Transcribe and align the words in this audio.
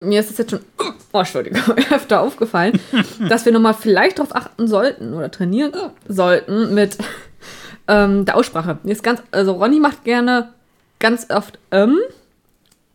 mir 0.00 0.20
ist 0.20 0.30
es 0.30 0.38
jetzt 0.38 0.50
schon, 0.50 0.60
oh, 1.12 1.18
Entschuldigung, 1.18 1.60
öfter 1.90 2.20
aufgefallen, 2.20 2.78
dass 3.28 3.44
wir 3.44 3.52
nochmal 3.52 3.74
vielleicht 3.74 4.18
darauf 4.18 4.34
achten 4.34 4.68
sollten 4.68 5.14
oder 5.14 5.30
trainieren 5.30 5.72
sollten 6.06 6.74
mit 6.74 6.96
ähm, 7.88 8.24
der 8.24 8.36
Aussprache. 8.36 8.78
Jetzt 8.84 9.02
ganz, 9.02 9.22
also 9.30 9.52
Ronny 9.52 9.80
macht 9.80 10.04
gerne 10.04 10.50
ganz 10.98 11.26
oft 11.30 11.58
ähm. 11.70 11.98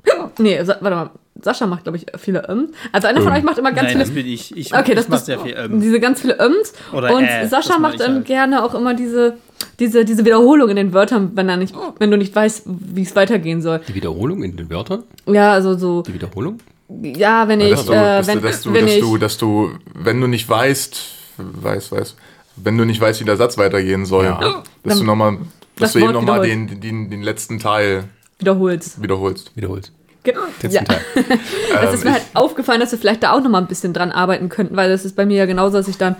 Nee, 0.37 0.61
sa- 0.63 0.77
warte 0.81 0.95
mal. 0.95 1.09
Sascha 1.41 1.65
macht, 1.65 1.83
glaube 1.83 1.97
ich, 1.97 2.05
viele 2.17 2.47
ähm. 2.47 2.69
Also 2.93 3.07
einer 3.07 3.19
von 3.21 3.31
Ähm. 3.31 3.39
euch 3.39 3.43
macht 3.43 3.57
immer 3.57 3.71
ganz 3.73 3.89
Nein, 3.89 3.99
das 3.99 4.09
viele. 4.11 4.23
bin 4.23 4.31
ich. 4.33 4.55
Ich, 4.55 4.73
Okay, 4.73 4.91
ich 4.91 4.95
das 4.95 5.07
mach 5.09 5.15
bist 5.15 5.25
sehr 5.25 5.39
viel. 5.39 5.55
Ähm, 5.57 5.81
diese 5.81 5.99
ganz 5.99 6.21
viele 6.21 6.37
Öms. 6.39 6.73
Oder 6.93 7.13
und 7.15 7.23
äh, 7.23 7.41
das 7.41 7.49
Sascha 7.49 7.79
mach 7.79 7.91
macht 7.97 7.99
halt. 8.07 8.23
gerne 8.25 8.63
auch 8.63 8.75
immer 8.75 8.93
diese, 8.93 9.37
diese, 9.79 10.05
diese 10.05 10.23
Wiederholung 10.25 10.69
in 10.69 10.75
den 10.77 10.93
Wörtern, 10.93 11.31
wenn 11.35 11.49
er 11.49 11.57
nicht, 11.57 11.73
wenn 11.99 12.11
du 12.11 12.17
nicht 12.17 12.33
weißt, 12.35 12.63
wie 12.65 13.01
es 13.01 13.15
weitergehen 13.15 13.61
soll. 13.61 13.81
Die 13.87 13.95
Wiederholung 13.95 14.43
in 14.43 14.55
den 14.55 14.69
Wörtern? 14.69 15.03
Ja, 15.25 15.51
also 15.53 15.77
so, 15.77 16.01
Die 16.03 16.13
Wiederholung? 16.13 16.59
Ja, 17.01 17.47
wenn 17.47 17.59
ich, 17.61 17.71
Dass 17.71 17.85
du, 17.85 17.93
äh, 17.93 18.27
wenn, 18.27 18.39
du, 18.41 18.47
dass, 18.47 18.61
du, 18.61 18.73
wenn 18.73 18.85
dass, 18.85 18.93
ich, 18.95 18.99
du, 19.01 19.17
dass 19.17 19.37
du, 19.37 19.71
wenn 19.95 20.21
du 20.21 20.27
nicht 20.27 20.47
weißt, 20.49 21.01
weiß, 21.37 21.91
weiß, 21.91 22.15
wenn 22.57 22.77
du 22.77 22.85
nicht 22.85 23.01
weißt, 23.01 23.19
wie 23.19 23.25
der 23.25 23.37
Satz 23.37 23.57
weitergehen 23.57 24.05
soll, 24.05 24.25
Ja. 24.25 24.39
dass 24.39 24.53
Dann- 24.83 24.97
du 24.99 25.03
nochmal, 25.05 25.37
das 25.75 25.91
dass 25.91 25.93
du 25.93 25.99
eben 25.99 26.13
nochmal 26.13 26.43
wiederholst. 26.43 26.71
den, 26.73 26.81
den, 26.81 27.09
den 27.09 27.21
letzten 27.23 27.59
Teil 27.59 28.05
wiederholst. 28.39 29.01
wiederholst. 29.01 29.55
Wiederholt. 29.55 29.91
Ge- 30.23 30.35
Ja. 30.35 30.41
Letzten 30.61 30.85
Teil. 30.85 31.01
Es 31.83 31.93
ist 31.95 32.03
mir 32.03 32.09
Ähm, 32.11 32.13
halt 32.15 32.23
aufgefallen, 32.33 32.79
dass 32.79 32.91
wir 32.91 32.99
vielleicht 32.99 33.23
da 33.23 33.33
auch 33.33 33.41
noch 33.41 33.49
mal 33.49 33.57
ein 33.59 33.67
bisschen 33.67 33.91
dran 33.93 34.11
arbeiten 34.11 34.49
könnten, 34.49 34.75
weil 34.75 34.89
das 34.89 35.03
ist 35.05 35.15
bei 35.15 35.25
mir 35.25 35.37
ja 35.37 35.45
genauso, 35.45 35.77
dass 35.77 35.87
ich 35.87 35.97
dann 35.97 36.15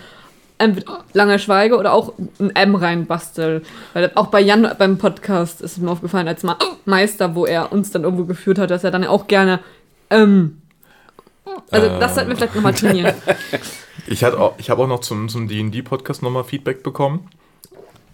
entweder 0.58 1.04
lange 1.14 1.40
schweige 1.40 1.78
oder 1.78 1.94
auch 1.94 2.14
ein 2.40 2.56
M 2.56 2.76
reinbastel. 2.76 3.62
Weil 3.94 4.12
auch 4.16 4.28
bei 4.28 4.42
Jan 4.42 4.70
beim 4.78 4.98
Podcast 4.98 5.62
ist 5.62 5.74
es 5.74 5.78
mir 5.78 5.90
aufgefallen 5.92 6.28
als 6.28 6.44
Meister, 6.86 7.36
wo 7.36 7.46
er 7.46 7.72
uns 7.72 7.92
dann 7.92 8.04
irgendwo 8.04 8.26
geführt 8.26 8.58
hat, 8.60 8.72
dass 8.72 8.84
er 8.84 8.92
dann 8.92 9.06
auch 9.06 9.28
gerne 9.28 9.60
ähm. 10.10 10.58
Also 11.72 11.88
das 12.00 12.16
sollten 12.16 12.30
wir 12.30 12.38
vielleicht 12.38 12.56
noch 12.56 12.62
mal 12.64 12.74
trainieren. 12.74 13.14
Ich, 14.06 14.24
hatte 14.24 14.38
auch- 14.40 14.56
ich 14.58 14.70
habe 14.70 14.84
auch 14.84 14.88
noch 14.88 15.00
zum, 15.00 15.30
zum 15.30 15.48
D&D-Podcast 15.48 16.24
nochmal 16.24 16.44
Feedback 16.44 16.84
bekommen, 16.84 17.30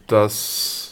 dass 0.08 0.92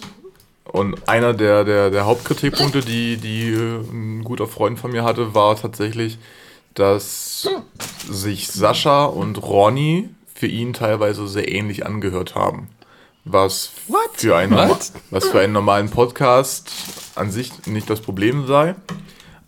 und 0.63 1.07
einer 1.07 1.33
der, 1.33 1.63
der, 1.63 1.91
der 1.91 2.05
Hauptkritikpunkte, 2.05 2.79
die, 2.81 3.17
die 3.17 3.51
äh, 3.51 3.79
ein 3.91 4.23
guter 4.23 4.47
Freund 4.47 4.79
von 4.79 4.91
mir 4.91 5.03
hatte, 5.03 5.33
war 5.35 5.55
tatsächlich, 5.55 6.17
dass 6.73 7.47
sich 8.09 8.47
Sascha 8.49 9.05
und 9.05 9.41
Ronny 9.41 10.09
für 10.33 10.47
ihn 10.47 10.73
teilweise 10.73 11.27
sehr 11.27 11.51
ähnlich 11.51 11.85
angehört 11.85 12.35
haben. 12.35 12.69
Was 13.23 13.71
für, 14.13 14.35
einen, 14.35 14.53
What? 14.57 14.91
was 15.11 15.27
für 15.27 15.39
einen 15.41 15.53
normalen 15.53 15.89
Podcast 15.89 16.71
an 17.15 17.29
sich 17.31 17.51
nicht 17.67 17.89
das 17.89 18.01
Problem 18.01 18.47
sei. 18.47 18.75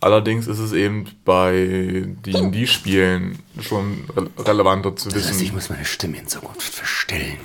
Allerdings 0.02 0.46
ist 0.46 0.58
es 0.58 0.72
eben 0.72 1.06
bei 1.24 2.06
D&D-Spielen 2.24 3.38
schon 3.60 4.04
re 4.16 4.30
relevanter 4.44 4.96
zu 4.96 5.10
Das 5.10 5.26
heißt, 5.26 5.34
ich 5.34 5.40
wissen. 5.42 5.54
muss 5.54 5.68
meine 5.68 5.84
Stimme 5.84 6.18
in 6.18 6.26
Zukunft 6.26 6.72
verstellen. 6.72 7.36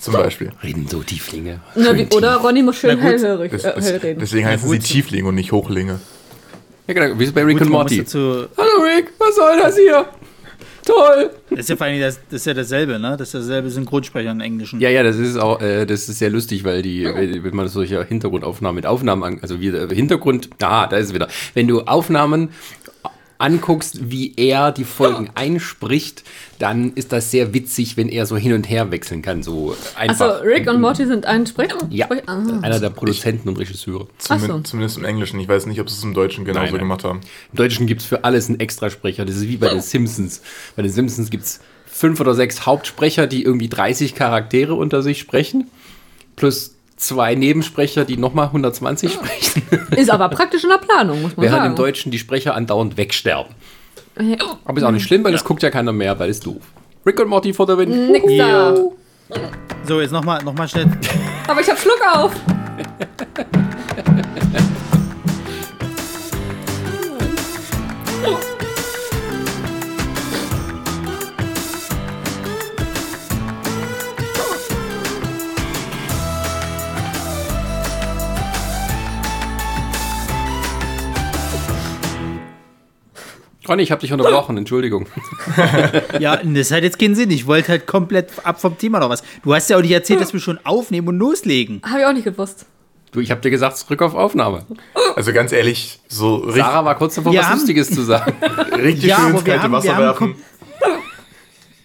Zum 0.00 0.14
Beispiel. 0.14 0.52
Reden 0.64 0.88
so 0.88 1.00
Tieflinge. 1.00 1.60
Na, 1.76 1.94
wie, 1.94 2.06
tief. 2.06 2.16
oder 2.18 2.36
Ronny 2.38 2.62
muss 2.64 2.76
schön 2.76 2.98
hellhörig 2.98 3.52
Das, 3.52 3.64
äh, 3.64 3.80
hell 3.80 3.96
reden. 3.98 4.18
deswegen 4.20 4.46
heißen 4.48 4.68
sie. 4.68 4.78
Tieflinge 4.80 5.28
und 5.28 5.36
nicht 5.36 5.52
Hochlinge. 5.52 6.00
Ja, 6.88 6.94
genau, 6.94 7.18
wie 7.20 7.30
bei 7.30 7.44
Rick 7.44 7.58
gut, 7.58 7.66
und 7.68 7.72
Morty. 7.72 8.04
Hallo 8.04 8.82
Rick, 8.82 9.12
was 9.18 9.36
soll 9.36 9.56
das 9.60 9.76
hier? 9.76 10.04
Toll! 10.84 11.30
das 11.50 11.60
ist 11.60 11.68
ja 11.68 11.76
vor 11.76 11.86
allem 11.86 12.00
das, 12.00 12.18
das 12.30 12.40
ist 12.40 12.46
ja 12.46 12.54
dasselbe, 12.54 12.98
ne? 12.98 13.16
Das 13.16 13.28
ist 13.28 13.34
derselbe 13.34 13.70
Synchronsprecher 13.70 14.30
im 14.30 14.40
Englischen. 14.40 14.80
Ja, 14.80 14.90
ja, 14.90 15.02
das 15.02 15.16
ist 15.16 15.36
auch, 15.36 15.60
äh, 15.60 15.86
das 15.86 16.08
ist 16.08 16.18
sehr 16.18 16.30
lustig, 16.30 16.64
weil 16.64 16.82
die, 16.82 17.04
wenn 17.04 17.54
man 17.54 17.68
solche 17.68 18.04
Hintergrundaufnahmen 18.04 18.74
mit 18.74 18.86
Aufnahmen, 18.86 19.22
an, 19.22 19.38
also 19.42 19.60
wie 19.60 19.68
äh, 19.68 19.94
Hintergrund, 19.94 20.50
ah, 20.60 20.86
da 20.86 20.96
ist 20.96 21.08
es 21.08 21.14
wieder. 21.14 21.28
Wenn 21.54 21.68
du 21.68 21.82
Aufnahmen 21.82 22.50
anguckst, 23.42 24.10
wie 24.10 24.34
er 24.36 24.72
die 24.72 24.84
Folgen 24.84 25.30
einspricht, 25.34 26.22
dann 26.58 26.92
ist 26.94 27.12
das 27.12 27.30
sehr 27.30 27.52
witzig, 27.52 27.96
wenn 27.96 28.08
er 28.08 28.24
so 28.24 28.36
hin 28.36 28.52
und 28.52 28.68
her 28.70 28.90
wechseln 28.90 29.20
kann, 29.20 29.42
so 29.42 29.72
Achso, 29.72 29.98
einfach. 29.98 30.44
Rick 30.44 30.70
und 30.70 30.80
Morty 30.80 31.06
sind 31.06 31.26
ein 31.26 31.46
Sprecher? 31.46 31.76
Ja, 31.90 32.06
Sprech- 32.06 32.22
ah. 32.26 32.60
einer 32.62 32.78
der 32.78 32.90
Produzenten 32.90 33.48
und 33.48 33.58
Regisseure. 33.58 34.06
Ach 34.08 34.18
Zumin 34.22 34.46
so. 34.46 34.60
Zumindest 34.60 34.98
im 34.98 35.04
Englischen. 35.04 35.40
Ich 35.40 35.48
weiß 35.48 35.66
nicht, 35.66 35.80
ob 35.80 35.90
sie 35.90 35.96
es 35.96 36.04
im 36.04 36.14
Deutschen 36.14 36.44
genauso 36.44 36.62
Nein, 36.64 36.72
nein. 36.72 36.80
gemacht 36.80 37.04
haben. 37.04 37.20
Im 37.52 37.56
Deutschen 37.56 37.86
gibt 37.86 38.02
es 38.02 38.06
für 38.06 38.24
alles 38.24 38.48
einen 38.48 38.60
Extrasprecher. 38.60 39.24
Das 39.24 39.36
ist 39.36 39.48
wie 39.48 39.56
bei 39.56 39.68
den 39.68 39.80
Simpsons. 39.80 40.40
Bei 40.76 40.82
den 40.82 40.92
Simpsons 40.92 41.30
gibt 41.30 41.44
es 41.44 41.60
fünf 41.86 42.20
oder 42.20 42.34
sechs 42.34 42.64
Hauptsprecher, 42.64 43.26
die 43.26 43.42
irgendwie 43.42 43.68
30 43.68 44.14
Charaktere 44.14 44.74
unter 44.74 45.02
sich 45.02 45.18
sprechen. 45.18 45.68
Plus 46.36 46.74
zwei 47.02 47.34
Nebensprecher, 47.34 48.04
die 48.04 48.16
nochmal 48.16 48.46
120 48.46 49.12
sprechen. 49.12 49.62
Ist 49.96 50.10
aber 50.10 50.28
praktisch 50.28 50.64
in 50.64 50.70
der 50.70 50.78
Planung, 50.78 51.22
muss 51.22 51.36
man 51.36 51.44
Während 51.44 51.58
sagen. 51.58 51.70
im 51.70 51.76
Deutschen 51.76 52.10
die 52.12 52.18
Sprecher 52.18 52.54
andauernd 52.54 52.96
wegsterben. 52.96 53.54
Ja. 54.20 54.36
Aber 54.64 54.78
ist 54.78 54.84
auch 54.84 54.90
nicht 54.90 55.06
schlimm, 55.06 55.24
weil 55.24 55.32
das 55.32 55.44
guckt 55.44 55.62
ja 55.62 55.70
keiner 55.70 55.92
mehr, 55.92 56.18
weil 56.18 56.30
es 56.30 56.40
doof. 56.40 56.62
Rick 57.04 57.18
und 57.20 57.28
Morty 57.28 57.52
for 57.52 57.66
the 57.66 57.76
win. 57.76 58.12
Nix 58.12 58.26
da. 58.38 58.74
So, 59.86 60.00
jetzt 60.00 60.12
nochmal 60.12 60.42
noch 60.44 60.54
mal 60.54 60.68
schnell. 60.68 60.86
Aber 61.48 61.60
ich 61.60 61.68
hab 61.68 61.78
Schluck 61.78 62.00
auf. 62.14 62.32
Ronny, 83.72 83.84
ich 83.84 83.90
habe 83.90 84.02
dich 84.02 84.12
unterbrochen, 84.12 84.58
Entschuldigung. 84.58 85.06
Ja, 86.18 86.36
das 86.36 86.70
hat 86.70 86.82
jetzt 86.82 86.98
keinen 86.98 87.14
Sinn. 87.14 87.30
Ich 87.30 87.46
wollte 87.46 87.68
halt 87.68 87.86
komplett 87.86 88.30
ab 88.44 88.60
vom 88.60 88.76
Thema 88.76 89.00
noch 89.00 89.08
was. 89.08 89.22
Du 89.42 89.54
hast 89.54 89.70
ja 89.70 89.78
auch 89.78 89.80
nicht 89.80 89.92
erzählt, 89.92 90.20
dass 90.20 90.32
wir 90.34 90.40
schon 90.40 90.58
aufnehmen 90.64 91.08
und 91.08 91.18
loslegen. 91.18 91.80
Habe 91.88 92.00
ich 92.00 92.06
auch 92.06 92.12
nicht 92.12 92.24
gewusst. 92.24 92.66
Du, 93.12 93.20
ich 93.20 93.30
habe 93.30 93.40
dir 93.40 93.50
gesagt, 93.50 93.78
zurück 93.78 94.02
auf 94.02 94.14
Aufnahme. 94.14 94.66
Also 95.16 95.32
ganz 95.32 95.52
ehrlich, 95.52 96.00
so 96.08 96.36
richtig, 96.36 96.62
Sarah 96.62 96.84
war 96.84 96.94
kurz 96.96 97.14
davor, 97.14 97.32
Wir 97.32 97.40
was 97.40 97.46
haben- 97.46 97.58
Lustiges 97.58 97.90
zu 97.90 98.02
sagen. 98.02 98.34
richtig 98.76 99.04
Ja, 99.04 99.16
schön 99.20 99.30
ins 99.36 99.44
kalte 99.44 99.72
Wasser 99.72 99.96
werfen. 99.98 100.34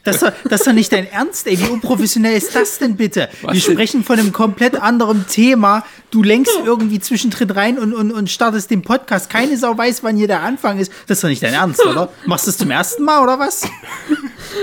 Das 0.07 0.15
ist, 0.15 0.23
doch, 0.23 0.31
das 0.49 0.61
ist 0.61 0.67
doch 0.67 0.73
nicht 0.73 0.91
dein 0.93 1.11
Ernst, 1.11 1.47
ey. 1.47 1.59
Wie 1.59 1.67
unprofessionell 1.67 2.37
ist 2.37 2.55
das 2.55 2.79
denn 2.79 2.95
bitte? 2.95 3.27
wir 3.41 3.51
denn? 3.51 3.59
sprechen 3.59 4.03
von 4.05 4.17
einem 4.17 4.31
komplett 4.31 4.81
anderen 4.81 5.27
Thema. 5.27 5.83
Du 6.11 6.23
lenkst 6.23 6.53
irgendwie 6.65 6.99
zwischendrin 6.99 7.49
rein 7.51 7.77
und, 7.77 7.93
und, 7.93 8.13
und 8.13 8.29
startest 8.29 8.71
den 8.71 8.83
Podcast. 8.83 9.29
Keine 9.29 9.57
Sau 9.57 9.77
weiß, 9.77 10.03
wann 10.03 10.15
hier 10.15 10.27
der 10.27 10.43
Anfang 10.43 10.79
ist. 10.79 10.91
Das 11.07 11.17
ist 11.17 11.23
doch 11.25 11.29
nicht 11.29 11.43
dein 11.43 11.53
Ernst, 11.53 11.85
oder? 11.85 12.09
Machst 12.25 12.47
du 12.47 12.51
es 12.51 12.57
zum 12.57 12.71
ersten 12.71 13.03
Mal, 13.03 13.21
oder 13.21 13.37
was? 13.37 13.63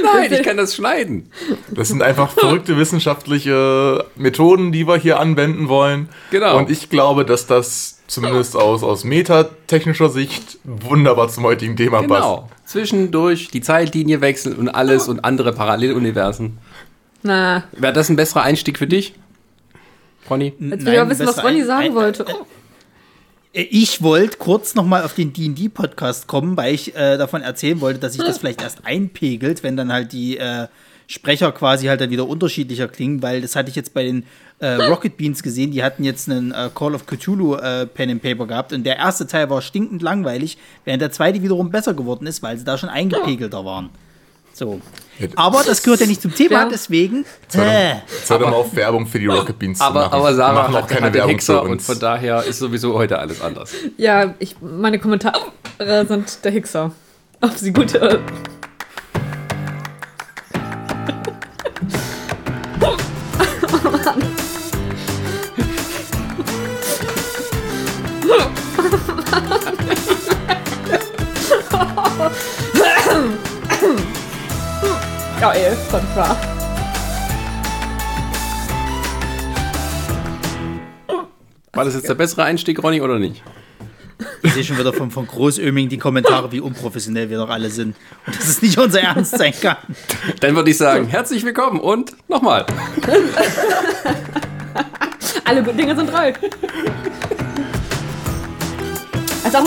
Nein, 0.03 0.33
ich 0.33 0.43
kann 0.43 0.57
das 0.57 0.75
schneiden. 0.75 1.31
Das 1.69 1.89
sind 1.89 2.03
einfach 2.03 2.33
verrückte 2.33 2.79
wissenschaftliche 2.79 4.07
Methoden, 4.17 4.73
die 4.73 4.89
wir 4.89 4.97
hier 4.97 5.21
anwenden 5.21 5.69
wollen. 5.69 6.09
Genau. 6.31 6.57
Und 6.57 6.71
ich 6.71 6.89
glaube, 6.89 7.27
dass 7.27 7.47
das 7.47 7.99
zumindest 8.07 8.57
aus, 8.57 8.83
aus 8.83 9.05
metatechnischer 9.05 10.09
Sicht 10.09 10.59
wunderbar 10.65 11.29
zum 11.29 11.45
heutigen 11.45 11.77
Thema 11.77 12.03
passt. 12.03 12.54
Zwischendurch 12.75 13.49
die 13.53 13.61
Zeitlinie 13.61 14.21
wechseln 14.21 14.57
und 14.57 14.69
alles 14.69 15.07
und 15.07 15.25
andere 15.25 15.53
Paralleluniversen. 15.53 16.59
Na, 17.23 17.63
Wäre 17.71 17.93
das 17.93 18.09
ein 18.09 18.17
besserer 18.17 18.43
Einstieg 18.43 18.79
für 18.79 18.89
dich? 18.89 19.15
Ronny? 20.29 20.55
jetzt 20.59 20.85
will 20.85 20.95
ich 20.95 20.99
aber 20.99 21.11
wissen, 21.11 21.25
was 21.25 21.45
Ronny 21.45 21.61
ein- 21.61 21.67
sagen 21.69 21.85
ein- 21.91 21.95
wollte. 21.95 22.27
Äh, 23.53 23.63
Ich 23.71 24.03
wollte 24.03 24.39
kurz 24.39 24.75
nochmal 24.75 25.05
auf 25.05 25.15
den 25.15 25.33
D&D-Podcast 25.33 26.27
kommen, 26.27 26.57
weil 26.57 26.75
ich 26.75 26.97
äh, 26.97 27.17
davon 27.17 27.43
erzählen 27.43 27.81
wollte, 27.81 28.01
dass 28.01 28.15
sich 28.15 28.25
das 28.25 28.39
vielleicht 28.41 28.61
erst 28.61 28.85
einpegelt, 28.85 29.63
wenn 29.63 29.77
dann 29.77 29.93
halt 29.93 30.13
die 30.13 30.37
äh, 30.39 30.67
Sprecher 31.07 31.53
quasi 31.53 31.87
halt 31.87 32.01
dann 32.01 32.11
wieder 32.11 32.27
unterschiedlicher 32.27 32.89
klingen, 32.89 33.23
weil 33.23 33.41
das 33.41 33.55
hatte 33.55 33.71
ich 33.71 33.77
jetzt 33.77 33.95
bei 33.95 34.03
den 34.03 34.25
äh, 34.65 34.87
Rocket 34.87 35.17
Beans 35.17 35.43
gesehen, 35.43 35.71
die 35.71 35.83
hatten 35.85 36.05
jetzt 36.05 36.29
einen 36.31 36.53
äh, 36.53 36.71
Call 36.75 36.95
of 36.95 37.07
Cthulhu 37.07 37.57
äh, 37.57 37.87
Pen 37.87 38.11
and 38.11 38.23
Paper 38.23 38.47
gehabt 38.47 38.73
und 38.73 38.85
der 38.85 38.97
erste 38.97 39.27
Teil 39.27 39.51
war 39.51 39.61
stinkend 39.63 40.03
langweilig, 40.03 40.57
während 40.85 41.03
der 41.03 41.11
zweite 41.13 41.43
wiederum 41.43 41.71
besser 41.71 41.95
geworden 41.95 42.27
ist, 42.27 42.43
weil 42.43 42.57
sie 42.57 42.65
da 42.65 42.79
schon 42.79 42.89
eingepegelter 42.89 43.65
waren. 43.65 43.91
So. 44.57 44.81
Aber 45.35 45.65
das 45.67 45.83
gehört 45.83 45.99
ja 46.01 46.07
nicht 46.07 46.23
zum 46.23 46.33
Thema, 46.33 46.63
Ja. 46.63 46.69
deswegen. 46.71 47.25
Jetzt 47.43 47.57
hör 47.57 47.67
Äh, 47.67 47.95
doch- 48.29 48.41
mal 48.41 48.53
auf, 48.53 48.75
Werbung 48.77 49.05
für 49.09 49.19
die 49.19 49.27
Rocket 49.27 49.59
Beans 49.59 49.79
zu 49.79 49.85
Aber, 49.85 50.03
machen. 50.03 50.13
aber 50.15 50.29
Wir 50.31 50.35
Sarah 50.37 50.53
machen 50.63 50.75
auch 50.77 50.83
hat, 50.83 50.89
keine 50.89 51.07
hat 51.07 51.15
Werbung 51.15 51.31
Hexer 51.33 51.55
für 51.55 51.63
und 51.63 51.71
uns. 51.73 51.87
von 51.87 51.99
daher 51.99 52.45
ist 52.45 52.61
sowieso 52.61 52.95
heute 52.95 53.19
alles 53.19 53.41
anders. 53.41 53.73
Ja, 53.97 54.35
ich, 54.39 54.55
meine 54.61 55.01
Kommentare 55.01 55.41
sind 56.09 56.45
der 56.45 56.53
Hickser. 56.53 56.93
Ob 57.41 57.51
sie 57.57 57.73
gut. 57.73 57.99
Äh, 68.25 68.49
Geil, 75.41 75.77
von 75.91 76.01
klar. 76.13 76.37
War 81.73 81.85
das 81.85 81.95
jetzt 81.95 82.09
der 82.09 82.15
bessere 82.15 82.45
Einstieg, 82.45 82.83
Ronny, 82.83 83.01
oder 83.01 83.19
nicht? 83.19 83.43
sehe 84.55 84.65
schon 84.65 84.79
wieder 84.79 84.93
von, 84.93 85.11
von 85.11 85.27
Großöming 85.27 85.89
die 85.89 85.99
Kommentare, 85.99 86.53
wie 86.53 86.61
unprofessionell 86.61 87.29
wir 87.29 87.39
doch 87.39 87.51
alle 87.51 87.71
sind. 87.71 87.97
Und 88.27 88.37
dass 88.37 88.49
es 88.49 88.63
nicht 88.63 88.79
unser 88.79 89.01
Ernst 89.01 89.37
sein 89.37 89.53
kann. 89.61 89.77
Dann 90.41 90.55
würde 90.55 90.71
ich 90.71 90.79
sagen, 90.79 91.09
herzlich 91.09 91.45
willkommen 91.45 91.81
und 91.81 92.13
nochmal. 92.29 92.65
Alle 95.45 95.63
guten 95.63 95.77
Dinge 95.77 95.97
sind 95.97 96.11
drei. 96.11 96.33
Also, 99.45 99.61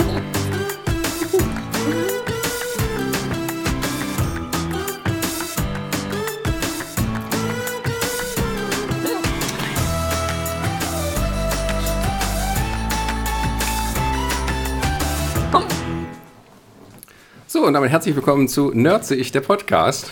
So, 17.46 17.64
und 17.64 17.72
damit 17.72 17.90
herzlich 17.90 18.14
willkommen 18.14 18.46
zu 18.48 18.70
Nerdse 18.74 19.14
ich, 19.14 19.32
der 19.32 19.40
Podcast. 19.40 20.10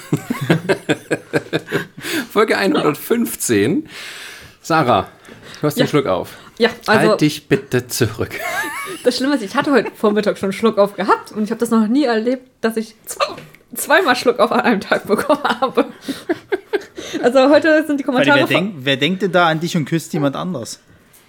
Folge 2.32 2.56
115. 2.56 3.88
Sarah, 4.62 5.08
du 5.60 5.66
hast 5.66 5.76
Ja. 5.76 5.84
den 5.84 5.88
Schluck 5.88 6.06
auf. 6.06 6.36
Ja, 6.58 6.70
also 6.86 7.10
halt 7.10 7.20
dich 7.20 7.48
bitte 7.48 7.86
zurück. 7.86 8.30
das 9.04 9.16
Schlimme 9.16 9.34
ist, 9.34 9.42
ich 9.42 9.54
hatte 9.54 9.72
heute 9.72 9.90
Vormittag 9.94 10.38
schon 10.38 10.52
Schluck 10.52 10.78
auf 10.78 10.94
gehabt 10.94 11.32
und 11.32 11.44
ich 11.44 11.50
habe 11.50 11.60
das 11.60 11.70
noch 11.70 11.86
nie 11.86 12.04
erlebt, 12.04 12.48
dass 12.60 12.76
ich 12.76 12.94
zwei, 13.04 13.26
zweimal 13.74 14.16
Schluck 14.16 14.38
auf 14.38 14.52
an 14.52 14.60
einem 14.60 14.80
Tag 14.80 15.06
bekommen 15.06 15.42
habe. 15.42 15.86
Also 17.22 17.50
heute 17.50 17.84
sind 17.86 18.00
die 18.00 18.04
Kommentare. 18.04 18.40
wer, 18.40 18.46
denk, 18.46 18.74
wer 18.78 18.96
denkt 18.96 19.22
denn 19.22 19.32
da 19.32 19.48
an 19.48 19.60
dich 19.60 19.76
und 19.76 19.84
küsst 19.84 20.12
jemand 20.12 20.36
anders? 20.36 20.80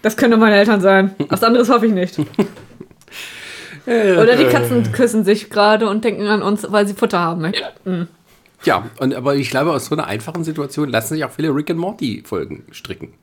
Das 0.01 0.17
können 0.17 0.39
meine 0.39 0.55
Eltern 0.55 0.81
sein. 0.81 1.15
Was 1.29 1.43
anderes 1.43 1.69
hoffe 1.69 1.85
ich 1.85 1.93
nicht. 1.93 2.19
Oder 3.85 4.35
die 4.35 4.45
Katzen 4.45 4.91
küssen 4.91 5.23
sich 5.23 5.49
gerade 5.49 5.87
und 5.87 6.03
denken 6.03 6.27
an 6.27 6.41
uns, 6.41 6.65
weil 6.69 6.87
sie 6.87 6.93
Futter 6.93 7.19
haben 7.19 7.41
möchten. 7.41 8.07
Ja, 8.63 8.89
und, 8.99 9.13
aber 9.13 9.35
ich 9.35 9.49
glaube, 9.49 9.71
aus 9.71 9.85
so 9.85 9.95
einer 9.95 10.07
einfachen 10.07 10.43
Situation 10.43 10.89
lassen 10.89 11.13
sich 11.13 11.23
auch 11.23 11.31
viele 11.31 11.49
Rick 11.49 11.69
and 11.69 11.79
Morty 11.79 12.23
Folgen 12.25 12.65
stricken. 12.71 13.13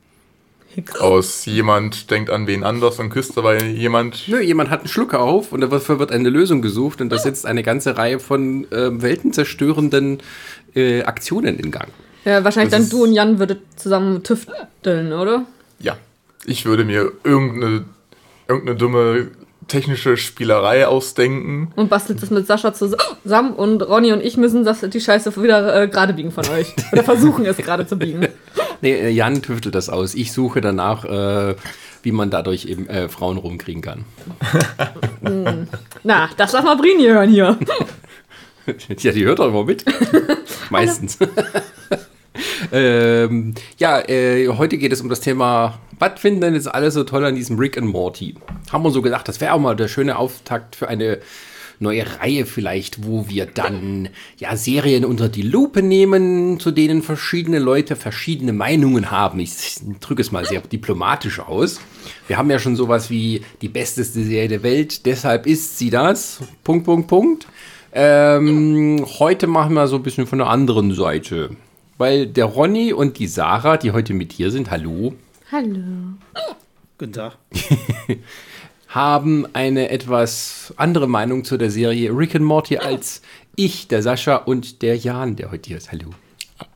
Aus 0.99 1.45
jemand 1.45 2.11
denkt 2.11 2.29
an 2.29 2.47
wen 2.47 2.63
anders 2.63 2.99
und 2.99 3.09
küsst 3.09 3.37
dabei 3.37 3.57
jemand. 3.63 4.27
Nö, 4.27 4.39
jemand 4.39 4.69
hat 4.69 4.81
einen 4.81 4.89
Schluck 4.89 5.13
auf 5.13 5.51
und 5.51 5.61
dafür 5.61 5.99
wird 5.99 6.11
eine 6.11 6.29
Lösung 6.29 6.61
gesucht 6.61 7.01
und 7.01 7.09
da 7.09 7.17
setzt 7.17 7.45
eine 7.45 7.63
ganze 7.63 7.97
Reihe 7.97 8.19
von 8.19 8.67
ähm, 8.71 9.01
weltenzerstörenden 9.01 10.19
äh, 10.75 11.03
Aktionen 11.03 11.57
in 11.57 11.71
Gang. 11.71 11.89
Ja, 12.25 12.43
wahrscheinlich 12.43 12.71
Das 12.71 12.81
dann 12.81 12.89
du 12.89 13.03
und 13.03 13.13
Jan 13.13 13.39
würdet 13.39 13.61
zusammen 13.75 14.23
tüfteln, 14.23 15.13
oder? 15.13 15.45
Ja. 15.79 15.97
Ich 16.45 16.65
würde 16.65 16.85
mir 16.85 17.11
irgendeine, 17.23 17.85
irgendeine 18.47 18.77
dumme 18.77 19.31
technische 19.67 20.17
Spielerei 20.17 20.87
ausdenken. 20.87 21.71
Und 21.75 21.89
bastelt 21.89 22.21
es 22.21 22.29
mit 22.29 22.45
Sascha 22.45 22.73
zusammen 22.73 23.53
und 23.53 23.81
Ronny 23.81 24.13
und 24.13 24.23
ich 24.23 24.37
müssen 24.37 24.63
das, 24.63 24.81
die 24.81 25.01
Scheiße 25.01 25.35
wieder 25.41 25.83
äh, 25.83 25.87
gerade 25.87 26.13
biegen 26.13 26.31
von 26.31 26.47
euch. 26.49 26.73
Oder 26.91 27.03
versuchen 27.03 27.45
es 27.45 27.57
gerade 27.57 27.87
zu 27.87 27.97
biegen. 27.97 28.27
Nee, 28.81 28.93
äh, 28.93 29.09
Jan 29.09 29.41
tüftelt 29.41 29.75
das 29.75 29.89
aus. 29.89 30.13
Ich 30.15 30.31
suche 30.31 30.61
danach, 30.61 31.05
äh, 31.05 31.55
wie 32.03 32.11
man 32.11 32.29
dadurch 32.29 32.65
eben 32.65 32.87
äh, 32.87 33.09
Frauen 33.09 33.37
rumkriegen 33.37 33.81
kann. 33.81 34.05
Na, 36.03 36.29
das 36.37 36.51
darf 36.51 36.63
mal 36.63 36.77
Brini 36.77 37.05
hören 37.05 37.29
hier. 37.29 37.57
Ja, 38.97 39.11
die 39.11 39.23
hört 39.25 39.37
doch 39.37 39.49
immer 39.49 39.63
mit. 39.63 39.85
Meistens. 40.71 41.19
ähm, 42.71 43.53
ja, 43.77 43.99
äh, 44.09 44.47
heute 44.47 44.79
geht 44.79 44.91
es 44.91 45.01
um 45.01 45.09
das 45.09 45.19
Thema, 45.19 45.77
was 45.99 46.19
finden 46.19 46.41
denn 46.41 46.55
jetzt 46.55 46.73
alle 46.73 46.89
so 46.89 47.03
toll 47.03 47.23
an 47.25 47.35
diesem 47.35 47.59
Rick 47.59 47.77
and 47.77 47.87
Morty? 47.87 48.33
Haben 48.71 48.83
wir 48.83 48.89
so 48.89 49.03
gedacht, 49.03 49.27
das 49.27 49.39
wäre 49.39 49.53
auch 49.53 49.59
mal 49.59 49.75
der 49.75 49.87
schöne 49.87 50.17
Auftakt 50.17 50.75
für 50.75 50.87
eine 50.87 51.19
neue 51.79 52.05
Reihe 52.19 52.45
vielleicht, 52.45 53.05
wo 53.05 53.29
wir 53.29 53.45
dann 53.45 54.09
ja 54.37 54.55
Serien 54.55 55.05
unter 55.05 55.29
die 55.29 55.41
Lupe 55.41 55.81
nehmen, 55.81 56.59
zu 56.59 56.71
denen 56.71 57.01
verschiedene 57.01 57.59
Leute 57.59 57.95
verschiedene 57.95 58.53
Meinungen 58.53 59.11
haben. 59.11 59.39
Ich 59.39 59.77
drücke 59.99 60.21
es 60.21 60.31
mal 60.31 60.45
sehr 60.45 60.61
diplomatisch 60.61 61.39
aus. 61.39 61.79
Wir 62.27 62.37
haben 62.37 62.49
ja 62.49 62.59
schon 62.59 62.75
sowas 62.75 63.09
wie 63.09 63.41
die 63.61 63.69
besteste 63.69 64.23
Serie 64.23 64.47
der 64.47 64.63
Welt, 64.63 65.05
deshalb 65.05 65.47
ist 65.47 65.77
sie 65.77 65.89
das. 65.89 66.39
Punkt, 66.63 66.85
Punkt, 66.85 67.07
Punkt. 67.07 67.47
Ähm, 67.93 69.05
heute 69.19 69.47
machen 69.47 69.73
wir 69.73 69.87
so 69.87 69.95
ein 69.95 70.03
bisschen 70.03 70.27
von 70.27 70.39
der 70.39 70.47
anderen 70.47 70.93
Seite. 70.93 71.51
Weil 71.97 72.27
der 72.27 72.45
Ronny 72.45 72.91
und 72.91 73.19
die 73.19 73.27
Sarah, 73.27 73.77
die 73.77 73.91
heute 73.91 74.13
mit 74.13 74.33
hier 74.33 74.51
sind, 74.51 74.69
hallo, 74.69 75.15
Hallo. 75.51 76.17
Guten 76.97 77.13
Tag. 77.13 77.37
haben 78.95 79.45
eine 79.51 79.89
etwas 79.89 80.73
andere 80.77 81.07
Meinung 81.07 81.43
zu 81.43 81.57
der 81.57 81.69
Serie 81.69 82.11
Rick 82.17 82.33
and 82.35 82.45
Morty 82.45 82.77
als 82.77 83.21
ich, 83.57 83.89
der 83.89 84.01
Sascha 84.01 84.37
und 84.37 84.81
der 84.81 84.95
Jan, 84.95 85.35
der 85.35 85.51
heute 85.51 85.67
hier 85.67 85.77
ist. 85.77 85.91
Hallo. 85.91 86.11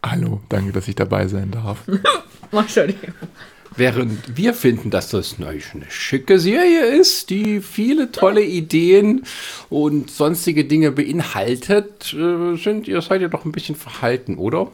Hallo, 0.04 0.42
danke, 0.50 0.74
dass 0.74 0.88
ich 0.89 0.95
dabei 0.95 1.27
sein 1.27 1.50
darf. 1.51 1.80
Während 3.77 4.36
wir 4.36 4.54
finden, 4.54 4.89
dass 4.89 5.10
das 5.10 5.36
eine 5.38 5.48
eine 5.48 5.62
schicke 5.88 6.39
Serie 6.39 6.88
ist, 6.88 7.30
die 7.30 7.62
viele 7.62 8.12
tolle 8.12 8.44
Ideen 8.44 9.24
und 9.69 10.12
sonstige 10.12 10.65
Dinge 10.65 10.92
beinhaltet, 10.92 12.13
äh, 12.13 12.57
sind 12.57 12.89
ihr 12.89 13.01
seid 13.01 13.22
ihr 13.22 13.30
doch 13.30 13.45
ein 13.45 13.54
bisschen 13.54 13.75
verhalten, 13.75 14.36
oder? 14.38 14.69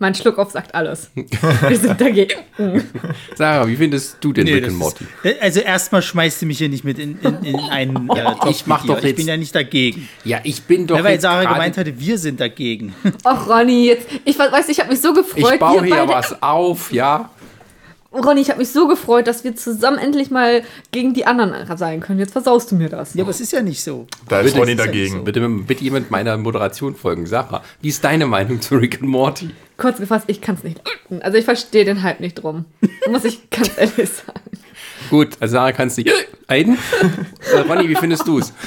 Mein 0.00 0.14
Schluck 0.14 0.38
auf 0.38 0.50
sagt 0.50 0.74
alles. 0.74 1.10
Wir 1.14 1.78
sind 1.78 2.00
dagegen. 2.00 2.40
Sarah, 3.36 3.66
wie 3.66 3.76
findest 3.76 4.16
du 4.20 4.32
den 4.32 4.44
Nee, 4.44 4.54
Rick 4.54 4.64
and 4.68 4.76
Morty? 4.78 5.04
ist- 5.22 5.40
Also 5.40 5.60
erstmal 5.60 6.02
schmeißt 6.02 6.42
du 6.42 6.46
mich 6.46 6.58
hier 6.58 6.68
nicht 6.68 6.84
mit 6.84 6.98
in, 6.98 7.18
in, 7.20 7.42
in 7.44 7.56
einen 7.70 8.08
äh, 8.10 8.24
Topf 8.24 8.50
ich 8.50 8.66
mach 8.66 8.84
doch 8.84 8.98
Ich 8.98 9.04
jetzt- 9.04 9.16
bin 9.16 9.28
ja 9.28 9.36
nicht 9.36 9.54
dagegen. 9.54 10.08
Ja, 10.24 10.40
ich 10.42 10.62
bin 10.64 10.86
doch 10.86 10.96
Ja, 10.96 11.04
weil 11.04 11.12
jetzt 11.12 11.22
Sarah 11.22 11.44
gemeint 11.52 11.76
hatte, 11.76 11.98
wir 11.98 12.18
sind 12.18 12.40
dagegen. 12.40 12.94
Ach, 13.22 13.48
Ronny, 13.48 13.86
jetzt. 13.86 14.06
Ich 14.24 14.38
weiß, 14.38 14.68
ich 14.68 14.80
habe 14.80 14.90
mich 14.90 15.00
so 15.00 15.12
gefreut. 15.14 15.54
Ich 15.54 15.60
baue 15.60 15.84
hier 15.84 15.96
beide- 15.96 16.12
was 16.12 16.42
auf, 16.42 16.92
ja. 16.92 17.30
Ronny, 18.14 18.40
ich 18.40 18.48
habe 18.50 18.60
mich 18.60 18.70
so 18.70 18.86
gefreut, 18.86 19.26
dass 19.26 19.42
wir 19.44 19.56
zusammen 19.56 19.98
endlich 19.98 20.30
mal 20.30 20.62
gegen 20.92 21.14
die 21.14 21.26
anderen 21.26 21.54
sein 21.76 22.00
können. 22.00 22.18
Jetzt 22.20 22.32
versaust 22.32 22.70
du 22.70 22.76
mir 22.76 22.88
das. 22.88 23.14
Ja, 23.14 23.22
aber 23.24 23.30
es 23.30 23.40
ist 23.40 23.52
ja 23.52 23.60
nicht 23.62 23.82
so. 23.82 24.06
Da 24.28 24.40
ist 24.40 24.56
Ronny 24.56 24.72
ist 24.72 24.78
ja 24.78 24.86
dagegen. 24.86 25.24
Bitte, 25.24 25.40
bitte 25.48 25.82
jemand 25.84 26.10
meiner 26.10 26.36
Moderation 26.36 26.94
folgen. 26.94 27.26
Sarah, 27.26 27.62
wie 27.80 27.88
ist 27.88 28.04
deine 28.04 28.26
Meinung 28.26 28.60
zu 28.60 28.76
Rick 28.76 29.00
and 29.00 29.10
Morty? 29.10 29.50
Kurz 29.76 29.98
gefasst, 29.98 30.24
ich 30.28 30.40
kann 30.40 30.54
es 30.54 30.62
nicht. 30.62 30.80
leiden. 31.10 31.22
Also 31.22 31.36
ich 31.38 31.44
verstehe 31.44 31.84
den 31.84 32.02
Hype 32.02 32.20
nicht 32.20 32.34
drum. 32.34 32.64
Muss 33.10 33.24
ich 33.24 33.50
ganz 33.50 33.72
ehrlich 33.76 34.08
sagen. 34.10 34.40
Gut, 35.10 35.30
also 35.40 35.52
Sarah 35.52 35.72
kannst 35.72 35.98
dich 35.98 36.10
leiden. 36.48 36.78
äh, 37.52 37.58
Ronny, 37.58 37.88
wie 37.88 37.96
findest 37.96 38.26
du 38.26 38.38
es? 38.38 38.52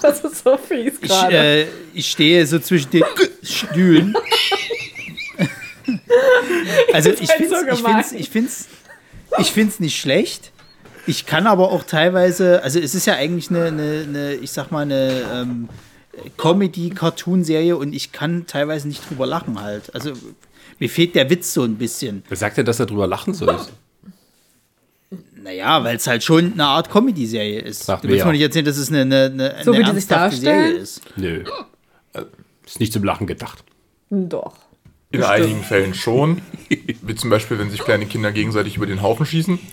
Das 0.00 0.18
ist 0.24 0.42
so 0.42 0.56
fies 0.56 0.94
Ich, 1.00 1.08
gerade. 1.08 1.36
äh, 1.36 1.66
ich 1.94 2.10
stehe 2.10 2.44
so 2.44 2.58
zwischen 2.58 2.90
den 2.90 3.04
Stühlen. 3.44 4.12
Also 6.92 7.10
ich 7.10 7.30
finde 7.30 7.56
es 7.56 7.78
ich 7.78 7.82
find's, 7.82 8.12
ich 8.12 8.30
find's, 8.30 8.68
ich 9.38 9.52
find's 9.52 9.80
nicht 9.80 9.98
schlecht. 9.98 10.52
Ich 11.06 11.26
kann 11.26 11.46
aber 11.46 11.72
auch 11.72 11.82
teilweise, 11.84 12.62
also 12.62 12.78
es 12.78 12.94
ist 12.94 13.06
ja 13.06 13.14
eigentlich 13.14 13.50
eine, 13.50 13.64
eine, 13.66 14.04
eine 14.06 14.34
ich 14.34 14.52
sag 14.52 14.70
mal, 14.70 14.82
eine 14.82 15.22
ähm, 15.32 15.68
Comedy-Cartoon-Serie 16.36 17.76
und 17.76 17.92
ich 17.92 18.12
kann 18.12 18.46
teilweise 18.46 18.86
nicht 18.86 19.08
drüber 19.08 19.26
lachen 19.26 19.60
halt. 19.60 19.94
Also 19.94 20.12
mir 20.78 20.88
fehlt 20.88 21.14
der 21.14 21.28
Witz 21.30 21.54
so 21.54 21.62
ein 21.62 21.76
bisschen. 21.76 22.22
Wer 22.28 22.36
sagt 22.36 22.56
denn, 22.58 22.66
dass 22.66 22.78
er 22.78 22.86
drüber 22.86 23.06
lachen 23.06 23.34
soll? 23.34 23.58
Naja, 25.42 25.82
weil 25.82 25.96
es 25.96 26.06
halt 26.06 26.22
schon 26.22 26.52
eine 26.52 26.64
Art 26.64 26.88
Comedy-Serie 26.90 27.60
ist. 27.60 27.84
Sagt 27.84 28.04
du 28.04 28.08
willst 28.08 28.20
wer? 28.20 28.26
mir 28.26 28.32
nicht 28.32 28.42
erzählen, 28.42 28.64
dass 28.64 28.76
es 28.76 28.88
eine, 28.90 29.00
eine, 29.00 29.24
eine, 29.24 29.64
So 29.64 29.72
eine 29.72 29.80
wie 29.80 29.84
die 29.84 30.00
sich 30.00 30.10
ernsthafte 30.10 30.36
Serie 30.36 30.72
ist. 30.72 31.00
Nö. 31.16 31.44
Äh, 32.12 32.22
Ist 32.64 32.78
nicht 32.78 32.92
zum 32.92 33.02
Lachen 33.02 33.26
gedacht. 33.26 33.64
Doch. 34.10 34.54
In 35.12 35.22
einigen 35.22 35.62
Fällen 35.62 35.94
schon. 35.94 36.40
Wie 37.02 37.14
zum 37.14 37.30
Beispiel, 37.30 37.58
wenn 37.58 37.70
sich 37.70 37.80
kleine 37.84 38.06
Kinder 38.06 38.32
gegenseitig 38.32 38.76
über 38.76 38.86
den 38.86 39.02
Haufen 39.02 39.26
schießen. 39.26 39.58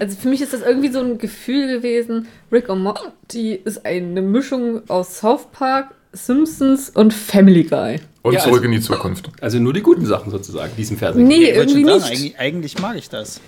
Also 0.00 0.16
für 0.16 0.28
mich 0.28 0.40
ist 0.40 0.52
das 0.52 0.62
irgendwie 0.62 0.90
so 0.92 1.00
ein 1.00 1.18
Gefühl 1.18 1.66
gewesen, 1.66 2.28
Rick 2.52 2.68
und 2.68 2.82
Morty 2.82 3.54
ist 3.64 3.84
eine 3.84 4.22
Mischung 4.22 4.88
aus 4.88 5.18
South 5.18 5.48
Park, 5.50 5.88
Simpsons 6.12 6.90
und 6.90 7.12
Family 7.12 7.64
Guy. 7.64 7.98
Und 8.22 8.34
Ja, 8.34 8.40
zurück 8.40 8.58
also- 8.58 8.64
in 8.66 8.72
die 8.72 8.80
Zukunft. 8.80 9.30
Also 9.40 9.58
nur 9.58 9.72
die 9.72 9.82
guten 9.82 10.06
Sachen 10.06 10.30
sozusagen, 10.30 10.70
diesem 10.76 10.96
Fernsehen. 10.98 11.26
Nee, 11.26 11.50
irgendwie 11.50 11.84
nicht. 11.84 12.04
eigentlich, 12.04 12.38
eigentlich 12.38 12.78
mag 12.78 12.96
ich 12.96 13.08
das. 13.08 13.40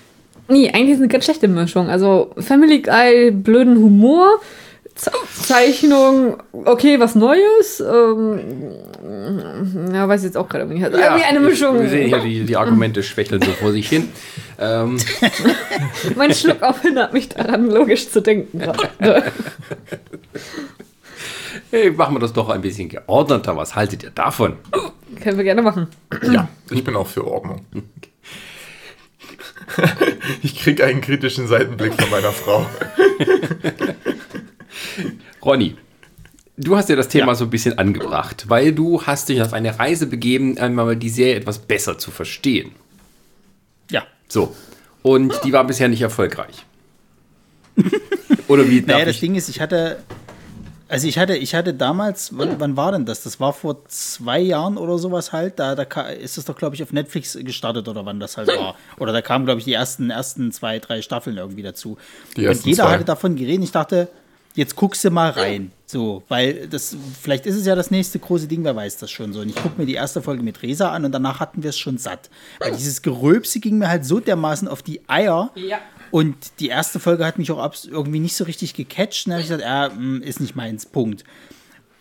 Nee, 0.48 0.68
eigentlich 0.70 0.90
ist 0.90 0.96
es 0.96 1.02
eine 1.02 1.08
ganz 1.08 1.24
schlechte 1.24 1.46
Mischung. 1.46 1.88
Also 1.88 2.32
Family 2.38 2.82
Guy, 2.82 3.30
blöden 3.30 3.76
Humor, 3.76 4.40
Zeichnung, 4.94 6.36
okay, 6.52 7.00
was 7.00 7.14
Neues. 7.14 7.80
Ähm, 7.80 8.72
ja, 9.92 10.08
weiß 10.08 10.20
ich 10.20 10.26
jetzt 10.26 10.36
auch 10.36 10.48
gerade 10.48 10.66
nicht. 10.66 10.84
Also 10.84 10.98
irgendwie 10.98 11.24
eine 11.24 11.40
Mischung. 11.40 11.80
Wir 11.80 11.88
sehen 11.88 12.08
hier, 12.08 12.20
die, 12.20 12.44
die 12.44 12.56
Argumente 12.56 13.02
schwächeln 13.02 13.40
so 13.40 13.50
vor 13.52 13.72
sich 13.72 13.88
hin. 13.88 14.10
Ähm, 14.58 14.98
Mein 16.16 16.34
Schluck 16.34 16.62
auf 16.62 16.82
hindert 16.82 17.12
mich 17.12 17.30
daran, 17.30 17.70
logisch 17.70 18.10
zu 18.10 18.20
denken. 18.20 18.58
gerade. 18.58 19.32
hey, 21.70 21.90
machen 21.90 22.14
wir 22.16 22.20
das 22.20 22.32
doch 22.32 22.48
ein 22.50 22.60
bisschen 22.60 22.88
geordneter. 22.88 23.56
Was 23.56 23.74
haltet 23.74 24.02
ihr 24.02 24.10
davon? 24.10 24.56
Können 25.22 25.36
wir 25.36 25.44
gerne 25.44 25.62
machen. 25.62 25.88
Ja, 26.30 26.48
ich 26.70 26.84
bin 26.84 26.94
auch 26.96 27.06
für 27.06 27.26
Ordnung. 27.26 27.64
Ich 30.42 30.58
krieg 30.58 30.82
einen 30.82 31.00
kritischen 31.00 31.46
Seitenblick 31.46 31.94
von 31.94 32.10
meiner 32.10 32.32
Frau. 32.32 32.66
Ronny, 35.44 35.76
du 36.56 36.76
hast 36.76 36.88
ja 36.88 36.96
das 36.96 37.08
Thema 37.08 37.28
Ja. 37.28 37.34
so 37.34 37.44
ein 37.44 37.50
bisschen 37.50 37.78
angebracht, 37.78 38.44
weil 38.48 38.72
du 38.72 39.02
hast 39.02 39.28
dich 39.28 39.40
auf 39.42 39.52
eine 39.52 39.78
Reise 39.78 40.06
begeben, 40.06 40.58
einmal 40.58 40.84
mal 40.86 40.96
die 40.96 41.08
Serie 41.10 41.34
etwas 41.36 41.58
besser 41.58 41.98
zu 41.98 42.10
verstehen. 42.10 42.72
Ja. 43.90 44.04
So. 44.28 44.54
Und 45.02 45.32
die 45.44 45.52
war 45.52 45.64
bisher 45.66 45.88
nicht 45.88 46.02
erfolgreich. 46.02 46.64
Oder 48.48 48.68
wie 48.68 48.80
Naja, 48.86 49.04
das 49.04 49.20
Ding 49.20 49.34
ist, 49.34 49.48
ich 49.48 49.60
hatte, 49.60 49.98
also 50.88 51.06
ich 51.06 51.18
hatte, 51.18 51.36
ich 51.36 51.54
hatte 51.54 51.72
damals, 51.72 52.36
wann, 52.36 52.58
wann 52.60 52.76
war 52.76 52.92
denn 52.92 53.06
das? 53.06 53.22
Das 53.22 53.40
war 53.40 53.52
vor 53.52 53.86
zwei 53.86 54.40
Jahren 54.40 54.76
oder 54.76 54.98
sowas 54.98 55.32
halt. 55.32 55.58
Da, 55.58 55.74
da 55.74 55.84
ist 56.08 56.36
es 56.36 56.44
doch, 56.44 56.56
glaube 56.56 56.74
ich, 56.74 56.82
auf 56.82 56.92
Netflix 56.92 57.38
gestartet 57.40 57.88
oder 57.88 58.04
wann 58.04 58.20
das 58.20 58.36
halt 58.36 58.48
war. 58.48 58.74
Oder 58.98 59.12
da 59.12 59.22
kamen, 59.22 59.44
glaube 59.46 59.60
ich, 59.60 59.64
die 59.64 59.72
ersten, 59.72 60.10
ersten 60.10 60.52
zwei, 60.52 60.78
drei 60.80 61.00
Staffeln 61.00 61.38
irgendwie 61.38 61.62
dazu. 61.62 61.96
Die 62.36 62.46
Und 62.46 62.64
jeder 62.66 62.84
zwei. 62.84 62.92
hatte 62.94 63.04
davon 63.04 63.36
geredet. 63.36 63.64
Ich 63.64 63.72
dachte, 63.72 64.08
jetzt 64.54 64.76
guckst 64.76 65.04
du 65.04 65.10
mal 65.10 65.30
rein. 65.30 65.72
So, 65.86 66.22
weil 66.28 66.68
das, 66.68 66.96
vielleicht 67.20 67.46
ist 67.46 67.56
es 67.56 67.66
ja 67.66 67.74
das 67.74 67.90
nächste 67.90 68.18
große 68.18 68.46
Ding, 68.46 68.62
wer 68.62 68.76
weiß 68.76 68.98
das 68.98 69.10
schon 69.10 69.32
so. 69.32 69.40
Und 69.40 69.48
ich 69.48 69.56
gucke 69.56 69.78
mir 69.78 69.86
die 69.86 69.94
erste 69.94 70.22
Folge 70.22 70.42
mit 70.42 70.62
Resa 70.62 70.90
an 70.92 71.04
und 71.04 71.12
danach 71.12 71.40
hatten 71.40 71.62
wir 71.62 71.70
es 71.70 71.78
schon 71.78 71.98
satt. 71.98 72.30
Weil 72.60 72.72
dieses 72.72 73.02
Geröpse 73.02 73.58
ging 73.58 73.78
mir 73.78 73.88
halt 73.88 74.04
so 74.04 74.20
dermaßen 74.20 74.68
auf 74.68 74.82
die 74.82 75.00
Eier. 75.08 75.50
Ja. 75.56 75.78
Und 76.12 76.36
die 76.60 76.68
erste 76.68 77.00
Folge 77.00 77.26
hat 77.26 77.38
mich 77.38 77.50
auch 77.50 77.72
irgendwie 77.88 78.20
nicht 78.20 78.36
so 78.36 78.44
richtig 78.44 78.74
gecatcht. 78.74 79.26
Und 79.26 79.30
da 79.30 79.34
habe 79.34 79.42
ich 79.42 79.48
gesagt, 79.48 79.62
ja, 79.62 79.88
mh, 79.88 80.24
ist 80.24 80.40
nicht 80.40 80.54
meins, 80.54 80.86
Punkt. 80.86 81.24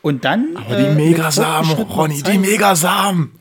Und 0.01 0.23
dann. 0.23 0.55
Aber 0.55 0.75
die 0.75 0.85
äh, 0.85 0.95
Megasamen, 0.95 1.71
Ronny, 1.71 2.23
die 2.23 2.37
Megasamen. 2.37 3.31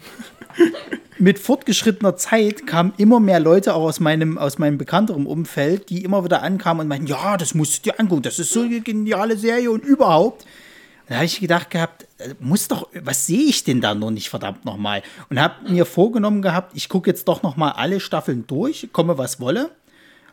Mit 1.19 1.39
fortgeschrittener 1.39 2.17
Zeit 2.17 2.67
kamen 2.67 2.93
immer 2.97 3.21
mehr 3.21 3.41
Leute 3.41 3.75
auch 3.75 3.83
aus 3.83 4.01
meinem, 4.01 4.39
aus 4.39 4.59
meinem 4.59 4.79
bekannteren 4.79 5.27
Umfeld, 5.27 5.91
die 5.91 6.05
immer 6.05 6.25
wieder 6.25 6.43
ankamen 6.43 6.83
und 6.83 6.89
meinten, 6.89 7.07
ja, 7.07 7.37
das 7.37 7.55
musst 7.55 7.79
du 7.79 7.91
dir 7.91 8.01
angucken, 8.01 8.23
das 8.23 8.39
ist 8.39 8.53
so 8.53 8.63
eine 8.63 8.81
geniale 8.81 9.37
Serie 9.37 9.71
und 9.71 9.85
überhaupt. 9.85 10.43
Und 10.43 11.11
da 11.11 11.17
habe 11.17 11.25
ich 11.25 11.41
gedacht 11.41 11.71
gehabt, 11.71 12.07
äh, 12.19 12.35
muss 12.39 12.69
doch, 12.69 12.89
was 12.93 13.27
sehe 13.27 13.45
ich 13.45 13.65
denn 13.65 13.81
da 13.81 13.95
noch 13.95 14.11
nicht, 14.11 14.29
verdammt 14.29 14.65
nochmal? 14.65 15.03
Und 15.31 15.41
habe 15.41 15.71
mir 15.71 15.87
vorgenommen 15.87 16.43
gehabt, 16.43 16.73
ich 16.77 16.89
gucke 16.89 17.11
jetzt 17.11 17.27
doch 17.29 17.43
nochmal 17.43 17.73
alle 17.73 18.01
Staffeln 18.01 18.47
durch, 18.47 18.89
komme 18.93 19.19
was 19.19 19.41
wolle. 19.41 19.71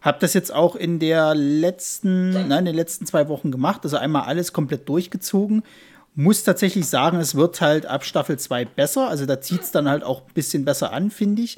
Habe 0.01 0.19
das 0.19 0.35
jetzt 0.35 0.53
auch 0.53 0.75
in 0.75 0.99
der 0.99 1.33
letzten, 1.33 2.47
nein, 2.47 2.59
in 2.59 2.65
den 2.65 2.75
letzten 2.75 3.07
zwei 3.07 3.27
Wochen 3.27 3.51
gemacht, 3.51 3.81
also 3.83 3.97
einmal 3.97 4.23
alles 4.23 4.53
komplett 4.53 4.87
durchgezogen. 4.87 5.63
Muss 6.15 6.43
tatsächlich 6.43 6.87
sagen, 6.87 7.19
es 7.19 7.35
wird 7.35 7.59
halt 7.59 7.85
ab 7.85 8.05
Staffel 8.05 8.39
2 8.39 8.65
besser, 8.65 9.09
also 9.09 9.25
da 9.25 9.41
zieht 9.41 9.61
es 9.61 9.71
dann 9.71 9.89
halt 9.89 10.03
auch 10.03 10.21
ein 10.21 10.33
bisschen 10.33 10.63
besser 10.63 10.93
an, 10.93 11.11
finde 11.11 11.41
ich. 11.41 11.57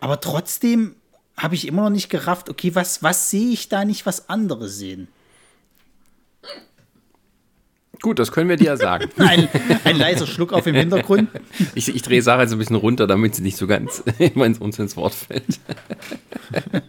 Aber 0.00 0.20
trotzdem 0.20 0.96
habe 1.36 1.54
ich 1.54 1.68
immer 1.68 1.82
noch 1.82 1.90
nicht 1.90 2.08
gerafft, 2.08 2.48
okay, 2.48 2.74
was, 2.74 3.02
was 3.02 3.30
sehe 3.30 3.50
ich 3.50 3.68
da 3.68 3.84
nicht, 3.84 4.06
was 4.06 4.28
andere 4.28 4.68
sehen? 4.68 5.08
Gut, 8.00 8.18
das 8.18 8.30
können 8.30 8.48
wir 8.48 8.56
dir 8.56 8.66
ja 8.66 8.76
sagen. 8.76 9.10
Ein, 9.18 9.48
ein 9.84 9.96
leiser 9.98 10.26
Schluck 10.26 10.52
auf 10.52 10.66
im 10.66 10.74
Hintergrund. 10.74 11.30
Ich, 11.74 11.92
ich 11.94 12.02
drehe 12.02 12.22
Sarah 12.22 12.42
jetzt 12.42 12.52
ein 12.52 12.58
bisschen 12.58 12.76
runter, 12.76 13.06
damit 13.08 13.34
sie 13.34 13.42
nicht 13.42 13.56
so 13.56 13.66
ganz 13.66 14.04
immer 14.18 14.46
ins, 14.46 14.58
uns 14.58 14.78
ins 14.78 14.96
Wort 14.96 15.14
fällt. 15.14 15.58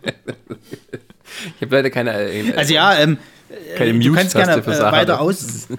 Ich 1.56 1.62
habe 1.62 1.76
leider 1.76 1.90
keine, 1.90 2.12
äh, 2.12 2.54
Also 2.54 2.74
ja, 2.74 2.98
ähm, 2.98 3.18
keine 3.76 4.00
du 4.00 4.14
kannst 4.14 4.36
gerne 4.36 4.62
für 4.62 4.72
äh, 4.72 4.76
Sarah. 4.76 4.92
weiter 4.92 5.22
aus. 5.22 5.68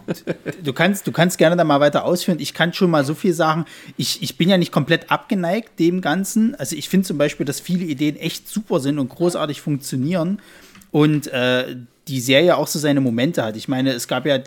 Du 0.63 0.73
kannst, 0.73 1.07
du 1.07 1.13
kannst 1.13 1.39
gerne 1.39 1.57
da 1.57 1.65
mal 1.65 1.81
weiter 1.81 2.05
ausführen. 2.05 2.39
Ich 2.39 2.53
kann 2.55 2.73
schon 2.73 2.91
mal 2.91 3.05
so 3.05 3.15
viel 3.15 3.33
sagen. 3.33 3.65
Ich, 3.97 4.23
ich 4.23 4.37
bin 4.37 4.49
ja 4.49 4.59
nicht 4.59 4.73
komplett 4.73 5.11
abgeneigt 5.11 5.79
dem 5.79 6.01
Ganzen. 6.01 6.55
Also 6.55 6.77
ich 6.77 6.89
finde 6.89 7.07
zum 7.07 7.19
Beispiel, 7.19 7.47
dass 7.47 7.61
viele 7.61 7.85
Ideen 7.85 8.17
echt 8.17 8.49
super 8.49 8.81
sind 8.81 8.99
und 8.99 9.09
großartig 9.09 9.61
funktionieren 9.61 10.41
und 10.91 11.29
äh, 11.29 11.77
die 12.09 12.21
Serie 12.21 12.57
auch 12.57 12.67
so 12.67 12.79
seine 12.79 13.01
Momente 13.01 13.43
hat. 13.45 13.57
Ich 13.57 13.69
meine, 13.69 13.93
es 13.93 14.09
gab 14.09 14.27
ja 14.27 14.41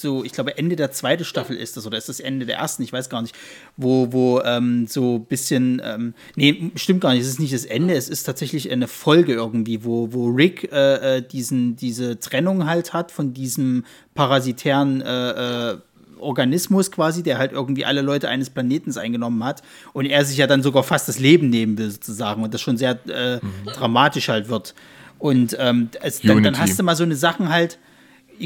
so, 0.00 0.24
ich 0.24 0.32
glaube, 0.32 0.58
Ende 0.58 0.76
der 0.76 0.92
zweiten 0.92 1.24
Staffel 1.24 1.56
ist 1.56 1.76
das 1.76 1.86
oder 1.86 1.98
ist 1.98 2.08
das 2.08 2.20
Ende 2.20 2.46
der 2.46 2.56
ersten, 2.56 2.82
ich 2.82 2.92
weiß 2.92 3.08
gar 3.08 3.22
nicht, 3.22 3.34
wo, 3.76 4.12
wo 4.12 4.40
ähm, 4.40 4.86
so 4.86 5.16
ein 5.16 5.24
bisschen, 5.24 5.80
ähm, 5.84 6.14
nee, 6.36 6.70
stimmt 6.76 7.00
gar 7.00 7.12
nicht, 7.12 7.22
es 7.22 7.28
ist 7.28 7.40
nicht 7.40 7.52
das 7.52 7.64
Ende, 7.64 7.94
es 7.94 8.08
ist 8.08 8.24
tatsächlich 8.24 8.70
eine 8.70 8.88
Folge 8.88 9.32
irgendwie, 9.32 9.84
wo, 9.84 10.12
wo 10.12 10.28
Rick 10.28 10.70
äh, 10.72 11.18
äh, 11.18 11.22
diesen, 11.22 11.76
diese 11.76 12.18
Trennung 12.18 12.66
halt 12.66 12.92
hat 12.92 13.12
von 13.12 13.34
diesem 13.34 13.84
parasitären 14.14 15.00
äh, 15.02 15.70
äh, 15.72 15.78
Organismus 16.18 16.90
quasi, 16.90 17.22
der 17.22 17.38
halt 17.38 17.52
irgendwie 17.52 17.84
alle 17.84 18.00
Leute 18.00 18.28
eines 18.28 18.50
Planetens 18.50 18.96
eingenommen 18.96 19.44
hat 19.44 19.62
und 19.92 20.06
er 20.06 20.24
sich 20.24 20.38
ja 20.38 20.46
dann 20.46 20.62
sogar 20.62 20.82
fast 20.82 21.08
das 21.08 21.18
Leben 21.18 21.50
nehmen 21.50 21.76
will 21.76 21.90
sozusagen 21.90 22.42
und 22.42 22.54
das 22.54 22.60
schon 22.60 22.76
sehr 22.76 22.98
äh, 23.08 23.40
dramatisch 23.66 24.28
halt 24.28 24.48
wird. 24.48 24.74
Und 25.18 25.56
ähm, 25.60 25.90
es, 26.00 26.20
dann, 26.20 26.42
dann 26.42 26.58
hast 26.58 26.78
du 26.78 26.82
mal 26.82 26.96
so 26.96 27.04
eine 27.04 27.14
Sachen 27.14 27.48
halt, 27.48 27.78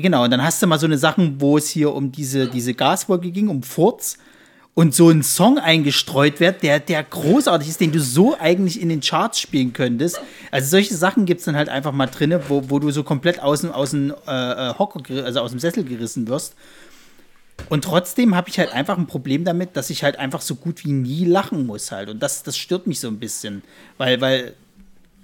Genau, 0.00 0.24
und 0.24 0.30
dann 0.30 0.42
hast 0.42 0.62
du 0.62 0.66
mal 0.66 0.78
so 0.78 0.86
eine 0.86 0.98
Sachen, 0.98 1.40
wo 1.40 1.56
es 1.56 1.70
hier 1.70 1.94
um 1.94 2.12
diese, 2.12 2.48
diese 2.48 2.74
Gaswolke 2.74 3.30
ging, 3.30 3.48
um 3.48 3.62
Furz 3.62 4.18
und 4.74 4.94
so 4.94 5.08
ein 5.08 5.22
Song 5.22 5.58
eingestreut 5.58 6.38
wird, 6.38 6.62
der, 6.62 6.80
der 6.80 7.02
großartig 7.02 7.66
ist, 7.66 7.80
den 7.80 7.92
du 7.92 8.00
so 8.00 8.36
eigentlich 8.38 8.78
in 8.78 8.90
den 8.90 9.00
Charts 9.00 9.40
spielen 9.40 9.72
könntest. 9.72 10.20
Also 10.50 10.68
solche 10.68 10.94
Sachen 10.94 11.24
gibt 11.24 11.38
es 11.38 11.46
dann 11.46 11.56
halt 11.56 11.70
einfach 11.70 11.92
mal 11.92 12.08
drin, 12.08 12.38
wo, 12.48 12.68
wo 12.68 12.78
du 12.78 12.90
so 12.90 13.04
komplett 13.04 13.40
aus 13.40 13.64
aus 13.64 13.92
dem 13.92 14.12
äh, 14.28 14.70
äh, 14.70 14.74
Hocker, 14.78 15.00
also 15.24 15.40
aus 15.40 15.52
dem 15.52 15.60
Sessel 15.60 15.82
gerissen 15.82 16.28
wirst. 16.28 16.54
Und 17.70 17.84
trotzdem 17.84 18.34
habe 18.34 18.50
ich 18.50 18.58
halt 18.58 18.72
einfach 18.74 18.98
ein 18.98 19.06
Problem 19.06 19.44
damit, 19.44 19.78
dass 19.78 19.88
ich 19.88 20.04
halt 20.04 20.18
einfach 20.18 20.42
so 20.42 20.56
gut 20.56 20.84
wie 20.84 20.92
nie 20.92 21.24
lachen 21.24 21.64
muss 21.64 21.90
halt. 21.90 22.10
Und 22.10 22.22
das, 22.22 22.42
das 22.42 22.58
stört 22.58 22.86
mich 22.86 23.00
so 23.00 23.08
ein 23.08 23.18
bisschen. 23.18 23.62
Weil, 23.96 24.20
weil, 24.20 24.52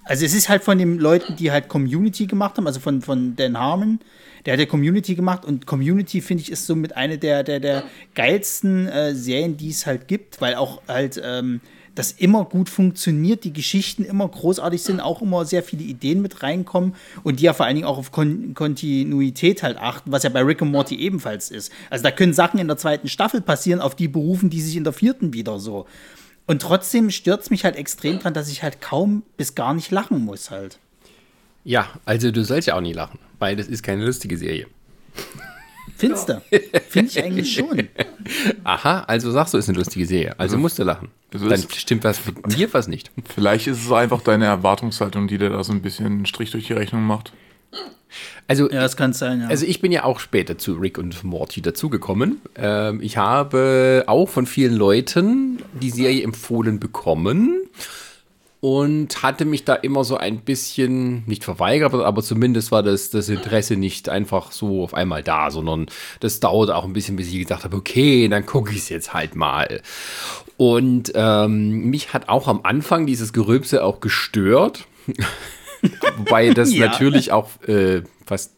also 0.04 0.24
es 0.24 0.32
ist 0.32 0.48
halt 0.48 0.64
von 0.64 0.78
den 0.78 0.98
Leuten, 0.98 1.36
die 1.36 1.52
halt 1.52 1.68
Community 1.68 2.24
gemacht 2.24 2.56
haben, 2.56 2.66
also 2.66 2.80
von, 2.80 3.02
von 3.02 3.36
Dan 3.36 3.58
Harmon, 3.58 4.00
der 4.44 4.54
hat 4.54 4.60
ja 4.60 4.66
Community 4.66 5.14
gemacht 5.14 5.44
und 5.44 5.66
Community, 5.66 6.20
finde 6.20 6.42
ich, 6.42 6.50
ist 6.50 6.66
so 6.66 6.74
mit 6.74 6.96
einer 6.96 7.16
der, 7.16 7.42
der, 7.44 7.60
der 7.60 7.84
geilsten 8.14 8.88
äh, 8.88 9.14
Serien, 9.14 9.56
die 9.56 9.70
es 9.70 9.86
halt 9.86 10.08
gibt, 10.08 10.40
weil 10.40 10.54
auch 10.54 10.82
halt 10.88 11.20
ähm, 11.24 11.60
das 11.94 12.12
immer 12.12 12.44
gut 12.44 12.68
funktioniert, 12.68 13.44
die 13.44 13.52
Geschichten 13.52 14.04
immer 14.04 14.26
großartig 14.26 14.82
sind, 14.82 15.00
auch 15.00 15.20
immer 15.20 15.44
sehr 15.44 15.62
viele 15.62 15.82
Ideen 15.82 16.22
mit 16.22 16.42
reinkommen 16.42 16.94
und 17.22 17.40
die 17.40 17.44
ja 17.44 17.52
vor 17.52 17.66
allen 17.66 17.76
Dingen 17.76 17.86
auch 17.86 17.98
auf 17.98 18.12
Kon 18.12 18.54
Kontinuität 18.54 19.62
halt 19.62 19.76
achten, 19.76 20.10
was 20.10 20.22
ja 20.22 20.30
bei 20.30 20.40
Rick 20.40 20.62
und 20.62 20.70
Morty 20.70 20.96
ebenfalls 20.96 21.50
ist. 21.50 21.70
Also 21.90 22.02
da 22.02 22.10
können 22.10 22.32
Sachen 22.32 22.58
in 22.58 22.68
der 22.68 22.78
zweiten 22.78 23.08
Staffel 23.08 23.40
passieren, 23.40 23.80
auf 23.80 23.94
die 23.94 24.08
berufen 24.08 24.50
die 24.50 24.60
sich 24.60 24.76
in 24.76 24.84
der 24.84 24.92
vierten 24.92 25.32
wieder 25.32 25.58
so. 25.58 25.86
Und 26.46 26.62
trotzdem 26.62 27.10
stört 27.10 27.42
es 27.42 27.50
mich 27.50 27.64
halt 27.64 27.76
extrem 27.76 28.18
dran, 28.18 28.34
dass 28.34 28.50
ich 28.50 28.62
halt 28.62 28.80
kaum 28.80 29.22
bis 29.36 29.54
gar 29.54 29.74
nicht 29.74 29.90
lachen 29.90 30.24
muss 30.24 30.50
halt. 30.50 30.78
Ja, 31.64 31.88
also 32.04 32.30
du 32.30 32.44
sollst 32.44 32.66
ja 32.66 32.74
auch 32.74 32.80
nie 32.80 32.92
lachen, 32.92 33.18
weil 33.42 33.56
das 33.56 33.66
ist 33.66 33.82
keine 33.82 34.06
lustige 34.06 34.38
Serie. 34.38 34.68
Findest 35.96 36.28
du? 36.28 36.40
Finde 36.88 37.10
ich 37.10 37.22
eigentlich 37.22 37.52
schon. 37.52 37.88
Aha, 38.64 39.00
also 39.00 39.32
sagst 39.32 39.52
du, 39.52 39.58
ist 39.58 39.68
eine 39.68 39.78
lustige 39.78 40.06
Serie. 40.06 40.38
Also 40.38 40.56
musst 40.58 40.78
du 40.78 40.84
lachen. 40.84 41.08
das 41.32 41.42
Dann 41.42 41.60
stimmt 41.76 42.04
was 42.04 42.24
mit 42.24 42.56
mir, 42.56 42.72
was 42.72 42.86
nicht. 42.86 43.10
Vielleicht 43.34 43.66
ist 43.66 43.84
es 43.84 43.90
einfach 43.90 44.22
deine 44.22 44.44
Erwartungshaltung, 44.44 45.26
die 45.26 45.38
dir 45.38 45.50
da 45.50 45.64
so 45.64 45.72
ein 45.72 45.82
bisschen 45.82 46.06
einen 46.06 46.26
Strich 46.26 46.52
durch 46.52 46.68
die 46.68 46.72
Rechnung 46.72 47.02
macht. 47.02 47.32
Also, 48.46 48.70
Ja, 48.70 48.80
das 48.80 48.96
kann 48.96 49.12
sein, 49.12 49.40
ja. 49.40 49.48
also 49.48 49.66
ich 49.66 49.80
bin 49.80 49.90
ja 49.90 50.04
auch 50.04 50.20
später 50.20 50.56
zu 50.56 50.74
Rick 50.74 50.98
und 50.98 51.24
Morty 51.24 51.62
dazugekommen. 51.62 52.40
Ähm, 52.54 53.00
ich 53.02 53.16
habe 53.16 54.04
auch 54.06 54.28
von 54.28 54.46
vielen 54.46 54.76
Leuten 54.76 55.58
die 55.80 55.90
Serie 55.90 56.22
empfohlen 56.22 56.78
bekommen 56.78 57.58
und 58.64 59.24
hatte 59.24 59.44
mich 59.44 59.64
da 59.64 59.74
immer 59.74 60.04
so 60.04 60.16
ein 60.16 60.38
bisschen, 60.42 61.24
nicht 61.26 61.42
verweigert, 61.42 61.92
aber, 61.94 62.22
zumindest 62.22 62.70
war 62.70 62.84
das, 62.84 63.10
das 63.10 63.28
Interesse 63.28 63.74
nicht 63.74 64.08
einfach 64.08 64.52
so 64.52 64.84
auf 64.84 64.94
einmal 64.94 65.24
da, 65.24 65.50
sondern 65.50 65.86
das 66.20 66.38
dauerte 66.38 66.76
auch 66.76 66.84
ein 66.84 66.92
bisschen, 66.92 67.16
bis 67.16 67.26
ich 67.26 67.40
gesagt 67.40 67.64
habe, 67.64 67.76
okay, 67.76 68.28
dann 68.28 68.46
gucke 68.46 68.70
ich 68.70 68.78
es 68.78 68.88
jetzt 68.88 69.12
halt 69.12 69.34
mal. 69.34 69.82
Und 70.58 71.10
ähm, 71.16 71.90
mich 71.90 72.14
hat 72.14 72.28
auch 72.28 72.46
am 72.46 72.60
Anfang 72.62 73.04
dieses 73.04 73.32
Gerülpse 73.32 73.82
auch 73.82 73.98
gestört. 73.98 74.86
Wobei 76.18 76.50
das 76.50 76.72
Ja. 76.72 76.86
natürlich 76.86 77.32
auch 77.32 77.48
äh, 77.66 78.02
fast 78.26 78.54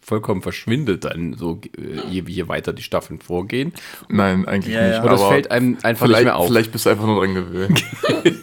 vollkommen 0.00 0.42
verschwindet 0.42 1.04
dann, 1.04 1.34
so 1.34 1.60
äh, 1.76 2.08
je, 2.08 2.22
je 2.24 2.46
weiter 2.46 2.72
die 2.72 2.84
Staffeln 2.84 3.18
vorgehen. 3.20 3.72
Nein, 4.08 4.46
eigentlich 4.46 4.76
Ja, 4.76 4.82
nicht. 4.84 4.92
ja. 4.92 5.00
Aber 5.00 5.08
das 5.10 5.24
fällt 5.24 5.50
einem 5.50 5.76
einfach 5.82 6.06
nicht 6.06 6.14
vielleicht, 6.18 6.24
mehr 6.24 6.36
auf. 6.36 6.46
vielleicht 6.46 6.70
bist 6.70 6.86
du 6.86 6.90
einfach 6.90 7.06
nur 7.06 7.18
dran 7.24 7.34
gewöhnt. 7.34 7.82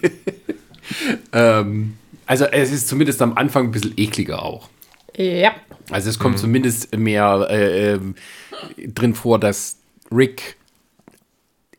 Ähm, 1.33 1.97
also 2.25 2.45
es 2.45 2.71
ist 2.71 2.87
zumindest 2.87 3.21
am 3.21 3.37
Anfang 3.37 3.65
ein 3.65 3.71
bisschen 3.71 3.93
ekliger 3.97 4.43
auch. 4.43 4.69
Ja. 5.15 5.51
Also 5.89 6.09
es 6.09 6.19
kommt 6.19 6.37
zumindest 6.37 6.95
mehr 6.95 7.47
äh, 7.49 7.93
ähm, 7.93 8.15
drin 8.77 9.15
vor, 9.15 9.39
dass 9.39 9.77
Rick 10.11 10.57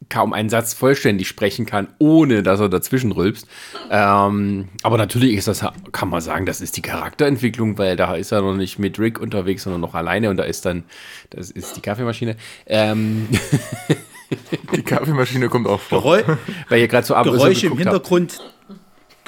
kaum 0.09 0.33
einen 0.33 0.49
Satz 0.49 0.73
vollständig 0.73 1.29
sprechen 1.29 1.67
kann, 1.67 1.89
ohne 1.99 2.43
dass 2.43 2.61
er 2.61 2.71
dazwischen 2.71 3.13
rülpst. 3.13 3.47
Ähm, 3.91 4.69
aber 4.83 4.97
natürlich 4.97 5.35
ist 5.35 5.49
das, 5.49 5.65
kann 5.93 6.09
man 6.09 6.23
sagen, 6.23 6.47
das 6.47 6.63
ist 6.63 6.79
die 6.79 6.83
Charakterentwicklung, 6.83 7.77
weil 7.77 7.95
da 7.97 8.15
ist 8.15 8.33
er 8.33 8.41
noch 8.41 8.55
nicht 8.55 8.79
mit 8.79 8.99
Rick 8.99 9.21
unterwegs, 9.21 9.65
sondern 9.65 9.83
noch 9.83 9.95
alleine 9.95 10.31
und 10.31 10.39
da 10.39 10.45
ist 10.45 10.65
dann, 10.65 10.85
das 11.29 11.51
ist 11.51 11.77
die 11.77 11.83
Kaffeemaschine. 11.83 12.37
Ähm, 12.67 13.29
Die 14.75 14.83
Kaffeemaschine 14.83 15.49
kommt 15.49 15.67
auch 15.67 15.81
vor. 15.81 16.03
Gereu 16.03 16.37
weil 16.69 16.81
ihr 16.81 16.89
gerade 16.89 17.07
so 17.07 17.15
Geräusche 17.15 17.67
im 17.67 17.77
geguckt 17.77 17.95
habt. 17.95 18.41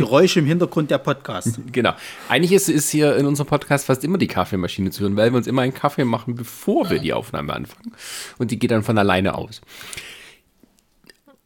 Geräusche 0.00 0.40
im 0.40 0.46
Hintergrund 0.46 0.90
der 0.90 0.98
Podcast. 0.98 1.60
Genau. 1.72 1.92
Eigentlich 2.28 2.52
ist, 2.52 2.68
ist 2.68 2.90
hier 2.90 3.16
in 3.16 3.26
unserem 3.26 3.46
Podcast 3.46 3.86
fast 3.86 4.02
immer 4.02 4.18
die 4.18 4.26
Kaffeemaschine 4.26 4.90
zu 4.90 5.02
hören, 5.02 5.16
weil 5.16 5.30
wir 5.30 5.36
uns 5.36 5.46
immer 5.46 5.62
einen 5.62 5.74
Kaffee 5.74 6.04
machen, 6.04 6.34
bevor 6.34 6.90
wir 6.90 6.98
die 6.98 7.12
Aufnahme 7.12 7.54
anfangen. 7.54 7.92
Und 8.38 8.50
die 8.50 8.58
geht 8.58 8.70
dann 8.70 8.82
von 8.82 8.98
alleine 8.98 9.34
aus. 9.34 9.60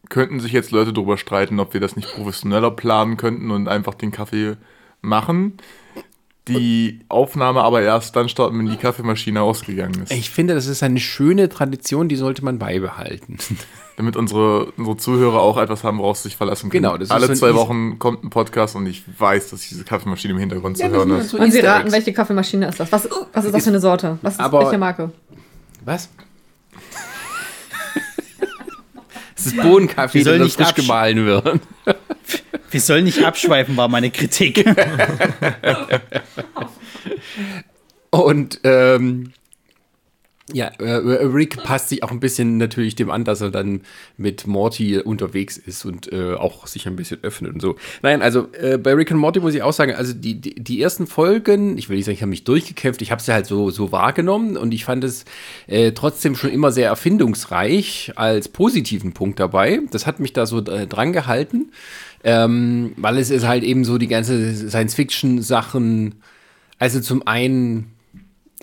Könnten 0.09 0.41
sich 0.41 0.53
jetzt 0.53 0.71
Leute 0.71 0.93
darüber 0.93 1.19
streiten, 1.19 1.61
ob 1.61 1.75
wir 1.75 1.81
das 1.81 1.97
nicht 1.97 2.09
professioneller 2.09 2.71
planen 2.71 3.17
könnten 3.17 3.51
und 3.51 3.69
einfach 3.69 3.95
den 3.95 4.13
Kaffee 4.13 4.57
machen. 5.03 5.59
Die 6.49 7.01
Aufnahme 7.09 7.63
aber 7.63 7.83
erst 7.83 8.17
dann 8.17 8.29
starten, 8.29 8.59
wenn 8.59 8.67
die 8.67 8.77
Kaffeemaschine 8.77 9.41
ausgegangen 9.41 10.03
ist. 10.03 10.13
Ich 10.13 10.31
finde, 10.31 10.55
das 10.55 10.67
ist 10.67 10.83
eine 10.83 11.01
schöne 11.01 11.49
Tradition, 11.49 12.09
die 12.09 12.17
sollte 12.17 12.45
man 12.45 12.59
beibehalten. 12.59 13.39
Damit 13.97 14.17
unsere, 14.17 14.73
unsere 14.77 14.97
Zuhörer 14.97 15.41
auch 15.41 15.57
etwas 15.57 15.85
haben, 15.85 15.99
worauf 15.99 16.17
sie 16.17 16.25
sich 16.25 16.37
verlassen 16.37 16.69
können. 16.69 16.83
Genau, 16.83 16.97
das 16.97 17.09
ist 17.09 17.13
Alle 17.13 17.27
so 17.27 17.33
ein 17.33 17.37
zwei 17.37 17.51
easy- 17.51 17.57
Wochen 17.57 17.99
kommt 18.01 18.25
ein 18.25 18.31
Podcast 18.31 18.75
und 18.75 18.87
ich 18.87 19.05
weiß, 19.19 19.51
dass 19.51 19.61
diese 19.69 19.85
Kaffeemaschine 19.85 20.33
im 20.35 20.41
Hintergrund 20.41 20.77
zu 20.77 20.89
hören 20.89 21.11
ist. 21.13 21.31
so 21.31 21.39
Und 21.39 21.53
Sie 21.53 21.61
raten, 21.61 21.93
welche 21.93 22.13
Kaffeemaschine 22.13 22.67
ist 22.69 22.81
das? 22.81 22.91
Was, 22.91 23.09
was 23.33 23.45
ist 23.45 23.55
das 23.55 23.63
für 23.63 23.71
eine 23.71 23.79
Sorte? 23.81 24.19
Was 24.23 24.35
ist 24.35 24.41
Aber- 24.41 24.65
welche 24.65 24.79
Marke? 24.79 25.13
Was? 25.85 26.09
Es 29.37 29.47
ist 29.47 29.61
Bohnenkaffee, 29.61 30.19
Wir 30.19 30.25
sollen 30.25 30.39
der 30.39 30.45
nicht 30.47 30.57
frisch 30.57 30.75
gemahlen 30.75 31.27
wird. 31.27 31.61
Wir 32.71 32.81
sollen 32.81 33.05
nicht 33.05 33.23
abschweifen, 33.25 33.77
war 33.77 33.89
meine 33.89 34.11
Kritik. 34.11 34.65
Und 38.11 38.61
ähm, 38.65 39.33
ja, 40.53 40.67
äh, 40.79 40.85
Rick 41.25 41.63
passt 41.63 41.89
sich 41.89 42.03
auch 42.03 42.11
ein 42.11 42.21
bisschen 42.21 42.59
natürlich 42.59 42.95
dem 42.95 43.11
an, 43.11 43.25
dass 43.25 43.41
er 43.41 43.51
dann 43.51 43.81
mit 44.19 44.47
Morty 44.47 44.99
unterwegs 44.99 45.57
ist 45.57 45.87
und 45.87 46.13
äh, 46.13 46.35
auch 46.35 46.67
sich 46.67 46.87
ein 46.87 46.97
bisschen 46.97 47.21
öffnet 47.23 47.55
und 47.55 47.63
so. 47.63 47.77
Nein, 48.03 48.21
also 48.21 48.49
äh, 48.53 48.77
bei 48.77 48.93
Rick 48.93 49.11
und 49.11 49.17
Morty 49.17 49.41
muss 49.41 49.55
ich 49.55 49.63
auch 49.63 49.73
sagen, 49.73 49.95
also 49.95 50.13
die, 50.13 50.39
die, 50.39 50.55
die 50.57 50.83
ersten 50.83 51.07
Folgen, 51.07 51.79
ich 51.79 51.89
will 51.89 51.97
nicht 51.97 52.05
sagen, 52.05 52.17
ich 52.17 52.21
habe 52.21 52.29
mich 52.29 52.45
durchgekämpft, 52.45 53.01
ich 53.01 53.11
habe 53.11 53.23
sie 53.23 53.33
halt 53.33 53.47
so, 53.47 53.71
so 53.71 53.91
wahrgenommen 53.91 54.59
und 54.59 54.75
ich 54.75 54.85
fand 54.85 55.03
es 55.03 55.25
äh, 55.67 55.93
trotzdem 55.93 56.37
schon 56.37 56.51
immer 56.51 56.73
sehr 56.73 56.89
erfindungsreich 56.89 58.13
als 58.17 58.49
positiven 58.49 59.15
Punkt 59.15 59.41
dabei. 59.41 59.81
Das 59.93 60.07
hat 60.07 60.21
mich 60.21 60.35
da 60.35 60.45
so 60.45 60.59
äh, 60.59 60.87
dran 60.87 61.15
gehalten, 61.15 61.73
ähm, 62.23 62.93
weil 62.99 63.17
es 63.17 63.31
ist 63.31 63.47
halt 63.47 63.65
eben 63.65 63.85
so 63.85 63.97
die 63.97 64.09
ganze 64.09 64.55
Science-Fiction-Sachen, 64.69 66.17
also 66.79 67.01
zum 67.01 67.27
einen 67.27 67.93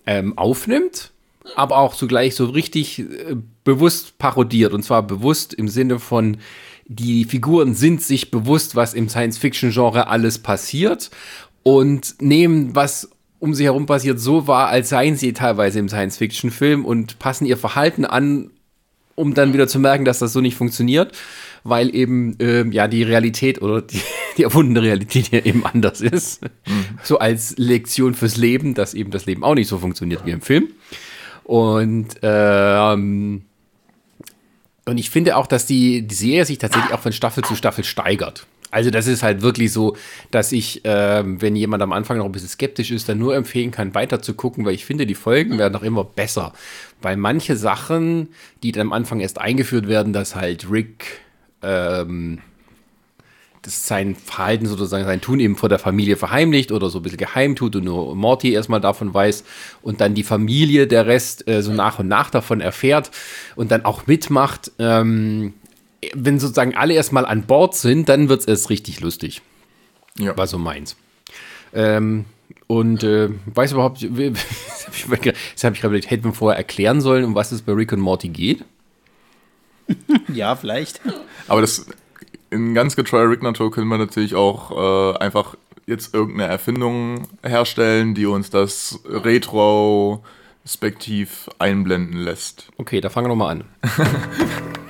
ähm, 0.05 0.37
aufnimmt, 0.37 1.11
aber 1.55 1.77
auch 1.77 1.95
zugleich 1.95 2.35
so 2.35 2.45
richtig 2.45 2.99
äh, 2.99 3.35
bewusst 3.63 4.17
parodiert. 4.17 4.73
Und 4.73 4.83
zwar 4.83 5.03
bewusst 5.03 5.53
im 5.53 5.67
Sinne 5.67 5.99
von, 5.99 6.37
die 6.85 7.25
Figuren 7.25 7.73
sind 7.73 8.01
sich 8.01 8.31
bewusst, 8.31 8.75
was 8.75 8.93
im 8.93 9.09
Science-Fiction-Genre 9.09 10.07
alles 10.07 10.39
passiert 10.39 11.09
und 11.63 12.15
nehmen, 12.21 12.75
was 12.75 13.09
um 13.39 13.53
sie 13.55 13.63
herum 13.63 13.85
passiert, 13.85 14.19
so 14.19 14.47
wahr, 14.47 14.67
als 14.67 14.89
seien 14.89 15.15
sie 15.15 15.33
teilweise 15.33 15.79
im 15.79 15.89
Science-Fiction-Film 15.89 16.85
und 16.85 17.17
passen 17.17 17.45
ihr 17.45 17.57
Verhalten 17.57 18.05
an, 18.05 18.51
um 19.15 19.33
dann 19.33 19.53
wieder 19.53 19.67
zu 19.67 19.79
merken, 19.79 20.05
dass 20.05 20.19
das 20.19 20.33
so 20.33 20.41
nicht 20.41 20.55
funktioniert, 20.55 21.17
weil 21.63 21.93
eben 21.95 22.35
ähm, 22.39 22.71
ja 22.71 22.87
die 22.87 23.03
Realität 23.03 23.61
oder 23.61 23.81
die, 23.81 24.01
die 24.37 24.43
erfundene 24.43 24.81
Realität 24.81 25.27
hier 25.27 25.45
eben 25.45 25.65
anders 25.65 26.01
ist. 26.01 26.41
So 27.03 27.19
als 27.19 27.55
Lektion 27.57 28.13
fürs 28.13 28.37
Leben, 28.37 28.73
dass 28.73 28.93
eben 28.93 29.11
das 29.11 29.25
Leben 29.25 29.43
auch 29.43 29.55
nicht 29.55 29.67
so 29.67 29.79
funktioniert 29.79 30.25
wie 30.25 30.31
im 30.31 30.41
Film. 30.41 30.69
Und 31.43 32.07
ähm, 32.21 33.43
und 34.85 34.97
ich 34.97 35.09
finde 35.09 35.37
auch, 35.37 35.47
dass 35.47 35.65
die, 35.65 36.01
die 36.01 36.15
Serie 36.15 36.45
sich 36.45 36.57
tatsächlich 36.57 36.93
auch 36.93 36.99
von 36.99 37.13
Staffel 37.13 37.43
zu 37.43 37.55
Staffel 37.55 37.83
steigert. 37.83 38.47
Also 38.71 38.89
das 38.89 39.05
ist 39.05 39.21
halt 39.21 39.41
wirklich 39.41 39.71
so, 39.73 39.97
dass 40.31 40.53
ich, 40.53 40.81
ähm, 40.85 41.41
wenn 41.41 41.55
jemand 41.55 41.83
am 41.83 41.91
Anfang 41.91 42.17
noch 42.17 42.25
ein 42.25 42.31
bisschen 42.31 42.49
skeptisch 42.49 42.89
ist, 42.91 43.07
dann 43.09 43.19
nur 43.19 43.35
empfehlen 43.35 43.71
kann, 43.71 43.93
weiter 43.93 44.21
zu 44.21 44.33
gucken, 44.33 44.65
weil 44.65 44.73
ich 44.73 44.85
finde, 44.85 45.05
die 45.05 45.13
Folgen 45.13 45.57
werden 45.57 45.75
auch 45.75 45.83
immer 45.83 46.05
besser. 46.05 46.53
Weil 47.01 47.17
manche 47.17 47.57
Sachen, 47.57 48.29
die 48.63 48.71
dann 48.71 48.87
am 48.87 48.93
Anfang 48.93 49.19
erst 49.19 49.39
eingeführt 49.39 49.87
werden, 49.87 50.13
dass 50.13 50.35
halt 50.35 50.71
Rick 50.71 51.19
ähm, 51.61 52.39
das 53.61 53.87
sein 53.87 54.15
Verhalten 54.15 54.65
sozusagen, 54.65 55.05
sein 55.05 55.21
Tun 55.21 55.39
eben 55.39 55.55
vor 55.55 55.69
der 55.69 55.77
Familie 55.77 56.17
verheimlicht 56.17 56.71
oder 56.71 56.89
so 56.89 56.99
ein 56.99 57.03
bisschen 57.03 57.19
geheim 57.19 57.55
tut 57.55 57.75
und 57.75 57.83
nur 57.83 58.15
Morty 58.15 58.53
erstmal 58.53 58.81
davon 58.81 59.13
weiß 59.13 59.43
und 59.83 60.01
dann 60.01 60.15
die 60.15 60.23
Familie, 60.23 60.87
der 60.87 61.05
Rest 61.05 61.47
äh, 61.47 61.61
so 61.61 61.71
nach 61.71 61.99
und 61.99 62.07
nach 62.07 62.31
davon 62.31 62.59
erfährt 62.59 63.11
und 63.55 63.71
dann 63.71 63.85
auch 63.85 64.07
mitmacht. 64.07 64.71
Ähm, 64.79 65.53
wenn 66.13 66.39
sozusagen 66.39 66.75
alle 66.75 66.95
erstmal 66.95 67.25
an 67.25 67.43
Bord 67.43 67.75
sind, 67.75 68.09
dann 68.09 68.29
wird 68.29 68.41
es 68.41 68.47
erst 68.47 68.69
richtig 68.71 68.99
lustig. 69.01 69.41
Ja. 70.17 70.35
War 70.35 70.47
so 70.47 70.57
meins. 70.57 70.95
Ähm, 71.73 72.25
und 72.65 73.03
äh, 73.03 73.29
weiß 73.45 73.73
überhaupt, 73.73 74.01
das 74.01 74.09
habe 74.09 75.15
ich, 75.15 75.33
das 75.53 75.63
hab 75.63 75.73
ich 75.73 75.81
gerade 75.81 75.87
überlegt, 75.87 76.09
hätten 76.09 76.23
wir 76.23 76.33
vorher 76.33 76.57
erklären 76.57 77.01
sollen, 77.01 77.25
um 77.25 77.35
was 77.35 77.51
es 77.51 77.61
bei 77.61 77.73
Rick 77.73 77.91
und 77.93 77.99
Morty 77.99 78.29
geht. 78.29 78.65
ja, 80.33 80.55
vielleicht. 80.55 81.01
Aber 81.47 81.61
das 81.61 81.85
in 82.51 82.75
ganz 82.75 82.95
getreuer 82.95 83.29
Rick-Natur 83.29 83.71
können 83.71 83.87
wir 83.87 83.97
natürlich 83.97 84.35
auch 84.35 85.15
äh, 85.15 85.17
einfach 85.17 85.57
jetzt 85.87 86.13
irgendeine 86.13 86.51
Erfindung 86.51 87.27
herstellen, 87.43 88.13
die 88.13 88.27
uns 88.27 88.49
das 88.49 88.99
retrospektiv 89.05 91.49
einblenden 91.59 92.19
lässt. 92.19 92.67
Okay, 92.77 92.99
da 93.01 93.09
fangen 93.09 93.25
wir 93.25 93.29
nochmal 93.29 93.51
an. 93.51 93.63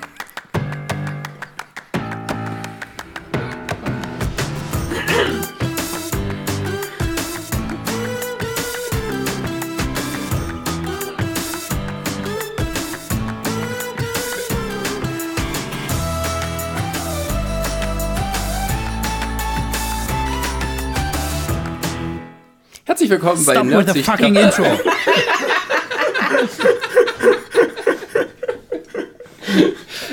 Herzlich 23.12 23.22
willkommen 23.22 23.46
bei 23.46 23.54
Stop 23.54 23.68
with 23.68 23.94
the 23.94 24.04
fucking 24.04 24.36
intro. 24.36 24.66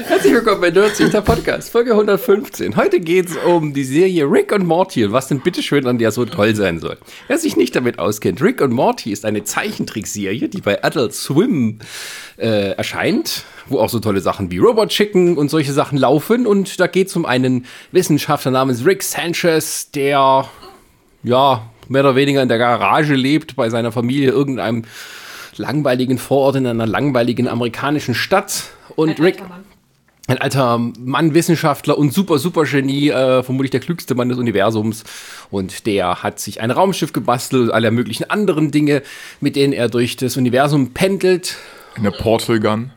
Herzlich 0.08 0.32
willkommen 0.32 0.60
bei 0.60 0.70
Nerdsich, 0.70 1.08
der 1.10 1.20
Podcast, 1.20 1.70
Folge 1.70 1.92
115. 1.92 2.74
Heute 2.74 2.98
geht 2.98 3.28
es 3.28 3.36
um 3.36 3.72
die 3.72 3.84
Serie 3.84 4.24
Rick 4.24 4.50
und 4.50 4.66
Morty 4.66 5.04
und 5.04 5.12
was 5.12 5.28
denn 5.28 5.38
bitteschön 5.38 5.86
an 5.86 5.98
der 5.98 6.10
so 6.10 6.24
toll 6.24 6.56
sein 6.56 6.80
soll. 6.80 6.98
Wer 7.28 7.38
sich 7.38 7.56
nicht 7.56 7.76
damit 7.76 8.00
auskennt, 8.00 8.42
Rick 8.42 8.60
und 8.60 8.72
Morty 8.72 9.12
ist 9.12 9.24
eine 9.24 9.44
Zeichentrickserie, 9.44 10.48
die 10.48 10.60
bei 10.60 10.82
Adult 10.82 11.14
Swim 11.14 11.78
äh, 12.36 12.72
erscheint, 12.72 13.44
wo 13.68 13.78
auch 13.78 13.90
so 13.90 14.00
tolle 14.00 14.20
Sachen 14.20 14.50
wie 14.50 14.58
Robot 14.58 14.88
Chicken 14.88 15.38
und 15.38 15.50
solche 15.50 15.72
Sachen 15.72 15.98
laufen. 15.98 16.48
Und 16.48 16.80
da 16.80 16.88
geht 16.88 17.06
es 17.06 17.14
um 17.14 17.26
einen 17.26 17.66
Wissenschaftler 17.92 18.50
namens 18.50 18.84
Rick 18.84 19.04
Sanchez, 19.04 19.92
der 19.92 20.48
ja 21.22 21.62
mehr 21.88 22.02
oder 22.02 22.16
weniger 22.16 22.42
in 22.42 22.48
der 22.48 22.58
Garage 22.58 23.14
lebt 23.14 23.56
bei 23.56 23.70
seiner 23.70 23.92
Familie, 23.92 24.30
irgendeinem 24.30 24.84
langweiligen 25.56 26.18
Vorort 26.18 26.56
in 26.56 26.66
einer 26.66 26.86
langweiligen 26.86 27.48
amerikanischen 27.48 28.14
Stadt. 28.14 28.64
Und 28.96 29.20
Rick, 29.20 29.42
ein 30.28 30.38
alter 30.38 30.78
Mann, 30.78 31.34
Wissenschaftler 31.34 31.96
und 31.96 32.12
super, 32.12 32.38
super 32.38 32.64
Genie, 32.64 33.08
äh, 33.08 33.42
vermutlich 33.42 33.70
der 33.70 33.80
klügste 33.80 34.14
Mann 34.14 34.28
des 34.28 34.38
Universums. 34.38 35.04
Und 35.50 35.86
der 35.86 36.22
hat 36.22 36.38
sich 36.38 36.60
ein 36.60 36.70
Raumschiff 36.70 37.12
gebastelt 37.12 37.64
und 37.64 37.70
alle 37.70 37.90
möglichen 37.90 38.28
anderen 38.28 38.70
Dinge, 38.70 39.02
mit 39.40 39.56
denen 39.56 39.72
er 39.72 39.88
durch 39.88 40.16
das 40.16 40.36
Universum 40.36 40.92
pendelt. 40.92 41.56
Eine 41.96 42.10
Portal 42.10 42.60
Gun. 42.60 42.90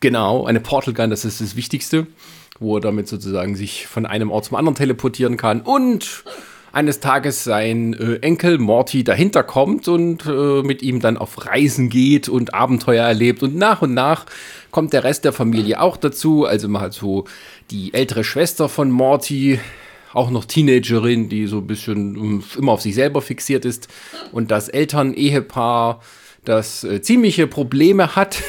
Genau, 0.00 0.46
eine 0.46 0.60
Portal 0.60 0.94
Gun, 0.94 1.10
das 1.10 1.26
ist 1.26 1.42
das 1.42 1.54
Wichtigste, 1.54 2.06
wo 2.58 2.78
er 2.78 2.80
damit 2.80 3.08
sozusagen 3.08 3.54
sich 3.56 3.86
von 3.86 4.06
einem 4.06 4.30
Ort 4.30 4.46
zum 4.46 4.56
anderen 4.56 4.74
teleportieren 4.74 5.36
kann. 5.36 5.60
Und 5.60 6.24
eines 6.72 7.00
Tages 7.00 7.44
sein 7.44 7.94
äh, 7.94 8.16
Enkel 8.16 8.58
Morty 8.58 9.04
dahinter 9.04 9.42
kommt 9.42 9.88
und 9.88 10.26
äh, 10.26 10.62
mit 10.62 10.82
ihm 10.82 11.00
dann 11.00 11.16
auf 11.16 11.46
Reisen 11.46 11.88
geht 11.88 12.28
und 12.28 12.54
Abenteuer 12.54 13.04
erlebt. 13.04 13.42
Und 13.42 13.56
nach 13.56 13.82
und 13.82 13.94
nach 13.94 14.26
kommt 14.70 14.92
der 14.92 15.04
Rest 15.04 15.24
der 15.24 15.32
Familie 15.32 15.80
auch 15.80 15.96
dazu. 15.96 16.44
Also 16.44 16.68
hat 16.80 16.92
so 16.92 17.24
die 17.70 17.92
ältere 17.94 18.24
Schwester 18.24 18.68
von 18.68 18.90
Morty, 18.90 19.58
auch 20.12 20.30
noch 20.30 20.44
Teenagerin, 20.44 21.28
die 21.28 21.46
so 21.46 21.58
ein 21.58 21.66
bisschen 21.66 22.16
ähm, 22.16 22.44
immer 22.58 22.72
auf 22.72 22.82
sich 22.82 22.94
selber 22.94 23.22
fixiert 23.22 23.64
ist. 23.64 23.88
Und 24.32 24.50
das 24.50 24.68
Eltern-Ehepaar, 24.68 26.00
das 26.44 26.84
äh, 26.84 27.02
ziemliche 27.02 27.46
Probleme 27.46 28.16
hat 28.16 28.42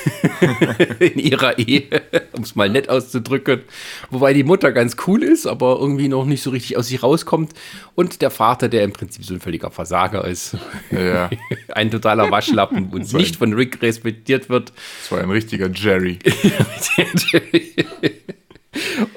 in 0.99 1.19
ihrer 1.19 1.59
Ehe, 1.59 1.83
um 2.31 2.43
es 2.43 2.55
mal 2.55 2.69
nett 2.69 2.89
auszudrücken. 2.89 3.61
Wobei 4.09 4.33
die 4.33 4.43
Mutter 4.43 4.71
ganz 4.71 4.95
cool 5.07 5.23
ist, 5.23 5.45
aber 5.45 5.77
irgendwie 5.79 6.07
noch 6.07 6.25
nicht 6.25 6.41
so 6.41 6.51
richtig 6.51 6.77
aus 6.77 6.87
sich 6.87 7.03
rauskommt. 7.03 7.53
Und 7.93 8.21
der 8.21 8.31
Vater, 8.31 8.69
der 8.69 8.83
im 8.83 8.93
Prinzip 8.93 9.25
so 9.25 9.33
ein 9.33 9.41
völliger 9.41 9.71
Versager 9.71 10.25
ist. 10.25 10.57
Ja, 10.89 11.29
ein 11.73 11.91
totaler 11.91 12.31
Waschlappen 12.31 12.89
und 12.89 13.13
nicht 13.13 13.35
von 13.35 13.53
Rick 13.53 13.81
respektiert 13.81 14.49
wird. 14.49 14.71
das 15.01 15.11
war 15.11 15.19
ein 15.19 15.29
richtiger 15.29 15.69
Jerry. 15.69 16.17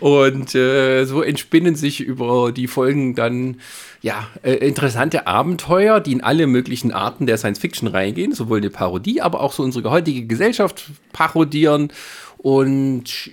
Und 0.01 0.55
äh, 0.55 1.05
so 1.05 1.23
entspinnen 1.23 1.77
sich 1.77 2.01
über 2.01 2.51
die 2.51 2.67
Folgen 2.67 3.14
dann 3.14 3.61
ja 4.03 4.27
äh, 4.43 4.55
interessante 4.55 5.27
Abenteuer, 5.27 6.01
die 6.01 6.12
in 6.12 6.23
alle 6.23 6.47
möglichen 6.47 6.93
Arten 6.93 7.27
der 7.27 7.38
Science 7.38 7.61
Fiction 7.61 7.88
reingehen, 7.88 8.33
sowohl 8.33 8.59
eine 8.59 8.71
Parodie, 8.71 9.21
aber 9.21 9.40
auch 9.40 9.53
so 9.53 9.62
unsere 9.62 9.90
heutige 9.90 10.27
Gesellschaft 10.27 10.90
parodieren 11.12 11.93
und 12.38 13.31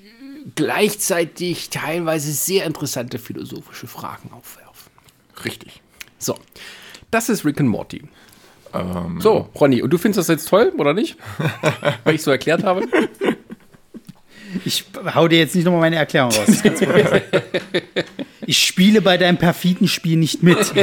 gleichzeitig 0.55 1.69
teilweise 1.69 2.31
sehr 2.31 2.65
interessante 2.65 3.17
philosophische 3.17 3.87
Fragen 3.87 4.31
aufwerfen. 4.31 4.91
Richtig. 5.43 5.81
So, 6.17 6.37
das 7.09 7.29
ist 7.29 7.45
Rick 7.45 7.59
and 7.59 7.69
Morty. 7.69 8.03
so, 9.19 9.49
Ronny, 9.59 9.81
und 9.81 9.89
du 9.91 9.97
findest 9.97 10.19
das 10.19 10.27
jetzt 10.27 10.47
toll, 10.47 10.71
oder 10.77 10.93
nicht? 10.93 11.17
Weil 12.03 12.15
ich 12.15 12.21
so 12.21 12.31
erklärt 12.31 12.63
habe? 12.63 12.87
Ich 14.65 14.85
hau 15.15 15.27
dir 15.27 15.39
jetzt 15.39 15.55
nicht 15.55 15.65
nochmal 15.65 15.81
meine 15.81 15.97
Erklärung 15.97 16.31
raus. 16.31 16.63
Ich 18.47 18.65
spiele 18.65 19.01
bei 19.01 19.17
deinem 19.17 19.37
perfiden 19.37 19.87
Spiel 19.87 20.17
nicht 20.17 20.41
mit. 20.41 20.57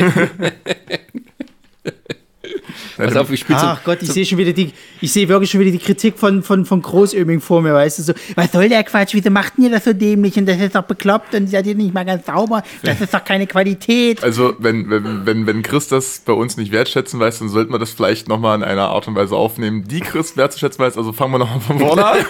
Pass 2.97 3.17
auf, 3.17 3.31
ich 3.31 3.41
spiele 3.41 3.59
Ach 3.61 3.83
Gott, 3.85 3.99
ich 4.03 4.13
sehe 4.13 4.25
schon 4.27 4.39
wieder 4.39 4.53
die, 4.53 4.73
ich 5.01 5.13
sehe 5.13 5.29
wirklich 5.29 5.51
schon 5.51 5.61
wieder 5.61 5.71
die 5.71 5.79
Kritik 5.79 6.19
von, 6.19 6.43
von, 6.43 6.65
von 6.65 6.83
Großöming 6.83 7.41
vor 7.41 7.63
mir, 7.63 7.75
weißt 7.75 7.99
du, 7.99 8.03
so, 8.03 8.13
was 8.35 8.53
soll 8.53 8.69
der 8.69 8.85
Quatsch, 8.85 9.15
wieso 9.15 9.31
macht 9.31 9.55
ihr 9.59 9.71
das 9.71 9.85
so 9.85 9.93
dämlich 9.93 10.37
und 10.37 10.47
das 10.47 10.59
ist 10.61 10.75
doch 10.75 10.83
bekloppt 10.83 11.35
und 11.35 11.49
seid 11.49 11.67
ihr 11.67 11.75
nicht 11.75 11.95
mal 11.95 12.05
ganz 12.05 12.27
sauber, 12.27 12.63
das 12.83 13.01
ist 13.01 13.13
doch 13.15 13.25
keine 13.25 13.47
Qualität. 13.47 14.23
Also, 14.23 14.55
wenn, 14.59 14.91
wenn, 14.91 15.27
wenn, 15.27 15.47
wenn 15.47 15.63
Chris 15.63 15.89
das 15.89 16.21
bei 16.25 16.33
uns 16.33 16.57
nicht 16.57 16.73
wertschätzen 16.73 17.19
weiß, 17.21 17.39
dann 17.41 17.49
sollten 17.49 17.73
wir 17.73 17.79
das 17.79 17.91
vielleicht 17.93 18.29
nochmal 18.29 18.57
in 18.57 18.63
einer 18.65 18.89
Art 18.89 19.09
und 19.09 19.15
Weise 19.15 19.37
aufnehmen, 19.37 19.85
die 19.89 20.01
Chris 20.01 20.37
wertzuschätzen 20.37 20.85
weiß. 20.85 20.97
Also 20.97 21.13
fangen 21.13 21.33
wir 21.33 21.39
nochmal 21.39 21.61
von 21.61 21.79
vorne 21.79 22.05
an. 22.07 22.19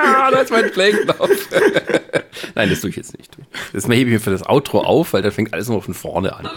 Ja, 0.00 0.30
da 0.30 0.38
ist 0.38 0.50
mein 0.52 0.70
Playground. 0.70 1.30
Nein, 2.54 2.70
das 2.70 2.80
tue 2.80 2.90
ich 2.90 2.96
jetzt 2.96 3.16
nicht. 3.18 3.36
Das 3.72 3.84
hebe 3.84 3.94
ich 3.96 4.06
mir 4.06 4.20
für 4.20 4.30
das 4.30 4.48
Outro 4.48 4.80
auf, 4.80 5.12
weil 5.12 5.22
dann 5.22 5.32
fängt 5.32 5.52
alles 5.52 5.68
nur 5.68 5.82
von 5.82 5.92
vorne 5.94 6.34
an. 6.36 6.48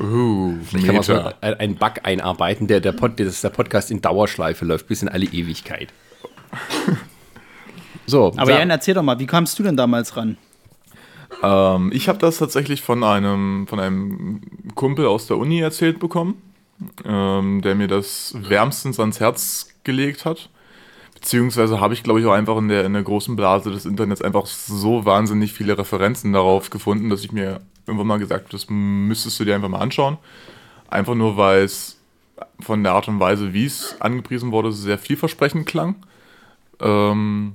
Uh, 0.00 0.54
Vielleicht 0.68 0.86
kann 0.86 0.94
man 0.96 1.02
so 1.04 1.14
ein- 1.40 1.54
einen 1.54 1.74
Bug 1.76 1.92
einarbeiten, 2.24 2.66
der, 2.66 2.80
der, 2.80 2.92
Pod, 2.92 3.20
dass 3.20 3.42
der 3.42 3.50
Podcast 3.50 3.90
in 3.90 4.00
Dauerschleife 4.00 4.64
läuft, 4.64 4.88
bis 4.88 5.02
in 5.02 5.08
alle 5.08 5.26
Ewigkeit. 5.26 5.92
So, 8.06 8.34
Aber 8.36 8.50
Jan, 8.50 8.68
erzähl 8.68 8.92
doch 8.92 9.02
mal, 9.02 9.18
wie 9.18 9.24
kamst 9.24 9.58
du 9.58 9.62
denn 9.62 9.78
damals 9.78 10.14
ran? 10.14 10.36
Ähm, 11.42 11.90
ich 11.90 12.06
habe 12.10 12.18
das 12.18 12.36
tatsächlich 12.36 12.82
von 12.82 13.02
einem, 13.02 13.66
von 13.66 13.80
einem 13.80 14.42
Kumpel 14.74 15.06
aus 15.06 15.26
der 15.26 15.38
Uni 15.38 15.60
erzählt 15.60 16.00
bekommen, 16.00 16.34
ähm, 17.06 17.62
der 17.62 17.74
mir 17.74 17.88
das 17.88 18.34
wärmstens 18.36 19.00
ans 19.00 19.20
Herz 19.20 19.68
gelegt 19.84 20.26
hat. 20.26 20.50
Beziehungsweise 21.14 21.80
habe 21.80 21.94
ich, 21.94 22.02
glaube 22.02 22.20
ich, 22.20 22.26
auch 22.26 22.34
einfach 22.34 22.58
in 22.58 22.68
der, 22.68 22.84
in 22.84 22.92
der 22.92 23.04
großen 23.04 23.36
Blase 23.36 23.70
des 23.70 23.86
Internets 23.86 24.20
einfach 24.20 24.44
so 24.44 25.06
wahnsinnig 25.06 25.54
viele 25.54 25.78
Referenzen 25.78 26.34
darauf 26.34 26.68
gefunden, 26.68 27.08
dass 27.08 27.24
ich 27.24 27.32
mir 27.32 27.62
irgendwann 27.86 28.08
mal 28.08 28.18
gesagt 28.18 28.42
habe, 28.44 28.52
das 28.52 28.66
müsstest 28.68 29.40
du 29.40 29.46
dir 29.46 29.54
einfach 29.54 29.70
mal 29.70 29.80
anschauen. 29.80 30.18
Einfach 30.90 31.14
nur, 31.14 31.38
weil 31.38 31.62
es 31.62 31.96
von 32.60 32.82
der 32.82 32.92
Art 32.92 33.08
und 33.08 33.20
Weise, 33.20 33.52
wie 33.52 33.66
es 33.66 33.96
angepriesen 34.00 34.52
wurde, 34.52 34.72
sehr 34.72 34.98
vielversprechend 34.98 35.66
klang. 35.66 35.96
Ähm, 36.80 37.54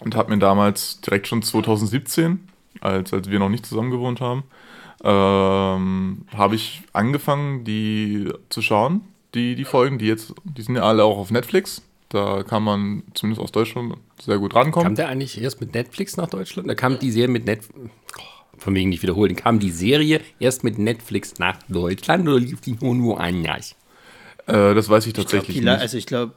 und 0.00 0.14
habe 0.14 0.30
mir 0.30 0.38
damals 0.38 1.00
direkt 1.00 1.26
schon 1.26 1.42
2017, 1.42 2.48
als, 2.80 3.12
als 3.12 3.30
wir 3.30 3.38
noch 3.38 3.48
nicht 3.48 3.66
zusammen 3.66 3.90
gewohnt 3.90 4.20
haben, 4.20 4.44
ähm, 5.02 6.24
habe 6.34 6.54
ich 6.54 6.82
angefangen, 6.92 7.64
die 7.64 8.32
zu 8.48 8.62
schauen, 8.62 9.02
die, 9.34 9.54
die 9.54 9.64
Folgen, 9.64 9.98
die 9.98 10.06
jetzt, 10.06 10.34
die 10.44 10.62
sind 10.62 10.76
ja 10.76 10.82
alle 10.82 11.04
auch 11.04 11.18
auf 11.18 11.30
Netflix. 11.30 11.82
Da 12.08 12.42
kann 12.42 12.62
man 12.62 13.02
zumindest 13.14 13.42
aus 13.42 13.52
Deutschland 13.52 13.94
sehr 14.18 14.38
gut 14.38 14.54
rankommen. 14.54 14.86
kam 14.86 14.94
der 14.94 15.08
eigentlich 15.08 15.40
erst 15.40 15.60
mit 15.60 15.74
Netflix 15.74 16.16
nach 16.16 16.28
Deutschland? 16.28 16.68
Da 16.68 16.74
kam 16.74 16.98
die 16.98 17.10
Serie 17.10 17.28
mit 17.28 17.44
Netflix. 17.44 17.90
Von 18.56 18.74
wegen 18.74 18.88
nicht 18.88 19.02
wiederholen. 19.02 19.36
Kam 19.36 19.60
die 19.60 19.70
Serie 19.70 20.20
erst 20.40 20.64
mit 20.64 20.78
Netflix 20.78 21.38
nach 21.38 21.58
Deutschland 21.68 22.26
oder 22.26 22.40
lief 22.40 22.60
die 22.60 22.76
nur 22.80 23.00
woanders? 23.16 23.76
Äh, 24.48 24.74
das 24.74 24.88
weiß 24.88 25.04
ich 25.04 25.08
Ich 25.10 25.14
glaub, 25.14 25.24
tatsächlich 25.26 25.58
die, 25.58 25.62
La- 25.62 25.74
nicht. 25.74 25.82
also 25.82 25.96
ich 25.96 26.06
glaube, 26.06 26.32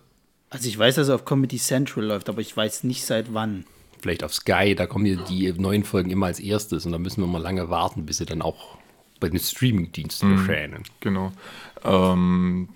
also 0.50 0.68
ich 0.68 0.78
weiß, 0.78 0.96
dass 0.96 1.08
er 1.10 1.16
auf 1.16 1.26
Comedy 1.26 1.58
Central 1.58 2.06
läuft, 2.06 2.30
aber 2.30 2.42
ich 2.42 2.56
weiß 2.56 2.84
nicht 2.84 3.06
seit 3.06 3.34
wann. 3.34 3.66
Vielleicht 4.02 4.24
auf 4.24 4.34
Sky, 4.34 4.76
da 4.76 4.86
kommen 4.88 5.06
die, 5.06 5.16
die 5.30 5.52
neuen 5.54 5.84
Folgen 5.84 6.10
immer 6.10 6.26
als 6.26 6.40
erstes 6.40 6.86
und 6.86 6.92
da 6.92 6.98
müssen 6.98 7.22
wir 7.22 7.28
mal 7.28 7.42
lange 7.42 7.70
warten, 7.70 8.06
bis 8.06 8.18
sie 8.18 8.26
dann 8.26 8.42
auch 8.42 8.78
bei 9.20 9.30
den 9.30 9.40
Streaming-Diensten 9.40 10.32
erscheinen. 10.32 10.84
Genau. 11.00 11.32
Ähm, 11.84 12.70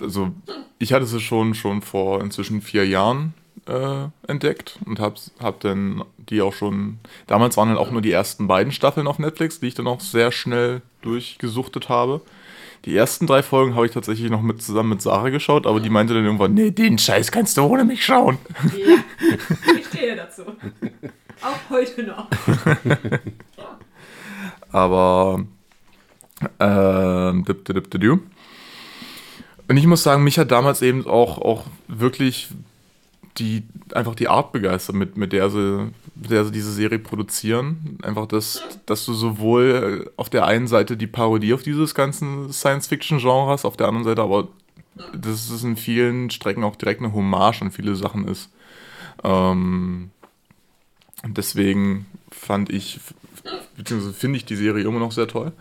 also 0.00 0.30
ich 0.78 0.92
hatte 0.94 1.04
sie 1.06 1.20
schon, 1.20 1.54
schon 1.54 1.82
vor 1.82 2.22
inzwischen 2.22 2.62
vier 2.62 2.86
Jahren 2.86 3.34
äh, 3.66 4.06
entdeckt 4.26 4.78
und 4.86 4.98
habe 4.98 5.16
hab 5.38 5.60
dann 5.60 6.02
die 6.16 6.40
auch 6.40 6.54
schon, 6.54 6.98
damals 7.26 7.58
waren 7.58 7.68
dann 7.68 7.76
auch 7.78 7.90
nur 7.90 8.00
die 8.00 8.10
ersten 8.12 8.46
beiden 8.48 8.72
Staffeln 8.72 9.06
auf 9.06 9.18
Netflix, 9.18 9.60
die 9.60 9.66
ich 9.66 9.74
dann 9.74 9.86
auch 9.86 10.00
sehr 10.00 10.32
schnell 10.32 10.80
durchgesuchtet 11.02 11.90
habe. 11.90 12.22
Die 12.86 12.96
ersten 12.96 13.26
drei 13.26 13.42
Folgen 13.42 13.74
habe 13.74 13.86
ich 13.86 13.92
tatsächlich 13.92 14.30
noch 14.30 14.40
mit, 14.40 14.62
zusammen 14.62 14.90
mit 14.90 15.02
Sarah 15.02 15.28
geschaut, 15.28 15.66
aber 15.66 15.80
die 15.80 15.90
meinte 15.90 16.14
dann 16.14 16.24
irgendwann, 16.24 16.54
nee, 16.54 16.70
den 16.70 16.98
Scheiß 16.98 17.30
kannst 17.30 17.56
du 17.56 17.62
ohne 17.62 17.84
mich 17.84 18.04
schauen. 18.04 18.38
Ich 19.78 19.86
stehe 19.86 20.16
dazu. 20.16 20.42
Auch 21.42 21.70
heute 21.70 22.04
noch. 22.04 22.28
Aber 24.72 25.44
ähm, 26.58 27.44
dip, 27.44 27.64
dip, 27.64 27.74
dip, 27.74 27.90
dip, 27.90 28.00
dip. 28.00 28.20
und 29.68 29.76
ich 29.76 29.86
muss 29.86 30.02
sagen, 30.02 30.24
mich 30.24 30.38
hat 30.38 30.50
damals 30.50 30.80
eben 30.80 31.06
auch, 31.06 31.38
auch 31.38 31.64
wirklich 31.88 32.48
die 33.38 33.62
einfach 33.94 34.14
die 34.14 34.28
Art 34.28 34.52
begeistert, 34.52 34.96
mit, 34.96 35.16
mit 35.16 35.32
der 35.32 35.50
sie, 35.50 35.90
mit 36.14 36.30
der 36.30 36.44
sie 36.44 36.52
diese 36.52 36.72
Serie 36.72 36.98
produzieren. 36.98 37.98
Einfach 38.02 38.26
das, 38.26 38.62
dass 38.86 39.04
du 39.06 39.14
sowohl 39.14 40.10
auf 40.16 40.30
der 40.30 40.46
einen 40.46 40.66
Seite 40.66 40.96
die 40.96 41.06
Parodie 41.06 41.54
auf 41.54 41.62
dieses 41.62 41.94
ganzen 41.94 42.52
Science-Fiction-Genre 42.52 43.50
hast, 43.50 43.64
auf 43.64 43.76
der 43.76 43.88
anderen 43.88 44.04
Seite 44.04 44.22
aber 44.22 44.48
dass 45.14 45.50
es 45.50 45.64
in 45.64 45.76
vielen 45.76 46.30
Strecken 46.30 46.64
auch 46.64 46.76
direkt 46.76 47.00
eine 47.00 47.12
Hommage 47.12 47.62
an 47.62 47.70
viele 47.70 47.94
Sachen 47.96 48.26
ist. 48.26 48.50
Ähm, 49.24 50.10
deswegen 51.26 52.06
fand 52.30 52.70
ich, 52.70 53.00
beziehungsweise 53.76 54.14
finde 54.14 54.36
ich 54.38 54.44
die 54.44 54.56
Serie 54.56 54.84
immer 54.84 54.98
noch 54.98 55.12
sehr 55.12 55.28
toll. 55.28 55.52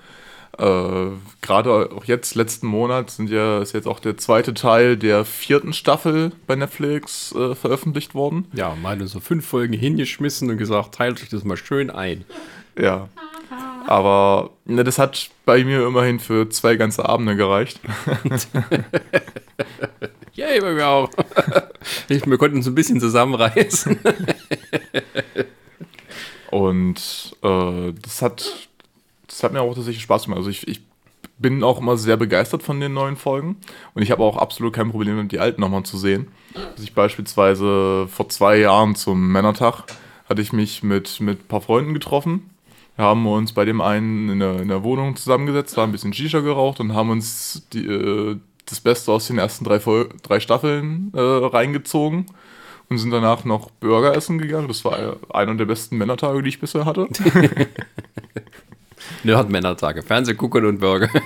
Äh, 0.58 1.12
Gerade 1.42 1.92
auch 1.96 2.06
jetzt, 2.06 2.36
letzten 2.36 2.68
Monat, 2.68 3.12
sind 3.12 3.30
ja, 3.30 3.62
ist 3.62 3.74
jetzt 3.74 3.88
auch 3.88 4.00
der 4.00 4.18
zweite 4.18 4.54
Teil 4.54 4.98
der 4.98 5.26
vierten 5.26 5.74
Staffel 5.74 6.32
bei 6.48 6.56
Netflix 6.56 7.34
äh, 7.34 7.56
veröffentlicht 7.56 8.14
worden. 8.14 8.46
Ja, 8.54 8.76
mal 8.76 9.06
so 9.08 9.20
fünf 9.20 9.46
Folgen 9.46 9.74
hingeschmissen 9.74 10.50
und 10.50 10.58
gesagt, 10.58 10.96
teilt 10.96 11.22
euch 11.22 11.30
das 11.30 11.44
mal 11.44 11.58
schön 11.58 11.90
ein. 11.90 12.26
Ja. 12.78 13.10
Aber 13.88 14.52
ne, 14.66 14.84
das 14.84 15.00
hat 15.00 15.30
bei 15.46 15.64
mir 15.64 15.86
immerhin 15.88 16.20
für 16.20 16.50
zwei 16.50 16.76
ganze 16.76 17.08
Abende 17.08 17.36
gereicht. 17.36 17.80
Yay, 20.34 20.62
bei 20.62 20.74
mir 20.74 20.88
auch. 20.88 21.10
Ich, 22.10 22.26
wir 22.26 22.38
konnten 22.38 22.58
uns 22.58 22.68
ein 22.68 22.76
bisschen 22.76 23.00
zusammenreißen. 23.00 23.98
Und 26.52 27.36
äh, 27.42 27.94
das 28.02 28.22
hat 28.22 28.69
das 29.40 29.46
hat 29.46 29.54
mir 29.54 29.62
auch 29.62 29.74
tatsächlich 29.74 30.04
Spaß 30.04 30.26
gemacht. 30.26 30.40
Also 30.40 30.50
ich, 30.50 30.68
ich 30.68 30.82
bin 31.38 31.64
auch 31.64 31.80
immer 31.80 31.96
sehr 31.96 32.18
begeistert 32.18 32.62
von 32.62 32.82
den 32.82 32.94
neuen 32.94 33.16
Folgen 33.16 33.56
und 33.94 34.02
ich 34.02 34.12
habe 34.12 34.22
auch 34.22 34.36
absolut 34.36 34.74
kein 34.74 34.92
Problem 34.92 35.16
damit, 35.16 35.32
die 35.32 35.40
alten 35.40 35.62
nochmal 35.62 35.84
zu 35.84 35.98
sehen. 35.98 36.28
Also 36.56 36.84
ich 36.84 36.94
beispielsweise 36.94 38.08
vor 38.10 38.28
zwei 38.28 38.58
Jahren 38.58 38.96
zum 38.96 39.32
Männertag 39.32 39.84
hatte 40.28 40.42
ich 40.42 40.52
mich 40.52 40.84
mit, 40.84 41.22
mit 41.22 41.40
ein 41.40 41.48
paar 41.48 41.62
Freunden 41.62 41.94
getroffen. 41.94 42.50
Wir 42.98 43.06
haben 43.06 43.26
uns 43.28 43.54
bei 43.54 43.64
dem 43.64 43.80
einen 43.80 44.28
in 44.28 44.40
der, 44.40 44.60
in 44.60 44.68
der 44.68 44.84
Wohnung 44.84 45.16
zusammengesetzt, 45.16 45.78
haben 45.78 45.92
ein 45.92 45.94
bisschen 45.94 46.12
Shisha 46.12 46.42
geraucht 46.42 46.82
und 46.82 46.94
haben 46.94 47.10
uns 47.10 47.66
die, 47.72 47.86
äh, 47.86 48.36
das 48.66 48.82
Beste 48.82 49.14
aus 49.14 49.28
den 49.28 49.38
ersten 49.38 49.64
drei, 49.64 49.80
Fol 49.80 50.10
drei 50.22 50.42
Staffeln 50.42 51.14
äh, 51.16 51.22
reingezogen 51.22 52.26
und 52.90 52.98
sind 52.98 53.12
danach 53.12 53.46
noch 53.46 53.72
Burger 53.72 54.14
essen 54.18 54.38
gegangen. 54.38 54.68
Das 54.68 54.84
war 54.84 55.00
äh, 55.00 55.16
einer 55.30 55.56
der 55.56 55.66
besten 55.66 55.98
Männertage, 55.98 56.44
die 56.44 56.50
ich 56.50 56.60
bisher 56.60 56.84
hatte. 56.84 57.08
Nerd-Männertage, 59.24 60.04
Fernseh 60.04 60.34
gucken 60.34 60.66
und 60.66 60.80
Burger. 60.80 61.10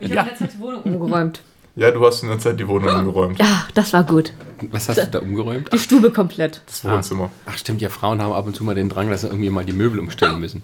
Ich 0.00 0.16
habe 0.16 0.30
jetzt 0.30 0.54
die 0.54 0.60
Wohnung 0.60 0.82
umgeräumt. 0.82 1.42
Ja, 1.76 1.90
du 1.90 2.04
hast 2.06 2.22
in 2.22 2.28
der 2.30 2.38
Zeit 2.38 2.58
die 2.58 2.66
Wohnung 2.66 2.88
umgeräumt. 2.94 3.38
Ja, 3.38 3.66
das 3.74 3.92
war 3.92 4.02
gut. 4.04 4.32
Was 4.70 4.88
hast 4.88 4.98
du 4.98 5.06
da 5.06 5.18
umgeräumt? 5.18 5.72
Die 5.72 5.78
Stube 5.78 6.10
komplett. 6.10 6.62
Das 6.66 6.84
Wohnzimmer. 6.84 7.30
Ach 7.44 7.56
stimmt, 7.58 7.82
ja, 7.82 7.88
Frauen 7.88 8.22
haben 8.22 8.32
ab 8.32 8.46
und 8.46 8.56
zu 8.56 8.64
mal 8.64 8.74
den 8.74 8.88
Drang, 8.88 9.10
dass 9.10 9.20
sie 9.20 9.26
irgendwie 9.26 9.50
mal 9.50 9.64
die 9.64 9.72
Möbel 9.74 10.00
umstellen 10.00 10.40
müssen. 10.40 10.62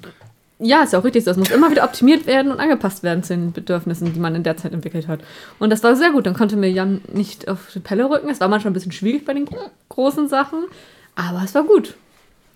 Ja, 0.59 0.85
ist 0.85 0.93
ja 0.93 1.01
auch 1.01 1.05
richtig. 1.05 1.25
so. 1.25 1.31
Das 1.31 1.37
muss 1.37 1.51
immer 1.51 1.71
wieder 1.71 1.85
optimiert 1.85 2.27
werden 2.27 2.53
und 2.53 2.61
angepasst 2.61 3.03
werden 3.03 3.23
zu 3.23 3.35
den 3.35 3.53
Bedürfnissen, 3.53 4.13
die 4.15 4.21
man 4.21 4.35
in 4.35 4.45
der 4.45 4.57
Zeit 4.57 4.73
entwickelt 4.73 5.09
hat. 5.09 5.21
Und 5.59 5.71
das 5.71 5.83
war 5.83 5.97
sehr 5.97 6.13
gut. 6.13 6.25
Dann 6.25 6.35
konnte 6.35 6.57
mir 6.57 6.71
Jan 6.71 7.01
nicht 7.13 7.49
auf 7.49 7.59
die 7.75 7.81
Pelle 7.81 8.09
rücken. 8.09 8.31
Es 8.31 8.41
war 8.41 8.49
manchmal 8.49 8.71
ein 8.71 8.75
bisschen 8.75 8.93
schwierig 8.93 9.25
bei 9.25 9.35
den 9.35 9.49
großen 9.89 10.29
Sachen, 10.29 10.65
aber 11.17 11.43
es 11.45 11.55
war 11.55 11.65
gut. 11.65 11.95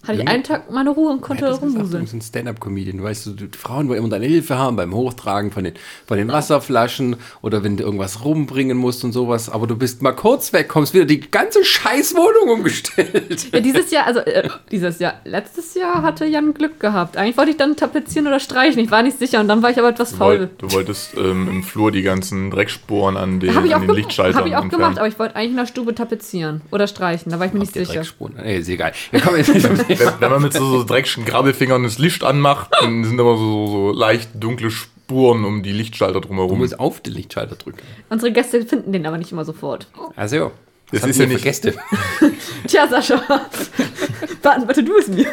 Hatte 0.08 0.20
ich 0.22 0.28
einen 0.28 0.42
Tag 0.42 0.70
meine 0.70 0.90
Ruhe 0.90 1.10
und 1.10 1.20
konnte 1.20 1.44
das 1.44 1.60
gesagt? 1.60 1.74
Du 1.74 1.78
rumwuseln. 1.78 2.02
bist 2.02 2.14
ein 2.14 2.20
Stand-Up-Comedian. 2.22 3.02
Weißt 3.02 3.26
du, 3.26 3.30
die 3.32 3.48
Frauen 3.56 3.88
wollen 3.88 3.98
immer 3.98 4.08
deine 4.08 4.26
Hilfe 4.26 4.56
haben 4.58 4.76
beim 4.76 4.94
Hochtragen 4.94 5.50
von 5.50 5.64
den, 5.64 5.74
von 6.06 6.16
den 6.18 6.28
Wasserflaschen 6.28 7.16
oder 7.42 7.62
wenn 7.64 7.76
du 7.76 7.84
irgendwas 7.84 8.24
rumbringen 8.24 8.76
musst 8.76 9.04
und 9.04 9.12
sowas. 9.12 9.48
Aber 9.48 9.66
du 9.66 9.76
bist 9.76 10.02
mal 10.02 10.12
kurz 10.12 10.52
weg, 10.52 10.68
kommst 10.68 10.94
wieder 10.94 11.04
die 11.04 11.20
ganze 11.20 11.64
Scheißwohnung 11.64 12.48
umgestellt. 12.48 13.46
Ja, 13.52 13.60
dieses 13.60 13.90
Jahr, 13.90 14.06
also 14.06 14.20
äh, 14.20 14.48
dieses 14.70 14.98
Jahr, 14.98 15.14
letztes 15.24 15.74
Jahr 15.74 16.02
hatte 16.02 16.24
Jan 16.26 16.54
Glück 16.54 16.80
gehabt. 16.80 17.16
Eigentlich 17.16 17.36
wollte 17.36 17.50
ich 17.50 17.56
dann 17.56 17.76
tapezieren 17.76 18.26
oder 18.26 18.40
streichen, 18.40 18.80
ich 18.82 18.90
war 18.90 19.02
nicht 19.02 19.18
sicher 19.18 19.40
und 19.40 19.48
dann 19.48 19.62
war 19.62 19.70
ich 19.70 19.78
aber 19.78 19.88
etwas 19.88 20.12
faul. 20.14 20.50
du 20.58 20.72
wolltest 20.72 21.14
ähm, 21.16 21.48
im 21.48 21.62
Flur 21.62 21.90
die 21.92 22.02
ganzen 22.02 22.50
Dreckspuren 22.50 23.16
an 23.16 23.40
den, 23.40 23.54
Habe 23.54 23.66
ich, 23.66 23.74
an 23.74 23.82
auch 23.82 23.86
den 23.86 23.94
Lichtschaltern 23.96 24.40
hab 24.40 24.46
ich 24.46 24.56
auch 24.56 24.68
gemacht, 24.68 24.98
aber 24.98 25.08
ich 25.08 25.18
wollte 25.18 25.36
eigentlich 25.36 25.50
in 25.50 25.56
der 25.56 25.66
Stube 25.66 25.94
tapezieren 25.94 26.62
oder 26.70 26.86
streichen, 26.86 27.32
da 27.32 27.38
war 27.38 27.46
ich 27.46 27.52
mir 27.52 27.60
nicht 27.60 27.74
Die 27.74 27.80
sicher. 27.80 27.94
Dreckspuren. 27.94 28.36
Ey, 28.38 28.58
ist 28.58 28.68
egal. 28.68 28.92
Wir 29.10 29.20
kommen 29.20 29.36
jetzt 29.44 29.54
nicht 29.54 29.95
wenn, 29.98 30.12
wenn 30.20 30.30
man 30.30 30.42
mit 30.42 30.52
so, 30.52 30.64
so 30.66 30.84
dreckischen 30.84 31.24
Grabbelfingern 31.24 31.82
das 31.82 31.98
Licht 31.98 32.22
anmacht, 32.24 32.70
dann 32.80 33.04
sind 33.04 33.18
immer 33.18 33.36
so, 33.36 33.66
so 33.66 33.92
leicht 33.92 34.30
dunkle 34.34 34.70
Spuren 34.70 35.44
um 35.44 35.62
die 35.62 35.72
Lichtschalter 35.72 36.20
Du 36.20 36.28
drumherum. 36.28 36.58
musst 36.58 36.78
auf 36.80 37.00
den 37.00 37.14
Lichtschalter 37.14 37.56
drücken. 37.56 37.78
Unsere 38.08 38.32
Gäste 38.32 38.64
finden 38.66 38.92
den 38.92 39.06
aber 39.06 39.18
nicht 39.18 39.32
immer 39.32 39.44
sofort. 39.44 39.86
Also, 40.16 40.52
Das 40.90 41.02
was 41.02 41.10
ist 41.10 41.20
ja 41.20 41.26
nicht- 41.26 41.42
Gäste. 41.44 41.74
Tja, 42.66 42.88
Sascha, 42.88 43.20
beantworte 44.42 44.82
du 44.84 44.96
es 44.98 45.08
mir. 45.08 45.26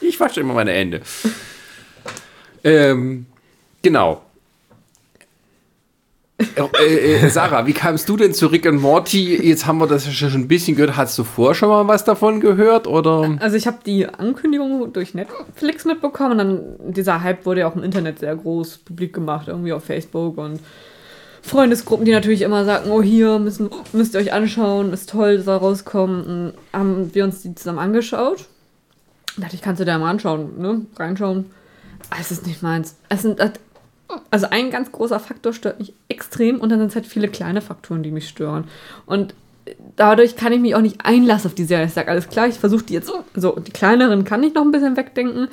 Ich 0.00 0.18
wasche 0.18 0.40
immer 0.40 0.54
meine 0.54 0.72
Hände. 0.72 1.02
Ähm, 2.64 3.26
genau. 3.82 4.22
Äh, 6.38 7.16
äh, 7.16 7.28
Sarah, 7.28 7.66
wie 7.66 7.72
kamst 7.72 8.08
du 8.08 8.16
denn 8.16 8.32
zu 8.32 8.46
Rick 8.46 8.64
und 8.66 8.80
Morty? 8.80 9.36
Jetzt 9.36 9.66
haben 9.66 9.78
wir 9.78 9.88
das 9.88 10.06
ja 10.06 10.12
schon 10.12 10.32
ein 10.34 10.48
bisschen 10.48 10.76
gehört. 10.76 10.96
Hast 10.96 11.18
du 11.18 11.24
vorher 11.24 11.54
schon 11.54 11.68
mal 11.68 11.88
was 11.88 12.04
davon 12.04 12.40
gehört? 12.40 12.86
Oder? 12.86 13.36
Also 13.40 13.56
ich 13.56 13.66
habe 13.66 13.78
die 13.84 14.06
Ankündigung 14.06 14.92
durch 14.92 15.14
Netflix 15.14 15.84
mitbekommen. 15.84 16.38
Dann 16.38 16.76
dieser 16.92 17.22
Hype 17.22 17.44
wurde 17.44 17.60
ja 17.60 17.68
auch 17.68 17.74
im 17.74 17.82
Internet 17.82 18.20
sehr 18.20 18.36
groß 18.36 18.78
publik 18.78 19.12
gemacht, 19.12 19.48
irgendwie 19.48 19.72
auf 19.72 19.84
Facebook 19.84 20.38
und 20.38 20.60
Freundesgruppen, 21.42 22.04
die 22.04 22.12
natürlich 22.12 22.42
immer 22.42 22.64
sagten, 22.64 22.90
oh 22.90 23.02
hier 23.02 23.38
müssen, 23.38 23.70
müsst 23.92 24.14
ihr 24.14 24.20
euch 24.20 24.32
anschauen, 24.32 24.92
ist 24.92 25.10
toll, 25.10 25.40
soll 25.40 25.56
rauskommen. 25.56 26.24
Und 26.24 26.52
haben 26.72 27.14
wir 27.14 27.24
uns 27.24 27.42
die 27.42 27.54
zusammen 27.54 27.78
angeschaut. 27.80 28.46
Dachte 29.36 29.56
ich, 29.56 29.62
kannst 29.62 29.80
du 29.80 29.84
dir 29.84 29.98
mal 29.98 30.10
anschauen, 30.10 30.60
ne? 30.60 30.82
Reinschauen. 30.96 31.46
Aber 32.10 32.20
Es 32.20 32.30
ist 32.30 32.46
nicht 32.46 32.62
meins. 32.62 32.96
Es 33.08 33.22
sind, 33.22 33.40
also 34.30 34.46
ein 34.50 34.70
ganz 34.70 34.92
großer 34.92 35.20
Faktor 35.20 35.52
stört 35.52 35.78
mich 35.78 35.92
extrem 36.08 36.60
und 36.60 36.70
dann 36.70 36.78
sind 36.78 36.88
es 36.88 36.94
halt 36.94 37.06
viele 37.06 37.28
kleine 37.28 37.60
Faktoren, 37.60 38.02
die 38.02 38.10
mich 38.10 38.28
stören. 38.28 38.64
Und 39.06 39.34
dadurch 39.96 40.36
kann 40.36 40.52
ich 40.52 40.60
mich 40.60 40.74
auch 40.74 40.80
nicht 40.80 41.04
einlassen 41.04 41.48
auf 41.48 41.54
die 41.54 41.64
Serie. 41.64 41.86
Ich 41.86 41.92
sage, 41.92 42.10
alles 42.10 42.28
klar, 42.28 42.48
ich 42.48 42.58
versuche 42.58 42.84
die 42.84 42.94
jetzt, 42.94 43.12
so, 43.34 43.52
die 43.52 43.70
kleineren 43.70 44.24
kann 44.24 44.42
ich 44.42 44.54
noch 44.54 44.62
ein 44.62 44.72
bisschen 44.72 44.96
wegdenken, 44.96 45.48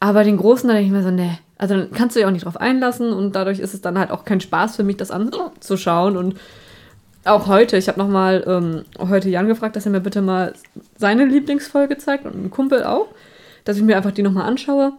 aber 0.00 0.24
den 0.24 0.36
großen, 0.36 0.68
da 0.68 0.74
denke 0.74 0.86
ich 0.86 0.92
mir 0.92 1.02
so, 1.02 1.10
nee, 1.10 1.38
also 1.58 1.76
dann 1.76 1.90
kannst 1.92 2.16
du 2.16 2.20
dich 2.20 2.26
auch 2.26 2.32
nicht 2.32 2.46
drauf 2.46 2.56
einlassen 2.56 3.12
und 3.12 3.36
dadurch 3.36 3.60
ist 3.60 3.74
es 3.74 3.80
dann 3.80 3.98
halt 3.98 4.10
auch 4.10 4.24
kein 4.24 4.40
Spaß 4.40 4.76
für 4.76 4.82
mich, 4.82 4.96
das 4.96 5.10
anzuschauen 5.10 6.16
und 6.16 6.36
auch 7.24 7.46
heute, 7.48 7.76
ich 7.76 7.88
habe 7.88 7.98
nochmal 7.98 8.42
ähm, 8.46 8.84
heute 8.98 9.28
Jan 9.28 9.46
gefragt, 9.46 9.76
dass 9.76 9.84
er 9.84 9.92
mir 9.92 10.00
bitte 10.00 10.22
mal 10.22 10.54
seine 10.96 11.26
Lieblingsfolge 11.26 11.98
zeigt 11.98 12.24
und 12.24 12.34
ein 12.34 12.50
Kumpel 12.50 12.84
auch, 12.84 13.08
dass 13.64 13.76
ich 13.76 13.82
mir 13.82 13.96
einfach 13.96 14.12
die 14.12 14.22
nochmal 14.22 14.48
anschaue. 14.48 14.94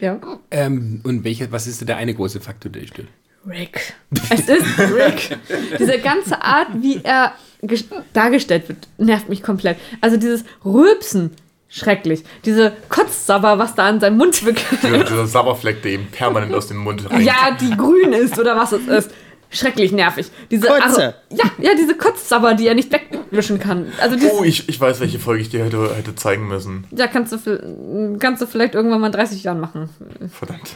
Ja. 0.00 0.18
Ähm, 0.50 1.00
und 1.04 1.24
welche, 1.24 1.50
was 1.52 1.66
ist 1.66 1.80
denn 1.80 1.86
der 1.86 1.96
eine 1.98 2.14
große 2.14 2.40
Faktor, 2.40 2.70
der 2.72 2.86
stört? 2.86 3.08
Rick. 3.48 3.94
Es 4.30 4.40
ist 4.48 4.78
Rick. 4.78 5.38
Diese 5.78 5.98
ganze 5.98 6.42
Art, 6.42 6.68
wie 6.80 7.00
er 7.02 7.32
ges- 7.62 7.84
dargestellt 8.12 8.68
wird, 8.68 8.86
nervt 8.98 9.28
mich 9.30 9.42
komplett. 9.42 9.78
Also 10.02 10.16
dieses 10.18 10.44
Rülpsen, 10.64 11.30
schrecklich. 11.68 12.22
Diese 12.44 12.72
Kotzsabber, 12.90 13.58
was 13.58 13.74
da 13.74 13.86
an 13.88 13.98
seinem 14.00 14.18
Mund 14.18 14.44
wirklich. 14.44 14.66
Dieser, 14.82 15.04
dieser 15.04 15.26
Sabberfleck, 15.26 15.80
der 15.82 15.92
ihm 15.92 16.06
permanent 16.08 16.52
aus 16.54 16.66
dem 16.68 16.78
Mund 16.78 17.10
rein. 17.10 17.22
ja, 17.22 17.56
die 17.58 17.74
grün 17.76 18.12
ist 18.12 18.38
oder 18.38 18.56
was 18.56 18.72
es 18.72 18.86
ist. 18.86 19.10
Schrecklich 19.52 19.90
nervig. 19.92 20.30
Diese 20.50 20.68
Kotze. 20.68 21.14
Ja, 21.30 21.44
ja, 21.60 21.72
diese 21.76 21.96
Kotzsabber, 21.96 22.54
die 22.54 22.68
er 22.68 22.74
nicht 22.74 22.92
wegwischen 22.92 23.58
kann. 23.58 23.86
Also 24.00 24.14
dieses, 24.16 24.32
Oh, 24.32 24.44
ich, 24.44 24.68
ich 24.68 24.80
weiß, 24.80 25.00
welche 25.00 25.18
Folge 25.18 25.42
ich 25.42 25.48
dir 25.48 25.64
hätte, 25.64 25.92
hätte 25.94 26.14
zeigen 26.14 26.46
müssen. 26.46 26.86
ja, 26.92 27.08
kannst 27.08 27.32
du, 27.32 28.16
kannst 28.20 28.40
du 28.42 28.46
vielleicht 28.46 28.74
irgendwann 28.76 29.00
mal 29.00 29.08
in 29.08 29.12
30 29.12 29.42
Jahren 29.42 29.58
machen. 29.60 29.88
Verdammt. 30.32 30.70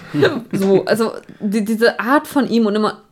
So, 0.53 0.85
also 0.87 1.13
die, 1.39 1.65
diese 1.65 2.01
Art 2.01 2.27
von 2.27 2.49
ihm 2.49 2.67
und 2.67 2.75
immer, 2.75 3.03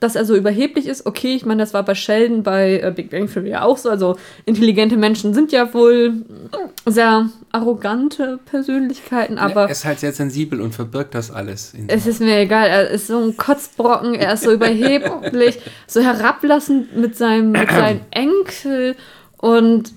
dass 0.00 0.16
er 0.16 0.24
so 0.24 0.34
überheblich 0.34 0.86
ist, 0.86 1.06
okay, 1.06 1.34
ich 1.34 1.46
meine, 1.46 1.62
das 1.62 1.72
war 1.72 1.84
bei 1.84 1.94
Sheldon 1.94 2.42
bei 2.42 2.80
äh, 2.80 2.92
Big 2.94 3.10
Bang 3.10 3.32
Theory 3.32 3.50
ja 3.50 3.62
auch 3.62 3.76
so. 3.76 3.90
Also 3.90 4.16
intelligente 4.44 4.96
Menschen 4.96 5.34
sind 5.34 5.52
ja 5.52 5.72
wohl 5.72 6.14
sehr 6.86 7.28
arrogante 7.52 8.40
Persönlichkeiten, 8.46 9.38
aber 9.38 9.62
er 9.64 9.70
ist 9.70 9.84
halt 9.84 10.00
sehr 10.00 10.12
sensibel 10.12 10.60
und 10.60 10.74
verbirgt 10.74 11.14
das 11.14 11.30
alles. 11.30 11.74
In 11.74 11.88
es 11.88 12.06
ist 12.06 12.20
mir 12.20 12.38
egal. 12.38 12.68
Er 12.68 12.90
ist 12.90 13.06
so 13.06 13.18
ein 13.18 13.36
Kotzbrocken, 13.36 14.14
er 14.14 14.34
ist 14.34 14.44
so 14.44 14.52
überheblich, 14.52 15.58
so 15.86 16.00
herablassend 16.00 16.96
mit 16.96 17.16
seinem, 17.16 17.52
mit 17.52 17.70
seinem 17.70 18.00
Enkel 18.10 18.96
und 19.38 19.92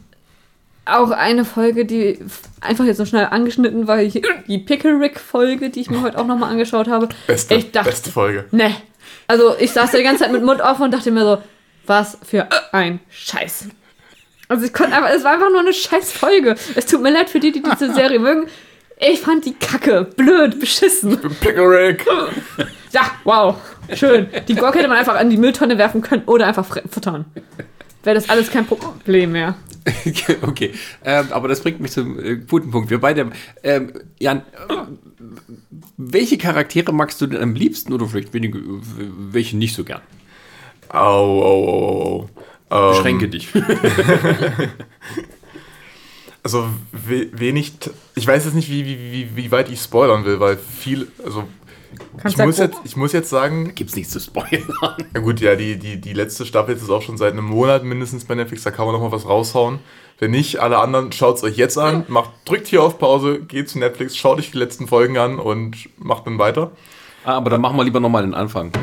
auch 0.86 1.10
eine 1.10 1.46
Folge, 1.46 1.86
die 1.86 2.20
einfach 2.62 2.86
jetzt 2.86 2.98
so 2.98 3.06
schnell 3.06 3.28
angeschnitten 3.32 3.88
war, 3.88 3.98
die 3.98 4.60
Pickle-Rick-Folge, 4.60 5.72
die 5.72 5.82
ich 5.82 5.90
mir 5.90 6.02
heute 6.02 6.20
auch 6.20 6.28
nochmal 6.28 6.52
angeschaut 6.52 6.88
habe. 6.88 7.10
Beste, 7.26 7.56
ich 7.56 7.72
dachte, 7.72 7.90
beste 7.90 8.12
Folge. 8.12 8.46
Ne. 8.52 8.76
Also 9.28 9.56
ich 9.60 9.72
saß 9.72 9.92
da 9.92 9.98
die 9.98 10.04
ganze 10.04 10.24
Zeit 10.24 10.32
mit 10.32 10.44
Mund 10.44 10.62
offen 10.62 10.84
und 10.84 10.94
dachte 10.94 11.12
mir 11.12 11.24
so, 11.24 11.42
was 11.86 12.18
für 12.24 12.48
ein 12.72 13.00
Scheiß. 13.10 13.70
Also 14.48 14.66
ich 14.66 14.74
konnte 14.74 14.96
einfach, 14.96 15.10
es 15.10 15.24
war 15.24 15.34
einfach 15.34 15.50
nur 15.50 15.62
eine 15.62 15.74
scheiß 15.74 16.12
Folge. 16.12 16.56
Es 16.76 16.86
tut 16.86 17.02
mir 17.02 17.12
leid 17.12 17.30
für 17.30 17.40
die, 17.40 17.52
die 17.52 17.64
diese 17.64 17.94
Serie 17.94 18.20
mögen. 18.20 18.48
Ich 19.00 19.20
fand 19.20 19.46
die 19.46 19.54
kacke, 19.54 20.08
blöd, 20.16 20.60
beschissen. 20.60 21.20
Pickerick. 21.42 22.06
Ja, 22.92 23.12
wow, 23.26 23.56
schön. 23.94 24.28
Die 24.48 24.56
Gurke 24.56 24.80
hätte 24.80 24.88
man 24.88 24.98
einfach 24.98 25.16
an 25.16 25.30
die 25.30 25.38
Mülltonne 25.38 25.78
werfen 25.78 26.02
können 26.02 26.24
oder 26.28 26.48
einfach 26.48 26.66
futtern. 26.90 27.26
Wäre 28.04 28.16
das 28.16 28.30
alles 28.30 28.52
kein 28.52 28.66
Problem 28.66 29.34
mehr. 29.34 29.56
okay, 30.42 30.74
ähm, 31.04 31.28
aber 31.32 31.48
das 31.48 31.62
bringt 31.62 31.80
mich 31.80 31.92
zum 31.92 32.18
äh, 32.20 32.38
guten 32.38 32.72
Punkt. 32.72 32.90
Wir 32.90 33.00
beide, 33.00 33.32
ähm, 33.64 33.94
Jan, 34.20 34.38
äh, 34.70 34.74
welche 35.98 36.38
Charaktere 36.38 36.94
magst 36.94 37.22
du 37.22 37.28
denn 37.28 37.42
am 37.42 37.56
liebsten 37.56 37.94
oder 37.94 38.08
vielleicht 38.08 38.34
wenige, 38.34 38.60
welche 38.62 39.58
nicht 39.58 39.76
so 39.76 39.84
gern? 39.84 40.02
Au, 40.90 40.98
au, 40.98 41.70
au, 41.70 42.30
au. 42.70 42.90
Ähm, 42.90 42.96
Beschränke 42.96 43.30
dich. 43.30 43.50
Also 46.46 46.70
we 46.92 47.28
wenig. 47.32 47.74
Ich 48.14 48.28
weiß 48.28 48.46
jetzt 48.46 48.54
nicht, 48.54 48.70
wie, 48.70 48.86
wie, 48.86 49.12
wie, 49.12 49.36
wie 49.36 49.52
weit 49.52 49.68
ich 49.72 49.80
spoilern 49.80 50.26
will, 50.26 50.40
weil 50.40 50.58
viel. 50.58 51.08
Also 51.26 51.46
Kannst 52.18 52.36
ich 52.36 52.38
ja 52.38 52.46
muss, 52.46 52.60
jetzt, 52.60 52.78
ich 52.84 52.96
muss 52.96 53.14
jetzt 53.14 53.32
sagen, 53.32 53.74
Gibt's 53.74 53.96
nichts 53.96 54.14
zu 54.14 54.20
spoilern. 54.20 54.68
na 55.12 55.22
gut, 55.22 55.40
ja, 55.42 55.56
die, 55.56 55.78
die, 55.80 56.00
die 56.00 56.14
letzte 56.14 56.46
Staffel 56.46 56.76
ist 56.76 56.88
auch 56.92 57.02
schon 57.02 57.18
seit 57.18 57.34
einem 57.34 57.46
Monat 57.46 57.84
mindestens 57.84 58.26
bei 58.26 58.36
Netflix, 58.36 58.62
da 58.62 58.70
kann 58.70 58.86
man 58.86 58.94
noch 58.94 59.02
mal 59.02 59.12
was 59.12 59.28
raushauen. 59.28 59.80
Wenn 60.18 60.32
nicht, 60.32 60.60
alle 60.60 60.78
anderen, 60.78 61.12
schaut 61.12 61.38
es 61.38 61.44
euch 61.44 61.58
jetzt 61.58 61.78
an, 61.78 62.06
macht, 62.08 62.30
drückt 62.46 62.68
hier 62.68 62.82
auf 62.84 62.98
Pause, 63.00 63.40
geht 63.42 63.70
zu 63.70 63.80
Netflix, 63.80 64.16
schaut 64.16 64.40
euch 64.40 64.52
die 64.52 64.58
letzten 64.58 64.88
Folgen 64.88 65.18
an 65.18 65.40
und 65.40 65.90
macht 65.98 66.26
dann 66.26 66.40
weiter. 66.40 66.72
Ah, 67.26 67.34
aber 67.38 67.50
dann 67.50 67.60
machen 67.60 67.76
wir 67.76 67.84
lieber 67.84 68.00
nochmal 68.00 68.22
den 68.22 68.34
Anfang. 68.34 68.72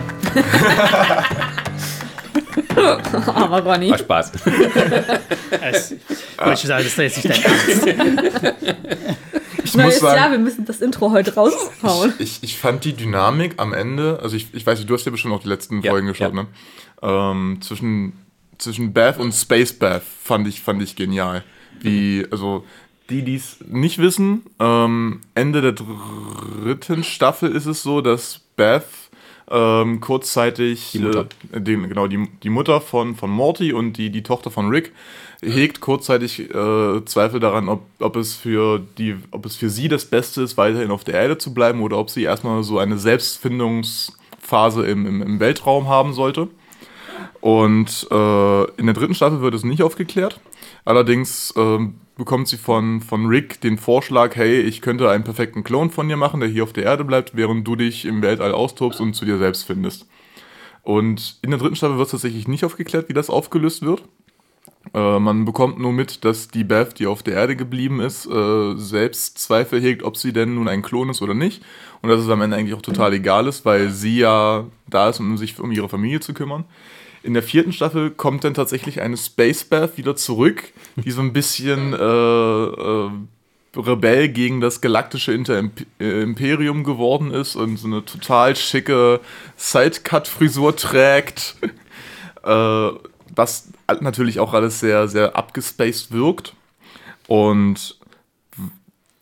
Aber 3.26 3.62
Ronny. 3.62 3.90
War 3.90 3.98
Spaß. 3.98 4.32
Es, 5.60 5.94
wollte 6.38 6.54
ich 6.54 6.60
sagen, 6.60 6.82
das 6.82 6.86
ist 6.86 6.98
doch 6.98 7.02
jetzt 7.02 7.24
nicht 7.24 7.30
dein 7.30 8.18
Ernst. 8.18 8.56
Ich 9.64 9.74
muss 9.74 9.84
Neues 9.84 10.00
Jahr, 10.00 10.14
sagen, 10.16 10.32
wir 10.32 10.38
müssen 10.40 10.64
das 10.64 10.80
Intro 10.80 11.12
heute 11.12 11.34
raushauen. 11.34 12.12
ich, 12.18 12.42
ich 12.42 12.58
fand 12.58 12.84
die 12.84 12.94
Dynamik 12.94 13.54
am 13.58 13.72
Ende, 13.72 14.18
also 14.20 14.34
ich, 14.34 14.48
ich 14.52 14.66
weiß 14.66 14.78
nicht, 14.78 14.90
du 14.90 14.94
hast 14.94 15.04
ja 15.06 15.12
bestimmt 15.12 15.32
auch 15.34 15.42
die 15.42 15.48
letzten 15.48 15.80
Ja, 15.82 15.92
Folgen 15.92 16.08
geschaut, 16.08 16.34
ja. 16.34 16.42
ne? 16.42 16.46
Ähm, 17.00 17.58
zwischen, 17.62 18.12
zwischen 18.62 18.92
Bath 18.92 19.18
und 19.18 19.32
Space 19.32 19.72
Bath 19.72 20.02
fand 20.02 20.46
ich, 20.46 20.60
fand 20.60 20.82
ich 20.82 20.96
genial. 20.96 21.44
Wie, 21.80 22.26
also 22.30 22.64
die, 23.10 23.22
die 23.22 23.36
es 23.36 23.58
nicht 23.68 23.98
wissen, 23.98 24.42
ähm, 24.58 25.20
Ende 25.34 25.60
der 25.60 25.72
dritten 25.72 27.04
Staffel 27.04 27.52
ist 27.52 27.66
es 27.66 27.82
so, 27.82 28.00
dass 28.00 28.40
Beth 28.56 28.84
ähm, 29.50 30.00
kurzzeitig 30.00 30.92
Die 30.92 31.00
Mutter. 31.00 31.26
Äh, 31.52 31.60
den, 31.60 31.88
genau, 31.88 32.06
die, 32.06 32.28
die 32.42 32.50
Mutter 32.50 32.80
von, 32.80 33.16
von 33.16 33.30
Morty 33.30 33.72
und 33.72 33.94
die, 33.94 34.10
die 34.10 34.22
Tochter 34.22 34.50
von 34.50 34.68
Rick 34.68 34.92
hegt 35.42 35.80
kurzzeitig 35.80 36.40
äh, 36.54 37.04
Zweifel 37.04 37.40
daran, 37.40 37.68
ob, 37.68 37.82
ob, 37.98 38.16
es 38.16 38.34
für 38.34 38.80
die, 38.96 39.16
ob 39.32 39.44
es 39.44 39.56
für 39.56 39.68
sie 39.68 39.88
das 39.88 40.04
Beste 40.04 40.42
ist, 40.42 40.56
weiterhin 40.56 40.92
auf 40.92 41.04
der 41.04 41.14
Erde 41.14 41.36
zu 41.36 41.52
bleiben 41.52 41.82
oder 41.82 41.98
ob 41.98 42.10
sie 42.10 42.22
erstmal 42.22 42.62
so 42.62 42.78
eine 42.78 42.96
Selbstfindungsphase 42.96 44.86
im, 44.86 45.06
im, 45.06 45.22
im 45.22 45.40
Weltraum 45.40 45.88
haben 45.88 46.14
sollte. 46.14 46.48
Und 47.40 48.06
äh, 48.10 48.64
in 48.76 48.86
der 48.86 48.94
dritten 48.94 49.14
Staffel 49.14 49.40
wird 49.40 49.54
es 49.54 49.64
nicht 49.64 49.82
aufgeklärt. 49.82 50.40
Allerdings 50.84 51.52
ähm, 51.56 51.94
bekommt 52.16 52.48
sie 52.48 52.56
von, 52.56 53.00
von 53.00 53.26
Rick 53.26 53.60
den 53.60 53.78
Vorschlag, 53.78 54.36
hey, 54.36 54.60
ich 54.60 54.80
könnte 54.80 55.10
einen 55.10 55.24
perfekten 55.24 55.64
Klon 55.64 55.90
von 55.90 56.08
dir 56.08 56.16
machen, 56.16 56.40
der 56.40 56.48
hier 56.48 56.62
auf 56.64 56.72
der 56.72 56.84
Erde 56.84 57.04
bleibt, 57.04 57.36
während 57.36 57.66
du 57.66 57.76
dich 57.76 58.04
im 58.04 58.22
Weltall 58.22 58.52
austobst 58.52 59.00
und 59.00 59.14
zu 59.14 59.24
dir 59.24 59.38
selbst 59.38 59.64
findest. 59.64 60.06
Und 60.82 61.38
in 61.42 61.50
der 61.50 61.60
dritten 61.60 61.76
Staffel 61.76 61.96
wird 61.96 62.06
es 62.06 62.12
tatsächlich 62.12 62.48
nicht 62.48 62.64
aufgeklärt, 62.64 63.08
wie 63.08 63.14
das 63.14 63.30
aufgelöst 63.30 63.82
wird. 63.82 64.02
Äh, 64.94 65.18
man 65.18 65.44
bekommt 65.44 65.78
nur 65.78 65.92
mit, 65.92 66.24
dass 66.24 66.48
die 66.48 66.64
Beth, 66.64 66.98
die 66.98 67.06
auf 67.06 67.22
der 67.22 67.34
Erde 67.34 67.56
geblieben 67.56 68.00
ist, 68.00 68.26
äh, 68.26 68.74
selbst 68.76 69.38
Zweifel 69.38 69.80
hegt, 69.80 70.02
ob 70.02 70.16
sie 70.16 70.32
denn 70.32 70.54
nun 70.54 70.68
ein 70.68 70.82
Klon 70.82 71.08
ist 71.08 71.22
oder 71.22 71.34
nicht. 71.34 71.62
Und 72.02 72.10
dass 72.10 72.20
es 72.20 72.28
am 72.28 72.42
Ende 72.42 72.56
eigentlich 72.56 72.74
auch 72.74 72.82
total 72.82 73.12
egal 73.14 73.46
ist, 73.46 73.64
weil 73.64 73.90
sie 73.90 74.18
ja 74.18 74.66
da 74.88 75.08
ist, 75.08 75.20
um 75.20 75.38
sich 75.38 75.58
um 75.60 75.70
ihre 75.70 75.88
Familie 75.88 76.20
zu 76.20 76.34
kümmern. 76.34 76.64
In 77.22 77.34
der 77.34 77.42
vierten 77.42 77.72
Staffel 77.72 78.10
kommt 78.10 78.44
dann 78.44 78.54
tatsächlich 78.54 79.00
eine 79.00 79.16
Space 79.16 79.64
Beth 79.64 79.96
wieder 79.96 80.16
zurück, 80.16 80.72
die 80.96 81.10
so 81.10 81.20
ein 81.20 81.32
bisschen 81.32 81.92
äh, 81.92 81.96
äh, 81.96 83.10
Rebell 83.74 84.28
gegen 84.28 84.60
das 84.60 84.80
galaktische 84.80 85.32
Inter 85.32 85.62
äh, 86.00 86.22
Imperium 86.22 86.84
geworden 86.84 87.30
ist 87.30 87.56
und 87.56 87.78
so 87.78 87.86
eine 87.86 88.04
total 88.04 88.56
schicke 88.56 89.20
Sidecut-Frisur 89.56 90.76
trägt. 90.76 91.56
äh, 92.42 92.90
was 93.34 93.68
natürlich 94.00 94.40
auch 94.40 94.52
alles 94.52 94.80
sehr, 94.80 95.08
sehr 95.08 95.36
abgespaced 95.36 96.12
wirkt. 96.12 96.54
Und 97.28 97.96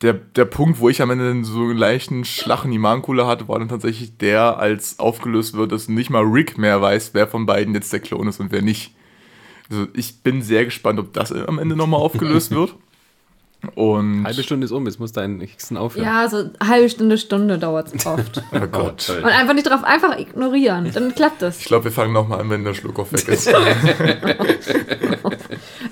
der, 0.02 0.14
der 0.14 0.46
Punkt, 0.46 0.80
wo 0.80 0.88
ich 0.88 1.02
am 1.02 1.10
Ende 1.10 1.44
so 1.44 1.60
einen 1.60 1.76
leichten 1.76 2.24
Schlag 2.24 2.64
in 2.64 2.70
die 2.70 2.78
Magenkuhle 2.78 3.26
hatte, 3.26 3.48
war 3.48 3.58
dann 3.58 3.68
tatsächlich 3.68 4.16
der, 4.16 4.58
als 4.58 4.98
aufgelöst 4.98 5.54
wird, 5.54 5.72
dass 5.72 5.88
nicht 5.88 6.10
mal 6.10 6.22
Rick 6.24 6.56
mehr 6.56 6.80
weiß, 6.80 7.12
wer 7.12 7.26
von 7.26 7.44
beiden 7.46 7.74
jetzt 7.74 7.92
der 7.92 8.00
Klon 8.00 8.28
ist 8.28 8.40
und 8.40 8.50
wer 8.50 8.62
nicht. 8.62 8.94
Also 9.70 9.86
ich 9.94 10.22
bin 10.22 10.42
sehr 10.42 10.64
gespannt, 10.64 10.98
ob 10.98 11.12
das 11.12 11.32
am 11.32 11.58
Ende 11.58 11.76
nochmal 11.76 12.00
aufgelöst 12.00 12.50
wird. 12.54 12.74
Und 13.74 14.24
halbe 14.24 14.42
Stunde 14.42 14.64
ist 14.64 14.72
um, 14.72 14.86
jetzt 14.86 14.98
muss 14.98 15.12
dein 15.12 15.40
Hexen 15.40 15.76
aufhören. 15.76 16.06
Ja, 16.06 16.26
so 16.28 16.50
halbe 16.66 16.88
Stunde, 16.88 17.18
Stunde 17.18 17.58
dauert 17.58 17.94
es 17.94 18.06
oft. 18.06 18.42
oh 18.52 18.66
Gott. 18.66 19.10
Und 19.10 19.26
einfach 19.26 19.54
nicht 19.54 19.68
drauf, 19.68 19.84
einfach 19.84 20.18
ignorieren, 20.18 20.90
dann 20.92 21.14
klappt 21.14 21.42
das. 21.42 21.60
Ich 21.60 21.66
glaube, 21.66 21.84
wir 21.84 21.92
fangen 21.92 22.12
nochmal 22.12 22.40
an, 22.40 22.50
wenn 22.50 22.64
der 22.64 22.74
Schluck 22.74 22.98
auf 22.98 23.12
weg 23.12 23.28
ist. 23.28 23.48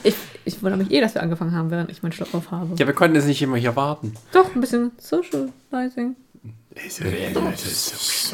ich, 0.02 0.14
ich 0.44 0.62
wundere 0.62 0.78
mich 0.78 0.90
eh, 0.90 1.00
dass 1.00 1.14
wir 1.14 1.22
angefangen 1.22 1.52
haben, 1.52 1.70
während 1.70 1.90
ich 1.90 2.02
meinen 2.02 2.12
Schluck 2.12 2.34
auf 2.34 2.50
habe. 2.50 2.74
Ja, 2.78 2.86
wir 2.86 2.94
konnten 2.94 3.16
es 3.16 3.26
nicht 3.26 3.42
immer 3.42 3.56
hier 3.56 3.76
warten. 3.76 4.14
Doch, 4.32 4.54
ein 4.54 4.60
bisschen 4.60 4.92
Socializing. 4.98 6.16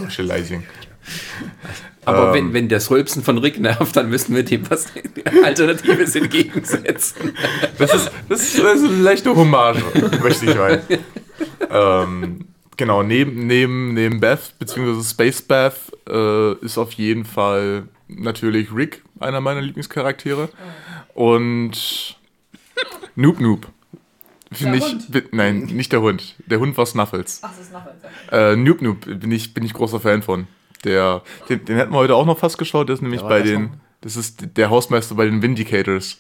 Socializing. 0.01 0.65
Aber 2.05 2.29
ähm, 2.29 2.35
wenn, 2.35 2.53
wenn 2.53 2.69
das 2.69 2.91
Rülpsen 2.91 3.23
von 3.23 3.39
Rick 3.39 3.59
nervt, 3.59 3.97
dann 3.97 4.11
müssen 4.11 4.35
wir 4.35 4.43
dem 4.43 4.69
was 4.71 4.87
Alternatives 5.45 6.15
entgegensetzen. 6.15 7.33
Das 7.79 7.95
ist, 7.95 8.11
das 8.29 8.43
ist, 8.43 8.59
das 8.59 8.81
ist 8.81 8.85
eine 8.85 9.03
leichte 9.03 9.35
Hommage, 9.35 9.83
möchte 10.23 10.47
ich 10.47 10.55
meinen. 10.55 10.83
ähm, 11.71 12.49
genau, 12.77 13.03
neben, 13.03 13.47
neben, 13.47 13.95
neben 13.95 14.21
Beth, 14.21 14.55
beziehungsweise 14.59 15.09
Space 15.09 15.43
Beth, 15.43 15.75
äh, 16.09 16.53
ist 16.65 16.77
auf 16.79 16.93
jeden 16.93 17.25
Fall 17.25 17.85
natürlich 18.09 18.75
Rick 18.75 19.03
einer 19.21 19.41
meiner 19.41 19.63
Lieblingscharaktere. 19.63 20.49
Und 21.15 22.17
Noob 23.17 23.41
Noob. 23.41 23.69
Finde 24.53 24.79
ich. 24.79 24.97
Nein, 25.33 25.65
nicht 25.65 25.93
der 25.93 26.01
Hund. 26.01 26.37
Der 26.47 26.61
Hund 26.61 26.77
war 26.77 26.87
Snuffles. 26.87 27.41
Ach, 27.43 27.51
das 27.51 27.61
ist 27.61 27.69
Snuffles. 27.71 27.95
Äh, 28.31 28.57
Noob 28.57 28.83
Noob 28.83 29.01
bin 29.05 29.33
ich, 29.33 29.55
bin 29.55 29.65
ich 29.65 29.73
großer 29.73 30.01
Fan 30.01 30.23
von. 30.23 30.47
Der, 30.85 31.23
den, 31.49 31.65
den 31.65 31.77
hätten 31.77 31.93
wir 31.93 31.99
heute 31.99 32.15
auch 32.15 32.27
noch 32.27 32.39
fast 32.39 32.59
geschaut, 32.59 32.89
der 32.89 32.95
ist 32.95 33.03
nämlich 33.03 33.23
bei 33.23 33.43
den, 33.43 33.75
das 34.01 34.17
ist 34.17 34.57
der 34.57 34.71
Hausmeister 34.71 35.15
bei 35.15 35.25
den 35.25 35.43
Vindicators. 35.43 36.19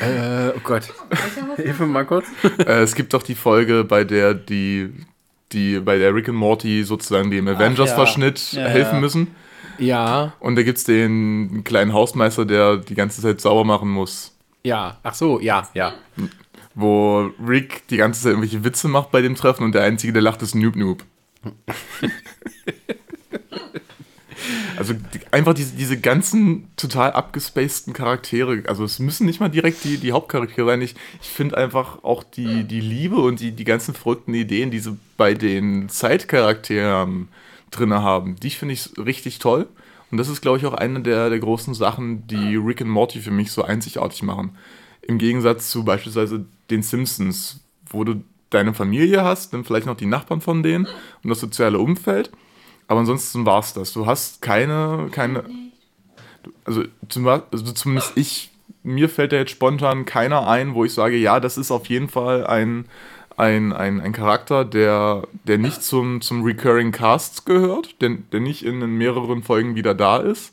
äh, 0.00 0.50
oh 0.56 0.60
Gott. 0.64 0.92
Hilfe 1.56 1.86
mal 1.86 2.04
kurz. 2.04 2.26
äh, 2.58 2.82
es 2.82 2.94
gibt 2.94 3.14
doch 3.14 3.22
die 3.22 3.34
Folge, 3.34 3.84
bei 3.84 4.04
der 4.04 4.34
die, 4.34 4.92
die, 5.52 5.78
bei 5.80 5.98
der 5.98 6.14
Rick 6.14 6.28
und 6.28 6.36
Morty 6.36 6.84
sozusagen 6.84 7.30
dem 7.30 7.46
Avengers-Verschnitt 7.46 8.52
ja. 8.52 8.62
ja, 8.62 8.68
helfen 8.68 8.94
ja. 8.94 9.00
müssen. 9.00 9.34
Ja. 9.78 10.32
Und 10.40 10.56
da 10.56 10.62
gibt 10.62 10.78
es 10.78 10.84
den 10.84 11.62
kleinen 11.64 11.92
Hausmeister, 11.92 12.44
der 12.44 12.76
die 12.76 12.94
ganze 12.94 13.22
Zeit 13.22 13.40
sauber 13.40 13.64
machen 13.64 13.88
muss. 13.88 14.36
Ja, 14.62 14.98
ach 15.02 15.14
so, 15.14 15.40
ja, 15.40 15.68
ja. 15.74 15.92
Wo 16.74 17.30
Rick 17.46 17.86
die 17.88 17.98
ganze 17.98 18.22
Zeit 18.22 18.30
irgendwelche 18.30 18.64
Witze 18.64 18.88
macht 18.88 19.10
bei 19.10 19.20
dem 19.20 19.34
Treffen 19.34 19.64
und 19.64 19.74
der 19.74 19.82
Einzige, 19.82 20.12
der 20.12 20.22
lacht, 20.22 20.42
ist 20.42 20.54
Noob 20.54 20.76
Noob. 20.76 21.04
Also 24.76 24.92
die, 24.92 25.20
einfach 25.30 25.54
diese, 25.54 25.74
diese 25.74 25.98
ganzen 25.98 26.68
total 26.76 27.12
abgespaceden 27.12 27.92
Charaktere, 27.92 28.64
also 28.66 28.84
es 28.84 28.98
müssen 28.98 29.26
nicht 29.26 29.40
mal 29.40 29.48
direkt 29.48 29.84
die, 29.84 29.98
die 29.98 30.12
Hauptcharaktere 30.12 30.66
sein. 30.66 30.82
Ich, 30.82 30.94
ich 31.22 31.28
finde 31.28 31.56
einfach 31.56 32.02
auch 32.02 32.24
die, 32.24 32.64
die 32.64 32.80
Liebe 32.80 33.16
und 33.16 33.40
die, 33.40 33.52
die 33.52 33.64
ganzen 33.64 33.94
verrückten 33.94 34.34
Ideen, 34.34 34.70
die 34.70 34.80
sie 34.80 34.96
bei 35.16 35.34
den 35.34 35.88
Zeitcharakteren 35.88 37.28
drin 37.70 37.94
haben, 37.94 38.36
die 38.36 38.50
finde 38.50 38.74
ich 38.74 38.90
richtig 38.98 39.38
toll. 39.38 39.68
Und 40.10 40.18
das 40.18 40.28
ist, 40.28 40.42
glaube 40.42 40.58
ich, 40.58 40.66
auch 40.66 40.74
eine 40.74 41.00
der, 41.00 41.30
der 41.30 41.40
großen 41.40 41.74
Sachen, 41.74 42.26
die 42.26 42.56
Rick 42.56 42.80
und 42.80 42.88
Morty 42.88 43.20
für 43.20 43.30
mich 43.30 43.50
so 43.50 43.62
einzigartig 43.62 44.22
machen. 44.22 44.56
Im 45.02 45.18
Gegensatz 45.18 45.70
zu 45.70 45.84
beispielsweise 45.84 46.46
den 46.70 46.82
Simpsons, 46.82 47.60
wo 47.86 48.04
du 48.04 48.22
deine 48.54 48.74
Familie 48.74 49.24
hast, 49.24 49.52
dann 49.52 49.64
vielleicht 49.64 49.86
noch 49.86 49.96
die 49.96 50.06
Nachbarn 50.06 50.40
von 50.40 50.62
denen 50.62 50.86
und 51.22 51.30
das 51.30 51.40
soziale 51.40 51.78
Umfeld. 51.78 52.30
Aber 52.86 53.00
ansonsten 53.00 53.46
war 53.46 53.60
es 53.60 53.72
das. 53.72 53.92
Du 53.92 54.06
hast 54.06 54.42
keine, 54.42 55.08
keine. 55.10 55.44
Also, 56.64 56.84
zum, 57.08 57.26
also 57.26 57.72
zumindest 57.72 58.12
ich, 58.16 58.50
mir 58.82 59.08
fällt 59.08 59.32
da 59.32 59.36
jetzt 59.36 59.50
spontan 59.50 60.04
keiner 60.04 60.46
ein, 60.46 60.74
wo 60.74 60.84
ich 60.84 60.92
sage, 60.92 61.16
ja, 61.16 61.40
das 61.40 61.56
ist 61.56 61.70
auf 61.70 61.86
jeden 61.86 62.08
Fall 62.08 62.46
ein, 62.46 62.84
ein, 63.36 63.72
ein, 63.72 64.00
ein 64.00 64.12
Charakter, 64.12 64.64
der, 64.64 65.26
der 65.44 65.58
nicht 65.58 65.82
zum, 65.82 66.20
zum 66.20 66.42
Recurring 66.42 66.92
Casts 66.92 67.44
gehört, 67.44 68.00
der, 68.02 68.10
der 68.32 68.40
nicht 68.40 68.64
in 68.64 68.78
mehreren 68.98 69.42
Folgen 69.42 69.74
wieder 69.74 69.94
da 69.94 70.18
ist. 70.18 70.52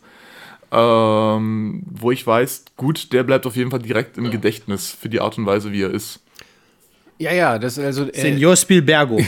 Ähm, 0.73 1.83
wo 1.85 2.11
ich 2.11 2.25
weiß, 2.25 2.63
gut, 2.77 3.11
der 3.11 3.23
bleibt 3.23 3.45
auf 3.45 3.57
jeden 3.57 3.71
Fall 3.71 3.81
direkt 3.81 4.17
im 4.17 4.31
Gedächtnis 4.31 4.89
für 4.89 5.09
die 5.09 5.19
Art 5.19 5.37
und 5.37 5.45
Weise, 5.45 5.73
wie 5.73 5.81
er 5.81 5.91
ist. 5.91 6.20
Ja, 7.21 7.31
ja, 7.31 7.59
das 7.59 7.77
also. 7.77 8.09
Äh, 8.09 8.19
Senior 8.19 8.55
Spielbergo. 8.55 9.19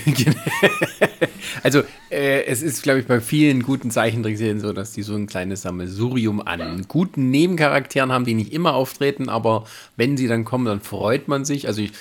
also, 1.63 1.84
äh, 2.10 2.43
es 2.45 2.63
ist, 2.63 2.82
glaube 2.82 3.01
ich, 3.01 3.06
bei 3.06 3.21
vielen 3.21 3.62
guten 3.62 3.91
Zeichentrickserien 3.91 4.60
so, 4.60 4.73
dass 4.73 4.93
die 4.93 5.03
so 5.03 5.13
ein 5.13 5.27
kleines 5.27 5.62
Sammelsurium 5.62 6.41
an 6.41 6.86
guten 6.88 7.29
Nebencharakteren 7.29 8.12
haben, 8.12 8.25
die 8.25 8.34
nicht 8.34 8.51
immer 8.51 8.73
auftreten, 8.73 9.29
aber 9.29 9.65
wenn 9.95 10.17
sie 10.17 10.27
dann 10.27 10.43
kommen, 10.43 10.65
dann 10.65 10.82
freut 10.82 11.27
man 11.27 11.45
sich. 11.45 11.67
Also, 11.67 11.84
ich, 11.84 11.91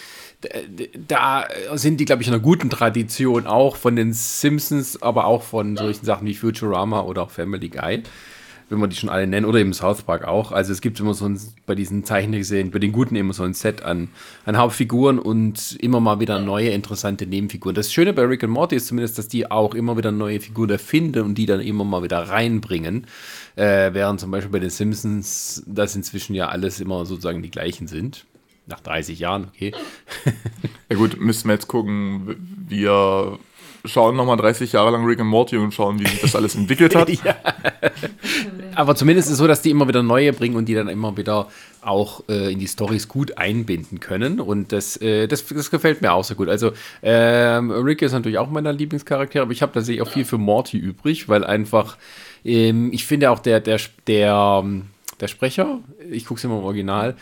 da 1.08 1.44
sind 1.74 2.00
die, 2.00 2.06
glaube 2.06 2.22
ich, 2.22 2.28
in 2.28 2.34
einer 2.34 2.42
guten 2.42 2.70
Tradition 2.70 3.46
auch 3.46 3.76
von 3.76 3.94
den 3.94 4.14
Simpsons, 4.14 5.02
aber 5.02 5.26
auch 5.26 5.42
von 5.42 5.76
solchen 5.76 6.06
Sachen 6.06 6.26
wie 6.26 6.34
Futurama 6.34 7.02
oder 7.02 7.24
auch 7.24 7.30
Family 7.30 7.68
Guy 7.68 8.02
wenn 8.72 8.80
wir 8.80 8.88
die 8.88 8.96
schon 8.96 9.10
alle 9.10 9.26
nennen, 9.26 9.44
oder 9.44 9.58
eben 9.58 9.74
South 9.74 10.02
Park 10.02 10.24
auch. 10.24 10.50
Also 10.50 10.72
es 10.72 10.80
gibt 10.80 10.98
immer 10.98 11.12
so 11.12 11.26
ein, 11.26 11.38
bei 11.66 11.74
diesen 11.74 12.04
Zeichentrickserien, 12.04 12.70
bei 12.70 12.78
den 12.78 12.90
guten 12.90 13.16
immer 13.16 13.34
so 13.34 13.42
ein 13.42 13.52
Set 13.52 13.82
an, 13.82 14.08
an 14.46 14.56
Hauptfiguren 14.56 15.18
und 15.18 15.76
immer 15.78 16.00
mal 16.00 16.20
wieder 16.20 16.40
neue 16.40 16.70
interessante 16.70 17.26
Nebenfiguren. 17.26 17.74
Das 17.74 17.92
Schöne 17.92 18.14
bei 18.14 18.22
Rick 18.22 18.42
und 18.44 18.50
Morty 18.50 18.76
ist 18.76 18.86
zumindest, 18.86 19.18
dass 19.18 19.28
die 19.28 19.50
auch 19.50 19.74
immer 19.74 19.98
wieder 19.98 20.10
neue 20.10 20.40
Figuren 20.40 20.70
erfinden 20.70 21.22
und 21.22 21.34
die 21.36 21.44
dann 21.44 21.60
immer 21.60 21.84
mal 21.84 22.02
wieder 22.02 22.20
reinbringen. 22.30 23.06
Äh, 23.56 23.92
während 23.92 24.20
zum 24.20 24.30
Beispiel 24.30 24.50
bei 24.50 24.58
den 24.58 24.70
Simpsons 24.70 25.62
das 25.66 25.94
inzwischen 25.94 26.34
ja 26.34 26.48
alles 26.48 26.80
immer 26.80 27.04
sozusagen 27.04 27.42
die 27.42 27.50
gleichen 27.50 27.88
sind. 27.88 28.24
Nach 28.66 28.80
30 28.80 29.18
Jahren, 29.18 29.48
okay. 29.54 29.72
ja 30.88 30.96
gut, 30.96 31.20
müssen 31.20 31.48
wir 31.48 31.54
jetzt 31.54 31.68
gucken, 31.68 32.36
wie 32.68 32.86
er 32.86 33.38
schauen 33.84 34.16
nochmal 34.16 34.36
30 34.36 34.72
Jahre 34.72 34.90
lang 34.90 35.04
Rick 35.04 35.20
and 35.20 35.28
Morty 35.28 35.56
und 35.56 35.72
schauen, 35.74 35.98
wie 35.98 36.06
sich 36.06 36.20
das 36.20 36.36
alles 36.36 36.54
entwickelt 36.54 36.94
hat. 36.94 37.08
ja. 37.24 37.36
Aber 38.74 38.94
zumindest 38.94 39.28
ist 39.28 39.32
es 39.32 39.38
so, 39.38 39.46
dass 39.46 39.62
die 39.62 39.70
immer 39.70 39.88
wieder 39.88 40.02
neue 40.02 40.32
bringen 40.32 40.56
und 40.56 40.66
die 40.66 40.74
dann 40.74 40.88
immer 40.88 41.16
wieder 41.16 41.48
auch 41.80 42.22
äh, 42.28 42.52
in 42.52 42.58
die 42.58 42.68
Stories 42.68 43.08
gut 43.08 43.38
einbinden 43.38 44.00
können. 44.00 44.40
Und 44.40 44.72
das, 44.72 44.96
äh, 44.98 45.26
das, 45.26 45.44
das 45.46 45.70
gefällt 45.70 46.00
mir 46.00 46.12
auch 46.12 46.24
sehr 46.24 46.36
gut. 46.36 46.48
Also 46.48 46.72
ähm, 47.02 47.70
Rick 47.70 48.02
ist 48.02 48.12
natürlich 48.12 48.38
auch 48.38 48.50
meiner 48.50 48.72
Lieblingscharakter, 48.72 49.42
aber 49.42 49.52
ich 49.52 49.62
habe 49.62 49.72
tatsächlich 49.72 50.02
auch 50.02 50.10
viel 50.10 50.24
für 50.24 50.38
Morty 50.38 50.78
übrig, 50.78 51.28
weil 51.28 51.44
einfach, 51.44 51.98
ähm, 52.44 52.92
ich 52.92 53.04
finde 53.04 53.30
auch 53.30 53.40
der, 53.40 53.60
der, 53.60 53.80
der, 54.06 54.64
der 55.20 55.28
Sprecher, 55.28 55.80
ich 56.10 56.26
gucke 56.26 56.38
es 56.38 56.44
immer 56.44 56.58
im 56.58 56.64
Original, 56.64 57.16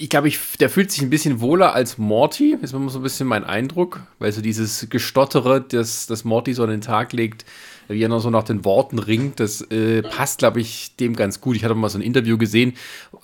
ich 0.00 0.08
glaube, 0.08 0.28
ich, 0.28 0.38
der 0.60 0.70
fühlt 0.70 0.92
sich 0.92 1.02
ein 1.02 1.10
bisschen 1.10 1.40
wohler 1.40 1.74
als 1.74 1.98
Morty, 1.98 2.56
ist 2.62 2.72
immer 2.72 2.88
so 2.88 3.00
ein 3.00 3.02
bisschen 3.02 3.26
mein 3.26 3.42
Eindruck, 3.42 4.00
weil 4.20 4.30
so 4.30 4.40
dieses 4.40 4.86
Gestottere, 4.88 5.60
das, 5.60 6.06
das 6.06 6.24
Morty 6.24 6.54
so 6.54 6.62
an 6.62 6.70
den 6.70 6.80
Tag 6.80 7.12
legt, 7.12 7.44
wie 7.88 8.02
er 8.02 8.08
noch 8.08 8.20
so 8.20 8.30
nach 8.30 8.44
den 8.44 8.64
Worten 8.64 9.00
ringt, 9.00 9.40
das 9.40 9.60
äh, 9.60 10.02
passt, 10.02 10.38
glaube 10.38 10.60
ich, 10.60 10.94
dem 10.96 11.16
ganz 11.16 11.40
gut. 11.40 11.56
Ich 11.56 11.64
hatte 11.64 11.74
mal 11.74 11.88
so 11.88 11.98
ein 11.98 12.02
Interview 12.02 12.38
gesehen, 12.38 12.74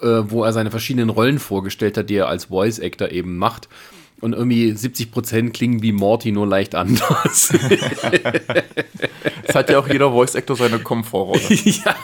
äh, 0.01 0.23
wo 0.25 0.43
er 0.43 0.53
seine 0.53 0.73
verschiedenen 0.73 1.11
Rollen 1.11 1.39
vorgestellt 1.39 1.97
hat, 1.97 2.11
die 2.11 2.17
er 2.17 2.29
als 2.29 2.47
Voice 2.47 2.81
Actor 2.81 3.11
eben 3.11 3.37
macht 3.37 3.69
und 4.25 4.33
irgendwie 4.33 4.73
70% 4.73 5.51
klingen 5.51 5.83
wie 5.83 5.93
Morty, 5.93 6.33
nur 6.33 6.47
leicht 6.47 6.75
anders. 6.75 7.53
Es 9.43 9.55
hat 9.55 9.69
ja 9.69 9.79
auch 9.79 9.87
jeder 9.87 10.11
Voice 10.11 10.35
Actor 10.35 10.57
seine 10.57 10.79
Komfortrolle. 10.79 11.43
ja. 11.49 11.95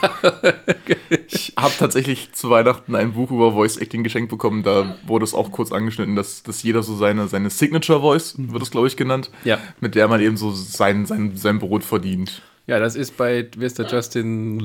Ich 1.27 1.53
habe 1.57 1.73
tatsächlich 1.77 2.31
zu 2.33 2.51
Weihnachten 2.51 2.93
ein 2.93 3.13
Buch 3.13 3.31
über 3.31 3.53
Voice 3.53 3.77
Acting 3.77 4.03
geschenkt 4.03 4.29
bekommen. 4.29 4.61
Da 4.61 4.97
wurde 5.07 5.25
es 5.25 5.33
auch 5.33 5.51
kurz 5.51 5.71
angeschnitten, 5.71 6.15
dass, 6.15 6.43
dass 6.43 6.61
jeder 6.61 6.83
so 6.83 6.95
seine, 6.95 7.27
seine 7.27 7.49
Signature 7.49 8.01
Voice, 8.01 8.35
wird 8.37 8.61
es 8.61 8.69
glaube 8.69 8.87
ich 8.87 8.97
genannt, 8.97 9.31
ja. 9.43 9.57
mit 9.79 9.95
der 9.95 10.07
man 10.07 10.21
eben 10.21 10.37
so 10.37 10.51
sein, 10.51 11.07
sein, 11.07 11.35
sein 11.35 11.57
Brot 11.57 11.83
verdient. 11.83 12.43
Ja, 12.67 12.79
das 12.79 12.95
ist 12.95 13.17
bei, 13.17 13.41
der 13.41 13.87
Justin, 13.87 14.61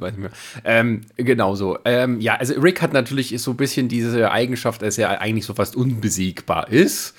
weiß 0.00 0.12
nicht 0.12 0.20
mehr. 0.20 0.30
Ähm, 0.64 1.00
genauso. 1.16 1.78
Ähm, 1.84 2.20
ja, 2.20 2.36
also 2.36 2.54
Rick 2.60 2.80
hat 2.80 2.92
natürlich 2.92 3.38
so 3.42 3.50
ein 3.50 3.56
bisschen 3.56 3.88
diese 3.88 4.30
Eigenschaft, 4.30 4.80
dass 4.82 4.96
er 4.96 5.20
eigentlich 5.20 5.46
so 5.46 5.54
fast 5.54 5.74
unbesiegbar 5.76 6.70
ist. 6.70 7.14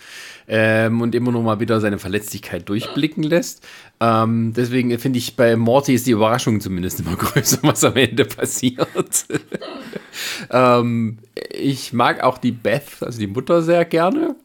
Ähm, 0.47 1.01
und 1.01 1.15
immer 1.15 1.31
noch 1.31 1.43
mal 1.43 1.59
wieder 1.59 1.79
seine 1.79 1.99
Verletzlichkeit 1.99 2.67
durchblicken 2.67 3.23
lässt. 3.23 3.65
Ähm, 3.99 4.53
deswegen 4.55 4.97
finde 4.99 5.19
ich, 5.19 5.35
bei 5.35 5.55
Morty 5.55 5.93
ist 5.93 6.07
die 6.07 6.11
Überraschung 6.11 6.59
zumindest 6.59 6.99
immer 6.99 7.15
größer, 7.17 7.59
was 7.61 7.83
am 7.83 7.95
Ende 7.95 8.25
passiert. 8.25 8.87
ähm, 10.49 11.19
ich 11.51 11.93
mag 11.93 12.23
auch 12.23 12.37
die 12.37 12.51
Beth, 12.51 13.01
also 13.01 13.19
die 13.19 13.27
Mutter, 13.27 13.61
sehr 13.61 13.85
gerne. 13.85 14.35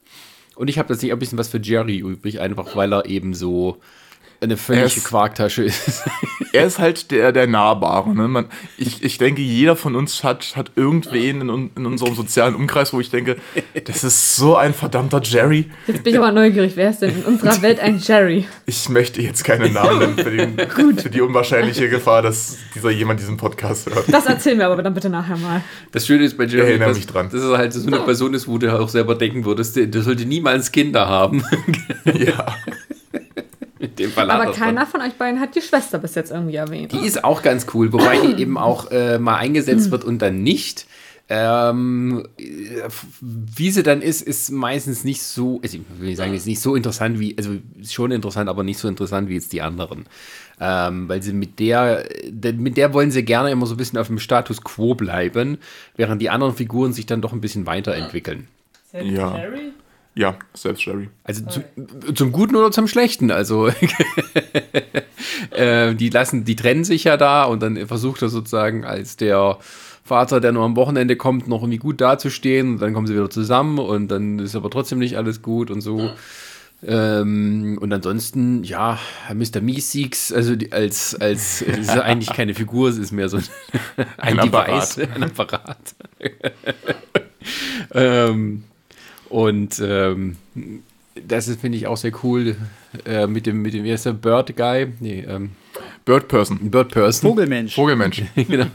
Und 0.54 0.68
ich 0.68 0.78
habe 0.78 0.88
tatsächlich 0.88 1.12
ein 1.12 1.18
bisschen 1.18 1.38
was 1.38 1.48
für 1.48 1.60
Jerry 1.60 1.98
übrig, 1.98 2.40
einfach 2.40 2.76
weil 2.76 2.92
er 2.92 3.06
eben 3.06 3.34
so 3.34 3.78
eine 4.40 4.56
völlige 4.56 4.86
ist- 4.86 5.04
Quarktasche 5.04 5.64
ist. 5.64 6.02
Er 6.52 6.66
ist 6.66 6.78
halt 6.78 7.10
der, 7.10 7.32
der 7.32 7.46
Nahbare. 7.46 8.14
Ne? 8.14 8.28
Man, 8.28 8.46
ich, 8.78 9.02
ich 9.02 9.18
denke, 9.18 9.42
jeder 9.42 9.76
von 9.76 9.94
uns 9.96 10.24
hat, 10.24 10.56
hat 10.56 10.72
irgendwen 10.76 11.42
in, 11.42 11.70
in 11.76 11.86
unserem 11.86 12.14
sozialen 12.14 12.54
Umkreis, 12.54 12.92
wo 12.92 13.00
ich 13.00 13.10
denke, 13.10 13.36
das 13.84 14.04
ist 14.04 14.36
so 14.36 14.56
ein 14.56 14.72
verdammter 14.72 15.20
Jerry. 15.22 15.70
Jetzt 15.86 16.02
bin 16.04 16.12
ich 16.14 16.18
aber 16.18 16.32
neugierig, 16.32 16.72
wer 16.76 16.90
ist 16.90 17.02
denn 17.02 17.10
in 17.16 17.22
unserer 17.24 17.60
Welt 17.62 17.80
ein 17.80 17.98
Jerry? 17.98 18.46
Ich 18.66 18.88
möchte 18.88 19.20
jetzt 19.20 19.44
keine 19.44 19.68
Namen 19.70 19.98
nennen 19.98 20.16
für, 20.16 20.30
den, 20.30 20.56
für 20.98 21.10
die 21.10 21.20
unwahrscheinliche 21.20 21.88
Gefahr, 21.88 22.22
dass 22.22 22.56
dieser 22.74 22.90
jemand 22.90 23.20
diesen 23.20 23.36
Podcast 23.36 23.90
hört. 23.92 24.04
Das 24.12 24.26
erzählen 24.26 24.58
wir 24.58 24.66
aber 24.66 24.82
dann 24.82 24.94
bitte 24.94 25.10
nachher 25.10 25.36
mal. 25.36 25.62
Das 25.92 26.06
Schöne 26.06 26.24
ist 26.24 26.38
bei 26.38 26.44
Jerry, 26.44 26.78
dass, 26.78 26.96
mich 26.96 27.06
dran. 27.06 27.28
dass 27.30 27.42
er 27.42 27.58
halt 27.58 27.72
so 27.72 27.86
eine 27.86 27.98
Person 28.00 28.32
ist, 28.34 28.48
wo 28.48 28.56
du 28.58 28.72
auch 28.72 28.88
selber 28.88 29.14
denken 29.14 29.44
würdest, 29.44 29.76
der, 29.76 29.86
der 29.86 30.02
sollte 30.02 30.24
niemals 30.24 30.72
Kinder 30.72 31.06
haben. 31.08 31.44
Ja. 32.14 32.46
In 33.78 33.94
dem 33.96 34.10
Fall 34.10 34.30
Aber 34.30 34.52
keiner 34.52 34.86
von 34.86 35.02
euch 35.02 35.14
beiden 35.14 35.40
hat 35.40 35.54
die 35.54 35.60
Schwester 35.60 35.98
bis 35.98 36.14
jetzt 36.14 36.30
irgendwie 36.30 36.56
erwähnt. 36.56 36.92
Die 36.92 37.04
ist 37.06 37.24
auch 37.24 37.42
ganz 37.42 37.66
cool, 37.74 37.92
wobei 37.92 38.18
die 38.18 38.34
eben 38.42 38.56
auch 38.56 38.90
äh, 38.90 39.18
mal 39.18 39.36
eingesetzt 39.36 39.90
wird 39.90 40.04
und 40.04 40.20
dann 40.22 40.42
nicht. 40.42 40.86
Ähm, 41.28 42.24
äh, 42.38 42.44
wie 43.20 43.70
sie 43.72 43.82
dann 43.82 44.00
ist, 44.00 44.22
ist 44.22 44.50
meistens 44.52 45.02
nicht 45.02 45.22
so, 45.22 45.60
also 45.60 45.78
ich 45.78 45.82
will 45.98 46.08
nicht 46.08 46.18
sagen, 46.18 46.32
ist 46.34 46.46
nicht 46.46 46.60
so 46.60 46.76
interessant 46.76 47.18
wie, 47.18 47.36
also 47.36 47.56
schon 47.84 48.12
interessant, 48.12 48.48
aber 48.48 48.62
nicht 48.62 48.78
so 48.78 48.86
interessant 48.86 49.28
wie 49.28 49.34
jetzt 49.34 49.52
die 49.52 49.60
anderen. 49.60 50.06
Ähm, 50.60 51.08
weil 51.08 51.22
sie 51.22 51.32
mit 51.32 51.58
der, 51.58 52.04
mit 52.32 52.76
der 52.76 52.94
wollen 52.94 53.10
sie 53.10 53.24
gerne 53.24 53.50
immer 53.50 53.66
so 53.66 53.74
ein 53.74 53.76
bisschen 53.76 53.98
auf 53.98 54.06
dem 54.06 54.20
Status 54.20 54.62
quo 54.62 54.94
bleiben, 54.94 55.58
während 55.96 56.22
die 56.22 56.30
anderen 56.30 56.54
Figuren 56.54 56.92
sich 56.92 57.06
dann 57.06 57.20
doch 57.22 57.32
ein 57.32 57.40
bisschen 57.40 57.66
weiterentwickeln. 57.66 58.46
Ja. 58.92 59.36
Ja, 59.36 59.36
selbst 60.54 60.84
Jerry. 60.84 61.08
Also 61.24 61.44
zum, 61.46 61.64
zum 62.14 62.32
Guten 62.32 62.56
oder 62.56 62.70
zum 62.70 62.88
Schlechten. 62.88 63.30
Also 63.30 63.68
äh, 65.50 65.94
die 65.94 66.08
lassen, 66.08 66.44
die 66.44 66.56
trennen 66.56 66.84
sich 66.84 67.04
ja 67.04 67.16
da 67.16 67.44
und 67.44 67.62
dann 67.62 67.86
versucht 67.86 68.22
er 68.22 68.28
sozusagen 68.28 68.84
als 68.84 69.16
der 69.16 69.58
Vater, 70.04 70.40
der 70.40 70.52
nur 70.52 70.64
am 70.64 70.76
Wochenende 70.76 71.16
kommt, 71.16 71.48
noch 71.48 71.62
irgendwie 71.62 71.78
gut 71.78 72.00
dazustehen 72.00 72.74
und 72.74 72.82
dann 72.82 72.94
kommen 72.94 73.06
sie 73.06 73.14
wieder 73.14 73.28
zusammen 73.28 73.78
und 73.78 74.08
dann 74.08 74.38
ist 74.38 74.54
aber 74.54 74.70
trotzdem 74.70 74.98
nicht 75.00 75.16
alles 75.16 75.42
gut 75.42 75.70
und 75.70 75.80
so. 75.80 76.10
Ähm, 76.86 77.78
und 77.80 77.92
ansonsten, 77.92 78.62
ja, 78.62 78.98
Mr. 79.32 79.60
Meeseeks, 79.60 80.32
also 80.32 80.56
die, 80.56 80.72
als, 80.72 81.14
als 81.14 81.62
ist 81.62 81.94
ja 81.94 82.02
eigentlich 82.02 82.32
keine 82.32 82.54
Figur, 82.54 82.88
es 82.88 82.98
ist 82.98 83.12
mehr 83.12 83.28
so 83.28 83.38
ein, 83.38 83.44
ein, 84.18 84.38
Ein 84.38 84.50
Device, 84.50 84.98
Apparat. 84.98 85.16
ein 85.16 85.22
Apparat. 85.24 85.94
ähm, 87.94 88.64
und 89.28 89.80
ähm, 89.84 90.36
das 91.14 91.48
ist, 91.48 91.60
finde 91.60 91.78
ich, 91.78 91.86
auch 91.86 91.96
sehr 91.96 92.12
cool 92.22 92.56
äh, 93.04 93.26
mit 93.26 93.46
dem, 93.46 93.62
mit 93.62 93.74
dem, 93.74 93.84
wie 93.84 93.92
heißt 93.92 94.06
der, 94.06 94.12
Bird 94.12 94.56
Guy? 94.56 94.88
Nee, 95.00 95.24
ähm, 95.26 95.50
Bird 96.04 96.28
Person. 96.28 96.70
Bird 96.70 96.90
Person. 96.90 97.30
Vogelmensch. 97.30 97.74
Vogelmensch. 97.74 98.22
genau. 98.36 98.66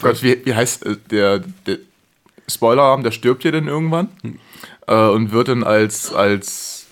Gott, 0.00 0.22
wie, 0.22 0.44
wie 0.44 0.54
heißt 0.54 0.86
äh, 0.86 0.96
der, 1.10 1.40
der 1.66 1.78
Spoiler, 2.48 3.00
der 3.02 3.10
stirbt 3.10 3.44
ja 3.44 3.50
dann 3.50 3.66
irgendwann 3.66 4.08
äh, 4.86 4.94
und 5.08 5.32
wird 5.32 5.48
dann 5.48 5.64
als, 5.64 6.12
als, 6.12 6.86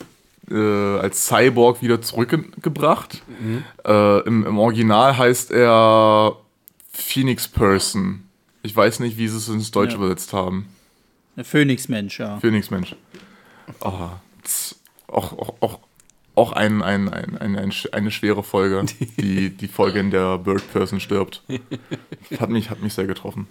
äh, 0.51 0.55
als 0.99 1.27
Cyborg 1.27 1.81
wieder 1.81 2.03
zurückgebracht. 2.03 3.23
Äh, 3.87 4.21
im, 4.27 4.45
Im 4.45 4.59
Original 4.59 5.17
heißt 5.17 5.53
er 5.53 6.37
Phoenix 6.93 7.47
Person. 7.47 8.25
Ich 8.63 8.75
weiß 8.75 9.01
nicht, 9.01 9.17
wie 9.19 9.29
sie 9.29 9.37
es 9.37 9.49
ins 9.49 9.71
Deutsche 9.71 9.97
Ja. 9.97 9.99
übersetzt 10.03 10.33
haben. 10.33 10.67
Der 11.37 11.45
Phönixmensch, 11.45 12.21
ja. 12.21 12.39
Phoenix 12.39 12.71
Mensch. 12.71 12.95
Oh, 13.81 14.11
auch, 15.09 15.33
auch, 15.33 15.55
auch, 15.61 15.79
auch 16.35 16.53
ein, 16.53 16.83
ein, 16.83 17.09
ein, 17.09 17.37
ein, 17.57 17.73
eine 17.93 18.11
schwere 18.11 18.43
Folge, 18.43 18.85
die, 19.19 19.51
die 19.51 19.69
Folge, 19.69 20.01
in 20.01 20.11
der 20.11 20.39
Bird 20.39 20.71
Person 20.73 21.01
stirbt. 21.01 21.43
Hat 22.39 22.51
mich, 22.51 22.71
hat 22.71 22.83
mich 22.83 22.95
sehr 22.95 23.07
getroffen. 23.07 23.47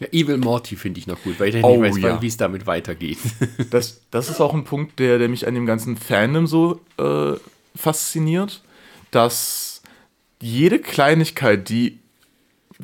Ja, 0.00 0.08
Evil 0.12 0.38
Morty 0.38 0.76
finde 0.76 0.98
ich 0.98 1.06
noch 1.06 1.22
gut, 1.22 1.38
weil 1.38 1.48
ich 1.48 1.54
nicht 1.56 1.64
Oh, 1.64 1.80
weiß, 1.80 1.98
ja. 1.98 2.20
wie 2.20 2.26
es 2.26 2.36
damit 2.36 2.66
weitergeht. 2.66 3.18
Das, 3.70 4.02
das 4.10 4.28
ist 4.28 4.40
auch 4.40 4.54
ein 4.54 4.64
Punkt, 4.64 4.98
der, 4.98 5.18
der 5.18 5.28
mich 5.28 5.46
an 5.46 5.54
dem 5.54 5.66
ganzen 5.66 5.96
Fandom 5.96 6.46
so 6.46 6.80
äh, 6.98 7.34
fasziniert, 7.76 8.62
dass 9.10 9.82
jede 10.40 10.78
Kleinigkeit, 10.78 11.68
die 11.68 11.98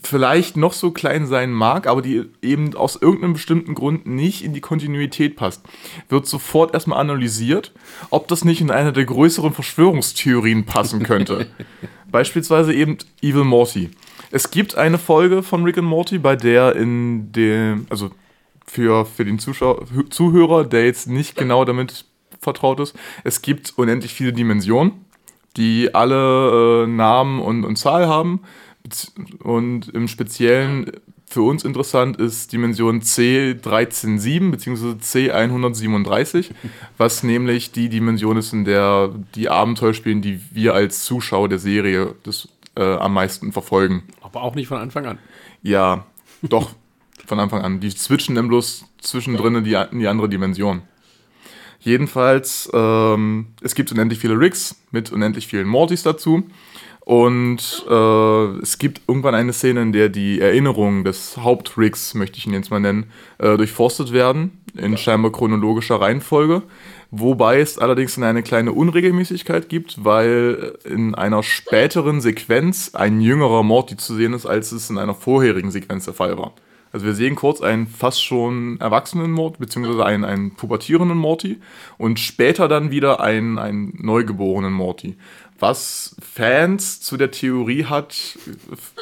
vielleicht 0.02 0.56
noch 0.56 0.72
so 0.72 0.90
klein 0.90 1.26
sein 1.26 1.50
mag, 1.52 1.86
aber 1.86 2.02
die 2.02 2.24
eben 2.42 2.74
aus 2.74 2.96
irgendeinem 2.96 3.32
bestimmten 3.32 3.74
Grund 3.74 4.06
nicht 4.06 4.44
in 4.44 4.52
die 4.52 4.60
Kontinuität 4.60 5.36
passt, 5.36 5.62
wird 6.08 6.26
sofort 6.26 6.74
erstmal 6.74 7.00
analysiert, 7.00 7.72
ob 8.10 8.28
das 8.28 8.44
nicht 8.44 8.60
in 8.60 8.70
eine 8.70 8.92
der 8.92 9.04
größeren 9.04 9.52
Verschwörungstheorien 9.52 10.64
passen 10.64 11.02
könnte. 11.02 11.46
Beispielsweise 12.10 12.72
eben 12.72 12.98
Evil 13.20 13.44
Morty. 13.44 13.90
Es 14.30 14.50
gibt 14.50 14.76
eine 14.76 14.98
Folge 14.98 15.42
von 15.42 15.64
Rick 15.64 15.78
and 15.78 15.88
Morty, 15.88 16.18
bei 16.18 16.36
der 16.36 16.76
in 16.76 17.32
dem, 17.32 17.86
also 17.90 18.10
für, 18.66 19.06
für 19.06 19.24
den 19.24 19.38
Zuschauer, 19.38 19.84
Hö- 19.94 20.10
Zuhörer, 20.10 20.64
der 20.64 20.84
jetzt 20.84 21.08
nicht 21.08 21.36
genau 21.36 21.64
damit 21.64 22.04
vertraut 22.40 22.80
ist, 22.80 22.94
es 23.24 23.42
gibt 23.42 23.72
unendlich 23.76 24.12
viele 24.12 24.32
Dimensionen, 24.32 24.92
die 25.56 25.94
alle 25.94 26.84
äh, 26.84 26.86
Namen 26.86 27.40
und, 27.40 27.64
und 27.64 27.76
Zahl 27.76 28.06
haben. 28.06 28.40
Und 29.42 29.88
im 29.88 30.08
Speziellen 30.08 30.92
für 31.26 31.42
uns 31.42 31.64
interessant 31.64 32.16
ist 32.16 32.52
Dimension 32.52 33.02
C137 33.02 34.50
bzw. 34.50 34.92
C137, 34.92 36.50
was 36.96 37.22
nämlich 37.22 37.70
die 37.72 37.88
Dimension 37.88 38.36
ist, 38.38 38.52
in 38.52 38.64
der 38.64 39.10
die 39.34 39.50
Abenteuer 39.50 39.94
spielen, 39.94 40.22
die 40.22 40.40
wir 40.52 40.74
als 40.74 41.04
Zuschauer 41.04 41.48
der 41.48 41.58
Serie 41.58 42.14
des, 42.24 42.48
äh, 42.76 42.82
am 42.82 43.12
meisten 43.12 43.52
verfolgen. 43.52 44.04
Aber 44.22 44.42
auch 44.42 44.54
nicht 44.54 44.68
von 44.68 44.78
Anfang 44.78 45.04
an. 45.06 45.18
Ja, 45.62 46.06
doch, 46.42 46.70
von 47.26 47.38
Anfang 47.40 47.62
an. 47.62 47.80
Die 47.80 47.90
switchen 47.90 48.34
dann 48.34 48.48
bloß 48.48 48.86
zwischendrin 49.00 49.56
in 49.56 49.64
die, 49.64 49.74
in 49.74 49.98
die 49.98 50.08
andere 50.08 50.28
Dimension. 50.28 50.82
Jedenfalls, 51.80 52.68
ähm, 52.72 53.48
es 53.62 53.74
gibt 53.74 53.92
unendlich 53.92 54.18
viele 54.18 54.38
Rigs 54.38 54.76
mit 54.90 55.12
unendlich 55.12 55.46
vielen 55.46 55.68
Mortys 55.68 56.02
dazu. 56.02 56.44
Und 57.08 57.86
äh, 57.88 58.58
es 58.60 58.76
gibt 58.76 59.00
irgendwann 59.08 59.34
eine 59.34 59.54
Szene, 59.54 59.80
in 59.80 59.92
der 59.94 60.10
die 60.10 60.42
Erinnerungen 60.42 61.04
des 61.04 61.38
Hauptrigs, 61.38 62.12
möchte 62.12 62.36
ich 62.36 62.46
ihn 62.46 62.52
jetzt 62.52 62.70
mal 62.70 62.80
nennen, 62.80 63.06
äh, 63.38 63.56
durchforstet 63.56 64.12
werden, 64.12 64.60
in 64.74 64.98
scheinbar 64.98 65.32
chronologischer 65.32 66.02
Reihenfolge. 66.02 66.64
Wobei 67.10 67.60
es 67.60 67.78
allerdings 67.78 68.18
eine 68.18 68.42
kleine 68.42 68.72
Unregelmäßigkeit 68.72 69.70
gibt, 69.70 70.04
weil 70.04 70.74
in 70.84 71.14
einer 71.14 71.42
späteren 71.42 72.20
Sequenz 72.20 72.94
ein 72.94 73.22
jüngerer 73.22 73.62
Morty 73.62 73.96
zu 73.96 74.14
sehen 74.14 74.34
ist, 74.34 74.44
als 74.44 74.72
es 74.72 74.90
in 74.90 74.98
einer 74.98 75.14
vorherigen 75.14 75.70
Sequenz 75.70 76.04
der 76.04 76.12
Fall 76.12 76.36
war. 76.36 76.52
Also 76.92 77.04
wir 77.04 77.14
sehen 77.14 77.34
kurz 77.34 77.60
einen 77.60 77.86
fast 77.86 78.24
schon 78.24 78.80
erwachsenen 78.80 79.30
Morty, 79.30 79.58
beziehungsweise 79.58 80.04
einen, 80.04 80.24
einen 80.24 80.54
pubertierenden 80.56 81.18
Morty 81.18 81.58
und 81.98 82.18
später 82.18 82.66
dann 82.66 82.90
wieder 82.90 83.20
einen, 83.20 83.58
einen 83.58 83.94
neugeborenen 84.00 84.72
Morty. 84.72 85.16
Was 85.58 86.14
Fans 86.20 87.00
zu 87.00 87.16
der 87.16 87.30
Theorie 87.30 87.84
hat, 87.84 88.38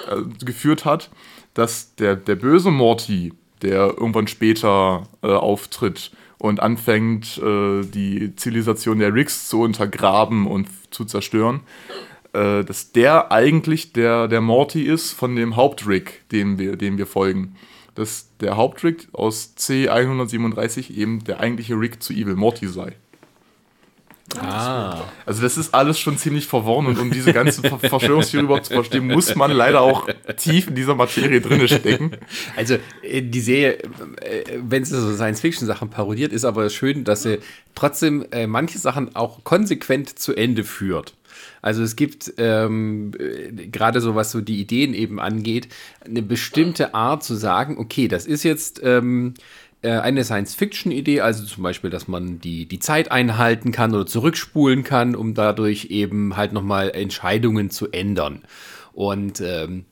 äh, 0.08 0.44
geführt 0.44 0.84
hat, 0.84 1.10
dass 1.54 1.94
der, 1.96 2.16
der 2.16 2.36
böse 2.36 2.70
Morty, 2.70 3.32
der 3.62 3.94
irgendwann 3.96 4.26
später 4.26 5.08
äh, 5.22 5.28
auftritt 5.28 6.10
und 6.38 6.60
anfängt, 6.60 7.38
äh, 7.38 7.82
die 7.82 8.34
Zivilisation 8.36 8.98
der 8.98 9.14
Ricks 9.14 9.48
zu 9.48 9.60
untergraben 9.60 10.46
und 10.46 10.68
zu 10.90 11.04
zerstören, 11.04 11.60
äh, 12.32 12.64
dass 12.64 12.92
der 12.92 13.32
eigentlich 13.32 13.92
der, 13.92 14.28
der 14.28 14.40
Morty 14.40 14.82
ist 14.82 15.12
von 15.12 15.36
dem 15.36 15.56
Hauptrick, 15.56 16.28
dem 16.30 16.58
wir, 16.58 16.76
dem 16.76 16.98
wir 16.98 17.06
folgen. 17.06 17.56
Dass 17.94 18.28
der 18.40 18.58
Hauptrick 18.58 19.08
aus 19.12 19.54
C137 19.58 20.94
eben 20.94 21.24
der 21.24 21.40
eigentliche 21.40 21.74
Rick 21.74 22.02
zu 22.02 22.12
Evil 22.12 22.36
Morty 22.36 22.68
sei. 22.68 22.94
Ah. 24.38 25.04
Also 25.24 25.42
das 25.42 25.56
ist 25.56 25.72
alles 25.72 25.98
schon 26.00 26.18
ziemlich 26.18 26.46
verworren 26.46 26.86
und 26.86 26.98
um 26.98 27.10
diese 27.10 27.32
ganze 27.32 27.62
Ver- 27.62 27.78
Verschwörungstheorie 27.78 28.44
überhaupt 28.44 28.66
zu 28.66 28.74
verstehen, 28.74 29.06
muss 29.06 29.34
man 29.36 29.52
leider 29.52 29.80
auch 29.80 30.08
tief 30.36 30.66
in 30.68 30.74
dieser 30.74 30.96
Materie 30.96 31.40
drin 31.40 31.66
stecken. 31.68 32.10
Also 32.56 32.78
äh, 33.02 33.22
die 33.22 33.40
Serie, 33.40 33.78
äh, 34.20 34.58
wenn 34.62 34.82
es 34.82 34.90
so 34.90 35.14
Science-Fiction-Sachen 35.14 35.90
parodiert, 35.90 36.32
ist 36.32 36.44
aber 36.44 36.68
schön, 36.70 37.04
dass 37.04 37.22
sie 37.22 37.38
trotzdem 37.74 38.26
äh, 38.32 38.46
manche 38.46 38.78
Sachen 38.78 39.14
auch 39.14 39.44
konsequent 39.44 40.18
zu 40.18 40.34
Ende 40.34 40.64
führt. 40.64 41.14
Also 41.62 41.82
es 41.82 41.96
gibt 41.96 42.32
ähm, 42.38 43.12
äh, 43.18 43.66
gerade 43.66 44.00
so, 44.00 44.14
was 44.14 44.30
so 44.30 44.40
die 44.40 44.60
Ideen 44.60 44.94
eben 44.94 45.20
angeht, 45.20 45.68
eine 46.04 46.22
bestimmte 46.22 46.94
Art 46.94 47.24
zu 47.24 47.34
sagen, 47.34 47.76
okay, 47.78 48.08
das 48.08 48.26
ist 48.26 48.42
jetzt 48.42 48.80
ähm, 48.82 49.34
äh, 49.34 49.40
eine 49.82 50.24
Science-Fiction-Idee, 50.24 51.20
also 51.20 51.44
zum 51.44 51.62
Beispiel, 51.62 51.90
dass 51.90 52.08
man 52.08 52.40
die, 52.40 52.66
die 52.66 52.78
Zeit 52.78 53.10
einhalten 53.10 53.72
kann 53.72 53.94
oder 53.94 54.06
zurückspulen 54.06 54.84
kann, 54.84 55.14
um 55.14 55.34
dadurch 55.34 55.86
eben 55.86 56.36
halt 56.36 56.52
nochmal 56.52 56.90
Entscheidungen 56.90 57.70
zu 57.70 57.90
ändern. 57.92 58.42
Und 58.92 59.40
ähm, 59.40 59.84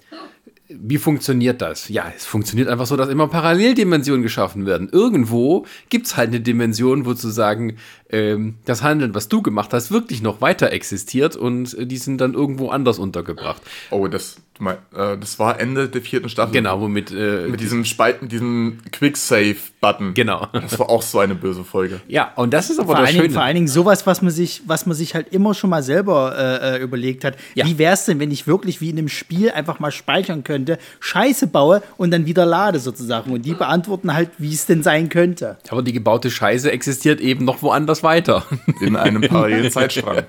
wie 0.68 0.97
funktioniert 0.97 1.61
das? 1.61 1.89
Ja, 1.89 2.11
es 2.16 2.24
funktioniert 2.24 2.68
einfach 2.68 2.87
so, 2.87 2.97
dass 2.97 3.09
immer 3.09 3.28
Paralleldimensionen 3.28 4.22
geschaffen 4.22 4.64
werden. 4.64 4.89
Irgendwo 4.91 5.66
gibt 5.91 6.07
es 6.07 6.16
halt 6.16 6.28
eine 6.28 6.41
Dimension, 6.41 7.05
wo 7.05 7.11
sozusagen 7.11 7.76
ähm, 8.11 8.57
das 8.64 8.82
Handeln, 8.82 9.14
was 9.14 9.28
du 9.28 9.42
gemacht 9.42 9.72
hast, 9.72 9.90
wirklich 9.90 10.22
noch 10.22 10.40
weiter 10.40 10.70
existiert 10.72 11.36
und 11.36 11.76
äh, 11.78 11.86
die 11.86 11.96
sind 11.96 12.20
dann 12.20 12.34
irgendwo 12.34 12.68
anders 12.68 12.98
untergebracht. 12.98 13.62
Oh, 13.90 14.07
das, 14.09 14.36
mein, 14.59 14.76
äh, 14.94 15.16
das 15.18 15.38
war 15.38 15.59
Ende 15.59 15.88
der 15.88 16.02
vierten 16.02 16.28
Staffel. 16.28 16.52
Genau, 16.52 16.80
womit. 16.80 17.11
Äh, 17.11 17.48
Mit 17.48 17.61
diesem 17.61 17.84
Spalt, 17.84 18.22
mit 18.22 18.30
diesem 18.30 18.78
Quick-Save-Button. 18.92 20.14
Genau. 20.14 20.46
Das 20.52 20.78
war 20.78 20.90
auch 20.90 21.02
so 21.02 21.18
eine 21.18 21.34
böse 21.34 21.64
Folge. 21.64 22.00
Ja, 22.07 22.32
und 22.36 22.52
das 22.52 22.70
ist 22.70 22.78
aber 22.78 22.88
Vor 22.88 22.94
das 22.96 23.07
allen, 23.07 23.14
Dingen, 23.14 23.24
Schöne. 23.24 23.34
vor 23.34 23.42
allen 23.42 23.55
Dingen 23.55 23.68
sowas, 23.68 24.07
was 24.07 24.22
man 24.22 24.30
sich, 24.30 24.62
was 24.66 24.86
man 24.86 24.94
sich 24.94 25.14
halt 25.14 25.32
immer 25.32 25.55
schon 25.55 25.70
mal 25.70 25.82
selber 25.82 26.36
äh, 26.36 26.76
äh, 26.76 26.82
überlegt 26.82 27.24
hat. 27.24 27.36
Ja. 27.55 27.66
Wie 27.66 27.78
wäre 27.78 27.94
es 27.94 28.05
denn, 28.05 28.20
wenn 28.20 28.30
ich 28.30 28.46
wirklich 28.46 28.80
wie 28.80 28.90
in 28.90 28.98
einem 28.98 29.09
Spiel 29.09 29.50
einfach 29.50 29.80
mal 29.80 29.90
speichern 29.90 30.44
könnte, 30.44 30.78
Scheiße 31.00 31.46
baue 31.48 31.82
und 31.96 32.11
dann 32.11 32.26
wieder 32.26 32.46
lade 32.46 32.78
sozusagen. 32.78 33.32
Und 33.32 33.42
die 33.44 33.55
beantworten 33.55 34.14
halt, 34.14 34.30
wie 34.38 34.52
es 34.52 34.66
denn 34.66 34.82
sein 34.82 35.09
könnte. 35.09 35.57
aber 35.68 35.82
die 35.82 35.92
gebaute 35.92 36.30
Scheiße 36.30 36.70
existiert 36.70 37.20
eben 37.20 37.44
noch 37.44 37.62
woanders 37.62 38.02
weiter. 38.05 38.44
In 38.80 38.96
einem 38.96 39.22
parallelen 39.28 39.70
Zeitstrang. 39.70 40.22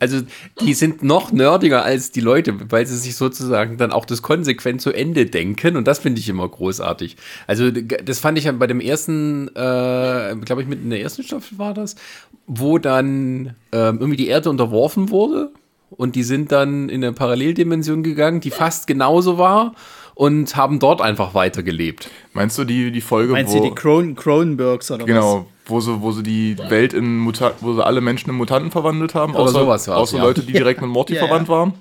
Also 0.00 0.22
die 0.60 0.74
sind 0.74 1.02
noch 1.02 1.30
nerdiger 1.30 1.84
als 1.84 2.10
die 2.10 2.20
Leute, 2.20 2.54
weil 2.70 2.86
sie 2.86 2.96
sich 2.96 3.16
sozusagen 3.16 3.76
dann 3.76 3.92
auch 3.92 4.04
das 4.04 4.22
konsequent 4.22 4.80
zu 4.80 4.92
Ende 4.92 5.26
denken 5.26 5.76
und 5.76 5.86
das 5.86 6.00
finde 6.00 6.20
ich 6.20 6.28
immer 6.28 6.48
großartig. 6.48 7.16
Also 7.46 7.70
das 7.70 8.18
fand 8.18 8.38
ich 8.38 8.44
ja 8.44 8.52
bei 8.52 8.66
dem 8.66 8.80
ersten, 8.80 9.48
äh, 9.48 10.34
glaube 10.44 10.62
ich 10.62 10.68
mit 10.68 10.82
in 10.82 10.90
der 10.90 11.00
ersten 11.00 11.22
Staffel 11.22 11.58
war 11.58 11.74
das, 11.74 11.96
wo 12.46 12.78
dann 12.78 13.54
ähm, 13.72 13.98
irgendwie 13.98 14.16
die 14.16 14.28
Erde 14.28 14.50
unterworfen 14.50 15.10
wurde 15.10 15.50
und 15.90 16.16
die 16.16 16.22
sind 16.22 16.52
dann 16.52 16.88
in 16.88 17.04
eine 17.04 17.12
Paralleldimension 17.12 18.02
gegangen, 18.02 18.40
die 18.40 18.50
fast 18.50 18.86
genauso 18.86 19.38
war 19.38 19.74
und 20.14 20.56
haben 20.56 20.78
dort 20.78 21.00
einfach 21.00 21.34
weitergelebt. 21.34 22.10
Meinst 22.32 22.58
du 22.58 22.64
die, 22.64 22.90
die 22.90 23.00
Folge, 23.00 23.32
Meinst 23.32 23.54
wo. 23.54 23.58
du 23.58 23.68
die 23.68 23.74
Cron 23.74 24.14
Cronenbergs 24.16 24.90
oder 24.90 25.02
was? 25.02 25.06
Genau, 25.06 25.46
wo 25.68 25.80
sie, 25.80 26.00
wo 26.02 26.10
sie 26.12 26.22
die 26.22 26.58
Welt 26.58 26.92
in 26.92 27.18
Muta 27.18 27.52
wo 27.60 27.74
sie 27.74 27.84
alle 27.84 28.00
Menschen 28.00 28.30
in 28.30 28.36
Mutanten 28.36 28.70
verwandelt 28.70 29.14
haben, 29.14 29.34
Oder 29.34 29.44
außer, 29.44 29.52
sowas 29.60 29.88
war's, 29.88 29.96
außer 29.98 30.16
ja. 30.18 30.22
Leute, 30.24 30.42
die 30.42 30.52
direkt 30.52 30.80
mit 30.80 30.90
Morty 30.90 31.12
Ja, 31.14 31.20
ja. 31.20 31.26
verwandt 31.26 31.48
waren. 31.48 31.74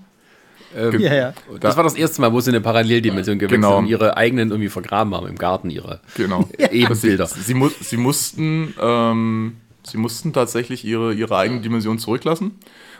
Ja, 0.75 1.13
ja. 1.15 1.33
Das 1.61 1.75
war 1.77 1.83
das 1.83 1.95
erste 1.95 2.21
Mal, 2.21 2.33
wo 2.33 2.39
sie 2.41 2.49
in 2.51 2.55
eine 2.55 2.63
Paralleldimension 2.63 3.39
gewechselt 3.39 3.61
Genau. 3.61 3.77
und 3.77 3.87
ihre 3.87 4.17
eigenen 4.17 4.49
irgendwie 4.49 4.69
vergraben 4.69 5.15
haben 5.15 5.27
im 5.27 5.37
Garten, 5.37 5.69
ihre 5.69 6.01
Genau. 6.15 6.47
Ebenbilder. 6.57 7.25
Sie, 7.25 7.53
mu 7.53 7.69
sie 7.79 7.97
mussten, 7.97 8.75
ähm, 8.79 9.55
sie 9.83 9.97
mussten 9.97 10.33
tatsächlich 10.33 10.83
ihre, 10.85 11.13
ihre 11.13 11.35
eigene 11.37 11.61
Dimension 11.61 11.97
zurücklassen 11.99 12.51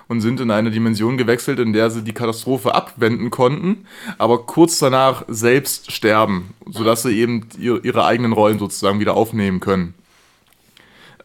und 0.08 0.22
sind 0.22 0.40
in 0.40 0.50
eine 0.50 0.72
Dimension 0.72 1.18
gewechselt, 1.18 1.60
in 1.60 1.74
der 1.74 1.92
sie 1.92 2.02
die 2.04 2.14
Katastrophe 2.14 2.74
abwenden 2.74 3.30
konnten, 3.30 3.86
aber 4.18 4.46
kurz 4.46 4.80
danach 4.80 5.26
selbst 5.28 5.92
sterben, 5.92 6.54
sodass 6.68 7.04
sie 7.04 7.20
eben 7.20 7.48
ihre, 7.60 7.80
ihre 7.80 8.06
eigenen 8.06 8.32
Rollen 8.32 8.58
sozusagen 8.60 9.02
wieder 9.02 9.16
aufnehmen 9.16 9.60
können. 9.60 9.94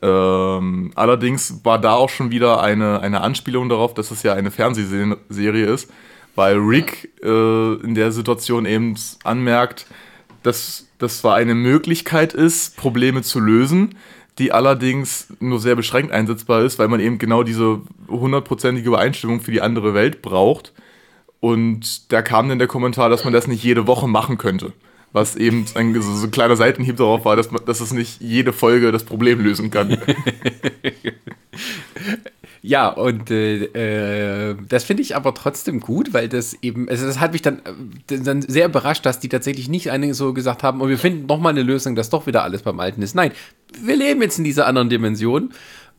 Ähm, 0.03 0.91
allerdings 0.97 1.65
war 1.65 1.81
da 1.81 1.95
auch 1.95 2.11
schon 2.11 2.33
wieder 2.33 2.61
eine, 2.61 3.01
eine 3.01 3.21
Anspielung 3.21 3.69
darauf, 3.69 3.95
dass 3.95 4.11
es 4.11 4.25
ja 4.25 4.35
eine 4.35 4.51
Fernsehserie 4.51 5.67
ist, 5.67 5.91
weil 6.35 6.57
Rick 6.57 7.13
äh, 7.23 7.75
in 7.83 7.95
der 7.95 8.11
Situation 8.11 8.67
eben 8.67 8.97
anmerkt, 9.23 9.87
dass 10.43 10.89
das 10.99 11.19
zwar 11.19 11.37
eine 11.37 11.55
Möglichkeit 11.55 12.35
ist, 12.35 12.77
Probleme 12.77 13.23
zu 13.23 13.39
lösen, 13.39 13.95
die 14.39 14.51
allerdings 14.51 15.29
nur 15.39 15.61
sehr 15.61 15.77
beschränkt 15.77 16.11
einsetzbar 16.11 16.63
ist, 16.63 16.81
weil 16.81 16.89
man 16.89 17.01
eben 17.01 17.19
genau 17.19 17.45
diese 17.45 17.83
hundertprozentige 18.09 18.89
Übereinstimmung 18.89 19.41
für 19.41 19.53
die 19.53 19.61
andere 19.61 19.95
Welt 19.95 20.21
braucht. 20.21 20.73
Und 21.39 22.13
da 22.13 22.23
kam 22.23 22.49
dann 22.49 22.59
der 22.59 22.69
Kommentar, 22.69 23.09
dass 23.09 23.25
man 23.25 23.33
das 23.33 23.47
nicht 23.47 23.63
jede 23.63 23.87
Woche 23.87 24.09
machen 24.09 24.39
könnte. 24.39 24.73
Was 25.13 25.37
eben 25.37 25.67
ein, 25.75 25.95
so, 25.95 26.15
so 26.15 26.27
ein 26.27 26.31
kleiner 26.31 26.57
Seitenhieb 26.57 26.97
darauf 26.97 27.25
war, 27.25 27.37
dass, 27.37 27.51
man, 27.51 27.65
dass 27.67 27.81
es 27.81 27.93
nicht 27.93 28.21
jede 28.21 28.53
Folge 28.53 28.93
das 28.93 29.05
Problem 29.05 29.41
lösen 29.41 29.71
kann. 29.71 29.99
Ja, 32.65 32.89
und 32.91 33.29
äh, 33.33 33.65
äh, 34.51 34.57
das 34.69 34.85
finde 34.85 35.03
ich 35.03 35.17
aber 35.17 35.35
trotzdem 35.35 35.81
gut, 35.81 36.15
weil 36.15 36.29
das 36.29 36.57
eben, 36.63 36.89
also 36.89 37.07
das 37.07 37.19
hat 37.19 37.33
mich 37.33 37.43
dann, 37.43 37.59
äh, 37.59 38.21
dann 38.21 38.41
sehr 38.41 38.67
überrascht, 38.67 39.05
dass 39.05 39.19
die 39.19 39.29
tatsächlich 39.29 39.69
nicht 39.69 39.91
einige 39.91 40.15
so 40.15 40.33
gesagt 40.33 40.63
haben, 40.63 40.81
und 40.81 40.89
wir 40.89 40.97
finden 40.97 41.27
nochmal 41.27 41.51
eine 41.51 41.65
Lösung, 41.65 41.97
dass 41.97 42.09
doch 42.09 42.29
wieder 42.29 42.45
alles 42.45 42.63
beim 42.63 42.79
Alten 42.79 43.03
ist. 43.03 43.17
Nein, 43.17 43.33
wir 43.81 43.97
leben 43.97 44.23
jetzt 44.23 44.39
in 44.39 44.45
dieser 44.45 44.69
anderen 44.69 44.89
Dimension 44.89 45.53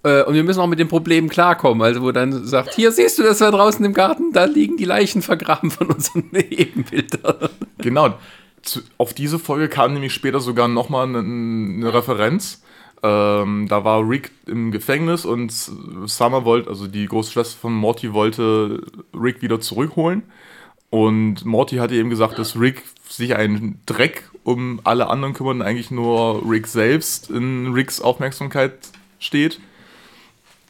äh, 0.03 0.23
und 0.23 0.35
wir 0.35 0.43
müssen 0.45 0.61
auch 0.61 0.67
mit 0.67 0.79
den 0.79 0.87
Problemen 0.87 1.27
klarkommen. 1.27 1.83
Also 1.83 2.01
wo 2.01 2.13
dann 2.13 2.45
sagt, 2.45 2.75
hier 2.75 2.93
siehst 2.93 3.19
du 3.19 3.23
das 3.23 3.39
da 3.39 3.51
draußen 3.51 3.83
im 3.83 3.93
Garten, 3.93 4.31
da 4.31 4.45
liegen 4.45 4.77
die 4.77 4.85
Leichen 4.85 5.21
vergraben 5.21 5.69
von 5.69 5.87
unseren 5.87 6.29
Ebenbildern. 6.33 7.49
Genau. 7.79 8.15
Zu, 8.63 8.81
auf 8.97 9.13
diese 9.13 9.39
Folge 9.39 9.69
kam 9.69 9.93
nämlich 9.93 10.13
später 10.13 10.39
sogar 10.39 10.67
nochmal 10.67 11.07
eine, 11.07 11.19
eine 11.19 11.93
Referenz. 11.93 12.63
Ähm, 13.03 13.67
da 13.67 13.83
war 13.83 14.07
Rick 14.07 14.31
im 14.47 14.71
Gefängnis 14.71 15.25
und 15.25 15.51
Summer 15.51 16.45
wollte, 16.45 16.69
also 16.69 16.87
die 16.87 17.05
große 17.05 17.33
Schwester 17.33 17.57
von 17.59 17.73
Morty, 17.73 18.13
wollte 18.13 18.81
Rick 19.13 19.41
wieder 19.41 19.59
zurückholen. 19.59 20.23
Und 20.89 21.43
Morty 21.43 21.77
hatte 21.77 21.95
eben 21.95 22.09
gesagt, 22.09 22.39
dass 22.39 22.57
Rick 22.57 22.83
sich 23.09 23.35
einen 23.35 23.81
Dreck 23.85 24.29
um 24.43 24.79
alle 24.83 25.07
anderen 25.07 25.33
kümmert 25.33 25.55
und 25.55 25.61
eigentlich 25.61 25.91
nur 25.91 26.43
Rick 26.49 26.67
selbst 26.67 27.29
in 27.29 27.73
Ricks 27.73 27.99
Aufmerksamkeit 27.99 28.73
steht. 29.19 29.59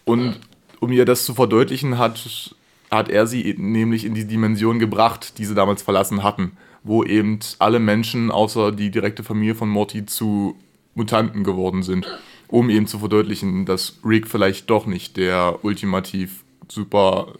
Und 0.05 0.39
um 0.79 0.91
ihr 0.91 1.05
das 1.05 1.25
zu 1.25 1.33
verdeutlichen, 1.33 1.97
hat, 1.97 2.55
hat 2.89 3.09
er 3.09 3.27
sie 3.27 3.55
nämlich 3.57 4.05
in 4.05 4.15
die 4.15 4.25
Dimension 4.25 4.79
gebracht, 4.79 5.37
die 5.37 5.45
sie 5.45 5.55
damals 5.55 5.81
verlassen 5.81 6.23
hatten, 6.23 6.57
wo 6.83 7.03
eben 7.03 7.39
alle 7.59 7.79
Menschen 7.79 8.31
außer 8.31 8.71
die 8.71 8.91
direkte 8.91 9.23
Familie 9.23 9.55
von 9.55 9.69
Morty 9.69 10.05
zu 10.05 10.55
Mutanten 10.95 11.43
geworden 11.43 11.83
sind, 11.83 12.07
um 12.47 12.69
eben 12.69 12.87
zu 12.87 12.99
verdeutlichen, 12.99 13.65
dass 13.65 13.99
Rick 14.05 14.27
vielleicht 14.27 14.69
doch 14.69 14.85
nicht 14.85 15.17
der 15.17 15.63
ultimativ 15.63 16.43
super 16.67 17.33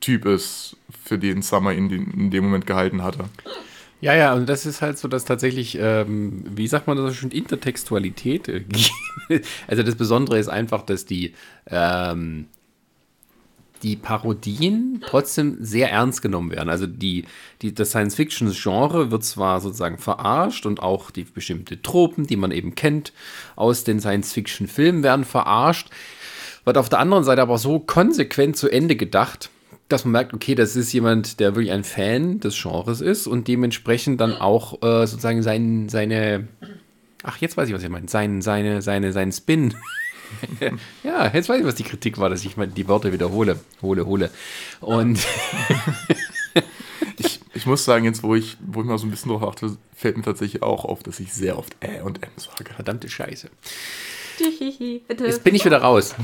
Typ 0.00 0.24
ist, 0.24 0.76
für 1.04 1.18
den 1.18 1.42
Summer 1.42 1.72
ihn 1.72 1.90
in, 1.90 2.30
dem 2.30 2.44
Moment 2.44 2.66
gehalten 2.66 3.02
hatte. 3.02 3.24
Ja, 4.00 4.14
ja, 4.14 4.32
und 4.32 4.48
das 4.48 4.64
ist 4.64 4.80
halt 4.80 4.96
so, 4.96 5.08
dass 5.08 5.26
tatsächlich, 5.26 5.76
ähm, 5.78 6.42
wie 6.48 6.66
sagt 6.66 6.86
man 6.86 6.96
das 6.96 7.16
schon, 7.16 7.30
Intertextualität. 7.30 8.48
äh, 8.48 8.64
also 9.66 9.82
das 9.82 9.94
Besondere 9.94 10.38
ist 10.38 10.48
einfach, 10.48 10.82
dass 10.82 11.04
die, 11.04 11.34
ähm, 11.66 12.46
die 13.82 13.96
Parodien 13.96 15.02
trotzdem 15.06 15.58
sehr 15.60 15.90
ernst 15.90 16.22
genommen 16.22 16.50
werden. 16.50 16.68
Also 16.68 16.86
die, 16.86 17.24
die, 17.62 17.74
das 17.74 17.90
Science-Fiction-Genre 17.90 19.10
wird 19.10 19.24
zwar 19.24 19.60
sozusagen 19.60 19.98
verarscht 19.98 20.66
und 20.66 20.80
auch 20.82 21.10
die 21.10 21.24
bestimmte 21.24 21.80
Tropen, 21.82 22.26
die 22.26 22.36
man 22.36 22.50
eben 22.50 22.74
kennt 22.74 23.12
aus 23.56 23.84
den 23.84 24.00
Science-Fiction-Filmen, 24.00 25.02
werden 25.02 25.24
verarscht. 25.24 25.88
Wird 26.64 26.78
auf 26.78 26.88
der 26.88 26.98
anderen 26.98 27.24
Seite 27.24 27.42
aber 27.42 27.58
so 27.58 27.78
konsequent 27.80 28.56
zu 28.56 28.68
Ende 28.68 28.96
gedacht, 28.96 29.50
dass 29.88 30.04
man 30.04 30.12
merkt, 30.12 30.34
okay, 30.34 30.54
das 30.54 30.76
ist 30.76 30.92
jemand, 30.92 31.40
der 31.40 31.54
wirklich 31.54 31.72
ein 31.72 31.84
Fan 31.84 32.40
des 32.40 32.60
Genres 32.60 33.00
ist 33.00 33.26
und 33.26 33.48
dementsprechend 33.48 34.20
dann 34.20 34.34
auch 34.34 34.82
äh, 34.82 35.06
sozusagen 35.06 35.42
sein, 35.42 35.88
seine, 35.88 36.48
ach, 37.22 37.38
jetzt 37.38 37.56
weiß 37.56 37.68
ich, 37.68 37.74
was 37.74 37.82
ich 37.82 37.88
meine, 37.88 38.08
sein, 38.08 38.40
seine, 38.40 38.82
seine, 38.82 39.12
seinen 39.12 39.32
Spin. 39.32 39.74
ja, 41.04 41.30
jetzt 41.32 41.48
weiß 41.48 41.60
ich, 41.60 41.66
was 41.66 41.74
die 41.74 41.84
Kritik 41.84 42.18
war, 42.18 42.30
dass 42.30 42.44
ich 42.44 42.56
mal 42.56 42.66
die 42.66 42.88
Worte 42.88 43.12
wiederhole, 43.12 43.60
hole, 43.82 44.06
hole. 44.06 44.30
Und 44.80 45.18
Ich, 47.16 47.40
ich 47.54 47.66
muss 47.66 47.84
sagen, 47.84 48.04
jetzt 48.04 48.22
wo 48.22 48.34
ich, 48.34 48.56
wo 48.60 48.80
ich 48.80 48.86
mal 48.86 48.96
so 48.98 49.06
ein 49.06 49.10
bisschen 49.10 49.30
drauf 49.30 49.42
achte, 49.42 49.76
fällt 49.94 50.16
mir 50.16 50.22
tatsächlich 50.22 50.62
auch 50.62 50.84
auf, 50.86 51.02
dass 51.02 51.20
ich 51.20 51.32
sehr 51.32 51.58
oft 51.58 51.76
Ä 51.82 52.00
und 52.02 52.22
M 52.22 52.30
sage. 52.36 52.72
verdammte 52.74 53.08
Scheiße. 53.08 53.50
Bitte. 55.06 55.26
Jetzt 55.26 55.44
bin 55.44 55.54
ich 55.54 55.64
wieder 55.64 55.82
raus. 55.82 56.14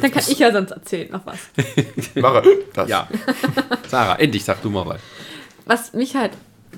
Dann 0.00 0.10
kann 0.10 0.24
ich 0.26 0.38
ja 0.40 0.50
sonst 0.50 0.72
erzählen 0.72 1.12
noch 1.12 1.24
was. 1.24 1.38
Mache 2.16 2.42
das. 2.74 2.88
Ja. 2.88 3.08
Sarah, 3.88 4.16
endlich 4.16 4.44
sag 4.44 4.60
du 4.62 4.70
mal 4.70 4.86
was. 4.86 5.00
Was 5.66 5.92
mich 5.92 6.16
halt 6.16 6.32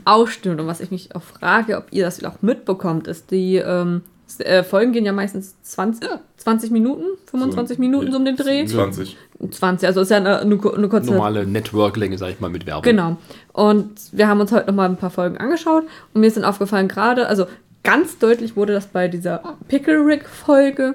ausstört 0.04 0.60
und 0.60 0.66
was 0.66 0.80
ich 0.80 0.90
mich 0.90 1.14
auch 1.16 1.22
frage, 1.22 1.78
ob 1.78 1.86
ihr 1.92 2.04
das 2.04 2.22
auch 2.24 2.42
mitbekommt, 2.42 3.06
ist, 3.06 3.30
die 3.30 3.56
ähm, 3.56 4.02
äh, 4.38 4.62
Folgen 4.62 4.92
gehen 4.92 5.04
ja 5.04 5.12
meistens 5.12 5.60
20, 5.62 6.08
20 6.36 6.70
Minuten, 6.70 7.04
25 7.26 7.78
Minuten 7.78 8.12
so 8.12 8.18
um 8.18 8.24
den 8.24 8.36
Dreh. 8.36 8.64
20. 8.64 9.16
20, 9.50 9.86
also 9.86 10.02
ist 10.02 10.10
ja 10.10 10.18
eine, 10.18 10.40
eine, 10.40 10.58
eine 10.74 10.88
kurze 10.88 11.12
Normale 11.12 11.46
Network-Länge, 11.46 12.18
sag 12.18 12.30
ich 12.30 12.40
mal, 12.40 12.50
mit 12.50 12.66
Werbung. 12.66 12.82
Genau. 12.82 13.16
Und 13.52 13.90
wir 14.12 14.28
haben 14.28 14.40
uns 14.40 14.52
heute 14.52 14.66
noch 14.66 14.74
mal 14.74 14.88
ein 14.88 14.96
paar 14.96 15.10
Folgen 15.10 15.38
angeschaut 15.38 15.84
und 16.12 16.20
mir 16.20 16.26
ist 16.26 16.36
dann 16.36 16.44
aufgefallen, 16.44 16.88
gerade, 16.88 17.26
also 17.26 17.46
ganz 17.82 18.18
deutlich 18.18 18.56
wurde 18.56 18.74
das 18.74 18.86
bei 18.86 19.08
dieser 19.08 19.42
Pickle 19.68 20.04
Rick 20.04 20.28
Folge, 20.28 20.94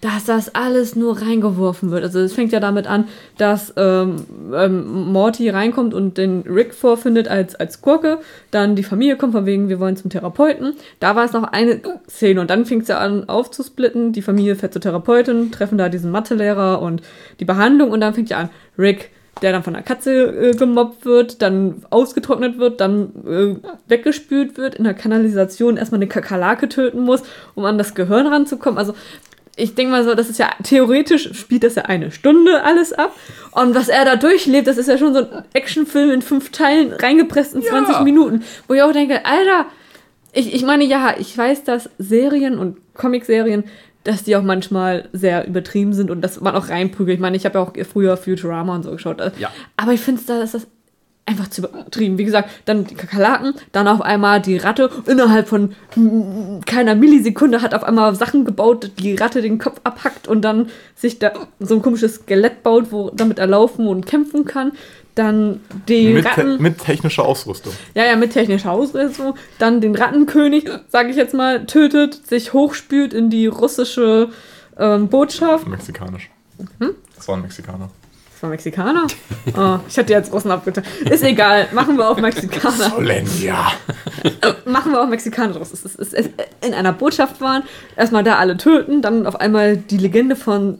dass 0.00 0.24
das 0.24 0.54
alles 0.54 0.94
nur 0.94 1.20
reingeworfen 1.20 1.90
wird. 1.90 2.04
Also 2.04 2.20
es 2.20 2.32
fängt 2.32 2.52
ja 2.52 2.60
damit 2.60 2.86
an, 2.86 3.08
dass 3.36 3.72
ähm, 3.76 4.16
ähm, 4.54 5.12
Morty 5.12 5.48
reinkommt 5.48 5.94
und 5.94 6.18
den 6.18 6.42
Rick 6.42 6.74
vorfindet 6.74 7.28
als, 7.28 7.54
als 7.54 7.82
Gurke. 7.82 8.18
Dann 8.50 8.76
die 8.76 8.84
Familie 8.84 9.16
kommt 9.16 9.32
von 9.32 9.46
wegen, 9.46 9.68
wir 9.68 9.80
wollen 9.80 9.96
zum 9.96 10.10
Therapeuten. 10.10 10.74
Da 11.00 11.16
war 11.16 11.24
es 11.24 11.32
noch 11.32 11.44
eine 11.44 11.80
Szene 12.08 12.40
und 12.40 12.50
dann 12.50 12.64
fängt 12.64 12.82
es 12.82 12.88
ja 12.88 12.98
an 12.98 13.28
aufzusplitten. 13.28 14.12
Die 14.12 14.22
Familie 14.22 14.56
fährt 14.56 14.72
zur 14.72 14.82
Therapeutin, 14.82 15.50
treffen 15.50 15.78
da 15.78 15.88
diesen 15.88 16.10
Mathelehrer 16.10 16.80
und 16.80 17.02
die 17.40 17.44
Behandlung 17.44 17.90
und 17.90 18.00
dann 18.00 18.14
fängt 18.14 18.30
ja 18.30 18.38
an, 18.38 18.50
Rick 18.78 19.10
der 19.42 19.52
dann 19.52 19.62
von 19.62 19.74
der 19.74 19.82
Katze 19.82 20.50
äh, 20.50 20.52
gemobbt 20.52 21.04
wird, 21.04 21.42
dann 21.42 21.82
ausgetrocknet 21.90 22.58
wird, 22.58 22.80
dann 22.80 23.12
äh, 23.26 23.56
weggespült 23.86 24.56
wird, 24.56 24.74
in 24.74 24.84
der 24.84 24.94
Kanalisation 24.94 25.76
erstmal 25.76 25.98
eine 25.98 26.08
Kakerlake 26.08 26.68
töten 26.68 27.00
muss, 27.00 27.22
um 27.54 27.64
an 27.64 27.78
das 27.78 27.94
Gehirn 27.94 28.26
ranzukommen. 28.26 28.78
Also 28.78 28.94
ich 29.58 29.74
denke 29.74 29.90
mal 29.90 30.04
so, 30.04 30.14
das 30.14 30.30
ist 30.30 30.38
ja 30.38 30.50
theoretisch 30.62 31.30
spielt 31.38 31.64
das 31.64 31.74
ja 31.74 31.82
eine 31.82 32.10
Stunde 32.10 32.62
alles 32.62 32.92
ab. 32.92 33.14
Und 33.52 33.74
was 33.74 33.88
er 33.88 34.04
da 34.04 34.16
durchlebt, 34.16 34.66
das 34.66 34.78
ist 34.78 34.88
ja 34.88 34.96
schon 34.98 35.12
so 35.14 35.20
ein 35.20 35.44
Actionfilm 35.52 36.10
in 36.10 36.22
fünf 36.22 36.50
Teilen 36.50 36.92
reingepresst 36.92 37.54
in 37.54 37.62
20 37.62 37.96
Ja. 37.96 38.02
Minuten. 38.02 38.44
Wo 38.68 38.74
ich 38.74 38.82
auch 38.82 38.92
denke, 38.92 39.24
Alter, 39.26 39.66
ich, 40.32 40.54
ich 40.54 40.62
meine, 40.64 40.84
ja, 40.84 41.14
ich 41.18 41.36
weiß, 41.36 41.64
dass 41.64 41.90
Serien 41.98 42.58
und 42.58 42.76
Comicserien, 42.94 43.64
dass 44.04 44.24
die 44.24 44.36
auch 44.36 44.42
manchmal 44.42 45.08
sehr 45.12 45.46
übertrieben 45.46 45.92
sind 45.92 46.10
und 46.10 46.20
dass 46.20 46.40
man 46.40 46.54
auch 46.54 46.68
reinprügelt. 46.68 47.16
Ich 47.16 47.20
meine, 47.20 47.36
ich 47.36 47.44
habe 47.44 47.58
ja 47.58 47.64
auch 47.64 47.72
früher 47.90 48.16
Futurama 48.16 48.76
und 48.76 48.84
so 48.84 48.92
geschaut. 48.92 49.20
Ja. 49.38 49.50
Aber 49.76 49.92
ich 49.92 50.00
finde, 50.00 50.22
da 50.26 50.40
ist 50.42 50.54
das 50.54 50.66
einfach 51.28 51.48
zu 51.48 51.62
übertrieben. 51.62 52.18
Wie 52.18 52.24
gesagt, 52.24 52.50
dann 52.64 52.84
die 52.84 52.94
Kakerlaken, 52.94 53.54
dann 53.72 53.86
auf 53.86 54.00
einmal 54.00 54.40
die 54.40 54.56
Ratte. 54.56 54.90
Innerhalb 55.06 55.48
von 55.48 55.74
keiner 56.66 56.94
Millisekunde 56.94 57.62
hat 57.62 57.74
auf 57.74 57.84
einmal 57.84 58.14
Sachen 58.14 58.44
gebaut, 58.44 58.90
die 58.98 59.14
Ratte 59.14 59.42
den 59.42 59.58
Kopf 59.58 59.80
abhackt 59.84 60.26
und 60.26 60.42
dann 60.42 60.70
sich 60.94 61.18
da 61.18 61.32
so 61.60 61.76
ein 61.76 61.82
komisches 61.82 62.16
Skelett 62.16 62.62
baut, 62.62 62.90
wo 62.90 63.10
damit 63.10 63.38
er 63.38 63.46
laufen 63.46 63.86
und 63.86 64.06
kämpfen 64.06 64.44
kann. 64.44 64.72
Dann 65.14 65.60
die 65.88 66.10
Mit, 66.10 66.24
te 66.24 66.30
Ratten. 66.30 66.62
mit 66.62 66.78
technischer 66.78 67.24
Ausrüstung. 67.24 67.72
Ja, 67.94 68.04
ja, 68.04 68.14
mit 68.14 68.32
technischer 68.32 68.70
Ausrüstung. 68.70 69.34
Dann 69.58 69.80
den 69.80 69.96
Rattenkönig, 69.96 70.70
sage 70.88 71.10
ich 71.10 71.16
jetzt 71.16 71.34
mal, 71.34 71.66
tötet, 71.66 72.26
sich 72.26 72.52
hochspült 72.52 73.12
in 73.12 73.28
die 73.28 73.48
russische 73.48 74.28
ähm, 74.78 75.08
Botschaft. 75.08 75.66
Mexikanisch. 75.66 76.30
Hm? 76.78 76.94
Das 77.16 77.26
war 77.26 77.36
ein 77.36 77.42
Mexikaner. 77.42 77.90
Das 78.38 78.44
war 78.44 78.50
Mexikaner? 78.50 79.08
Oh, 79.56 79.80
ich 79.88 79.98
hatte 79.98 80.12
jetzt 80.12 80.32
Russen 80.32 80.52
abgetan. 80.52 80.84
Ist 81.10 81.24
egal, 81.24 81.66
machen 81.72 81.96
wir 81.96 82.08
auf 82.08 82.20
Mexikaner. 82.20 82.96
Olendia. 82.96 83.72
Machen 84.64 84.92
wir 84.92 85.02
auf 85.02 85.08
Mexikaner 85.08 85.54
draus. 85.54 85.72
Es 85.72 85.84
ist, 85.84 85.98
es 85.98 86.12
ist 86.12 86.30
in 86.64 86.72
einer 86.72 86.92
Botschaft 86.92 87.40
waren, 87.40 87.64
erstmal 87.96 88.22
da 88.22 88.36
alle 88.36 88.56
töten, 88.56 89.02
dann 89.02 89.26
auf 89.26 89.40
einmal 89.40 89.76
die 89.76 89.96
Legende 89.96 90.36
von 90.36 90.78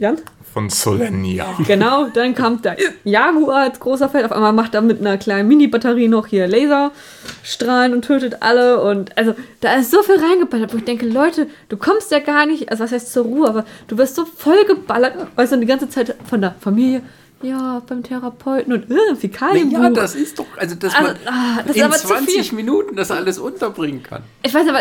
Jan? 0.00 0.18
Von 0.56 0.70
Solenia. 0.70 1.54
Genau, 1.66 2.06
dann 2.06 2.34
kam 2.34 2.62
der 2.62 2.78
Jaguar 3.04 3.64
als 3.64 3.78
großer 3.78 4.08
Feld. 4.08 4.24
Auf 4.24 4.32
einmal 4.32 4.54
macht 4.54 4.74
er 4.74 4.80
mit 4.80 5.00
einer 5.00 5.18
kleinen 5.18 5.48
Mini-Batterie 5.48 6.08
noch 6.08 6.28
hier 6.28 6.48
Laserstrahlen 6.48 7.92
und 7.92 8.06
tötet 8.06 8.38
alle. 8.40 8.80
Und 8.80 9.18
also 9.18 9.34
da 9.60 9.74
ist 9.74 9.90
so 9.90 10.02
viel 10.02 10.16
reingeballert, 10.18 10.72
wo 10.72 10.78
ich 10.78 10.84
denke, 10.86 11.06
Leute, 11.06 11.46
du 11.68 11.76
kommst 11.76 12.10
ja 12.10 12.20
gar 12.20 12.46
nicht, 12.46 12.70
also 12.70 12.84
was 12.84 12.92
heißt 12.92 13.12
zur 13.12 13.24
Ruhe, 13.24 13.46
aber 13.46 13.66
du 13.88 13.98
wirst 13.98 14.14
so 14.14 14.24
voll 14.24 14.64
geballert, 14.66 15.26
weißt 15.36 15.52
du, 15.52 15.58
die 15.58 15.66
ganze 15.66 15.90
Zeit 15.90 16.16
von 16.26 16.40
der 16.40 16.54
Familie. 16.58 17.02
Ja, 17.42 17.82
beim 17.86 18.02
Therapeuten 18.02 18.72
und 18.72 18.90
äh, 18.90 19.14
Fäkalienbuch. 19.14 19.78
Ja, 19.78 19.90
das 19.90 20.14
ist 20.14 20.38
doch, 20.38 20.46
also 20.56 20.74
dass 20.74 20.94
Also, 20.94 21.08
man 21.08 21.16
ah, 21.26 21.56
das 21.66 21.66
ist 21.72 21.76
in 21.76 21.82
aber 21.82 21.96
zu 21.96 22.06
20 22.06 22.48
viel. 22.48 22.56
Minuten 22.56 22.96
das 22.96 23.10
alles 23.10 23.38
unterbringen 23.38 24.02
kann. 24.02 24.22
Ich 24.42 24.54
weiß 24.54 24.66
aber, 24.70 24.80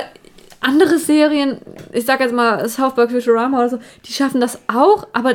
andere 0.62 0.98
Serien, 1.00 1.58
ich 1.92 2.06
sag 2.06 2.22
jetzt 2.22 2.34
mal 2.34 2.68
South 2.70 2.96
Park 2.96 3.12
Futurama 3.12 3.58
oder 3.60 3.70
so, 3.72 3.80
die 4.06 4.14
schaffen 4.14 4.40
das 4.40 4.58
auch, 4.68 5.06
aber 5.12 5.34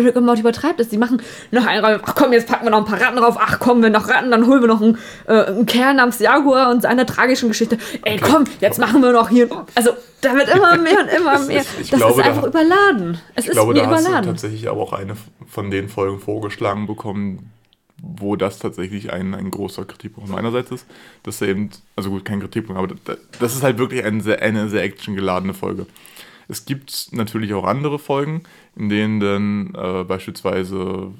Rick 0.00 0.16
und 0.16 0.24
Morty 0.24 0.40
übertreibt 0.40 0.80
es. 0.80 0.88
Die 0.88 0.98
machen 0.98 1.20
noch 1.50 1.66
einen 1.66 1.84
Raum, 1.84 2.00
ach 2.04 2.14
komm, 2.14 2.32
jetzt 2.32 2.48
packen 2.48 2.64
wir 2.66 2.70
noch 2.70 2.78
ein 2.78 2.84
paar 2.84 3.00
Ratten 3.00 3.16
drauf, 3.16 3.36
ach 3.38 3.58
komm, 3.58 3.82
wir 3.82 3.90
noch 3.90 4.08
Ratten, 4.08 4.30
dann 4.30 4.46
holen 4.46 4.60
wir 4.60 4.68
noch 4.68 4.80
einen, 4.80 4.98
äh, 5.26 5.44
einen 5.46 5.66
Kerl 5.66 5.94
namens 5.94 6.18
Jaguar 6.18 6.70
und 6.70 6.82
seiner 6.82 7.06
tragischen 7.06 7.48
Geschichte. 7.48 7.78
Ey, 8.04 8.18
komm, 8.18 8.44
jetzt 8.60 8.78
machen 8.78 9.02
wir 9.02 9.12
noch 9.12 9.28
hier. 9.28 9.48
Also, 9.74 9.90
da 10.20 10.34
wird 10.34 10.48
immer 10.48 10.76
mehr 10.76 11.00
und 11.00 11.08
immer 11.08 11.38
mehr. 11.46 11.60
ist- 11.60 11.78
das 11.80 11.88
glaube, 12.00 12.12
ist 12.20 12.26
da- 12.26 12.30
einfach 12.30 12.44
überladen. 12.44 13.18
Es 13.34 13.44
Ich 13.44 13.50
ist 13.50 13.54
glaube, 13.54 13.72
mir 13.74 13.80
da 13.82 13.86
hast 13.90 13.98
du 14.04 14.08
überladen. 14.08 14.30
tatsächlich 14.30 14.68
aber 14.68 14.80
auch 14.80 14.92
eine 14.92 15.14
von 15.46 15.70
den 15.70 15.88
Folgen 15.88 16.18
vorgeschlagen 16.20 16.86
bekommen, 16.86 17.50
wo 18.00 18.36
das 18.36 18.60
tatsächlich 18.60 19.12
ein, 19.12 19.34
ein 19.34 19.50
großer 19.50 19.84
Kritikpunkt 19.84 20.30
meinerseits 20.30 20.70
ist. 20.70 20.86
Dass 21.24 21.40
er 21.42 21.48
eben, 21.48 21.70
also 21.96 22.10
gut, 22.10 22.24
kein 22.24 22.38
Kritikpunkt, 22.40 22.78
aber 22.80 22.94
da- 23.04 23.16
das 23.40 23.54
ist 23.56 23.62
halt 23.64 23.78
wirklich 23.78 24.04
eine 24.04 24.20
sehr, 24.22 24.40
eine 24.40 24.68
sehr 24.68 24.82
actiongeladene 24.84 25.52
Folge. 25.54 25.86
Es 26.48 26.64
gibt 26.64 27.08
natürlich 27.12 27.52
auch 27.54 27.64
andere 27.64 27.98
Folgen, 27.98 28.42
in 28.74 28.88
denen 28.88 29.20
dann 29.20 29.74
äh, 29.74 30.04
beispielsweise 30.04 31.12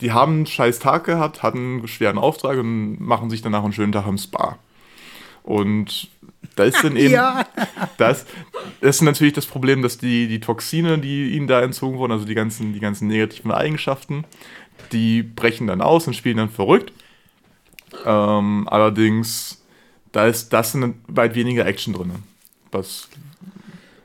die 0.00 0.12
haben 0.12 0.32
einen 0.32 0.46
scheiß 0.46 0.78
Tag 0.78 1.04
gehabt, 1.04 1.42
hatten 1.42 1.78
einen 1.78 1.88
schweren 1.88 2.18
Auftrag 2.18 2.58
und 2.58 3.00
machen 3.00 3.30
sich 3.30 3.42
danach 3.42 3.64
einen 3.64 3.72
schönen 3.72 3.92
Tag 3.92 4.06
im 4.06 4.18
Spa. 4.18 4.58
Und 5.42 6.08
da 6.56 6.64
ist 6.64 6.82
dann 6.82 6.96
eben, 6.96 7.14
Ja. 7.14 7.46
das, 7.96 8.26
das 8.80 8.96
ist 8.96 9.02
natürlich 9.02 9.32
das 9.32 9.46
Problem, 9.46 9.82
dass 9.82 9.98
die, 9.98 10.28
die 10.28 10.40
Toxine, 10.40 10.98
die 10.98 11.30
ihnen 11.30 11.46
da 11.46 11.62
entzogen 11.62 11.98
wurden, 11.98 12.12
also 12.12 12.24
die 12.24 12.34
ganzen, 12.34 12.72
die 12.72 12.80
ganzen 12.80 13.08
negativen 13.08 13.52
Eigenschaften, 13.52 14.24
die 14.92 15.22
brechen 15.22 15.66
dann 15.66 15.80
aus 15.80 16.06
und 16.06 16.14
spielen 16.14 16.36
dann 16.36 16.50
verrückt. 16.50 16.92
Ähm, 18.04 18.68
allerdings, 18.68 19.62
da 20.12 20.26
ist 20.26 20.52
das 20.52 20.72
sind 20.72 20.96
weit 21.06 21.34
weniger 21.34 21.64
Action 21.66 21.94
drin. 21.94 22.12
Was, 22.74 23.08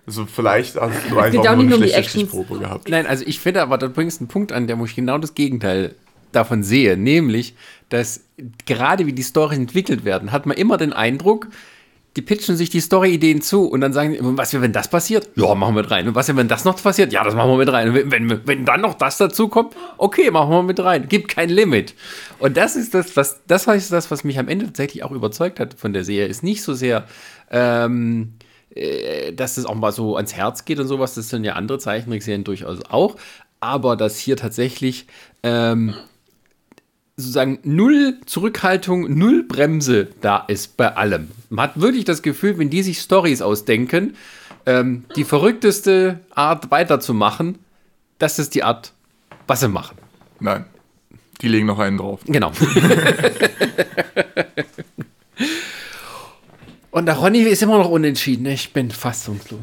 also 0.06 0.26
vielleicht 0.26 0.76
hast 0.76 0.94
du 1.10 1.20
einfach 1.20 1.56
nur 1.56 1.66
nicht 1.66 1.74
eine 1.74 1.88
schlechte. 1.88 2.10
Stichprobe 2.10 2.60
gehabt. 2.60 2.88
Nein, 2.90 3.06
also 3.06 3.24
ich 3.28 3.40
finde 3.40 3.62
aber, 3.62 3.78
da 3.78 3.88
bringst 3.88 4.20
du 4.20 4.24
einen 4.24 4.28
Punkt 4.28 4.52
an, 4.52 4.68
der 4.68 4.80
wo 4.80 4.86
ich 4.86 4.96
genau 4.96 5.18
das 5.18 5.34
Gegenteil 5.34 5.96
davon 6.32 6.64
sehe. 6.64 6.98
Nämlich, 6.98 7.56
dass 7.90 8.22
gerade 8.66 9.06
wie 9.06 9.14
die 9.14 9.24
Storys 9.24 9.58
entwickelt 9.58 10.06
werden, 10.06 10.32
hat 10.32 10.46
man 10.46 10.56
immer 10.56 10.78
den 10.78 10.94
Eindruck, 10.94 11.48
die 12.16 12.22
pitchen 12.22 12.56
sich 12.56 12.70
die 12.70 12.80
Story-Ideen 12.80 13.42
zu 13.42 13.68
und 13.68 13.82
dann 13.82 13.94
sagen, 13.94 14.14
die, 14.14 14.20
was 14.22 14.52
wäre, 14.52 14.64
wenn 14.64 14.74
das 14.74 14.88
passiert? 14.88 15.30
Ja, 15.36 15.54
machen 15.56 15.76
wir 15.76 15.84
mit 15.84 15.92
rein. 15.92 16.08
Und 16.08 16.16
was 16.16 16.28
wäre, 16.28 16.38
wenn 16.38 16.48
das 16.48 16.66
noch 16.66 16.82
passiert? 16.82 17.14
Ja, 17.14 17.24
das 17.24 17.36
machen 17.36 17.52
wir 17.52 17.58
mit 17.58 17.72
rein. 17.72 17.90
Und 17.90 17.96
wenn, 17.96 18.12
wenn, 18.12 18.48
wenn 18.48 18.66
dann 18.66 18.82
noch 18.82 18.96
das 18.96 19.18
dazu 19.18 19.48
kommt, 19.48 19.76
okay, 19.98 20.32
machen 20.32 20.50
wir 20.50 20.64
mit 20.64 20.80
rein. 20.80 21.08
Gibt 21.08 21.30
kein 21.30 21.50
Limit. 21.50 21.94
Und 22.40 22.58
das 22.58 22.76
ist 22.76 22.94
das, 22.94 23.16
was, 23.16 23.42
das 23.48 23.68
ist 23.68 23.92
das, 23.92 24.10
was 24.10 24.24
mich 24.24 24.40
am 24.40 24.48
Ende 24.48 24.66
tatsächlich 24.66 25.04
auch 25.04 25.12
überzeugt 25.12 25.60
hat 25.60 25.76
von 25.76 25.94
der 25.94 26.04
Serie. 26.04 26.28
Ist 26.28 26.44
nicht 26.44 26.64
so 26.64 26.74
sehr, 26.74 27.08
ähm, 27.52 28.34
äh, 28.40 28.49
dass 29.34 29.58
es 29.58 29.66
auch 29.66 29.76
mal 29.76 29.92
so 29.92 30.16
ans 30.16 30.36
Herz 30.36 30.66
geht 30.66 30.80
und 30.80 30.88
sowas. 30.88 31.16
Das 31.16 31.30
sind 31.30 31.44
ja 31.44 31.54
andere 31.54 31.80
Zeichentrickserien 31.80 32.44
durchaus 32.44 32.80
auch. 32.90 33.16
Aber 33.60 33.96
dass 33.96 34.18
hier 34.18 34.38
tatsächlich 34.38 35.08
ähm, 35.44 35.96
sozusagen 37.20 37.60
null 37.64 38.18
Zurückhaltung, 38.26 39.18
null 39.18 39.44
Bremse 39.44 40.08
da 40.22 40.38
ist 40.48 40.78
bei 40.78 40.96
allem. 40.96 41.30
Man 41.50 41.64
hat 41.64 41.82
wirklich 41.82 42.06
das 42.06 42.22
Gefühl, 42.22 42.58
wenn 42.58 42.70
die 42.70 42.84
sich 42.84 43.00
Stories 43.00 43.42
ausdenken, 43.42 44.16
ähm, 44.66 45.06
die 45.16 45.26
verrückteste 45.26 46.20
Art 46.32 46.72
weiterzumachen, 46.72 47.60
das 48.18 48.40
ist 48.40 48.56
die 48.56 48.64
Art, 48.64 48.94
was 49.48 49.60
sie 49.62 49.68
machen. 49.68 49.98
Nein, 50.40 50.66
die 51.42 51.48
legen 51.50 51.68
noch 51.68 51.80
einen 51.80 51.98
drauf. 51.98 52.22
Genau. 52.26 52.52
Und 56.92 57.06
der 57.06 57.16
Ronny 57.16 57.40
ist 57.42 57.62
immer 57.62 57.78
noch 57.78 57.90
unentschieden. 57.90 58.46
Ich 58.48 58.74
bin 58.74 58.90
fassungslos. 58.92 59.60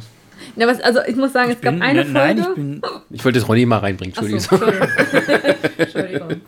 Ja, 0.55 0.67
was, 0.67 0.81
also 0.81 1.01
ich 1.07 1.17
muss 1.17 1.33
sagen, 1.33 1.51
es 1.51 1.61
gab 1.61 1.75
Bin, 1.75 1.83
eine 1.83 2.05
Folge. 2.05 2.13
nein, 2.13 2.39
ich 2.39 2.55
bin, 2.55 2.83
Ich 3.11 3.25
wollte 3.25 3.41
das 3.41 3.49
Ronny 3.49 3.67
mal 3.67 3.79
reinbringen, 3.79 4.15
Ach 4.17 4.23
so, 4.23 4.29
Entschuldigung. 4.29 4.89
Entschuldigung. 5.77 5.79
Entschuldigung. 5.79 6.41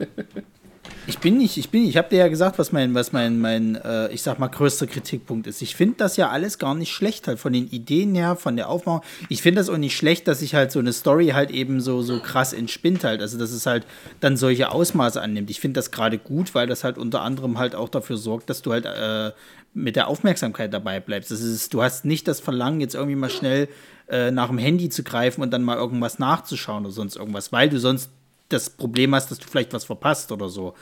Ich 1.09 1.19
bin 1.21 1.39
nicht, 1.39 1.57
ich 1.57 1.71
bin, 1.71 1.87
ich 1.89 1.97
habe 1.97 2.11
dir 2.11 2.19
ja 2.19 2.29
gesagt, 2.29 2.59
was 2.59 2.71
mein, 2.71 2.95
was 2.95 3.13
mein, 3.13 3.39
mein, 3.39 3.77
äh, 3.77 4.13
ich 4.13 4.21
sag 4.21 4.39
mal, 4.39 4.49
größter 4.49 4.87
Kritikpunkt 4.87 5.47
ist. 5.47 5.63
Ich 5.63 5.75
finde 5.75 5.95
das 5.97 6.19
ja 6.19 6.29
alles 6.29 6.59
gar 6.59 6.75
nicht 6.75 6.93
schlecht, 6.93 7.29
halt 7.29 7.39
von 7.39 7.55
den 7.55 7.67
Ideen 7.71 8.15
her, 8.15 8.37
von 8.37 8.57
der 8.57 8.69
Aufmachung. 8.69 9.01
Ich 9.31 9.41
finde 9.41 9.63
das 9.63 9.71
auch 9.71 9.79
nicht 9.79 9.97
schlecht, 9.97 10.29
dass 10.29 10.41
sich 10.41 10.55
halt 10.55 10.71
so 10.71 10.81
eine 10.81 10.93
Story 10.93 11.29
halt 11.29 11.51
eben 11.51 11.81
so, 11.81 12.03
so 12.03 12.21
krass 12.21 12.53
entspinnt 12.53 13.05
halt. 13.05 13.23
Also, 13.23 13.39
dass 13.39 13.53
es 13.53 13.65
halt 13.65 13.87
dann 14.21 14.37
solche 14.37 14.71
Ausmaße 14.71 15.21
annimmt. 15.21 15.49
Ich 15.49 15.61
finde 15.61 15.79
das 15.79 15.91
gerade 15.91 16.19
gut, 16.19 16.55
weil 16.55 16.67
das 16.67 16.85
halt 16.85 16.99
unter 16.99 17.23
anderem 17.23 17.59
halt 17.59 17.75
auch 17.75 17.89
dafür 17.89 18.19
sorgt, 18.19 18.51
dass 18.51 18.61
du 18.61 18.73
halt 18.73 18.85
äh, 18.85 19.33
mit 19.79 19.97
der 19.97 20.09
Aufmerksamkeit 20.09 20.73
dabei 20.73 21.01
bleibst. 21.01 21.31
Das 21.31 21.41
ist, 21.41 21.73
du 21.73 21.83
hast 21.83 22.05
nicht 22.05 22.29
das 22.29 22.41
Verlangen, 22.41 22.81
jetzt 22.81 22.95
irgendwie 22.95 23.17
mal 23.17 23.31
schnell 23.31 23.69
äh, 24.09 24.31
nach 24.31 24.49
dem 24.49 24.59
Handy 24.59 24.89
zu 24.89 25.03
greifen 25.03 25.43
und 25.43 25.51
dann 25.51 25.63
mal 25.63 25.77
irgendwas 25.77 26.19
nachzuschauen 26.19 26.85
oder 26.85 26.93
sonst 26.93 27.17
irgendwas, 27.17 27.53
weil 27.53 27.69
du 27.69 27.79
sonst 27.79 28.11
das 28.49 28.71
Problem 28.71 29.15
hast, 29.15 29.31
dass 29.31 29.39
du 29.39 29.47
vielleicht 29.47 29.73
was 29.73 29.85
verpasst 29.85 30.33
oder 30.33 30.49
so. 30.49 30.75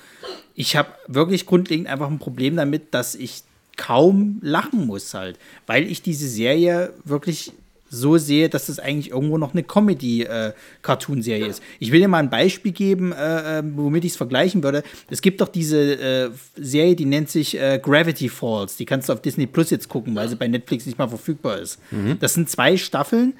Ich 0.54 0.76
habe 0.76 0.90
wirklich 1.08 1.46
grundlegend 1.46 1.88
einfach 1.88 2.08
ein 2.08 2.18
Problem 2.18 2.56
damit, 2.56 2.94
dass 2.94 3.14
ich 3.14 3.42
kaum 3.76 4.38
lachen 4.42 4.86
muss 4.86 5.12
halt, 5.14 5.38
weil 5.66 5.84
ich 5.84 6.02
diese 6.02 6.28
Serie 6.28 6.94
wirklich 7.04 7.52
so 7.88 8.18
sehe, 8.18 8.48
dass 8.48 8.66
das 8.66 8.78
eigentlich 8.78 9.10
irgendwo 9.10 9.38
noch 9.38 9.52
eine 9.52 9.62
Comedy-Cartoon-Serie 9.62 11.46
ist. 11.46 11.62
Ich 11.78 11.92
will 11.92 12.00
dir 12.00 12.08
mal 12.08 12.18
ein 12.18 12.30
Beispiel 12.30 12.72
geben, 12.72 13.12
äh, 13.12 13.58
äh, 13.58 13.62
womit 13.64 14.04
ich 14.04 14.12
es 14.12 14.16
vergleichen 14.16 14.62
würde. 14.62 14.82
Es 15.08 15.22
gibt 15.22 15.40
doch 15.40 15.48
diese 15.48 15.78
äh, 15.78 16.30
Serie, 16.56 16.96
die 16.96 17.04
nennt 17.04 17.30
sich 17.30 17.58
äh, 17.58 17.80
Gravity 17.82 18.28
Falls. 18.28 18.76
Die 18.76 18.84
kannst 18.84 19.08
du 19.08 19.12
auf 19.12 19.22
Disney 19.22 19.46
Plus 19.46 19.70
jetzt 19.70 19.88
gucken, 19.88 20.14
weil 20.14 20.28
sie 20.28 20.36
bei 20.36 20.48
Netflix 20.48 20.86
nicht 20.86 20.98
mal 20.98 21.08
verfügbar 21.08 21.58
ist. 21.58 21.78
Das 22.20 22.34
sind 22.34 22.50
zwei 22.50 22.76
Staffeln 22.76 23.34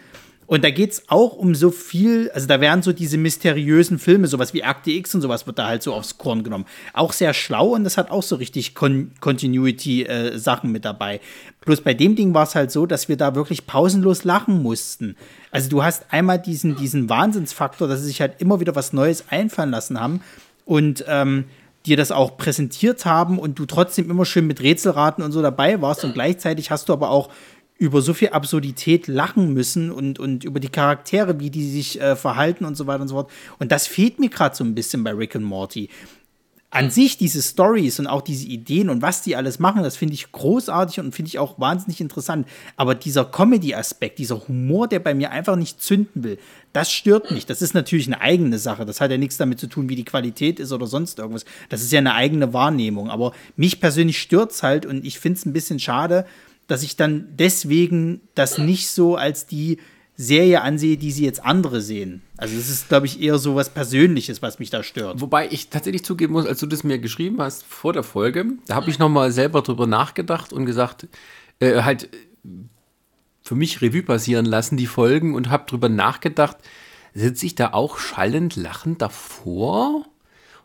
Und 0.47 0.63
da 0.63 0.71
geht 0.71 0.93
es 0.93 1.03
auch 1.09 1.35
um 1.35 1.55
so 1.55 1.71
viel, 1.71 2.31
also 2.33 2.47
da 2.47 2.61
werden 2.61 2.83
so 2.83 2.93
diese 2.93 3.19
mysteriösen 3.19 3.99
Filme, 3.99 4.29
sowas 4.29 4.55
wie 4.55 4.63
Akte 4.63 4.93
X 4.93 5.15
und 5.15 5.21
sowas 5.21 5.47
wird 5.47 5.59
da 5.59 5.67
halt 5.67 5.83
so 5.83 5.93
aufs 5.93 6.19
Korn 6.19 6.45
genommen. 6.45 6.67
Auch 6.93 7.13
sehr 7.13 7.35
schlau 7.35 7.75
und 7.75 7.85
das 7.85 7.99
hat 7.99 8.11
auch 8.11 8.23
so 8.23 8.37
richtig 8.37 8.75
Con 8.75 9.11
Continuity-Sachen 9.21 10.71
äh, 10.71 10.73
mit 10.73 10.85
dabei. 10.85 11.21
Bloß 11.65 11.81
bei 11.81 11.95
dem 11.95 12.15
Ding 12.15 12.33
war 12.33 12.45
es 12.45 12.55
halt 12.55 12.71
so, 12.71 12.87
dass 12.87 13.09
wir 13.09 13.17
da 13.17 13.35
wirklich 13.35 13.67
pausenlos 13.67 14.23
lachen 14.23 14.63
mussten. 14.63 15.17
Also 15.51 15.69
du 15.69 15.83
hast 15.83 16.13
einmal 16.13 16.39
diesen, 16.39 16.77
diesen 16.77 17.09
Wahnsinnsfaktor, 17.09 17.89
dass 17.89 18.01
sie 18.01 18.07
sich 18.07 18.21
halt 18.21 18.41
immer 18.41 18.61
wieder 18.61 18.77
was 18.77 18.93
Neues 18.93 19.25
einfallen 19.31 19.71
lassen 19.71 20.01
haben 20.01 20.21
und 20.65 21.05
ähm, 21.09 21.47
dir 21.87 21.97
das 21.97 22.11
auch 22.13 22.37
präsentiert 22.37 23.05
haben 23.05 23.39
und 23.39 23.59
du 23.59 23.67
trotzdem 23.67 24.11
immer 24.11 24.25
schön 24.25 24.47
mit 24.47 24.61
Rätselraten 24.61 25.25
und 25.25 25.33
so 25.33 25.41
dabei 25.41 25.81
warst 25.81 26.05
und 26.05 26.15
gleichzeitig 26.15 26.71
hast 26.71 26.89
du 26.89 26.93
aber 26.93 27.11
auch 27.11 27.31
über 27.79 28.01
so 28.01 28.15
viel 28.15 28.31
Absurdität 28.31 29.07
lachen 29.07 29.53
müssen 29.53 29.91
und, 29.91 30.19
und 30.19 30.45
über 30.45 30.61
die 30.61 30.69
Charaktere, 30.69 31.41
wie 31.41 31.51
die 31.51 31.69
sich 31.69 32.01
äh, 32.01 32.17
verhalten 32.17 32.65
und 32.65 32.75
so 32.75 32.87
weiter 32.87 33.03
und 33.03 33.09
so 33.09 33.17
fort. 33.17 33.31
Und 33.59 33.71
das 33.71 33.87
fehlt 33.87 34.19
mir 34.19 34.31
gerade 34.31 34.57
so 34.57 34.65
ein 34.65 34.75
bisschen 34.75 35.05
bei 35.05 35.13
Rick 35.13 35.35
und 35.35 35.45
Morty. 35.45 35.91
An 36.71 36.91
sich 36.91 37.17
diese 37.17 37.41
Stories 37.41 38.01
und 38.01 38.07
auch 38.07 38.23
diese 38.23 38.47
Ideen 38.47 38.91
und 38.91 39.01
was 39.01 39.23
die 39.23 39.37
alles 39.37 39.59
machen, 39.59 39.83
das 39.83 39.97
finde 39.97 40.15
ich 40.15 40.33
großartig 40.33 41.01
und 41.01 41.15
finde 41.15 41.29
ich 41.29 41.39
auch 41.39 41.59
wahnsinnig 41.61 42.01
interessant. 42.01 42.47
Aber 42.77 42.95
dieser 42.95 43.25
Comedy-Aspekt, 43.25 44.19
dieser 44.19 44.49
Humor, 44.49 44.89
der 44.89 44.99
bei 44.99 45.15
mir 45.15 45.31
einfach 45.31 45.57
nicht 45.57 45.81
zünden 45.81 46.25
will, 46.25 46.39
das 46.73 46.91
stört 46.91 47.31
mich. 47.31 47.47
Das 47.47 47.63
ist 47.63 47.75
natürlich 47.75 48.09
eine 48.09 48.21
eigene 48.21 48.59
Sache. 48.59 48.85
Das 48.85 49.01
hat 49.01 49.11
ja 49.11 49.17
nichts 49.17 49.37
damit 49.37 49.61
zu 49.61 49.69
tun, 49.69 49.89
wie 49.89 49.97
die 49.97 50.05
Qualität 50.05 50.61
ist 50.61 50.73
oder 50.73 50.87
sonst 50.87 51.19
irgendwas. 51.19 51.45
Das 51.69 51.83
ist 51.83 51.93
ja 51.93 51.99
eine 51.99 52.15
eigene 52.15 52.53
Wahrnehmung. 52.53 53.11
Aber 53.11 53.33
mich 53.57 53.81
persönlich 53.81 54.21
stört 54.21 54.51
es 54.51 54.63
halt 54.63 54.87
und 54.87 55.05
ich 55.05 55.19
finde 55.19 55.39
es 55.39 55.47
ein 55.47 55.53
bisschen 55.53 55.79
schade, 55.79 56.27
dass 56.67 56.83
ich 56.83 56.97
dann 56.97 57.29
deswegen 57.37 58.21
das 58.35 58.59
nicht 58.59 58.89
so 58.89 59.17
als 59.17 59.47
die 59.47 59.79
Serie 60.17 60.63
ansehe, 60.63 60.97
die 60.97 61.13
sie 61.13 61.25
jetzt 61.25 61.45
andere 61.45 61.83
sehen. 61.83 62.23
Also 62.39 62.57
es 62.57 62.71
ist, 62.71 62.89
glaube 62.89 63.07
ich, 63.07 63.21
eher 63.21 63.39
so 63.39 63.55
was 63.55 63.69
Persönliches, 63.69 64.41
was 64.41 64.59
mich 64.59 64.71
da 64.71 64.83
stört. 64.83 65.21
Wobei 65.21 65.49
ich 65.51 65.69
tatsächlich 65.69 66.05
zugeben 66.05 66.33
muss, 66.33 66.47
als 66.47 66.59
du 66.59 66.67
das 66.67 66.85
mir 66.85 66.99
geschrieben 66.99 67.41
hast 67.41 67.65
vor 67.65 67.93
der 67.93 68.03
Folge, 68.03 68.47
da 68.67 68.77
habe 68.77 68.89
ich 68.89 68.99
noch 68.99 69.11
mal 69.11 69.31
selber 69.31 69.61
drüber 69.61 69.87
nachgedacht 69.87 70.53
und 70.55 70.65
gesagt, 70.65 71.07
äh, 71.61 71.83
halt 71.83 72.09
für 73.43 73.55
mich 73.55 73.83
Revue 73.83 74.03
passieren 74.03 74.47
lassen, 74.47 74.77
die 74.77 74.87
Folgen, 74.87 75.35
und 75.35 75.51
habe 75.51 75.67
drüber 75.69 75.89
nachgedacht, 75.89 76.57
sitze 77.15 77.47
ich 77.47 77.55
da 77.55 77.73
auch 77.73 77.99
schallend 77.99 78.57
lachend 78.57 79.03
davor? 79.03 80.07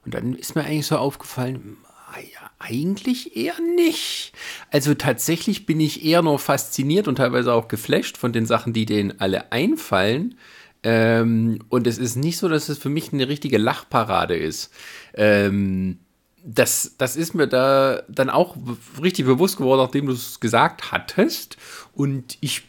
Und 0.06 0.14
dann 0.14 0.34
ist 0.34 0.56
mir 0.56 0.64
eigentlich 0.64 0.88
so 0.88 0.98
aufgefallen, 0.98 1.78
ah 1.84 2.20
eigentlich 2.62 3.36
eher 3.36 3.60
nicht. 3.76 4.34
Also 4.72 4.94
tatsächlich 4.94 5.66
bin 5.66 5.80
ich 5.80 6.06
eher 6.06 6.22
nur 6.22 6.40
fasziniert 6.40 7.08
und 7.08 7.16
teilweise 7.16 7.54
auch 7.54 7.68
geflasht 7.68 8.18
von 8.18 8.34
den 8.34 8.46
Sachen, 8.46 8.74
die 8.74 8.86
denen 8.86 9.20
alle 9.20 9.52
einfallen. 9.52 10.36
Ähm, 10.84 11.60
und 11.70 11.88
es 11.88 11.98
ist 11.98 12.16
nicht 12.16 12.38
so, 12.38 12.50
dass 12.50 12.70
es 12.70 12.78
für 12.78 12.90
mich 12.90 13.14
eine 13.14 13.28
richtige 13.28 13.58
Lachparade 13.58 14.36
ist. 14.36 14.72
Ähm, 15.14 16.00
das, 16.44 16.96
das 16.98 17.16
ist 17.16 17.36
mir 17.36 17.48
da 17.48 18.02
dann 18.08 18.30
auch 18.30 18.58
richtig 19.02 19.26
bewusst 19.26 19.58
geworden, 19.58 19.82
nachdem 19.82 20.08
du 20.08 20.14
es 20.14 20.40
gesagt 20.40 20.92
hattest. 20.92 21.58
Und 21.94 22.38
ich 22.42 22.64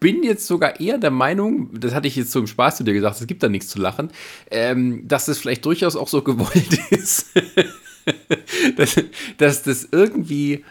bin 0.00 0.22
jetzt 0.22 0.46
sogar 0.46 0.80
eher 0.80 0.96
der 0.96 1.10
Meinung, 1.10 1.78
das 1.78 1.94
hatte 1.94 2.08
ich 2.08 2.16
jetzt 2.16 2.34
im 2.34 2.46
Spaß 2.46 2.78
zu 2.78 2.84
dir 2.84 2.94
gesagt, 2.94 3.20
es 3.20 3.26
gibt 3.26 3.42
da 3.42 3.48
nichts 3.50 3.68
zu 3.68 3.78
lachen, 3.78 4.10
ähm, 4.50 5.06
dass 5.06 5.28
es 5.28 5.38
vielleicht 5.38 5.66
durchaus 5.66 5.94
auch 5.94 6.08
so 6.08 6.22
gewollt 6.24 6.80
ist. 6.90 7.26
dass, 8.76 8.96
dass 9.38 9.62
das 9.62 9.88
irgendwie 9.90 10.64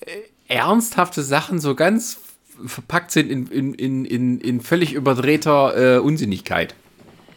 äh, 0.00 0.16
ernsthafte 0.48 1.22
Sachen 1.22 1.60
so 1.60 1.74
ganz 1.74 2.18
verpackt 2.66 3.10
sind 3.10 3.30
in, 3.30 3.74
in, 3.74 4.04
in, 4.04 4.40
in 4.40 4.60
völlig 4.60 4.92
überdrehter 4.92 5.96
äh, 5.96 5.98
Unsinnigkeit. 5.98 6.74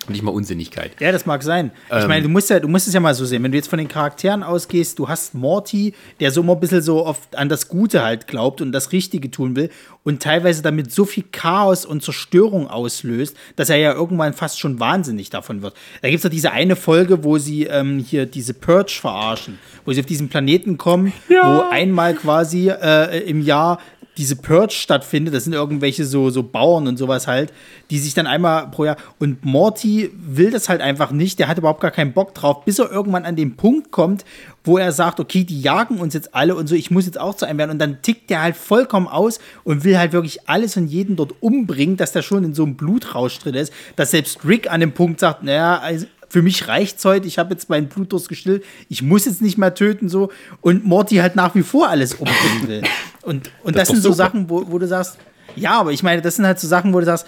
Nicht 0.07 0.21
mal 0.21 0.31
Unsinnigkeit. 0.31 0.91
Ja, 0.99 1.11
das 1.11 1.25
mag 1.25 1.41
sein. 1.43 1.71
Ich 1.89 1.95
ähm, 1.95 2.07
meine, 2.07 2.23
du 2.23 2.29
musst 2.29 2.49
ja, 2.49 2.59
du 2.59 2.67
musst 2.67 2.87
es 2.87 2.93
ja 2.93 2.99
mal 2.99 3.13
so 3.13 3.25
sehen. 3.25 3.43
Wenn 3.43 3.51
du 3.51 3.57
jetzt 3.57 3.69
von 3.69 3.79
den 3.79 3.87
Charakteren 3.87 4.43
ausgehst, 4.43 4.99
du 4.99 5.07
hast 5.07 5.33
Morty, 5.33 5.93
der 6.19 6.31
so 6.31 6.41
immer 6.41 6.53
ein 6.53 6.59
bisschen 6.59 6.81
so 6.81 7.05
oft 7.05 7.35
an 7.35 7.49
das 7.49 7.67
Gute 7.67 8.03
halt 8.03 8.27
glaubt 8.27 8.61
und 8.61 8.71
das 8.71 8.91
Richtige 8.91 9.31
tun 9.31 9.55
will 9.55 9.69
und 10.03 10.21
teilweise 10.21 10.61
damit 10.61 10.91
so 10.91 11.03
viel 11.05 11.23
Chaos 11.31 11.85
und 11.85 12.03
Zerstörung 12.03 12.67
auslöst, 12.69 13.35
dass 13.55 13.69
er 13.69 13.77
ja 13.77 13.93
irgendwann 13.93 14.33
fast 14.33 14.59
schon 14.59 14.79
wahnsinnig 14.79 15.31
davon 15.31 15.61
wird. 15.61 15.75
Da 16.01 16.09
gibt 16.09 16.19
es 16.19 16.23
ja 16.23 16.29
diese 16.29 16.51
eine 16.51 16.75
Folge, 16.75 17.23
wo 17.23 17.37
sie 17.39 17.63
ähm, 17.63 17.99
hier 17.99 18.27
diese 18.27 18.53
Purge 18.53 18.97
verarschen, 19.01 19.57
wo 19.83 19.91
sie 19.91 19.99
auf 19.99 20.05
diesen 20.05 20.29
Planeten 20.29 20.77
kommen, 20.77 21.11
ja. 21.29 21.41
wo 21.43 21.69
einmal 21.71 22.13
quasi 22.13 22.69
äh, 22.69 23.19
im 23.27 23.41
Jahr 23.41 23.79
diese 24.17 24.35
Purge 24.35 24.73
stattfindet. 24.73 25.33
Das 25.33 25.43
sind 25.43 25.53
irgendwelche 25.53 26.05
so, 26.05 26.29
so 26.29 26.43
Bauern 26.43 26.87
und 26.87 26.97
sowas 26.97 27.27
halt, 27.27 27.51
die 27.89 27.99
sich 27.99 28.13
dann 28.13 28.27
einmal 28.27 28.67
pro 28.67 28.85
Jahr. 28.85 28.97
Und 29.19 29.43
Morty 29.43 30.11
will 30.15 30.51
das 30.51 30.69
halt 30.69 30.81
einfach 30.81 31.11
nicht. 31.11 31.39
Der 31.39 31.47
hat 31.47 31.57
überhaupt 31.57 31.81
gar 31.81 31.91
keinen 31.91 32.13
Bock 32.13 32.33
drauf, 32.33 32.65
bis 32.65 32.79
er 32.79 32.91
irgendwann 32.91 33.25
an 33.25 33.35
den 33.35 33.55
Punkt 33.55 33.91
kommt, 33.91 34.25
wo 34.63 34.77
er 34.77 34.91
sagt, 34.91 35.19
okay, 35.19 35.43
die 35.43 35.61
jagen 35.61 35.99
uns 35.99 36.13
jetzt 36.13 36.33
alle 36.33 36.55
und 36.55 36.67
so, 36.67 36.75
ich 36.75 36.91
muss 36.91 37.05
jetzt 37.05 37.19
auch 37.19 37.35
zu 37.35 37.45
einem 37.45 37.59
werden. 37.59 37.71
Und 37.71 37.79
dann 37.79 38.01
tickt 38.01 38.29
der 38.29 38.41
halt 38.41 38.55
vollkommen 38.55 39.07
aus 39.07 39.39
und 39.63 39.83
will 39.83 39.97
halt 39.97 40.13
wirklich 40.13 40.49
alles 40.49 40.77
und 40.77 40.87
jeden 40.87 41.15
dort 41.15 41.33
umbringen, 41.41 41.97
dass 41.97 42.11
der 42.11 42.21
schon 42.21 42.43
in 42.43 42.53
so 42.53 42.63
einem 42.63 42.75
Blutrausch 42.75 43.37
drin 43.39 43.55
ist, 43.55 43.71
dass 43.95 44.11
selbst 44.11 44.45
Rick 44.45 44.71
an 44.71 44.79
dem 44.79 44.93
Punkt 44.93 45.19
sagt, 45.19 45.43
naja, 45.43 45.79
also 45.79 46.07
für 46.29 46.41
mich 46.41 46.67
reicht's 46.67 47.05
heute, 47.05 47.27
ich 47.27 47.37
habe 47.37 47.53
jetzt 47.53 47.69
meinen 47.69 47.87
Blutdurst 47.87 48.27
gestillt, 48.27 48.63
ich 48.89 49.01
muss 49.01 49.25
jetzt 49.25 49.41
nicht 49.41 49.57
mehr 49.57 49.73
töten 49.73 50.09
so 50.09 50.31
und 50.61 50.85
Morty 50.85 51.15
halt 51.17 51.35
nach 51.35 51.55
wie 51.55 51.63
vor 51.63 51.87
alles 51.87 52.13
umbringen 52.15 52.67
will. 52.67 52.81
Und, 53.25 53.49
und 53.63 53.75
das, 53.75 53.87
das 53.87 53.89
sind 53.89 54.01
so 54.03 54.11
super. 54.11 54.15
Sachen, 54.15 54.49
wo, 54.49 54.71
wo 54.71 54.77
du 54.77 54.87
sagst, 54.87 55.17
ja, 55.55 55.79
aber 55.79 55.91
ich 55.91 56.03
meine, 56.03 56.21
das 56.21 56.35
sind 56.35 56.45
halt 56.45 56.59
so 56.59 56.67
Sachen, 56.67 56.93
wo 56.93 56.99
du 56.99 57.05
sagst, 57.05 57.25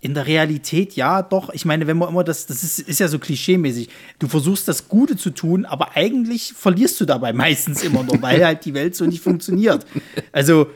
in 0.00 0.14
der 0.14 0.26
Realität, 0.26 0.94
ja, 0.94 1.20
doch. 1.20 1.50
Ich 1.52 1.66
meine, 1.66 1.86
wenn 1.86 1.98
man 1.98 2.08
immer 2.08 2.24
das, 2.24 2.46
das 2.46 2.62
ist, 2.62 2.78
ist 2.78 3.00
ja 3.00 3.08
so 3.08 3.18
klischeemäßig. 3.18 3.90
Du 4.18 4.28
versuchst 4.28 4.66
das 4.66 4.88
Gute 4.88 5.16
zu 5.16 5.28
tun, 5.30 5.66
aber 5.66 5.94
eigentlich 5.94 6.54
verlierst 6.56 6.98
du 7.00 7.04
dabei 7.04 7.32
meistens 7.34 7.82
immer 7.82 8.02
nur, 8.02 8.20
weil 8.22 8.44
halt 8.44 8.64
die 8.64 8.72
Welt 8.72 8.96
so 8.96 9.04
nicht 9.04 9.22
funktioniert. 9.22 9.84
Also, 10.32 10.68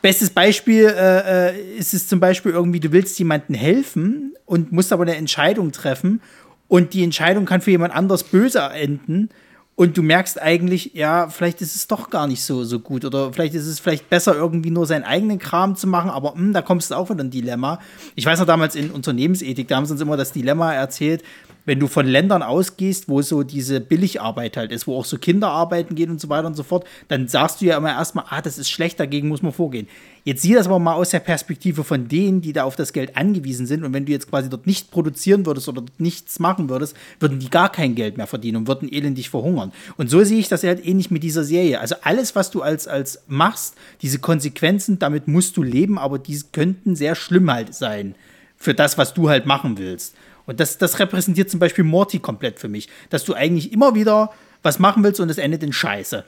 bestes 0.00 0.30
Beispiel 0.30 0.84
äh, 0.84 1.50
äh, 1.50 1.76
ist 1.76 1.92
es 1.92 2.06
zum 2.06 2.20
Beispiel 2.20 2.52
irgendwie, 2.52 2.78
du 2.78 2.92
willst 2.92 3.18
jemandem 3.18 3.56
helfen 3.56 4.34
und 4.46 4.70
musst 4.70 4.92
aber 4.92 5.02
eine 5.02 5.16
Entscheidung 5.16 5.72
treffen 5.72 6.20
und 6.68 6.94
die 6.94 7.02
Entscheidung 7.02 7.46
kann 7.46 7.62
für 7.62 7.72
jemand 7.72 7.94
anders 7.94 8.22
böse 8.22 8.60
enden 8.60 9.30
und 9.76 9.96
du 9.96 10.02
merkst 10.02 10.40
eigentlich, 10.40 10.92
ja, 10.94 11.28
vielleicht 11.28 11.60
ist 11.60 11.74
es 11.74 11.88
doch 11.88 12.08
gar 12.08 12.28
nicht 12.28 12.44
so, 12.44 12.62
so 12.62 12.78
gut. 12.78 13.04
Oder 13.04 13.32
vielleicht 13.32 13.54
ist 13.54 13.66
es 13.66 13.80
vielleicht 13.80 14.08
besser, 14.08 14.36
irgendwie 14.36 14.70
nur 14.70 14.86
seinen 14.86 15.02
eigenen 15.02 15.40
Kram 15.40 15.74
zu 15.74 15.88
machen, 15.88 16.10
aber 16.10 16.32
mh, 16.32 16.38
hm, 16.38 16.52
da 16.52 16.62
kommst 16.62 16.90
du 16.90 16.94
auch 16.94 17.10
wieder 17.10 17.24
ein 17.24 17.30
Dilemma. 17.30 17.80
Ich 18.14 18.24
weiß 18.24 18.38
noch 18.38 18.46
damals 18.46 18.76
in 18.76 18.90
Unternehmensethik, 18.90 19.66
da 19.66 19.76
haben 19.76 19.86
sie 19.86 19.92
uns 19.92 20.00
immer 20.00 20.16
das 20.16 20.32
Dilemma 20.32 20.72
erzählt, 20.72 21.24
wenn 21.64 21.80
du 21.80 21.86
von 21.86 22.06
Ländern 22.06 22.42
ausgehst, 22.42 23.08
wo 23.08 23.22
so 23.22 23.42
diese 23.42 23.80
Billigarbeit 23.80 24.56
halt 24.56 24.72
ist, 24.72 24.86
wo 24.86 24.98
auch 24.98 25.04
so 25.04 25.18
Kinder 25.18 25.48
arbeiten 25.48 25.94
gehen 25.94 26.10
und 26.10 26.20
so 26.20 26.28
weiter 26.28 26.46
und 26.46 26.54
so 26.54 26.62
fort, 26.62 26.86
dann 27.08 27.28
sagst 27.28 27.60
du 27.60 27.66
ja 27.66 27.76
immer 27.76 27.90
erstmal, 27.90 28.26
ah, 28.28 28.42
das 28.42 28.58
ist 28.58 28.70
schlecht, 28.70 29.00
dagegen 29.00 29.28
muss 29.28 29.42
man 29.42 29.52
vorgehen. 29.52 29.88
Jetzt 30.24 30.40
sieh 30.42 30.54
das 30.54 30.66
aber 30.66 30.78
mal 30.78 30.94
aus 30.94 31.10
der 31.10 31.20
Perspektive 31.20 31.84
von 31.84 32.08
denen, 32.08 32.40
die 32.40 32.54
da 32.54 32.64
auf 32.64 32.76
das 32.76 32.94
Geld 32.94 33.16
angewiesen 33.16 33.66
sind. 33.66 33.84
Und 33.84 33.92
wenn 33.92 34.06
du 34.06 34.12
jetzt 34.12 34.30
quasi 34.30 34.48
dort 34.48 34.66
nicht 34.66 34.90
produzieren 34.90 35.44
würdest 35.44 35.68
oder 35.68 35.82
dort 35.82 36.00
nichts 36.00 36.38
machen 36.38 36.70
würdest, 36.70 36.96
würden 37.20 37.40
die 37.40 37.50
gar 37.50 37.70
kein 37.70 37.94
Geld 37.94 38.16
mehr 38.16 38.26
verdienen 38.26 38.58
und 38.58 38.68
würden 38.68 38.90
elendig 38.90 39.28
verhungern. 39.28 39.72
Und 39.98 40.08
so 40.08 40.24
sehe 40.24 40.38
ich 40.38 40.48
das 40.48 40.62
halt 40.62 40.84
ähnlich 40.84 41.10
mit 41.10 41.22
dieser 41.22 41.44
Serie. 41.44 41.80
Also 41.80 41.96
alles, 42.02 42.34
was 42.34 42.50
du 42.50 42.62
als, 42.62 42.88
als 42.88 43.22
machst, 43.26 43.74
diese 44.00 44.18
Konsequenzen, 44.18 44.98
damit 44.98 45.28
musst 45.28 45.58
du 45.58 45.62
leben, 45.62 45.98
aber 45.98 46.18
die 46.18 46.40
könnten 46.52 46.96
sehr 46.96 47.14
schlimm 47.14 47.50
halt 47.50 47.74
sein 47.74 48.14
für 48.56 48.72
das, 48.72 48.96
was 48.96 49.12
du 49.12 49.28
halt 49.28 49.44
machen 49.44 49.76
willst. 49.76 50.14
Und 50.46 50.60
das, 50.60 50.78
das 50.78 50.98
repräsentiert 50.98 51.50
zum 51.50 51.60
Beispiel 51.60 51.84
Morty 51.84 52.18
komplett 52.18 52.58
für 52.58 52.68
mich, 52.68 52.88
dass 53.10 53.24
du 53.24 53.34
eigentlich 53.34 53.72
immer 53.72 53.94
wieder 53.94 54.32
was 54.62 54.78
machen 54.78 55.02
willst 55.04 55.20
und 55.20 55.30
es 55.30 55.38
endet 55.38 55.62
in 55.62 55.72
Scheiße. 55.72 56.24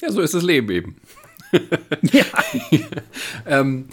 Ja, 0.00 0.10
so 0.10 0.20
ist 0.20 0.34
das 0.34 0.42
Leben 0.42 0.70
eben. 0.70 0.96
ja. 2.02 2.24
ähm, 3.46 3.88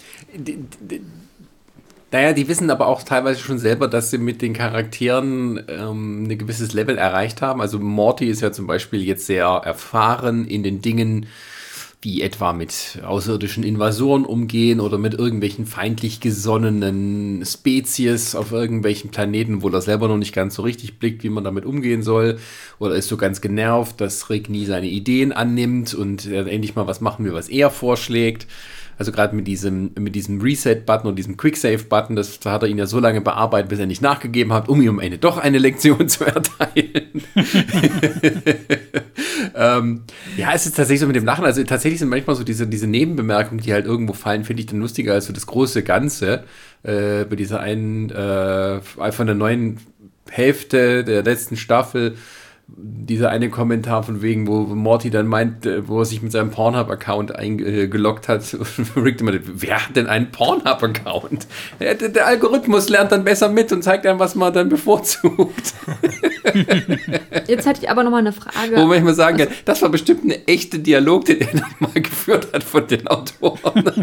naja, 2.12 2.34
die 2.34 2.48
wissen 2.48 2.70
aber 2.70 2.88
auch 2.88 3.04
teilweise 3.04 3.40
schon 3.40 3.60
selber, 3.60 3.88
dass 3.88 4.12
sie 4.12 4.18
mit 4.18 4.42
den 4.42 4.54
Charakteren 4.54 5.64
ähm, 5.68 6.24
ein 6.24 6.38
gewisses 6.38 6.74
Level 6.74 6.98
erreicht 6.98 7.42
haben. 7.42 7.62
Also 7.62 7.80
Morty 7.80 8.28
ist 8.28 8.42
ja 8.42 8.52
zum 8.52 8.68
Beispiel 8.68 9.04
jetzt 9.04 9.26
sehr 9.26 9.46
erfahren 9.46 10.46
in 10.46 10.64
den 10.64 10.82
Dingen, 10.82 11.28
wie 12.02 12.22
etwa 12.22 12.54
mit 12.54 13.00
außerirdischen 13.04 13.64
Invasoren 13.64 14.24
umgehen 14.24 14.80
oder 14.80 15.00
mit 15.00 15.16
irgendwelchen 15.16 15.66
feindlich 15.66 16.20
gesonnenen 16.20 17.44
Spezies 17.44 18.36
auf 18.36 18.52
irgendwelchen 18.52 19.10
Planeten, 19.10 19.64
wo 19.64 19.70
er 19.70 19.82
selber 19.82 20.08
noch 20.08 20.18
nicht 20.18 20.34
ganz 20.34 20.54
so 20.56 20.62
richtig 20.62 21.00
blickt, 21.00 21.24
wie 21.24 21.30
man 21.30 21.44
damit 21.44 21.66
umgehen 21.66 22.04
soll. 22.04 22.38
Oder 22.78 22.96
ist 22.96 23.08
so 23.08 23.18
ganz 23.18 23.42
genervt, 23.42 24.00
dass 24.00 24.30
Rick 24.30 24.48
nie 24.48 24.66
seine 24.66 24.88
Ideen 24.88 25.32
annimmt 25.32 25.96
und 25.96 26.28
endlich 26.28 26.76
mal 26.76 26.86
was 26.86 27.02
machen 27.02 27.26
will, 27.26 27.34
was 27.34 27.50
er 27.50 27.72
vorschlägt. 27.72 28.46
Also 28.98 29.12
gerade 29.12 29.36
mit 29.36 29.48
diesem, 29.48 29.92
mit 29.98 30.16
diesem 30.16 30.42
Reset-Button 30.42 31.08
und 31.08 31.18
diesem 31.18 31.38
Quick-Save-Button, 31.38 32.16
das 32.16 32.40
da 32.40 32.52
hat 32.52 32.64
er 32.64 32.70
ihn 32.70 32.80
ja 32.80 32.88
so 32.88 33.00
lange 33.00 33.22
bearbeitet, 33.22 33.70
bis 33.70 33.80
er 33.80 33.86
nicht 33.86 34.02
nachgegeben 34.02 34.54
hat, 34.54 34.70
um 34.70 34.82
ihm 34.82 34.90
am 34.90 35.00
Ende 35.00 35.20
doch 35.20 35.38
eine 35.38 35.60
Lektion 35.60 36.10
zu 36.10 36.26
erteilen. 36.26 37.22
ähm, 39.56 40.04
ja, 40.36 40.52
es 40.54 40.66
ist 40.66 40.76
tatsächlich 40.76 41.02
so 41.02 41.08
mit 41.08 41.16
dem 41.16 41.26
Lachen. 41.26 41.46
Also 41.46 41.64
tatsächlich 41.64 42.00
sind 42.00 42.10
manchmal 42.10 42.36
so 42.36 42.44
diese, 42.44 42.66
diese 42.66 42.88
Nebenbemerkungen, 42.88 43.62
die 43.62 43.72
halt 43.72 43.86
irgendwo 43.86 44.14
fallen, 44.14 44.44
finde 44.44 44.62
ich 44.62 44.68
dann 44.68 44.80
lustiger 44.80 45.14
als 45.14 45.28
so 45.28 45.34
das 45.34 45.46
große 45.46 45.84
Ganze. 45.84 46.44
Äh, 46.84 47.26
bei 47.26 47.36
dieser 47.36 47.60
einen, 47.60 48.10
äh, 48.10 48.82
von 48.82 49.28
der 49.28 49.36
neuen 49.36 49.78
Hälfte 50.30 51.04
der 51.04 51.24
letzten 51.24 51.56
Staffel 51.56 52.18
dieser 52.70 53.30
eine 53.30 53.50
Kommentar 53.50 54.04
von 54.04 54.22
wegen, 54.22 54.46
wo 54.46 54.64
Morty 54.64 55.10
dann 55.10 55.26
meint, 55.26 55.66
äh, 55.66 55.88
wo 55.88 56.00
er 56.00 56.06
sich 56.06 56.22
mit 56.22 56.34
seinem 56.34 56.52
Pornhub-Account 56.52 57.34
eingeloggt 57.34 58.28
hat. 58.28 58.44
Rick 58.96 59.22
immer, 59.22 59.32
wer 59.46 59.88
hat 59.88 59.96
denn 59.96 60.08
einen 60.08 60.32
Pornhub-Account? 60.32 61.48
Der, 61.80 62.28
Algorithmus 62.28 62.90
lernt 62.90 63.14
dann 63.14 63.24
besser 63.24 63.48
mit 63.48 63.72
und 63.72 63.84
zeigt 63.84 64.06
einem, 64.06 64.20
was 64.20 64.36
man 64.36 64.52
dann 64.52 64.68
bevorzugt. 64.68 65.74
Jetzt 67.48 67.66
hätte 67.66 67.84
ich 67.84 67.90
aber 67.90 68.04
noch 68.04 68.12
mal 68.12 68.18
eine 68.18 68.34
Frage. 68.34 68.76
Wo 68.76 68.86
man 68.86 68.98
immer 68.98 69.14
sagen 69.14 69.38
kann, 69.38 69.48
das 69.64 69.82
war 69.82 69.90
bestimmt 69.90 70.26
eine 70.26 70.46
echte 70.48 70.80
Dialog, 70.80 71.26
den 71.26 71.40
er 71.40 71.62
mal 71.80 72.02
geführt 72.02 72.50
hat 72.54 72.64
von 72.64 72.86
den 72.86 73.08
Autoren. 73.08 73.86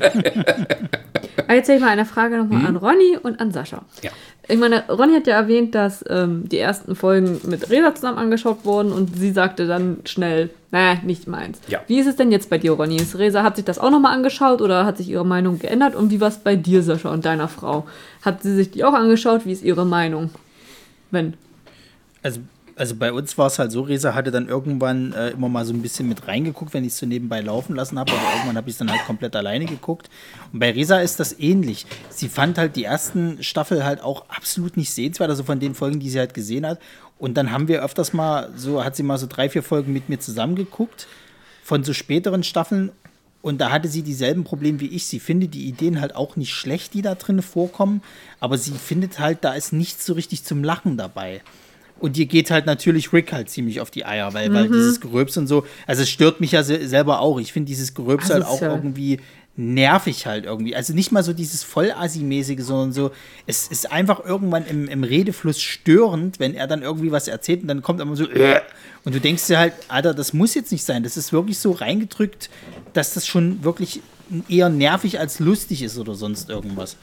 Jetzt 1.48 1.68
hätte 1.68 1.74
ich 1.74 1.80
mal 1.80 1.88
eine 1.88 2.06
Frage 2.06 2.38
nochmal 2.38 2.60
hm? 2.60 2.66
an 2.66 2.76
Ronny 2.76 3.18
und 3.22 3.40
an 3.40 3.52
Sascha. 3.52 3.84
Ja. 4.02 4.10
Ich 4.46 4.58
meine, 4.58 4.84
Ronny 4.88 5.14
hat 5.14 5.26
ja 5.26 5.36
erwähnt, 5.36 5.74
dass 5.74 6.04
ähm, 6.08 6.48
die 6.48 6.58
ersten 6.58 6.94
Folgen 6.94 7.40
mit 7.44 7.70
Reda 7.70 7.94
zusammen 7.94 8.18
angeschaut 8.18 8.64
wurden 8.64 8.92
und 8.92 9.16
sie 9.16 9.32
sagte 9.32 9.66
dann 9.66 9.98
schnell, 10.04 10.50
naja, 10.70 10.98
nicht 11.02 11.26
meins. 11.26 11.60
Ja. 11.68 11.80
Wie 11.86 11.98
ist 11.98 12.06
es 12.06 12.16
denn 12.16 12.30
jetzt 12.30 12.50
bei 12.50 12.58
dir, 12.58 12.72
Ronny? 12.72 12.96
Ist 12.96 13.16
Resa 13.18 13.42
hat 13.42 13.56
sich 13.56 13.64
das 13.64 13.78
auch 13.78 13.90
nochmal 13.90 14.14
angeschaut 14.14 14.60
oder 14.60 14.84
hat 14.84 14.98
sich 14.98 15.08
ihre 15.08 15.24
Meinung 15.24 15.58
geändert? 15.58 15.94
Und 15.94 16.10
wie 16.10 16.20
war 16.20 16.28
es 16.28 16.38
bei 16.38 16.56
dir, 16.56 16.82
Sascha, 16.82 17.10
und 17.10 17.24
deiner 17.24 17.48
Frau? 17.48 17.86
Hat 18.22 18.42
sie 18.42 18.54
sich 18.54 18.70
die 18.70 18.84
auch 18.84 18.92
angeschaut? 18.92 19.46
Wie 19.46 19.52
ist 19.52 19.62
ihre 19.62 19.86
Meinung? 19.86 20.30
Wenn? 21.10 21.34
Also 22.22 22.40
also 22.76 22.96
bei 22.96 23.12
uns 23.12 23.38
war 23.38 23.46
es 23.46 23.58
halt 23.58 23.70
so, 23.72 23.82
Resa 23.82 24.14
hatte 24.14 24.30
dann 24.30 24.48
irgendwann 24.48 25.12
äh, 25.12 25.30
immer 25.30 25.48
mal 25.48 25.64
so 25.64 25.72
ein 25.72 25.82
bisschen 25.82 26.08
mit 26.08 26.26
reingeguckt, 26.26 26.74
wenn 26.74 26.84
ich 26.84 26.92
es 26.92 26.98
so 26.98 27.06
nebenbei 27.06 27.40
laufen 27.40 27.76
lassen 27.76 27.98
habe, 27.98 28.12
aber 28.12 28.34
irgendwann 28.34 28.56
habe 28.56 28.68
ich 28.68 28.74
es 28.74 28.78
dann 28.78 28.90
halt 28.90 29.04
komplett 29.06 29.36
alleine 29.36 29.66
geguckt. 29.66 30.10
Und 30.52 30.58
bei 30.58 30.70
Resa 30.70 30.98
ist 30.98 31.20
das 31.20 31.38
ähnlich. 31.38 31.86
Sie 32.10 32.28
fand 32.28 32.58
halt 32.58 32.76
die 32.76 32.84
ersten 32.84 33.42
Staffel 33.42 33.84
halt 33.84 34.02
auch 34.02 34.28
absolut 34.28 34.76
nicht 34.76 34.92
sehenswert, 34.92 35.30
also 35.30 35.44
von 35.44 35.60
den 35.60 35.74
Folgen, 35.74 36.00
die 36.00 36.10
sie 36.10 36.18
halt 36.18 36.34
gesehen 36.34 36.66
hat. 36.66 36.80
Und 37.18 37.36
dann 37.36 37.52
haben 37.52 37.68
wir 37.68 37.82
öfters 37.82 38.12
mal 38.12 38.50
so, 38.56 38.84
hat 38.84 38.96
sie 38.96 39.02
mal 39.02 39.18
so 39.18 39.26
drei, 39.28 39.48
vier 39.48 39.62
Folgen 39.62 39.92
mit 39.92 40.08
mir 40.08 40.18
zusammengeguckt 40.18 41.06
von 41.62 41.84
so 41.84 41.92
späteren 41.92 42.42
Staffeln 42.42 42.90
und 43.40 43.60
da 43.60 43.70
hatte 43.70 43.88
sie 43.88 44.02
dieselben 44.02 44.42
Probleme 44.42 44.80
wie 44.80 44.88
ich. 44.88 45.06
Sie 45.06 45.20
findet 45.20 45.52
die 45.52 45.66
Ideen 45.66 46.00
halt 46.00 46.16
auch 46.16 46.36
nicht 46.36 46.54
schlecht, 46.54 46.94
die 46.94 47.02
da 47.02 47.14
drin 47.14 47.42
vorkommen, 47.42 48.02
aber 48.40 48.56
sie 48.56 48.72
findet 48.72 49.18
halt, 49.18 49.44
da 49.44 49.52
ist 49.52 49.72
nichts 49.72 50.06
so 50.06 50.14
richtig 50.14 50.44
zum 50.44 50.64
Lachen 50.64 50.96
dabei. 50.96 51.42
Und 52.00 52.16
dir 52.16 52.26
geht 52.26 52.50
halt 52.50 52.66
natürlich 52.66 53.12
Rick 53.12 53.32
halt 53.32 53.48
ziemlich 53.48 53.80
auf 53.80 53.90
die 53.90 54.04
Eier, 54.04 54.34
weil, 54.34 54.50
mhm. 54.50 54.54
weil 54.54 54.68
dieses 54.68 55.00
Geröps 55.00 55.36
und 55.36 55.46
so, 55.46 55.64
also 55.86 56.02
es 56.02 56.10
stört 56.10 56.40
mich 56.40 56.52
ja 56.52 56.62
se 56.62 56.86
selber 56.88 57.20
auch. 57.20 57.38
Ich 57.38 57.52
finde 57.52 57.68
dieses 57.68 57.94
Geröps 57.94 58.30
halt 58.30 58.44
auch 58.44 58.60
ja. 58.60 58.74
irgendwie 58.74 59.20
nervig 59.56 60.26
halt 60.26 60.44
irgendwie. 60.44 60.74
Also 60.74 60.92
nicht 60.92 61.12
mal 61.12 61.22
so 61.22 61.32
dieses 61.32 61.62
Vollasi-mäßige, 61.62 62.60
sondern 62.60 62.92
so, 62.92 63.12
es 63.46 63.68
ist 63.68 63.90
einfach 63.92 64.24
irgendwann 64.24 64.66
im, 64.66 64.88
im 64.88 65.04
Redefluss 65.04 65.60
störend, 65.60 66.40
wenn 66.40 66.54
er 66.54 66.66
dann 66.66 66.82
irgendwie 66.82 67.12
was 67.12 67.28
erzählt 67.28 67.62
und 67.62 67.68
dann 67.68 67.82
kommt 67.82 68.00
immer 68.00 68.16
so, 68.16 68.28
äh, 68.28 68.60
und 69.04 69.14
du 69.14 69.20
denkst 69.20 69.46
dir 69.46 69.58
halt, 69.58 69.74
Alter, 69.88 70.14
das 70.14 70.32
muss 70.32 70.54
jetzt 70.54 70.72
nicht 70.72 70.84
sein. 70.84 71.02
Das 71.04 71.16
ist 71.16 71.32
wirklich 71.32 71.58
so 71.58 71.70
reingedrückt, 71.70 72.50
dass 72.94 73.14
das 73.14 73.26
schon 73.26 73.62
wirklich 73.62 74.00
eher 74.48 74.70
nervig 74.70 75.20
als 75.20 75.38
lustig 75.38 75.82
ist 75.82 75.98
oder 75.98 76.14
sonst 76.14 76.48
irgendwas. 76.50 76.96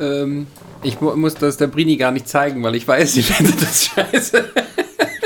Ähm, 0.00 0.46
ich 0.82 1.00
mu 1.00 1.14
muss 1.16 1.34
das 1.34 1.56
der 1.56 1.66
Brini 1.66 1.96
gar 1.96 2.10
nicht 2.10 2.28
zeigen, 2.28 2.62
weil 2.62 2.74
ich 2.74 2.86
weiß, 2.86 3.16
ich 3.18 3.26
finde 3.26 3.52
das 3.52 3.86
scheiße. 3.86 4.44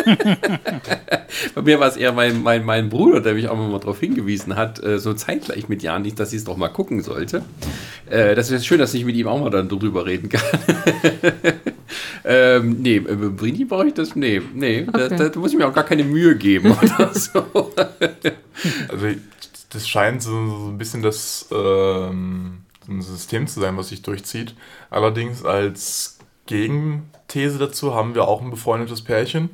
Bei 1.54 1.62
mir 1.62 1.80
war 1.80 1.88
es 1.88 1.96
eher 1.96 2.12
mein, 2.12 2.42
mein, 2.42 2.64
mein 2.64 2.88
Bruder, 2.88 3.20
der 3.20 3.34
mich 3.34 3.48
auch 3.48 3.56
mal 3.56 3.78
darauf 3.78 3.98
hingewiesen 4.00 4.56
hat, 4.56 4.82
äh, 4.82 4.98
so 4.98 5.14
zeitgleich 5.14 5.68
mit 5.68 5.82
Jan, 5.82 6.04
dass 6.14 6.32
ich 6.32 6.38
es 6.38 6.44
doch 6.44 6.56
mal 6.56 6.68
gucken 6.68 7.02
sollte. 7.02 7.42
Äh, 8.08 8.34
das 8.34 8.50
ist 8.50 8.66
schön, 8.66 8.78
dass 8.78 8.94
ich 8.94 9.04
mit 9.04 9.16
ihm 9.16 9.26
auch 9.26 9.40
mal 9.40 9.50
dann 9.50 9.68
drüber 9.68 10.06
reden 10.06 10.28
kann. 10.28 10.42
ähm, 12.24 12.76
nee, 12.80 12.96
äh, 12.96 13.02
Brini 13.02 13.64
brauche 13.64 13.88
ich 13.88 13.94
das? 13.94 14.14
Nee, 14.14 14.42
nee, 14.54 14.86
okay. 14.88 15.08
da, 15.16 15.28
da, 15.28 15.40
muss 15.40 15.52
ich 15.52 15.58
mir 15.58 15.66
auch 15.66 15.74
gar 15.74 15.84
keine 15.84 16.04
Mühe 16.04 16.36
geben 16.36 16.70
oder 16.70 17.12
so. 17.12 17.72
also, 18.88 19.06
das 19.70 19.88
scheint 19.88 20.22
so, 20.22 20.30
so 20.30 20.68
ein 20.68 20.78
bisschen 20.78 21.02
das. 21.02 21.48
Ähm 21.52 22.65
ein 22.88 23.02
System 23.02 23.46
zu 23.46 23.60
sein, 23.60 23.76
was 23.76 23.88
sich 23.88 24.02
durchzieht. 24.02 24.54
Allerdings 24.90 25.44
als 25.44 26.18
Gegenthese 26.46 27.58
dazu 27.58 27.94
haben 27.94 28.14
wir 28.14 28.26
auch 28.26 28.40
ein 28.40 28.50
befreundetes 28.50 29.02
Pärchen, 29.02 29.50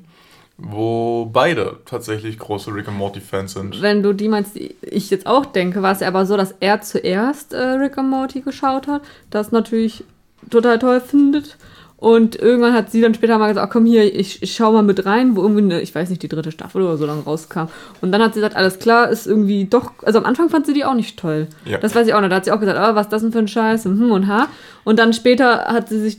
wo 0.59 1.27
beide 1.27 1.81
tatsächlich 1.87 2.39
große 2.39 2.73
Rick 2.75 2.89
and 2.89 2.99
Morty 2.99 3.21
Fans 3.21 3.55
sind. 3.55 3.81
Wenn 3.81 4.03
du 4.03 4.13
die 4.13 4.29
meinst, 4.29 4.55
die 4.55 4.77
ich 4.83 5.11
jetzt 5.11 5.27
auch 5.27 5.47
denke, 5.47 5.83
war 5.83 5.93
es 5.93 6.01
ja 6.01 6.09
aber 6.09 6.27
so, 6.27 6.37
dass 6.37 6.55
er 6.61 6.83
zuerst 6.83 7.53
äh, 7.53 7.59
Rick 7.59 7.99
and 7.99 8.11
Morty 8.11 8.43
geschaut 8.43 8.87
hat, 8.87 9.03
das 9.31 9.53
natürlich 9.53 10.05
total 10.51 10.79
toll 10.79 11.01
findet 11.01 11.57
und 12.03 12.35
irgendwann 12.35 12.73
hat 12.73 12.91
sie 12.91 13.01
dann 13.01 13.15
später 13.15 13.39
mal 13.39 13.47
gesagt, 13.47 13.65
ach 13.65 13.73
komm 13.73 13.87
hier, 13.87 14.13
ich, 14.13 14.43
ich 14.43 14.57
schau 14.57 14.73
mal 14.73 14.83
mit 14.83 15.07
rein, 15.07 15.37
wo 15.37 15.43
irgendwie 15.43 15.63
eine, 15.63 15.81
ich 15.83 15.95
weiß 15.95 16.11
nicht, 16.11 16.21
die 16.21 16.27
dritte 16.27 16.51
Staffel 16.51 16.83
oder 16.83 16.97
so 16.97 17.07
dann 17.07 17.21
rauskam. 17.21 17.67
Und 18.01 18.11
dann 18.11 18.21
hat 18.21 18.35
sie 18.35 18.41
gesagt, 18.41 18.57
alles 18.57 18.81
klar, 18.81 19.09
ist 19.09 19.29
irgendwie 19.29 19.67
doch, 19.67 19.93
also 20.03 20.19
am 20.19 20.25
Anfang 20.25 20.49
fand 20.49 20.67
sie 20.67 20.75
die 20.75 20.85
auch 20.85 20.97
nicht 20.97 21.17
toll. 21.17 21.47
Ja. 21.65 21.79
Das 21.79 21.95
weiß 21.95 22.09
ich 22.09 22.15
auch 22.15 22.21
noch. 22.21 22.29
Da 22.29 22.35
hat 22.35 22.45
sie 22.45 22.51
auch 22.51 22.59
gesagt, 22.59 22.77
oh, 22.77 22.97
was 22.97 23.07
ist 23.07 23.13
das 23.13 23.23
denn 23.23 23.31
für 23.31 23.39
ein 23.39 23.47
Scheiß 23.47 23.87
und 23.87 24.01
hm 24.01 24.11
und 24.11 24.27
ha. 24.27 24.49
Und 24.83 24.99
dann 24.99 25.13
später 25.13 25.67
hat 25.67 25.91
sie 25.91 26.01
sich, 26.01 26.19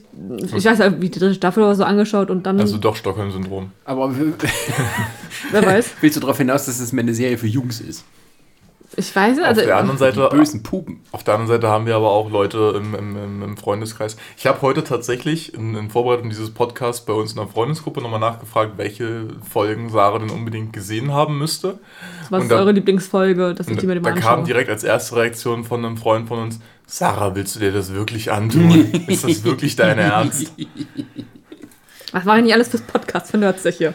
ich 0.56 0.64
weiß 0.64 0.80
nicht, 0.80 1.02
wie 1.02 1.10
die 1.10 1.20
dritte 1.20 1.36
Staffel 1.36 1.64
oder 1.64 1.76
so 1.76 1.84
angeschaut 1.84 2.30
und 2.30 2.46
dann. 2.46 2.62
Also 2.62 2.78
doch 2.78 2.96
Stockholm-Syndrom. 2.96 3.72
Aber 3.84 4.10
wer 5.52 5.66
weiß. 5.66 5.96
Willst 6.00 6.16
du 6.16 6.22
darauf 6.22 6.38
hinaus, 6.38 6.66
dass 6.66 6.80
es 6.80 6.98
eine 6.98 7.14
Serie 7.14 7.38
für 7.38 7.48
Jungs 7.48 7.82
ist? 7.82 8.06
Ich 8.96 9.16
weiß 9.16 9.38
es. 9.38 9.44
Also 9.44 9.62
auf 9.62 9.68
der 9.68 9.78
anderen 9.78 9.98
Seite, 9.98 10.30
bösen 10.30 10.62
Pupen. 10.62 11.02
Auf 11.12 11.24
der 11.24 11.36
anderen 11.36 11.50
Seite 11.50 11.68
haben 11.68 11.86
wir 11.86 11.96
aber 11.96 12.12
auch 12.12 12.30
Leute 12.30 12.74
im, 12.76 12.94
im, 12.94 13.42
im 13.42 13.58
Freundeskreis. 13.58 14.18
Ich 14.38 14.46
habe 14.46 14.62
heute 14.62 14.84
tatsächlich 14.84 15.54
in, 15.54 15.76
in, 15.76 15.90
Vorbereitung 15.90 16.30
dieses 16.30 16.52
Podcasts 16.52 17.04
bei 17.06 17.14
uns 17.14 17.32
in 17.32 17.38
der 17.38 17.48
Freundesgruppe 17.48 18.02
nochmal 18.02 18.20
nachgefragt, 18.20 18.74
welche 18.78 19.28
Folgen 19.50 19.90
Sarah 19.90 20.20
denn 20.20 20.30
unbedingt 20.30 20.74
gesehen 20.74 21.12
haben 21.12 21.38
müsste. 21.40 21.80
Was 22.30 22.40
und 22.40 22.44
ist 22.44 22.52
da, 22.52 22.58
eure 22.58 22.72
Lieblingsfolge, 22.72 23.56
dass 23.56 23.68
ich 23.68 23.78
die 23.78 23.88
mir 23.88 23.96
dem 23.96 24.04
Da 24.04 24.12
anschaue. 24.12 24.36
kam 24.36 24.46
direkt 24.46 24.70
als 24.70 24.84
erste 24.84 25.16
Reaktion 25.16 25.64
von 25.64 25.84
einem 25.84 25.98
Freund 25.98 26.28
von 26.28 26.40
uns, 26.40 26.60
Sarah, 26.86 27.36
willst 27.36 27.56
du 27.56 27.60
dir 27.60 27.72
das 27.72 27.94
wirklich 27.94 28.32
antun? 28.32 28.92
ist 29.08 29.24
das 29.24 29.44
wirklich 29.44 29.76
dein 29.76 29.98
Ernst? 29.98 30.54
Was 32.12 32.26
mache 32.26 32.38
ich 32.38 32.44
nicht 32.44 32.54
alles 32.54 32.68
fürs 32.68 32.84
Podcast 32.84 33.32
für 33.32 33.38
Nerds 33.38 33.68
hier? 33.76 33.94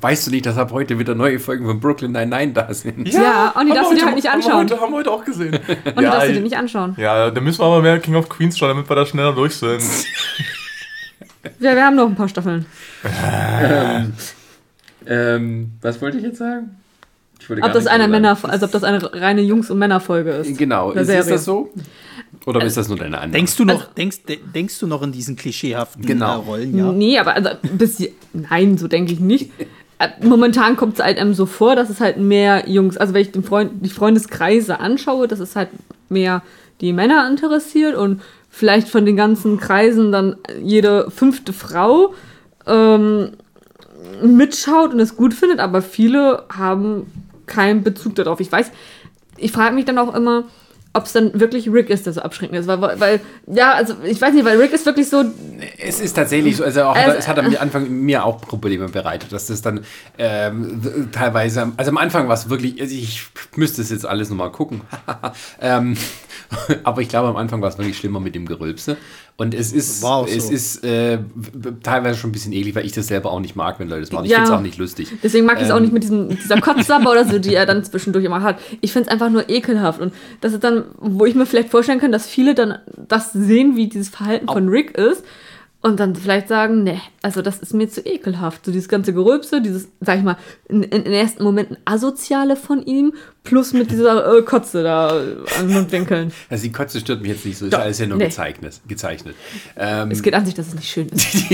Weißt 0.00 0.26
du 0.26 0.30
nicht, 0.30 0.44
dass 0.44 0.58
ab 0.58 0.70
heute 0.72 0.98
wieder 0.98 1.14
neue 1.14 1.38
Folgen 1.38 1.64
von 1.64 1.80
Brooklyn 1.80 2.12
Nine-Nine 2.12 2.52
da 2.52 2.72
sind? 2.74 3.08
Ja, 3.08 3.22
ja 3.22 3.54
und 3.58 3.66
die 3.66 3.72
darfst 3.72 3.92
du 3.92 3.96
dir 3.96 4.04
halt 4.04 4.16
nicht 4.16 4.28
anschauen. 4.28 4.52
Haben 4.52 4.68
wir 4.68 4.76
heute, 4.76 4.82
haben 4.82 4.92
wir 4.92 4.98
heute 4.98 5.10
auch 5.10 5.24
gesehen. 5.24 5.54
und 5.54 5.62
ja, 5.86 5.92
die 5.92 6.02
darfst 6.02 6.28
du 6.28 6.32
dir 6.34 6.40
nicht 6.40 6.56
anschauen. 6.56 6.94
Ja, 6.98 7.30
dann 7.30 7.42
müssen 7.42 7.60
wir 7.60 7.64
aber 7.64 7.80
mehr 7.80 7.98
King 7.98 8.16
of 8.16 8.28
Queens 8.28 8.58
schauen, 8.58 8.68
damit 8.68 8.88
wir 8.88 8.96
da 8.96 9.06
schneller 9.06 9.32
durch 9.32 9.56
sind. 9.56 9.82
ja, 11.58 11.74
wir 11.74 11.84
haben 11.84 11.96
noch 11.96 12.06
ein 12.06 12.16
paar 12.16 12.28
Staffeln. 12.28 12.66
ähm, 13.62 14.12
ähm, 15.06 15.72
was 15.80 16.02
wollte 16.02 16.18
ich 16.18 16.24
jetzt 16.24 16.38
sagen? 16.38 16.77
Ich 17.48 17.64
ob 17.64 17.72
das 17.72 17.86
eine 17.86 18.08
Männer, 18.08 18.36
also 18.42 18.66
ob 18.66 18.72
das 18.72 18.84
eine 18.84 19.12
reine 19.14 19.40
Jungs- 19.42 19.70
und 19.70 19.78
Männerfolge 19.78 20.30
ist. 20.30 20.58
Genau, 20.58 20.92
ist, 20.92 21.08
ist 21.08 21.30
das 21.30 21.44
so? 21.44 21.70
Oder 22.46 22.64
ist 22.64 22.76
das 22.76 22.88
nur 22.88 22.98
deine 22.98 23.16
Annahme? 23.16 23.32
Denkst 23.32 23.56
du 23.56 23.64
noch, 23.64 23.74
also, 23.74 23.86
denkst, 23.96 24.18
denkst 24.54 24.78
du 24.78 24.86
noch 24.86 25.02
in 25.02 25.12
diesen 25.12 25.36
klischeehaften 25.36 26.04
genau. 26.04 26.40
Rollen? 26.40 26.76
Ja. 26.76 26.92
Nee, 26.92 27.18
aber 27.18 27.34
also, 27.34 27.50
bis, 27.72 28.02
nein, 28.32 28.78
so 28.78 28.88
denke 28.88 29.12
ich 29.12 29.20
nicht. 29.20 29.50
Äh, 29.98 30.08
momentan 30.22 30.76
kommt 30.76 30.94
es 30.94 31.04
halt 31.04 31.18
einem 31.18 31.34
so 31.34 31.46
vor, 31.46 31.74
dass 31.74 31.90
es 31.90 32.00
halt 32.00 32.18
mehr 32.18 32.68
Jungs, 32.68 32.96
also 32.96 33.14
wenn 33.14 33.22
ich 33.22 33.32
den 33.32 33.42
Freund, 33.42 33.72
die 33.80 33.90
Freundeskreise 33.90 34.80
anschaue, 34.80 35.26
dass 35.26 35.40
es 35.40 35.56
halt 35.56 35.70
mehr 36.08 36.42
die 36.80 36.92
Männer 36.92 37.28
interessiert 37.28 37.96
und 37.96 38.22
vielleicht 38.50 38.88
von 38.88 39.04
den 39.04 39.16
ganzen 39.16 39.58
Kreisen 39.58 40.12
dann 40.12 40.36
jede 40.62 41.10
fünfte 41.10 41.52
Frau 41.52 42.14
ähm, 42.66 43.30
mitschaut 44.22 44.92
und 44.92 45.00
es 45.00 45.16
gut 45.16 45.34
findet, 45.34 45.58
aber 45.58 45.82
viele 45.82 46.44
haben 46.56 47.06
keinen 47.48 47.82
Bezug 47.82 48.14
darauf. 48.14 48.40
Ich 48.40 48.52
weiß, 48.52 48.70
ich 49.36 49.52
frage 49.52 49.74
mich 49.74 49.84
dann 49.84 49.98
auch 49.98 50.14
immer, 50.14 50.44
ob 50.94 51.04
es 51.04 51.12
dann 51.12 51.38
wirklich 51.38 51.70
Rick 51.70 51.90
ist, 51.90 52.06
der 52.06 52.12
so 52.12 52.20
abschreckend 52.20 52.58
ist. 52.58 52.66
Weil, 52.66 53.00
weil, 53.00 53.20
ja, 53.46 53.72
also 53.72 53.94
ich 54.04 54.20
weiß 54.20 54.34
nicht, 54.34 54.44
weil 54.44 54.60
Rick 54.60 54.72
ist 54.72 54.86
wirklich 54.86 55.08
so. 55.08 55.24
Es 55.78 56.00
ist 56.00 56.14
tatsächlich 56.14 56.56
so, 56.56 56.64
also, 56.64 56.82
auch, 56.82 56.96
also 56.96 57.16
es 57.16 57.28
hat 57.28 57.38
am 57.38 57.54
Anfang 57.58 57.88
mir 57.88 58.24
auch 58.24 58.40
Probleme 58.40 58.88
bereitet, 58.88 59.32
dass 59.32 59.46
das 59.46 59.62
dann 59.62 59.80
ähm, 60.18 61.10
teilweise, 61.12 61.72
also 61.76 61.90
am 61.90 61.98
Anfang 61.98 62.28
war 62.28 62.34
es 62.34 62.48
wirklich, 62.48 62.80
also 62.80 62.94
ich 62.94 63.26
müsste 63.56 63.82
es 63.82 63.90
jetzt 63.90 64.06
alles 64.06 64.30
nochmal 64.30 64.50
gucken. 64.50 64.80
ähm, 65.60 65.96
Aber 66.84 67.02
ich 67.02 67.08
glaube, 67.08 67.28
am 67.28 67.36
Anfang 67.36 67.60
war 67.60 67.68
es 67.68 67.78
wirklich 67.78 67.98
schlimmer 67.98 68.20
mit 68.20 68.34
dem 68.34 68.46
Gerülpse. 68.46 68.96
Und 69.36 69.54
es 69.54 69.72
ist, 69.72 70.02
War 70.02 70.16
auch 70.16 70.26
es 70.26 70.46
so. 70.48 70.52
ist 70.52 70.82
äh, 70.84 71.18
teilweise 71.82 72.18
schon 72.18 72.30
ein 72.30 72.32
bisschen 72.32 72.52
eklig, 72.52 72.74
weil 72.74 72.84
ich 72.86 72.92
das 72.92 73.06
selber 73.06 73.30
auch 73.30 73.38
nicht 73.40 73.54
mag, 73.54 73.78
wenn 73.78 73.88
Leute 73.88 74.00
das 74.00 74.12
machen. 74.12 74.24
Ich 74.24 74.30
Ja. 74.32 74.38
finde 74.38 74.50
es 74.52 74.56
auch 74.58 74.62
nicht 74.62 74.78
lustig. 74.78 75.12
Deswegen 75.22 75.46
mag 75.46 75.58
ich 75.58 75.64
es 75.66 75.70
auch 75.70 75.76
Ähm. 75.76 75.82
nicht 75.82 75.92
mit 75.92 76.02
diesem, 76.02 76.28
dieser 76.30 76.60
Kotzsabber 76.60 77.10
oder 77.12 77.24
so, 77.24 77.38
die 77.38 77.54
er 77.54 77.64
dann 77.66 77.84
zwischendurch 77.84 78.24
immer 78.24 78.42
hat. 78.42 78.58
Ich 78.80 78.92
finde 78.92 79.08
es 79.08 79.12
einfach 79.12 79.30
nur 79.30 79.48
ekelhaft. 79.48 80.00
Und 80.00 80.12
das 80.40 80.52
ist 80.54 80.64
dann, 80.64 80.84
wo 80.98 81.24
ich 81.26 81.34
mir 81.34 81.46
vielleicht 81.46 81.68
vorstellen 81.70 82.00
kann, 82.00 82.10
dass 82.12 82.26
viele 82.26 82.54
dann 82.54 82.78
das 83.08 83.32
sehen, 83.32 83.76
wie 83.76 83.86
dieses 83.88 84.08
Verhalten 84.08 84.48
von 84.48 84.68
Rick 84.68 84.96
ist. 84.98 85.22
Und 85.80 86.00
dann 86.00 86.16
vielleicht 86.16 86.48
sagen, 86.48 86.82
ne, 86.82 87.00
also 87.22 87.40
das 87.40 87.60
ist 87.60 87.72
mir 87.72 87.88
zu 87.88 88.04
ekelhaft. 88.04 88.64
So 88.64 88.72
dieses 88.72 88.88
ganze 88.88 89.14
Gerülpse, 89.14 89.62
dieses, 89.62 89.88
sag 90.00 90.18
ich 90.18 90.24
mal, 90.24 90.36
in, 90.68 90.82
in 90.82 91.04
den 91.04 91.12
ersten 91.12 91.44
Momenten 91.44 91.76
asoziale 91.84 92.56
von 92.56 92.82
ihm, 92.82 93.12
plus 93.44 93.72
mit 93.72 93.92
dieser 93.92 94.38
äh, 94.38 94.42
Kotze 94.42 94.82
da 94.82 95.08
an 95.10 95.68
den 95.68 95.72
Mundwinkeln. 95.72 96.32
Also 96.50 96.64
die 96.64 96.72
Kotze 96.72 96.98
stört 96.98 97.22
mich 97.22 97.30
jetzt 97.30 97.46
nicht 97.46 97.58
so, 97.58 97.66
ist 97.66 97.74
Doch, 97.74 97.78
alles 97.78 97.98
ja 98.00 98.06
nur 98.06 98.18
nee. 98.18 98.24
gezeichnet. 98.24 98.80
gezeichnet. 98.88 99.36
Ähm, 99.76 100.10
Es 100.10 100.22
geht 100.22 100.34
an 100.34 100.44
sich, 100.46 100.54
dass 100.54 100.68
es 100.68 100.74
nicht 100.74 100.88
schön 100.88 101.08
ist. 101.10 101.44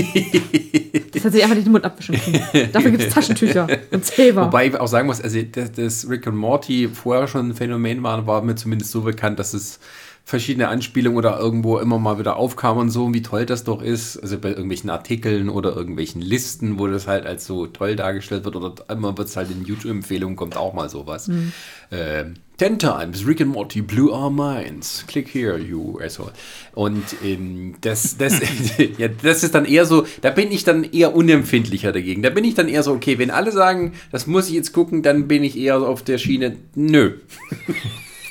das 1.13 1.25
hat 1.25 1.31
sich 1.31 1.43
einfach 1.43 1.55
nicht 1.55 1.67
den 1.67 1.71
Mund 1.71 1.85
abwischen 1.85 2.15
können. 2.15 2.71
Dafür 2.71 2.91
gibt 2.91 3.03
es 3.03 3.13
Taschentücher 3.13 3.67
und 3.91 4.05
Zewa. 4.05 4.45
Wobei 4.47 4.67
ich 4.67 4.79
auch 4.79 4.87
sagen 4.87 5.05
muss, 5.05 5.21
also 5.21 5.39
dass, 5.43 5.71
dass 5.71 6.09
Rick 6.09 6.25
und 6.25 6.35
Morty 6.35 6.89
vorher 6.91 7.27
schon 7.27 7.49
ein 7.49 7.53
Phänomen 7.53 8.01
waren, 8.01 8.25
war 8.25 8.41
mir 8.41 8.55
zumindest 8.55 8.91
so 8.91 9.01
bekannt, 9.01 9.37
dass 9.37 9.53
es 9.53 9.79
verschiedene 10.25 10.69
Anspielungen 10.69 11.17
oder 11.17 11.39
irgendwo 11.39 11.77
immer 11.77 11.99
mal 11.99 12.17
wieder 12.17 12.35
aufkam 12.35 12.77
und 12.77 12.89
so, 12.89 13.05
und 13.05 13.13
wie 13.13 13.21
toll 13.21 13.45
das 13.45 13.63
doch 13.63 13.81
ist. 13.81 14.17
Also 14.17 14.39
bei 14.39 14.49
irgendwelchen 14.49 14.89
Artikeln 14.89 15.49
oder 15.49 15.75
irgendwelchen 15.75 16.21
Listen, 16.21 16.79
wo 16.79 16.87
das 16.87 17.07
halt 17.07 17.27
als 17.27 17.45
so 17.45 17.67
toll 17.67 17.95
dargestellt 17.95 18.43
wird 18.43 18.55
oder 18.55 18.73
immer 18.89 19.15
wird 19.17 19.27
es 19.27 19.37
halt 19.37 19.51
in 19.51 19.63
YouTube-Empfehlungen 19.63 20.35
kommt 20.35 20.57
auch 20.57 20.73
mal 20.73 20.89
sowas. 20.89 21.29
Ähm, 21.91 22.33
Ten 22.57 22.79
times 22.79 23.27
Rick 23.27 23.41
and 23.41 23.51
Morty 23.51 23.81
blew 23.81 24.11
our 24.11 24.31
minds. 24.31 25.03
Click 25.07 25.27
here, 25.27 25.57
you 25.59 25.99
asshole. 25.99 26.31
Und 26.73 27.03
ähm, 27.23 27.75
das, 27.81 28.17
das, 28.17 28.39
ja, 28.97 29.09
das 29.09 29.43
ist 29.43 29.53
dann 29.53 29.65
eher 29.65 29.85
so, 29.85 30.07
da 30.21 30.31
bin 30.31 30.51
ich 30.51 30.63
dann 30.63 30.85
eher 30.85 31.13
unempfindlicher 31.13 31.91
dagegen. 31.91 32.23
Da 32.23 32.29
bin 32.29 32.45
ich 32.45 32.55
dann 32.55 32.69
eher 32.69 32.81
so, 32.81 32.93
okay, 32.93 33.19
wenn 33.19 33.29
alle 33.29 33.51
sagen, 33.51 33.93
das 34.11 34.25
muss 34.25 34.47
ich 34.47 34.55
jetzt 34.55 34.71
gucken, 34.71 35.03
dann 35.03 35.27
bin 35.27 35.43
ich 35.43 35.57
eher 35.57 35.77
auf 35.77 36.01
der 36.01 36.17
Schiene, 36.17 36.55
nö. 36.73 37.17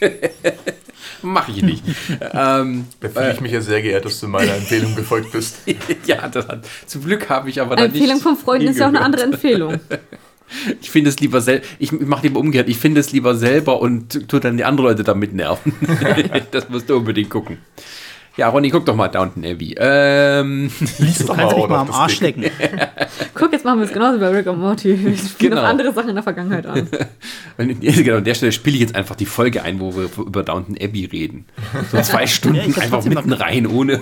Mache 1.23 1.53
ich 1.53 1.63
nicht. 1.63 1.85
ähm, 2.33 2.87
Da 3.01 3.09
fühle 3.09 3.33
ich 3.33 3.41
mich 3.41 3.53
ja 3.53 3.61
sehr 3.61 3.83
geehrt, 3.83 4.05
dass 4.05 4.21
du 4.21 4.29
meiner 4.29 4.55
Empfehlung 4.55 4.95
gefolgt 4.95 5.33
bist. 5.33 5.59
ja, 6.07 6.29
das 6.29 6.49
hat, 6.49 6.67
zum 6.87 7.05
Glück 7.05 7.29
habe 7.29 7.51
ich 7.51 7.61
aber 7.61 7.77
dann 7.77 7.87
Empfehlung 7.87 8.15
nicht 8.15 8.23
von 8.23 8.37
Freunden 8.37 8.69
ist 8.69 8.79
ja 8.79 8.87
auch 8.87 8.89
eine 8.89 9.01
andere 9.01 9.23
Empfehlung. 9.23 9.81
Ich 10.81 10.91
finde 10.91 11.09
es 11.09 11.19
lieber 11.19 11.41
selber, 11.41 11.65
ich 11.79 11.91
mache 11.91 12.25
lieber 12.25 12.39
umgekehrt, 12.39 12.69
ich 12.69 12.77
finde 12.77 13.01
es 13.01 13.11
lieber 13.13 13.35
selber 13.35 13.81
und 13.81 14.29
tu 14.29 14.39
dann 14.39 14.59
die 14.59 14.65
anderen 14.65 14.91
Leute 14.91 15.03
damit 15.03 15.33
nerven. 15.33 15.73
das 16.51 16.69
musst 16.69 16.89
du 16.89 16.97
unbedingt 16.97 17.31
gucken. 17.31 17.59
Ja, 18.37 18.49
Ronny, 18.49 18.69
guck 18.71 18.85
doch 18.85 18.97
mal 18.97 19.07
Downton 19.09 19.45
Abbey. 19.45 19.77
Ähm, 19.79 20.69
Lies 20.99 21.19
doch 21.25 21.37
mal 21.37 21.45
noch 21.45 21.71
am 21.71 21.87
das 21.87 21.97
Arsch 21.97 22.21
lecken. 22.21 22.45
Guck, 23.35 23.53
jetzt 23.53 23.65
machen 23.65 23.79
wir 23.79 23.87
es 23.87 23.93
genauso 23.93 24.19
bei 24.19 24.29
Rick 24.29 24.47
und 24.49 24.59
Morty. 24.59 24.99
Wir 25.05 25.17
spielen 25.17 25.51
Genau. 25.53 25.63
auf 25.63 25.69
andere 25.69 25.93
Sachen 25.93 26.09
in 26.09 26.15
der 26.17 26.25
Vergangenheit 26.25 26.67
an. 26.67 26.89
und 27.59 27.81
genau, 27.81 28.17
an 28.17 28.25
der 28.25 28.35
Stelle 28.35 28.51
spiele 28.51 28.75
ich 28.75 28.81
jetzt 28.83 28.97
einfach 28.97 29.15
die 29.15 29.27
Folge 29.27 29.63
ein, 29.63 29.79
wo 29.79 29.95
wir 29.95 30.09
über 30.19 30.43
Downton 30.43 30.77
Abbey 30.81 31.05
reden. 31.05 31.45
So 31.93 32.01
zwei 32.03 32.27
Stunden 32.29 32.75
hab 32.75 32.83
einfach 32.83 33.05
mitten 33.05 33.31
noch- 33.31 33.41
rein, 33.41 33.67
ohne. 33.69 34.01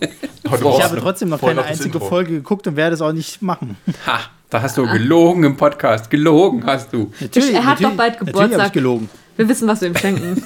Ich 0.00 0.50
habe 0.52 0.96
trotzdem 1.00 1.30
noch 1.30 1.40
keine 1.40 1.64
einzige 1.64 1.94
Intro. 1.94 2.08
Folge 2.08 2.32
geguckt 2.32 2.66
und 2.68 2.76
werde 2.76 2.94
es 2.94 3.00
auch 3.00 3.12
nicht 3.12 3.42
machen. 3.42 3.76
Ha, 4.06 4.20
da 4.50 4.62
hast 4.62 4.76
du 4.76 4.86
gelogen 4.86 5.42
im 5.42 5.56
Podcast. 5.56 6.10
Gelogen 6.10 6.64
hast 6.64 6.92
du. 6.92 7.10
Natürlich, 7.20 7.54
er 7.54 7.64
hat 7.64 7.78
doch 7.78 7.90
natürlich- 7.92 7.96
bald 7.96 8.12
Natürlich 8.20 8.32
Geburtstag. 8.34 8.66
ich 8.68 8.72
gelogen. 8.72 9.10
Wir 9.36 9.48
wissen, 9.48 9.66
was 9.66 9.80
wir 9.80 9.88
ihm 9.88 9.96
schenken. 9.96 10.42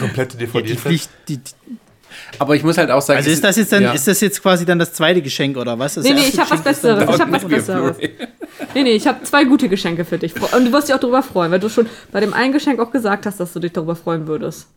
Komplette 0.00 0.36
DVD. 0.36 0.74
Pflicht, 0.76 1.10
die, 1.28 1.36
die, 1.36 1.42
Aber 2.38 2.56
ich 2.56 2.62
muss 2.62 2.78
halt 2.78 2.90
auch 2.90 3.02
sagen. 3.02 3.18
also 3.18 3.30
ist 3.30 3.42
das 3.42 3.56
jetzt 3.56 3.72
dann, 3.72 3.82
ja. 3.82 3.92
ist 3.92 4.06
das 4.06 4.20
jetzt 4.20 4.42
quasi 4.42 4.64
dann 4.64 4.78
das 4.78 4.92
zweite 4.92 5.22
Geschenk 5.22 5.56
oder 5.56 5.78
was? 5.78 5.94
Das 5.94 6.04
Nee, 6.04 6.14
nee, 6.14 6.28
ich 6.28 6.38
hab 6.38 6.50
was 6.50 6.62
Besseres. 6.62 7.14
Ich 7.14 7.20
hab 7.20 7.32
was 7.32 7.44
Besseres. 7.44 7.96
Nee, 8.74 8.82
nee, 8.82 8.92
ich 8.92 9.06
habe 9.06 9.22
zwei 9.24 9.44
gute 9.44 9.68
Geschenke 9.68 10.04
für 10.04 10.18
dich. 10.18 10.34
Und 10.34 10.66
du 10.66 10.72
wirst 10.72 10.88
dich 10.88 10.94
auch 10.94 11.00
darüber 11.00 11.22
freuen, 11.22 11.50
weil 11.50 11.60
du 11.60 11.68
schon 11.68 11.86
bei 12.12 12.20
dem 12.20 12.34
einen 12.34 12.52
Geschenk 12.52 12.78
auch 12.78 12.90
gesagt 12.90 13.26
hast, 13.26 13.40
dass 13.40 13.52
du 13.52 13.58
dich 13.58 13.72
darüber 13.72 13.96
freuen 13.96 14.26
würdest. 14.26 14.68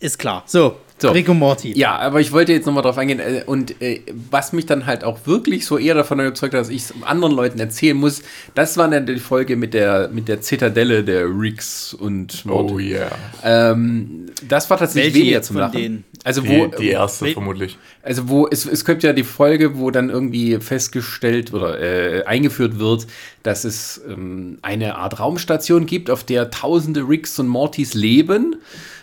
Ist 0.00 0.18
klar. 0.18 0.42
So, 0.46 0.76
So. 1.08 1.12
Rick 1.12 1.28
und 1.28 1.38
Morty. 1.38 1.72
Ja, 1.78 1.96
aber 1.98 2.20
ich 2.20 2.32
wollte 2.32 2.52
jetzt 2.52 2.66
nochmal 2.66 2.82
drauf 2.82 2.98
eingehen. 2.98 3.20
äh, 3.20 3.42
Und 3.46 3.80
äh, 3.82 4.00
was 4.30 4.52
mich 4.52 4.66
dann 4.66 4.86
halt 4.86 5.04
auch 5.04 5.18
wirklich 5.26 5.66
so 5.66 5.78
eher 5.78 5.94
davon 5.94 6.20
überzeugt 6.20 6.54
hat, 6.54 6.60
dass 6.60 6.68
ich 6.70 6.82
es 6.82 6.94
anderen 7.02 7.34
Leuten 7.34 7.58
erzählen 7.60 7.96
muss, 7.96 8.22
das 8.54 8.76
war 8.76 8.88
dann 8.88 9.06
die 9.06 9.16
Folge 9.18 9.56
mit 9.56 9.74
der, 9.74 10.08
mit 10.12 10.28
der 10.28 10.40
Zitadelle 10.40 11.04
der 11.04 11.26
Ricks 11.26 11.94
und 11.94 12.44
Oh 12.48 12.78
yeah. 12.78 13.10
ähm, 13.44 14.26
Das 14.48 14.68
war 14.70 14.78
tatsächlich 14.78 15.14
Welche 15.14 15.24
weniger 15.26 15.42
zum 15.42 15.54
von 15.54 15.60
Lachen. 15.62 15.78
denen? 15.80 16.04
Also 16.24 16.46
wo, 16.48 16.66
Die, 16.68 16.76
die 16.78 16.88
erste 16.88 17.26
Wel- 17.26 17.32
vermutlich. 17.34 17.76
also 18.02 18.28
wo 18.30 18.48
es, 18.50 18.64
es 18.64 18.84
gibt 18.86 19.02
ja 19.02 19.12
die 19.12 19.24
Folge, 19.24 19.76
wo 19.78 19.90
dann 19.90 20.08
irgendwie 20.08 20.58
festgestellt 20.58 21.52
oder 21.52 21.78
äh, 21.80 22.24
eingeführt 22.24 22.78
wird, 22.78 23.06
dass 23.42 23.64
es 23.64 24.00
ähm, 24.08 24.58
eine 24.62 24.96
Art 24.96 25.20
Raumstation 25.20 25.84
gibt, 25.84 26.08
auf 26.08 26.24
der 26.24 26.50
tausende 26.50 27.06
Ricks 27.06 27.38
und 27.38 27.48
Mortys 27.48 27.92
leben 27.92 28.56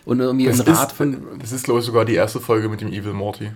und 0.06 0.20
irgendwie 0.20 0.46
Das 0.46 0.60
ein 0.62 0.74
Rat 0.74 0.90
ist, 0.92 0.98
von 0.98 1.18
das 1.40 1.52
ist, 1.52 1.64
glaube 1.64 1.80
ich, 1.80 1.86
sogar 1.86 2.06
die 2.06 2.16
erste 2.16 2.40
Folge 2.40 2.70
mit 2.70 2.82
dem 2.82 2.90
Evil 2.92 3.14
Morty. 3.14 3.52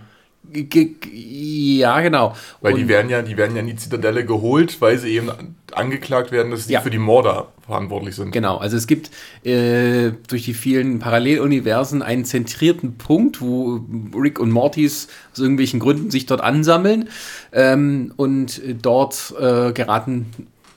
Ja, 1.11 2.01
genau. 2.01 2.35
Weil 2.61 2.75
die 2.75 2.83
Und- 2.83 2.87
werden 2.89 3.09
ja, 3.09 3.21
die 3.23 3.35
werden 3.35 3.55
ja 3.55 3.61
in 3.61 3.67
die 3.67 3.75
Zitadelle 3.75 4.25
geholt, 4.25 4.79
weil 4.79 4.97
sie 4.99 5.09
eben 5.09 5.31
angeklagt 5.73 6.31
werden, 6.31 6.51
dass 6.51 6.67
die 6.67 6.73
Ja. 6.73 6.81
für 6.81 6.91
die 6.91 6.99
Morde 6.99 7.45
verantwortlich 7.65 8.15
sind. 8.15 8.31
Genau, 8.31 8.57
also 8.57 8.77
es 8.77 8.85
gibt 8.85 9.09
äh, 9.43 10.11
durch 10.27 10.45
die 10.45 10.53
vielen 10.53 10.99
Paralleluniversen 10.99 12.03
einen 12.03 12.25
zentrierten 12.25 12.95
Punkt, 12.97 13.41
wo 13.41 13.81
Rick 14.15 14.39
und 14.39 14.51
Mortys 14.51 15.07
aus 15.33 15.39
irgendwelchen 15.39 15.79
Gründen 15.79 16.11
sich 16.11 16.27
dort 16.27 16.41
ansammeln 16.41 17.09
ähm, 17.51 18.13
und 18.15 18.63
äh, 18.63 18.75
dort 18.79 19.33
äh, 19.39 19.71
geraten 19.73 20.27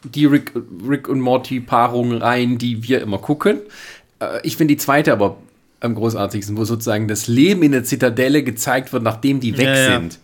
die 0.03 0.25
Rick, 0.25 0.53
Rick 0.89 1.09
und 1.09 1.21
Morty 1.21 1.61
Paarungen 1.61 2.17
rein, 2.23 2.57
die 2.57 2.89
wir 2.89 3.03
immer 3.03 3.19
gucken. 3.19 3.59
Äh, 4.21 4.41
ich 4.45 4.57
finde 4.57 4.73
die 4.75 4.79
zweite 4.79 5.13
aber 5.13 5.37
am 5.81 5.95
großartigsten, 5.95 6.57
wo 6.57 6.65
sozusagen 6.65 7.09
das 7.09 7.27
Leben 7.29 7.63
in 7.63 7.73
der 7.73 7.85
Zitadelle 7.85 8.43
gezeigt 8.43 8.93
wird, 8.93 9.03
nachdem 9.03 9.41
die 9.41 9.57
weg 9.57 9.67
Ja, 9.67 9.77
ja. 9.77 10.01
sind. 10.01 10.19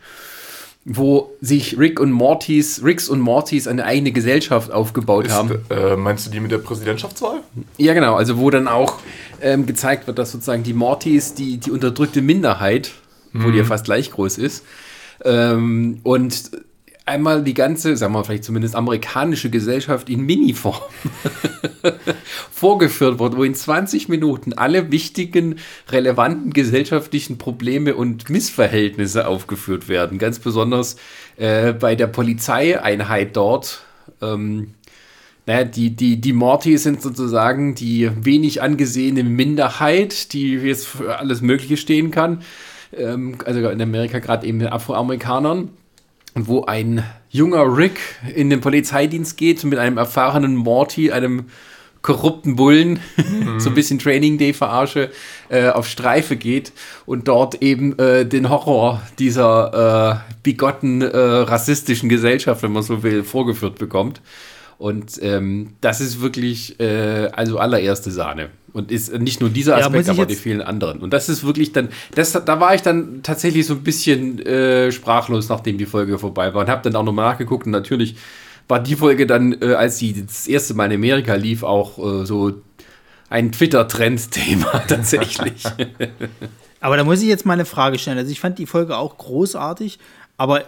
Wo 0.87 1.31
sich 1.41 1.79
Rick 1.79 1.99
und 1.99 2.13
Mortys, 2.13 2.83
Ricks 2.85 3.09
und 3.09 3.21
Mortys 3.21 3.67
eine 3.67 3.85
eigene 3.87 4.13
Gesellschaft 4.13 4.71
aufgebaut 4.71 5.31
haben. 5.31 5.53
Ist, 5.53 5.71
äh, 5.71 5.97
meinst 5.97 6.27
du 6.27 6.31
die 6.31 6.41
mit 6.41 6.51
der 6.51 6.59
Präsidentschaftswahl? 6.59 7.41
Ja, 7.79 7.95
genau. 7.95 8.17
Also 8.17 8.37
wo 8.39 8.51
dann 8.51 8.69
auch 8.69 8.99
ähm, 9.41 9.65
gezeigt 9.65 10.07
wird, 10.07 10.19
dass 10.19 10.33
sozusagen 10.33 10.63
die 10.63 10.75
Mortys, 10.75 11.33
die, 11.33 11.57
die 11.57 11.71
unterdrückte 11.71 12.21
Minderheit, 12.21 12.93
wo 13.33 13.51
die 13.51 13.59
ja 13.59 13.65
fast 13.65 13.87
gleich 13.87 14.11
groß 14.11 14.37
ist, 14.39 14.65
ähm, 15.25 16.01
und 16.03 16.51
einmal 17.07 17.43
die 17.43 17.55
ganze, 17.55 17.97
sagen 17.97 18.13
wir 18.13 18.19
mal 18.19 18.25
vielleicht 18.25 18.45
zumindest 18.45 18.75
amerikanische 18.75 19.51
Gesellschaft 19.51 20.09
in 20.09 20.23
Miniform 20.23 20.81
vorgeführt 22.51 23.19
wird, 23.19 23.37
wo 23.37 23.45
in 23.45 23.55
20 23.55 24.09
Minuten 24.09 24.55
alle 24.55 24.91
wichtigen, 24.91 25.57
relevanten 25.91 26.53
gesellschaftlichen 26.53 27.37
Probleme 27.37 27.95
und 27.95 28.31
Missverhältnisse 28.31 29.27
aufgeführt 29.27 29.89
werden. 29.89 30.19
Ganz 30.19 30.39
besonders 30.39 30.97
äh, 31.37 31.73
bei 31.73 31.95
der 31.95 32.07
Polizeieinheit 32.07 33.37
dort. 33.37 33.85
Ähm, 34.23 34.75
naja, 35.47 35.65
die, 35.65 35.91
die, 35.95 36.23
die 36.23 36.33
Morty 36.33 36.79
sind 36.79 37.03
sozusagen 37.03 37.75
die 37.75 38.11
wenig 38.25 38.63
angesehene 38.63 39.25
Minderheit, 39.25 40.33
die 40.33 40.55
jetzt 40.55 40.87
für 40.87 41.19
alles 41.19 41.43
Mögliche 41.43 41.77
stehen 41.77 42.11
kann. 42.11 42.43
Ähm, 42.97 43.37
also 43.45 43.69
in 43.69 43.83
Amerika 43.83 44.21
gerade 44.21 44.47
eben 44.47 44.59
den 44.59 44.69
Afroamerikanern. 44.69 45.69
Und 46.35 46.49
wo 46.49 46.65
ein 46.65 47.05
junger 47.31 47.77
Rick 47.77 48.01
in 48.35 48.51
den 48.51 48.61
Polizeidienst 48.61 49.37
geht 49.37 49.63
mit 49.65 49.79
einem 49.79 49.99
erfahrenen 49.99 50.57
Morty, 50.57 51.13
einem 51.13 51.47
korrupten 52.03 52.57
Bullen, 52.57 53.01
so 53.59 53.71
ein 53.71 53.75
bisschen 53.75 53.99
Training 53.99 54.37
Day 54.37 54.53
verarsche, 54.53 55.11
äh, 55.49 55.69
auf 55.69 55.89
Streife 55.89 56.37
geht 56.37 56.73
und 57.07 57.29
dort 57.29 57.63
eben 57.63 57.99
äh, 57.99 58.27
den 58.27 58.51
Horror 58.51 59.01
dieser 59.19 60.25
äh, 60.29 60.35
bigotten 60.43 61.03
äh, 61.03 61.17
rassistischen 61.17 62.09
Gesellschaft, 62.09 62.63
wenn 62.63 62.73
man 62.73 62.83
so 62.83 63.03
will, 63.03 63.25
vorgeführt 63.25 63.79
bekommt. 63.79 64.21
Und 64.79 65.19
ähm, 65.23 65.75
das 65.81 66.01
ist 66.01 66.21
wirklich 66.21 66.79
äh, 66.81 67.29
also 67.33 67.59
allererste 67.59 68.11
Sahne. 68.11 68.51
Und 68.73 68.91
ist 68.91 69.17
nicht 69.17 69.41
nur 69.41 69.51
dieser 69.51 69.79
Ja, 69.79 69.87
Aspekt, 69.87 70.05
ich 70.05 70.11
aber 70.11 70.27
die 70.27 70.35
vielen 70.35 70.61
anderen. 70.61 70.99
Und 71.01 71.13
das 71.13 71.29
ist 71.29 71.45
wirklich 71.45 71.73
dann, 71.73 71.91
das, 72.17 72.33
da 72.33 72.61
war 72.61 72.75
ich 72.75 72.83
dann 72.83 73.23
tatsächlich 73.23 73.67
so 73.67 73.75
ein 73.75 73.85
bisschen 73.85 74.45
äh, 74.45 74.91
sprachlos, 74.91 75.49
nachdem 75.49 75.79
die 75.79 75.87
Folge 75.87 76.19
vorbei 76.19 76.53
war. 76.55 76.63
Und 76.63 76.69
habe 76.69 76.83
dann 76.83 76.97
auch 76.97 77.05
nochmal 77.05 77.31
nachgeguckt. 77.31 77.67
Und 77.67 77.73
natürlich 77.73 78.17
war 78.67 78.81
die 78.81 78.97
Folge 78.97 79.27
dann, 79.27 79.57
äh, 79.63 79.75
als 79.75 79.99
sie 79.99 80.25
das 80.27 80.49
erste 80.49 80.75
Mal 80.75 80.91
in 80.91 80.99
Amerika 80.99 81.35
lief, 81.35 81.63
auch 81.63 81.99
äh, 81.99 82.27
so 82.27 82.53
ein 83.29 83.53
Twitter-Trend-Thema 83.53 84.85
tatsächlich. 84.89 85.63
Aber 86.81 86.97
da 86.97 87.05
muss 87.05 87.23
ich 87.23 87.29
jetzt 87.29 87.47
mal 87.47 87.55
eine 87.55 87.65
Frage 87.65 87.99
stellen. 87.99 88.19
Also 88.19 88.31
ich 88.31 88.41
fand 88.41 88.59
die 88.59 88.67
Folge 88.67 88.99
auch 88.99 89.17
großartig, 89.17 89.99
aber 90.37 90.65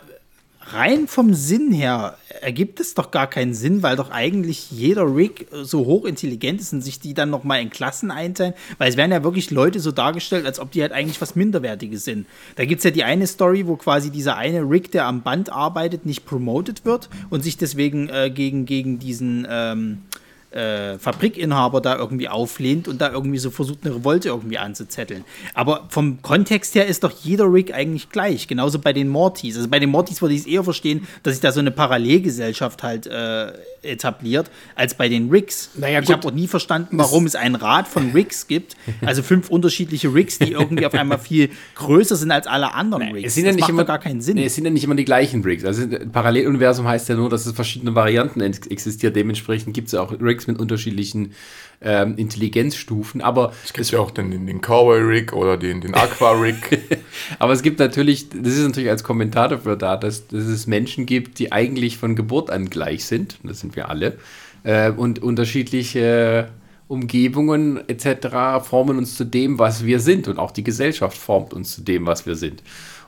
rein 0.72 1.06
vom 1.06 1.34
Sinn 1.34 1.72
her 1.72 2.16
ergibt 2.40 2.80
es 2.80 2.94
doch 2.94 3.10
gar 3.10 3.28
keinen 3.28 3.54
Sinn, 3.54 3.82
weil 3.82 3.96
doch 3.96 4.10
eigentlich 4.10 4.70
jeder 4.70 5.14
Rick 5.14 5.46
so 5.52 5.86
hochintelligent 5.86 6.60
ist 6.60 6.72
und 6.72 6.82
sich 6.82 7.00
die 7.00 7.14
dann 7.14 7.30
nochmal 7.30 7.60
in 7.60 7.70
Klassen 7.70 8.10
einteilen. 8.10 8.54
Weil 8.78 8.90
es 8.90 8.96
werden 8.96 9.12
ja 9.12 9.24
wirklich 9.24 9.50
Leute 9.50 9.80
so 9.80 9.92
dargestellt, 9.92 10.46
als 10.46 10.58
ob 10.58 10.72
die 10.72 10.82
halt 10.82 10.92
eigentlich 10.92 11.20
was 11.20 11.36
Minderwertiges 11.36 12.04
sind. 12.04 12.26
Da 12.56 12.64
gibt 12.64 12.80
es 12.80 12.84
ja 12.84 12.90
die 12.90 13.04
eine 13.04 13.26
Story, 13.26 13.66
wo 13.66 13.76
quasi 13.76 14.10
dieser 14.10 14.36
eine 14.36 14.62
Rick, 14.62 14.90
der 14.92 15.06
am 15.06 15.22
Band 15.22 15.52
arbeitet, 15.52 16.06
nicht 16.06 16.26
promoted 16.26 16.84
wird 16.84 17.08
und 17.30 17.42
sich 17.42 17.56
deswegen 17.56 18.08
äh, 18.08 18.30
gegen, 18.30 18.66
gegen 18.66 18.98
diesen. 18.98 19.46
Ähm, 19.48 20.02
äh, 20.50 20.98
Fabrikinhaber 20.98 21.80
da 21.80 21.96
irgendwie 21.96 22.28
auflehnt 22.28 22.88
und 22.88 23.00
da 23.00 23.10
irgendwie 23.10 23.38
so 23.38 23.50
versucht, 23.50 23.80
eine 23.84 23.96
Revolte 23.96 24.28
irgendwie 24.28 24.58
anzuzetteln. 24.58 25.24
Aber 25.54 25.86
vom 25.88 26.22
Kontext 26.22 26.74
her 26.74 26.86
ist 26.86 27.04
doch 27.04 27.12
jeder 27.22 27.52
Rick 27.52 27.74
eigentlich 27.74 28.10
gleich. 28.10 28.48
Genauso 28.48 28.78
bei 28.78 28.92
den 28.92 29.08
Mortys. 29.08 29.56
Also 29.56 29.68
bei 29.68 29.78
den 29.78 29.90
Mortys 29.90 30.22
würde 30.22 30.34
ich 30.34 30.42
es 30.42 30.46
eher 30.46 30.64
verstehen, 30.64 31.06
dass 31.22 31.34
sich 31.34 31.40
da 31.40 31.52
so 31.52 31.60
eine 31.60 31.70
Parallelgesellschaft 31.70 32.82
halt 32.82 33.06
äh, 33.06 33.52
etabliert, 33.86 34.50
als 34.74 34.94
bei 34.94 35.08
den 35.08 35.30
Ricks. 35.30 35.70
Naja, 35.74 36.00
ich 36.00 36.10
habe 36.10 36.26
auch 36.26 36.32
nie 36.32 36.48
verstanden, 36.48 36.98
warum 36.98 37.26
es 37.26 37.34
einen 37.34 37.54
Rat 37.54 37.88
von 37.88 38.12
Ricks 38.12 38.46
gibt. 38.46 38.76
Also 39.04 39.22
fünf 39.22 39.48
unterschiedliche 39.48 40.12
Ricks, 40.12 40.38
die 40.38 40.52
irgendwie 40.52 40.86
auf 40.86 40.94
einmal 40.94 41.18
viel 41.18 41.50
größer 41.74 42.16
sind 42.16 42.30
als 42.30 42.46
alle 42.46 42.74
anderen 42.74 43.12
Ricks. 43.12 43.28
Es 43.28 43.34
sind 43.34 43.44
ja 43.44 43.50
das 43.50 43.56
nicht 43.56 43.62
macht 43.62 43.70
immer 43.70 43.84
gar 43.84 43.98
keinen 43.98 44.20
Sinn. 44.20 44.36
Nee, 44.36 44.46
es 44.46 44.54
sind 44.54 44.64
ja 44.64 44.70
nicht 44.70 44.84
immer 44.84 44.94
die 44.94 45.04
gleichen 45.04 45.42
Rigs. 45.42 45.64
Also 45.64 45.82
ein 45.82 46.10
Paralleluniversum 46.12 46.86
heißt 46.86 47.08
ja 47.08 47.14
nur, 47.14 47.30
dass 47.30 47.46
es 47.46 47.52
verschiedene 47.52 47.94
Varianten 47.94 48.40
ex- 48.40 48.66
existiert. 48.66 49.16
Dementsprechend 49.16 49.74
gibt 49.74 49.86
es 49.86 49.92
ja 49.92 50.00
auch 50.02 50.12
Rigs 50.20 50.46
mit 50.46 50.58
unterschiedlichen 50.58 51.32
ähm, 51.80 52.16
Intelligenzstufen. 52.16 53.20
Aber 53.20 53.52
Es 53.64 53.72
gibt 53.72 53.90
ja 53.90 53.98
auch 53.98 54.10
den, 54.10 54.30
den, 54.30 54.46
den 54.46 54.60
Cowboy-Rig 54.60 55.32
oder 55.32 55.56
den, 55.56 55.80
den 55.80 55.94
Aqua-Rig. 55.94 56.80
Aber 57.38 57.52
es 57.52 57.62
gibt 57.62 57.78
natürlich, 57.78 58.28
das 58.30 58.54
ist 58.54 58.66
natürlich 58.66 58.90
als 58.90 59.04
Kommentar 59.04 59.48
dafür 59.48 59.76
da, 59.76 59.96
dass, 59.96 60.26
dass 60.28 60.44
es 60.44 60.66
Menschen 60.66 61.06
gibt, 61.06 61.38
die 61.38 61.52
eigentlich 61.52 61.98
von 61.98 62.16
Geburt 62.16 62.50
an 62.50 62.70
gleich 62.70 63.04
sind, 63.04 63.38
das 63.42 63.60
sind 63.60 63.76
wir 63.76 63.88
alle, 63.88 64.18
äh, 64.64 64.90
und 64.90 65.22
unterschiedliche 65.22 66.48
Umgebungen 66.88 67.80
etc. 67.88 68.64
formen 68.64 68.98
uns 68.98 69.16
zu 69.16 69.24
dem, 69.24 69.58
was 69.58 69.84
wir 69.84 70.00
sind. 70.00 70.28
Und 70.28 70.38
auch 70.38 70.52
die 70.52 70.64
Gesellschaft 70.64 71.18
formt 71.18 71.52
uns 71.52 71.74
zu 71.74 71.82
dem, 71.82 72.06
was 72.06 72.26
wir 72.26 72.36
sind. 72.36 72.62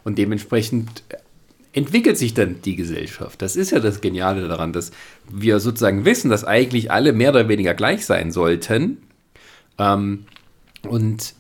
Und 0.04 0.18
dementsprechend 0.18 1.04
entwickelt 1.72 2.18
sich 2.18 2.34
dann 2.34 2.60
die 2.62 2.76
Gesellschaft. 2.76 3.40
Das 3.40 3.54
ist 3.54 3.70
ja 3.70 3.78
das 3.78 4.00
Geniale 4.00 4.48
daran, 4.48 4.72
dass 4.72 4.90
wir 5.30 5.60
sozusagen 5.60 6.04
wissen, 6.04 6.30
dass 6.30 6.44
eigentlich 6.44 6.90
alle 6.90 7.12
mehr 7.12 7.30
oder 7.30 7.48
weniger 7.48 7.74
gleich 7.74 8.06
sein 8.06 8.32
sollten. 8.32 8.98
Ähm, 9.78 10.24
und 10.88 11.34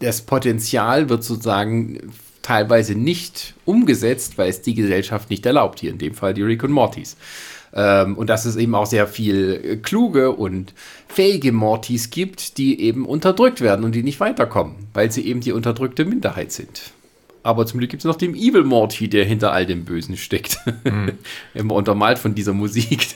das 0.00 0.22
Potenzial 0.22 1.08
wird 1.08 1.24
sozusagen 1.24 2.12
teilweise 2.42 2.94
nicht 2.94 3.54
umgesetzt, 3.64 4.38
weil 4.38 4.48
es 4.48 4.62
die 4.62 4.74
Gesellschaft 4.74 5.28
nicht 5.30 5.44
erlaubt. 5.44 5.80
Hier 5.80 5.90
in 5.90 5.98
dem 5.98 6.14
Fall 6.14 6.34
die 6.34 6.42
Rick 6.42 6.64
und 6.64 6.72
Mortys. 6.72 7.16
Ähm, 7.74 8.16
und 8.16 8.30
dass 8.30 8.44
es 8.46 8.56
eben 8.56 8.74
auch 8.74 8.86
sehr 8.86 9.06
viel 9.06 9.60
äh, 9.62 9.76
kluge 9.76 10.32
und 10.32 10.72
fähige 11.06 11.52
Mortys 11.52 12.10
gibt, 12.10 12.56
die 12.58 12.80
eben 12.80 13.04
unterdrückt 13.04 13.60
werden 13.60 13.84
und 13.84 13.94
die 13.94 14.02
nicht 14.02 14.20
weiterkommen, 14.20 14.76
weil 14.94 15.12
sie 15.12 15.26
eben 15.26 15.40
die 15.40 15.52
unterdrückte 15.52 16.04
Minderheit 16.04 16.52
sind. 16.52 16.92
Aber 17.48 17.64
zum 17.64 17.78
Glück 17.78 17.88
gibt 17.88 18.02
es 18.02 18.04
noch 18.04 18.16
den 18.16 18.34
Evil 18.34 18.62
Morty, 18.62 19.08
der 19.08 19.24
hinter 19.24 19.52
all 19.52 19.64
dem 19.64 19.86
Bösen 19.86 20.18
steckt. 20.18 20.58
Immer 21.54 21.76
untermalt 21.76 22.18
von 22.18 22.34
dieser 22.34 22.52
Musik. 22.52 23.08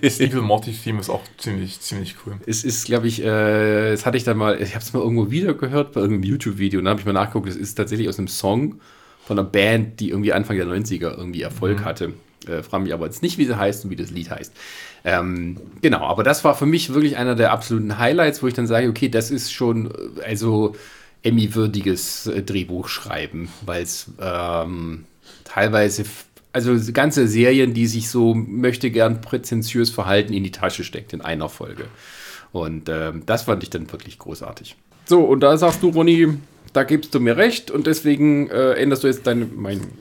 Das 0.00 0.20
Evil 0.20 0.40
Morty-Theme 0.40 1.00
ist 1.00 1.10
auch 1.10 1.20
ziemlich, 1.36 1.80
ziemlich 1.80 2.16
cool. 2.24 2.36
Es 2.46 2.64
ist, 2.64 2.86
glaube 2.86 3.08
ich, 3.08 3.22
äh, 3.22 3.90
das 3.90 4.06
hatte 4.06 4.16
ich 4.16 4.24
dann 4.24 4.38
mal, 4.38 4.58
ich 4.58 4.70
habe 4.70 4.82
es 4.82 4.94
mal 4.94 5.00
irgendwo 5.00 5.30
wieder 5.30 5.52
gehört 5.52 5.92
bei 5.92 6.00
irgendeinem 6.00 6.30
YouTube-Video 6.30 6.78
und 6.78 6.86
dann 6.86 6.92
habe 6.92 7.00
ich 7.00 7.04
mal 7.04 7.12
nachgeguckt, 7.12 7.46
es 7.46 7.56
ist 7.56 7.74
tatsächlich 7.74 8.08
aus 8.08 8.16
einem 8.16 8.28
Song 8.28 8.80
von 9.26 9.38
einer 9.38 9.46
Band, 9.46 10.00
die 10.00 10.08
irgendwie 10.08 10.32
Anfang 10.32 10.56
der 10.56 10.66
90er 10.66 11.18
irgendwie 11.18 11.42
Erfolg 11.42 11.84
hatte. 11.84 12.14
Äh, 12.48 12.62
frage 12.62 12.84
mich 12.84 12.94
aber 12.94 13.04
jetzt 13.04 13.22
nicht, 13.22 13.36
wie 13.36 13.44
sie 13.44 13.58
heißt 13.58 13.84
und 13.84 13.90
wie 13.90 13.96
das 13.96 14.10
Lied 14.10 14.30
heißt. 14.30 14.54
Ähm, 15.04 15.58
genau, 15.82 16.06
aber 16.06 16.22
das 16.22 16.42
war 16.42 16.54
für 16.54 16.64
mich 16.64 16.94
wirklich 16.94 17.18
einer 17.18 17.34
der 17.34 17.52
absoluten 17.52 17.98
Highlights, 17.98 18.42
wo 18.42 18.46
ich 18.46 18.54
dann 18.54 18.66
sage, 18.66 18.88
okay, 18.88 19.10
das 19.10 19.30
ist 19.30 19.52
schon, 19.52 19.90
äh, 19.90 20.24
also 20.24 20.74
Emmy-würdiges 21.24 22.26
äh, 22.28 22.42
Drehbuch 22.42 22.88
schreiben, 22.88 23.48
weil 23.66 23.82
es 23.82 24.06
ähm, 24.20 25.04
teilweise, 25.44 26.04
also 26.52 26.74
ganze 26.92 27.26
Serien, 27.26 27.74
die 27.74 27.86
sich 27.86 28.08
so 28.08 28.34
möchte 28.34 28.90
gern 28.90 29.20
präzentiös 29.20 29.90
verhalten, 29.90 30.32
in 30.32 30.44
die 30.44 30.52
Tasche 30.52 30.84
steckt 30.84 31.12
in 31.12 31.20
einer 31.20 31.48
Folge. 31.48 31.86
Und 32.52 32.88
ähm, 32.88 33.22
das 33.26 33.42
fand 33.42 33.62
ich 33.64 33.70
dann 33.70 33.90
wirklich 33.90 34.18
großartig. 34.18 34.76
So, 35.06 35.22
und 35.24 35.40
da 35.40 35.56
sagst 35.56 35.82
du, 35.82 35.88
Ronny, 35.88 36.38
da 36.72 36.84
gibst 36.84 37.14
du 37.14 37.20
mir 37.20 37.36
recht 37.36 37.70
und 37.70 37.86
deswegen 37.86 38.48
äh, 38.50 38.72
änderst 38.74 39.02
du 39.02 39.08
jetzt 39.08 39.26
deine 39.26 39.46
Meinung. 39.46 39.88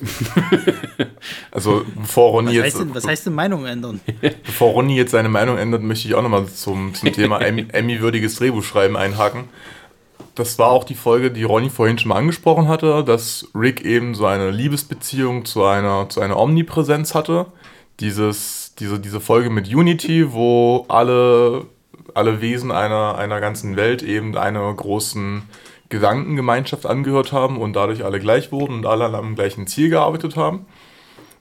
Also 1.51 1.85
bevor 1.95 2.31
Ronny, 2.31 2.47
was, 2.49 2.55
jetzt, 2.55 2.65
heißt 2.65 2.79
denn, 2.79 2.95
was 2.95 3.07
heißt 3.07 3.25
denn 3.27 3.33
Meinung 3.33 3.65
ändern? 3.65 4.01
bevor 4.45 4.73
Ronny 4.73 4.95
jetzt 4.95 5.11
seine 5.11 5.29
Meinung 5.29 5.57
ändert, 5.57 5.81
möchte 5.83 6.07
ich 6.07 6.15
auch 6.15 6.21
nochmal 6.21 6.47
zum, 6.47 6.93
zum 6.93 7.11
Thema 7.13 7.39
Emmy- 7.41 7.67
Emmy-würdiges 7.71 8.35
Drehbuchschreiben 8.35 8.95
einhaken. 8.97 9.45
Das 10.35 10.57
war 10.57 10.71
auch 10.71 10.83
die 10.83 10.95
Folge, 10.95 11.29
die 11.29 11.43
Ronny 11.43 11.69
vorhin 11.69 11.99
schon 11.99 12.09
mal 12.09 12.15
angesprochen 12.15 12.67
hatte, 12.67 13.03
dass 13.03 13.47
Rick 13.53 13.85
eben 13.85 14.15
so 14.15 14.25
eine 14.25 14.49
Liebesbeziehung 14.49 15.45
zu 15.45 15.63
einer, 15.63 16.09
zu 16.09 16.21
einer 16.21 16.37
Omnipräsenz 16.37 17.13
hatte. 17.13 17.47
Dieses, 17.99 18.73
diese, 18.79 18.99
diese 18.99 19.19
Folge 19.19 19.51
mit 19.51 19.67
Unity, 19.67 20.33
wo 20.33 20.85
alle, 20.89 21.67
alle 22.15 22.41
Wesen 22.41 22.71
einer, 22.71 23.15
einer 23.15 23.39
ganzen 23.39 23.75
Welt 23.75 24.01
eben 24.01 24.35
einer 24.35 24.73
großen 24.73 25.43
Gedankengemeinschaft 25.89 26.87
angehört 26.87 27.31
haben 27.31 27.57
und 27.57 27.73
dadurch 27.73 28.03
alle 28.03 28.19
gleich 28.19 28.51
wurden 28.51 28.73
und 28.73 28.85
alle 28.87 29.05
am 29.15 29.35
gleichen 29.35 29.67
Ziel 29.67 29.89
gearbeitet 29.89 30.35
haben. 30.35 30.65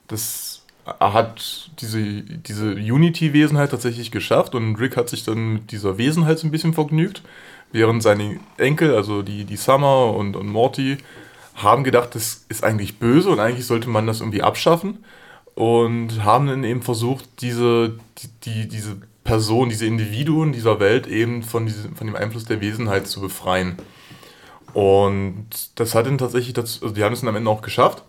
Das 0.07 0.63
hat 0.85 1.71
diese, 1.79 2.21
diese 2.21 2.73
Unity-Wesenheit 2.73 3.71
tatsächlich 3.71 4.11
geschafft 4.11 4.53
und 4.53 4.75
Rick 4.75 4.97
hat 4.97 5.09
sich 5.09 5.23
dann 5.23 5.53
mit 5.53 5.71
dieser 5.71 5.97
Wesenheit 5.97 6.37
so 6.37 6.47
ein 6.47 6.51
bisschen 6.51 6.73
vergnügt, 6.73 7.23
während 7.73 8.01
seine 8.01 8.39
Enkel, 8.57 8.95
also 8.95 9.21
die, 9.21 9.43
die 9.43 9.57
Summer 9.57 10.13
und, 10.13 10.37
und 10.37 10.47
Morty, 10.47 10.97
haben 11.55 11.83
gedacht, 11.83 12.15
das 12.15 12.45
ist 12.47 12.63
eigentlich 12.63 12.99
böse 12.99 13.29
und 13.29 13.39
eigentlich 13.39 13.67
sollte 13.67 13.89
man 13.89 14.07
das 14.07 14.21
irgendwie 14.21 14.41
abschaffen 14.41 15.03
und 15.55 16.23
haben 16.23 16.47
dann 16.47 16.63
eben 16.63 16.81
versucht, 16.81 17.41
diese, 17.41 17.99
die, 18.19 18.27
die, 18.43 18.67
diese 18.67 18.97
Person, 19.23 19.69
diese 19.69 19.85
Individuen 19.85 20.51
dieser 20.51 20.79
Welt 20.79 21.07
eben 21.07 21.43
von, 21.43 21.65
diesem, 21.65 21.95
von 21.95 22.07
dem 22.07 22.15
Einfluss 22.15 22.45
der 22.45 22.61
Wesenheit 22.61 23.07
zu 23.07 23.21
befreien. 23.21 23.77
Und 24.73 25.47
das 25.75 25.93
hat 25.93 26.07
dann 26.07 26.17
tatsächlich 26.17 26.53
dazu, 26.53 26.83
also 26.83 26.95
die 26.95 27.03
haben 27.03 27.13
es 27.13 27.21
dann 27.21 27.29
am 27.29 27.35
Ende 27.35 27.49
auch 27.49 27.61
geschafft. 27.61 28.03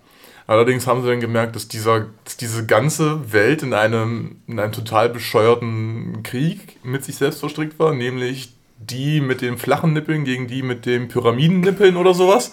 Allerdings 0.47 0.87
haben 0.87 1.03
sie 1.03 1.09
dann 1.09 1.21
gemerkt, 1.21 1.57
dass, 1.57 1.69
dieser, 1.69 2.07
dass 2.25 2.37
diese 2.37 2.67
ganze 2.67 3.33
Welt 3.33 3.63
in 3.63 3.73
einem, 3.73 4.43
in 4.47 4.59
einem 4.61 4.73
total 4.73 5.09
bescheuerten 5.09 6.23
Krieg 6.23 6.85
mit 6.85 7.05
sich 7.05 7.17
selbst 7.17 7.41
verstrickt 7.41 7.79
war, 7.79 7.95
nämlich 7.95 8.53
die 8.91 9.21
mit 9.21 9.41
den 9.41 9.59
flachen 9.59 9.93
Nippeln 9.93 10.25
gegen 10.25 10.47
die 10.47 10.63
mit 10.63 10.87
den 10.87 11.09
Pyramidennippeln 11.09 11.97
oder 11.97 12.15
sowas. 12.15 12.53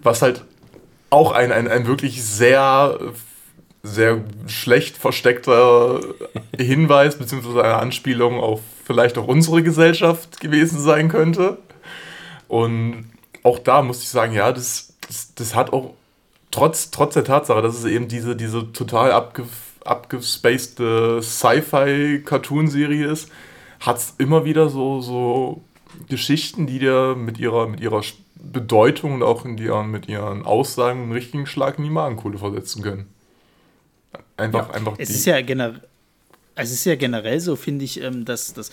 Was 0.00 0.22
halt 0.22 0.44
auch 1.10 1.32
ein, 1.32 1.52
ein, 1.52 1.68
ein 1.68 1.86
wirklich 1.86 2.22
sehr, 2.22 2.98
sehr 3.82 4.22
schlecht 4.46 4.96
versteckter 4.96 6.00
Hinweis 6.56 7.18
bzw. 7.18 7.60
eine 7.60 7.76
Anspielung 7.76 8.38
auf 8.38 8.60
vielleicht 8.84 9.18
auch 9.18 9.26
unsere 9.26 9.62
Gesellschaft 9.62 10.40
gewesen 10.40 10.80
sein 10.80 11.08
könnte. 11.08 11.58
Und 12.48 13.10
auch 13.42 13.58
da 13.58 13.82
muss 13.82 14.02
ich 14.02 14.08
sagen, 14.08 14.32
ja, 14.32 14.52
das, 14.52 14.94
das, 15.06 15.34
das 15.34 15.54
hat 15.54 15.72
auch 15.72 15.94
trotz, 16.50 16.90
trotz 16.90 17.14
der 17.14 17.24
Tatsache, 17.24 17.62
dass 17.62 17.76
es 17.76 17.84
eben 17.84 18.08
diese, 18.08 18.34
diese 18.34 18.72
total 18.72 19.12
abge, 19.12 19.44
abgespacede 19.84 21.22
Sci-Fi-Cartoon-Serie 21.22 23.06
ist, 23.06 23.28
hat 23.80 23.98
es 23.98 24.14
immer 24.18 24.44
wieder 24.44 24.68
so, 24.68 25.00
so 25.00 25.62
Geschichten, 26.08 26.66
die 26.66 26.78
dir 26.78 27.14
mit 27.16 27.38
ihrer, 27.38 27.68
mit 27.68 27.80
ihrer 27.80 28.02
Bedeutung 28.34 29.14
und 29.14 29.22
auch 29.22 29.44
in 29.44 29.58
ihren, 29.58 29.90
mit 29.90 30.08
ihren 30.08 30.44
Aussagen 30.44 31.02
einen 31.02 31.12
richtigen 31.12 31.46
Schlag 31.46 31.78
in 31.78 31.84
die 31.84 31.90
Magenkohle 31.90 32.38
versetzen 32.38 32.82
können. 32.82 33.06
Einfach, 34.36 34.70
einfach 34.70 34.94
Es 34.98 35.10
ist 35.10 35.26
ja 35.26 35.40
generell. 35.40 35.80
Es 36.60 36.72
ist 36.72 36.84
ja 36.84 36.96
generell 36.96 37.38
so, 37.38 37.54
finde 37.54 37.84
ich, 37.84 38.02
ähm, 38.02 38.24
dass, 38.24 38.52
dass 38.52 38.72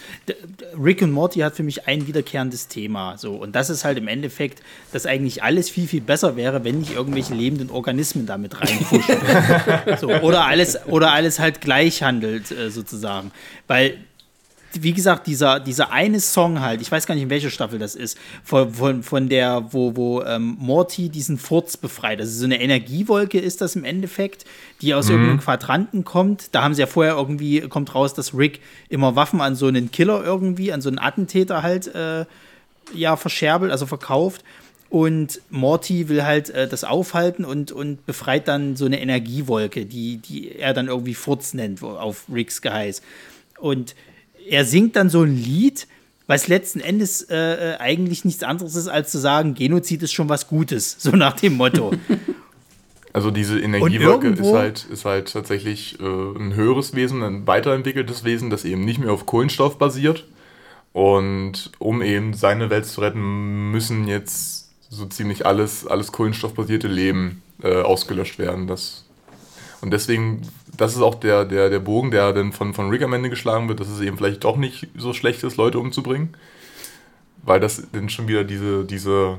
Rick 0.75 1.03
und 1.03 1.11
Morty 1.11 1.41
hat 1.41 1.55
für 1.55 1.61
mich 1.61 1.87
ein 1.87 2.07
wiederkehrendes 2.07 2.67
Thema. 2.67 3.15
So. 3.19 3.35
Und 3.35 3.55
das 3.55 3.69
ist 3.69 3.85
halt 3.85 3.99
im 3.99 4.07
Endeffekt, 4.07 4.63
dass 4.91 5.05
eigentlich 5.05 5.43
alles 5.43 5.69
viel, 5.69 5.87
viel 5.87 6.01
besser 6.01 6.35
wäre, 6.35 6.63
wenn 6.63 6.79
nicht 6.79 6.95
irgendwelche 6.95 7.35
lebenden 7.35 7.69
Organismen 7.69 8.25
damit 8.25 8.59
reinfuschen. 8.59 9.17
so, 10.01 10.07
oder, 10.07 10.45
alles, 10.47 10.83
oder 10.87 11.11
alles 11.11 11.37
halt 11.37 11.61
gleich 11.61 12.01
handelt, 12.01 12.49
äh, 12.49 12.71
sozusagen. 12.71 13.31
Weil 13.67 13.99
wie 14.83 14.93
gesagt, 14.93 15.27
dieser, 15.27 15.59
dieser 15.59 15.91
eine 15.91 16.19
Song 16.19 16.61
halt, 16.61 16.81
ich 16.81 16.91
weiß 16.91 17.05
gar 17.05 17.15
nicht, 17.15 17.23
in 17.23 17.29
welcher 17.29 17.49
Staffel 17.49 17.79
das 17.79 17.95
ist, 17.95 18.17
von, 18.43 18.73
von, 18.73 19.03
von 19.03 19.29
der, 19.29 19.67
wo, 19.71 19.95
wo 19.95 20.21
ähm, 20.23 20.57
Morty 20.59 21.09
diesen 21.09 21.37
Furz 21.37 21.77
befreit. 21.77 22.19
Also 22.19 22.39
so 22.39 22.45
eine 22.45 22.61
Energiewolke 22.61 23.39
ist 23.39 23.61
das 23.61 23.75
im 23.75 23.83
Endeffekt, 23.83 24.45
die 24.81 24.93
aus 24.93 25.09
irgendeinem 25.09 25.39
Quadranten 25.39 26.03
kommt. 26.03 26.53
Da 26.53 26.63
haben 26.63 26.73
sie 26.73 26.81
ja 26.81 26.87
vorher 26.87 27.15
irgendwie, 27.15 27.61
kommt 27.61 27.93
raus, 27.95 28.13
dass 28.13 28.37
Rick 28.37 28.59
immer 28.89 29.15
Waffen 29.15 29.41
an 29.41 29.55
so 29.55 29.67
einen 29.67 29.91
Killer 29.91 30.23
irgendwie, 30.23 30.71
an 30.71 30.81
so 30.81 30.89
einen 30.89 30.99
Attentäter 30.99 31.63
halt, 31.63 31.93
äh, 31.93 32.25
ja, 32.93 33.15
verscherbelt, 33.15 33.71
also 33.71 33.85
verkauft. 33.85 34.43
Und 34.89 35.41
Morty 35.49 36.09
will 36.09 36.23
halt 36.23 36.51
äh, 36.51 36.67
das 36.67 36.83
aufhalten 36.83 37.43
und, 37.43 37.71
und 37.71 38.05
befreit 38.05 38.47
dann 38.47 38.75
so 38.75 38.85
eine 38.85 39.01
Energiewolke, 39.01 39.85
die, 39.85 40.17
die 40.17 40.51
er 40.51 40.73
dann 40.73 40.87
irgendwie 40.87 41.15
Furz 41.15 41.53
nennt, 41.53 41.81
auf 41.83 42.25
Ricks 42.31 42.61
Geheiß. 42.61 43.01
Und 43.59 43.95
er 44.47 44.65
singt 44.65 44.95
dann 44.95 45.09
so 45.09 45.23
ein 45.23 45.35
Lied, 45.35 45.87
was 46.27 46.47
letzten 46.47 46.79
Endes 46.79 47.21
äh, 47.23 47.35
äh, 47.35 47.77
eigentlich 47.77 48.25
nichts 48.25 48.43
anderes 48.43 48.75
ist, 48.75 48.87
als 48.87 49.11
zu 49.11 49.19
sagen, 49.19 49.53
Genozid 49.53 50.01
ist 50.03 50.13
schon 50.13 50.29
was 50.29 50.47
Gutes, 50.47 50.95
so 50.99 51.11
nach 51.11 51.33
dem 51.33 51.55
Motto. 51.55 51.93
Also 53.13 53.31
diese 53.31 53.59
Energiewolke 53.59 54.29
ist 54.29 54.53
halt, 54.53 54.85
ist 54.91 55.05
halt 55.05 55.31
tatsächlich 55.31 55.99
äh, 55.99 56.03
ein 56.03 56.53
höheres 56.53 56.95
Wesen, 56.95 57.23
ein 57.23 57.47
weiterentwickeltes 57.47 58.23
Wesen, 58.23 58.49
das 58.49 58.65
eben 58.65 58.83
nicht 58.83 58.99
mehr 58.99 59.11
auf 59.11 59.25
Kohlenstoff 59.25 59.77
basiert. 59.77 60.25
Und 60.91 61.71
um 61.77 62.01
eben 62.01 62.33
seine 62.33 62.69
Welt 62.69 62.85
zu 62.85 63.01
retten, 63.01 63.71
müssen 63.71 64.07
jetzt 64.07 64.69
so 64.89 65.05
ziemlich 65.05 65.45
alles, 65.45 65.85
alles 65.85 66.11
kohlenstoffbasierte 66.11 66.87
Leben 66.87 67.41
äh, 67.61 67.81
ausgelöscht 67.81 68.39
werden. 68.39 68.67
Das, 68.67 69.05
und 69.81 69.91
deswegen, 69.91 70.41
das 70.77 70.95
ist 70.95 71.01
auch 71.01 71.15
der, 71.15 71.45
der, 71.45 71.69
der 71.69 71.79
Bogen, 71.79 72.11
der 72.11 72.33
dann 72.33 72.51
von, 72.51 72.73
von 72.73 72.89
Rick 72.89 73.01
am 73.03 73.13
Ende 73.13 73.29
geschlagen 73.29 73.67
wird, 73.69 73.79
dass 73.79 73.87
es 73.89 74.01
eben 74.01 74.17
vielleicht 74.17 74.43
doch 74.43 74.57
nicht 74.57 74.87
so 74.97 75.13
schlecht 75.13 75.43
ist, 75.43 75.57
Leute 75.57 75.79
umzubringen. 75.79 76.35
Weil 77.43 77.59
das 77.59 77.87
dann 77.91 78.09
schon 78.09 78.27
wieder 78.27 78.43
diese, 78.43 78.85
diese, 78.85 79.37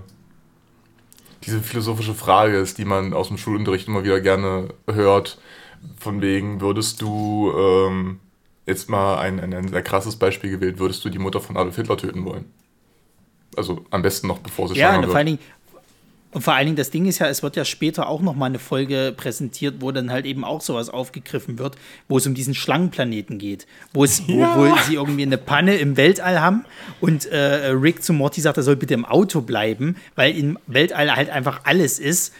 diese 1.44 1.60
philosophische 1.60 2.14
Frage 2.14 2.56
ist, 2.58 2.78
die 2.78 2.84
man 2.84 3.12
aus 3.12 3.28
dem 3.28 3.38
Schulunterricht 3.38 3.88
immer 3.88 4.04
wieder 4.04 4.20
gerne 4.20 4.68
hört. 4.90 5.38
Von 5.98 6.20
wegen, 6.20 6.60
würdest 6.60 7.00
du 7.02 7.52
ähm, 7.56 8.18
jetzt 8.66 8.88
mal 8.90 9.18
ein, 9.18 9.38
ein, 9.40 9.52
ein 9.54 9.68
sehr 9.68 9.82
krasses 9.82 10.16
Beispiel 10.16 10.50
gewählt, 10.50 10.78
würdest 10.78 11.04
du 11.04 11.08
die 11.10 11.18
Mutter 11.18 11.40
von 11.40 11.56
Adolf 11.56 11.76
Hitler 11.76 11.96
töten 11.96 12.24
wollen? 12.24 12.46
Also 13.56 13.84
am 13.90 14.02
besten 14.02 14.26
noch 14.26 14.38
bevor 14.38 14.68
sie 14.68 14.74
Ja, 14.74 14.88
schwanger 14.88 15.02
wird. 15.02 15.10
vor 15.12 15.18
allen 15.18 15.26
Dingen, 15.26 15.38
und 16.36 16.42
vor 16.42 16.52
allen 16.52 16.66
Dingen, 16.66 16.76
das 16.76 16.90
Ding 16.90 17.06
ist 17.06 17.18
ja, 17.18 17.28
es 17.28 17.42
wird 17.42 17.56
ja 17.56 17.64
später 17.64 18.10
auch 18.10 18.20
noch 18.20 18.36
mal 18.36 18.44
eine 18.44 18.58
Folge 18.58 19.14
präsentiert, 19.16 19.76
wo 19.78 19.90
dann 19.90 20.10
halt 20.10 20.26
eben 20.26 20.44
auch 20.44 20.60
sowas 20.60 20.90
aufgegriffen 20.90 21.58
wird, 21.58 21.76
wo 22.08 22.18
es 22.18 22.26
um 22.26 22.34
diesen 22.34 22.54
Schlangenplaneten 22.54 23.38
geht, 23.38 23.66
wo 23.94 24.04
es, 24.04 24.28
wo, 24.28 24.40
wo 24.42 24.76
sie 24.86 24.96
irgendwie 24.96 25.22
eine 25.22 25.38
Panne 25.38 25.76
im 25.76 25.96
Weltall 25.96 26.42
haben 26.42 26.66
und 27.00 27.24
äh, 27.24 27.68
Rick 27.68 28.02
zu 28.02 28.12
Morty 28.12 28.42
sagt, 28.42 28.58
er 28.58 28.64
soll 28.64 28.76
bitte 28.76 28.92
im 28.92 29.06
Auto 29.06 29.40
bleiben, 29.40 29.96
weil 30.14 30.36
im 30.36 30.58
Weltall 30.66 31.16
halt 31.16 31.30
einfach 31.30 31.62
alles 31.64 31.98
ist. 31.98 32.34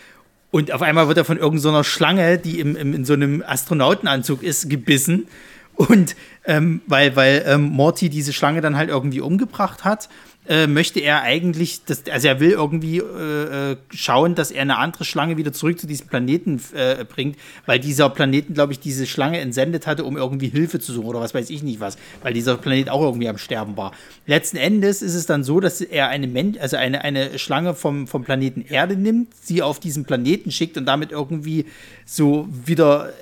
Und 0.50 0.72
auf 0.72 0.82
einmal 0.82 1.08
wird 1.08 1.16
er 1.16 1.24
von 1.24 1.38
irgendeiner 1.38 1.62
so 1.62 1.68
einer 1.70 1.84
Schlange, 1.84 2.36
die 2.36 2.60
im, 2.60 2.76
im, 2.76 2.92
in 2.92 3.06
so 3.06 3.14
einem 3.14 3.42
Astronautenanzug 3.46 4.42
ist, 4.42 4.68
gebissen. 4.68 5.26
Und 5.74 6.16
ähm, 6.44 6.82
weil, 6.86 7.16
weil 7.16 7.44
ähm, 7.46 7.62
Morty 7.62 8.10
diese 8.10 8.34
Schlange 8.34 8.60
dann 8.60 8.76
halt 8.76 8.90
irgendwie 8.90 9.22
umgebracht 9.22 9.84
hat, 9.84 10.10
äh, 10.48 10.66
möchte 10.66 11.00
er 11.00 11.22
eigentlich, 11.22 11.84
dass, 11.84 12.04
also 12.10 12.28
er 12.28 12.40
will 12.40 12.52
irgendwie 12.52 12.98
äh, 12.98 13.72
äh, 13.72 13.76
schauen, 13.90 14.34
dass 14.34 14.50
er 14.50 14.62
eine 14.62 14.78
andere 14.78 15.04
Schlange 15.04 15.36
wieder 15.36 15.52
zurück 15.52 15.78
zu 15.78 15.86
diesem 15.86 16.06
Planeten 16.06 16.60
äh, 16.74 17.04
bringt, 17.04 17.36
weil 17.66 17.80
dieser 17.80 18.08
Planeten, 18.10 18.54
glaube 18.54 18.72
ich, 18.72 18.80
diese 18.80 19.06
Schlange 19.06 19.40
entsendet 19.40 19.86
hatte, 19.86 20.04
um 20.04 20.16
irgendwie 20.16 20.48
Hilfe 20.48 20.78
zu 20.78 20.92
suchen 20.92 21.06
oder 21.06 21.20
was 21.20 21.34
weiß 21.34 21.50
ich 21.50 21.62
nicht 21.62 21.80
was, 21.80 21.96
weil 22.22 22.32
dieser 22.32 22.56
Planet 22.56 22.90
auch 22.90 23.02
irgendwie 23.02 23.28
am 23.28 23.38
Sterben 23.38 23.76
war. 23.76 23.92
Letzten 24.26 24.56
Endes 24.56 25.02
ist 25.02 25.14
es 25.14 25.26
dann 25.26 25.42
so, 25.42 25.60
dass 25.60 25.80
er 25.80 26.08
eine 26.08 26.26
Men 26.26 26.56
also 26.60 26.76
eine, 26.76 27.02
eine 27.02 27.38
Schlange 27.38 27.74
vom, 27.74 28.06
vom 28.06 28.24
Planeten 28.24 28.64
Erde 28.68 28.96
nimmt, 28.96 29.34
sie 29.40 29.62
auf 29.62 29.80
diesen 29.80 30.04
Planeten 30.04 30.50
schickt 30.50 30.76
und 30.76 30.86
damit 30.86 31.12
irgendwie 31.12 31.66
so 32.04 32.48
wieder 32.50 33.12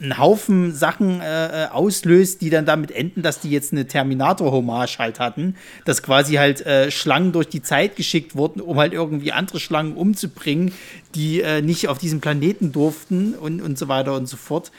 einen 0.00 0.18
Haufen 0.18 0.74
Sachen 0.74 1.20
äh, 1.20 1.64
äh, 1.64 1.68
auslöst, 1.68 2.40
die 2.40 2.50
dann 2.50 2.66
damit 2.66 2.90
enden, 2.90 3.22
dass 3.22 3.40
die 3.40 3.50
jetzt 3.50 3.72
eine 3.72 3.86
Terminator-Hommage 3.86 4.98
halt 4.98 5.20
hatten, 5.20 5.56
dass 5.84 6.02
quasi 6.02 6.34
halt 6.34 6.64
äh, 6.66 6.90
Schlangen 6.90 7.32
durch 7.32 7.48
die 7.48 7.62
Zeit 7.62 7.96
geschickt 7.96 8.34
wurden, 8.34 8.60
um 8.60 8.78
halt 8.78 8.92
irgendwie 8.92 9.32
andere 9.32 9.60
Schlangen 9.60 9.94
umzubringen, 9.94 10.72
die 11.14 11.40
äh, 11.40 11.62
nicht 11.62 11.88
auf 11.88 11.98
diesem 11.98 12.20
Planeten 12.20 12.72
durften 12.72 13.34
und, 13.34 13.62
und 13.62 13.78
so 13.78 13.88
weiter 13.88 14.14
und 14.14 14.26
so 14.26 14.36
fort. 14.36 14.72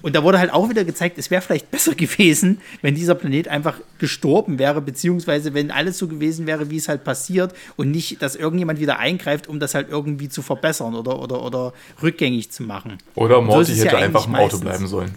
Und 0.00 0.14
da 0.14 0.22
wurde 0.22 0.38
halt 0.38 0.52
auch 0.52 0.70
wieder 0.70 0.84
gezeigt, 0.84 1.18
es 1.18 1.30
wäre 1.30 1.42
vielleicht 1.42 1.70
besser 1.70 1.94
gewesen, 1.96 2.60
wenn 2.82 2.94
dieser 2.94 3.14
Planet 3.14 3.48
einfach 3.48 3.80
gestorben 3.98 4.58
wäre, 4.58 4.80
beziehungsweise 4.80 5.54
wenn 5.54 5.70
alles 5.70 5.98
so 5.98 6.08
gewesen 6.08 6.46
wäre, 6.46 6.70
wie 6.70 6.76
es 6.76 6.88
halt 6.88 7.04
passiert 7.04 7.54
und 7.76 7.90
nicht, 7.90 8.22
dass 8.22 8.36
irgendjemand 8.36 8.80
wieder 8.80 8.98
eingreift, 8.98 9.48
um 9.48 9.58
das 9.60 9.74
halt 9.74 9.88
irgendwie 9.90 10.28
zu 10.28 10.42
verbessern 10.42 10.94
oder, 10.94 11.18
oder, 11.20 11.42
oder 11.42 11.72
rückgängig 12.02 12.50
zu 12.50 12.62
machen. 12.62 12.98
Oder 13.14 13.36
so 13.36 13.42
Morty 13.42 13.72
ist 13.72 13.78
es 13.78 13.84
ja 13.84 13.92
hätte 13.92 13.98
einfach 13.98 14.26
im 14.26 14.34
Auto 14.34 14.58
bleiben 14.58 14.86
sollen. 14.86 15.14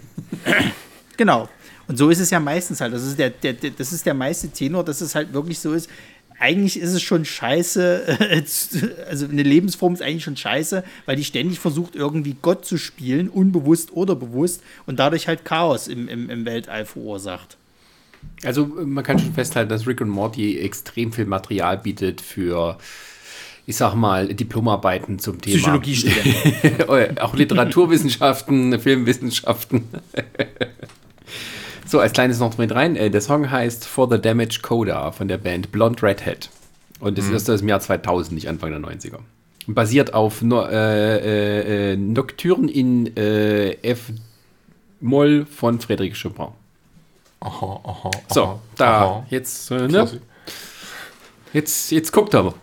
Genau. 1.18 1.48
Und 1.88 1.98
so 1.98 2.10
ist 2.10 2.20
es 2.20 2.30
ja 2.30 2.40
meistens 2.40 2.80
halt. 2.80 2.94
Das 2.94 3.04
ist 3.04 3.20
der, 3.20 3.32
der, 3.32 3.54
der, 3.54 3.72
das 3.72 3.92
ist 3.92 4.06
der 4.06 4.14
meiste 4.14 4.48
Tenor, 4.50 4.84
dass 4.84 5.02
es 5.02 5.14
halt 5.14 5.34
wirklich 5.34 5.60
so 5.60 5.74
ist. 5.74 5.90
Eigentlich 6.42 6.80
ist 6.80 6.94
es 6.94 7.04
schon 7.04 7.24
scheiße, 7.24 8.20
äh, 8.20 8.44
also 9.10 9.28
eine 9.28 9.44
Lebensform 9.44 9.94
ist 9.94 10.02
eigentlich 10.02 10.24
schon 10.24 10.38
scheiße, 10.38 10.84
weil 11.06 11.16
die 11.16 11.24
ständig 11.24 11.60
versucht, 11.60 11.96
irgendwie 11.96 12.36
Gott 12.42 12.66
zu 12.66 12.78
spielen, 12.78 13.30
unbewusst 13.30 13.94
oder 13.94 14.16
bewusst, 14.16 14.64
und 14.88 14.98
dadurch 14.98 15.28
halt 15.28 15.46
Chaos 15.46 15.88
im, 15.88 16.08
im, 16.08 16.32
im 16.32 16.46
Weltall 16.46 16.86
verursacht. 16.86 17.58
Also 18.44 18.66
man 18.66 19.04
kann 19.04 19.20
schon 19.20 19.34
festhalten, 19.34 19.70
dass 19.70 19.86
Rick 19.86 20.02
und 20.02 20.10
Morty 20.10 20.58
extrem 20.58 21.14
viel 21.14 21.26
Material 21.26 21.78
bietet 21.78 22.22
für, 22.22 22.78
ich 23.68 23.76
sag 23.76 23.94
mal, 23.94 24.34
Diplomarbeiten 24.34 25.20
zum 25.20 25.40
Thema. 25.42 25.58
Psychologiestudenten. 25.58 27.20
auch 27.20 27.36
Literaturwissenschaften, 27.36 28.80
Filmwissenschaften. 28.80 29.84
So, 31.86 32.00
als 32.00 32.14
kleines 32.14 32.40
noch 32.40 32.58
mit 32.58 32.74
rein. 32.74 32.96
äh, 32.96 33.10
Der 33.10 33.22
Song 33.22 33.50
heißt 33.52 33.86
For 33.86 34.10
the 34.10 34.20
Damage 34.20 34.60
Coda 34.62 35.12
von 35.12 35.28
der 35.28 35.38
Band 35.38 35.72
Blonde 35.72 36.02
Redhead. 36.04 36.50
Und 37.00 37.18
das 37.18 37.28
ist 37.30 37.50
aus 37.50 37.60
dem 37.60 37.70
Jahr 37.70 37.80
2000, 37.80 38.34
nicht 38.34 38.48
Anfang 38.48 38.70
der 38.72 38.80
90er. 38.80 39.18
Und 39.68 39.74
Basiert 39.74 40.14
auf 40.14 40.42
no, 40.42 40.64
äh, 40.66 41.18
äh, 41.18 41.94
äh, 41.94 41.96
Nocturne 41.98 42.70
in 42.72 43.16
äh, 43.18 43.72
F-Moll 43.82 45.46
von 45.46 45.80
Frédéric 45.80 46.14
Chopin. 46.22 46.48
Aha, 47.40 47.80
aha. 47.84 48.12
So, 48.32 48.44
aha, 48.44 48.60
da, 48.78 49.02
aha. 49.02 49.26
jetzt, 49.30 49.72
äh, 49.72 49.88
ne? 49.88 50.08
Jetzt, 51.54 51.92
jetzt 51.92 52.12
guckt 52.12 52.34
er. 52.36 52.54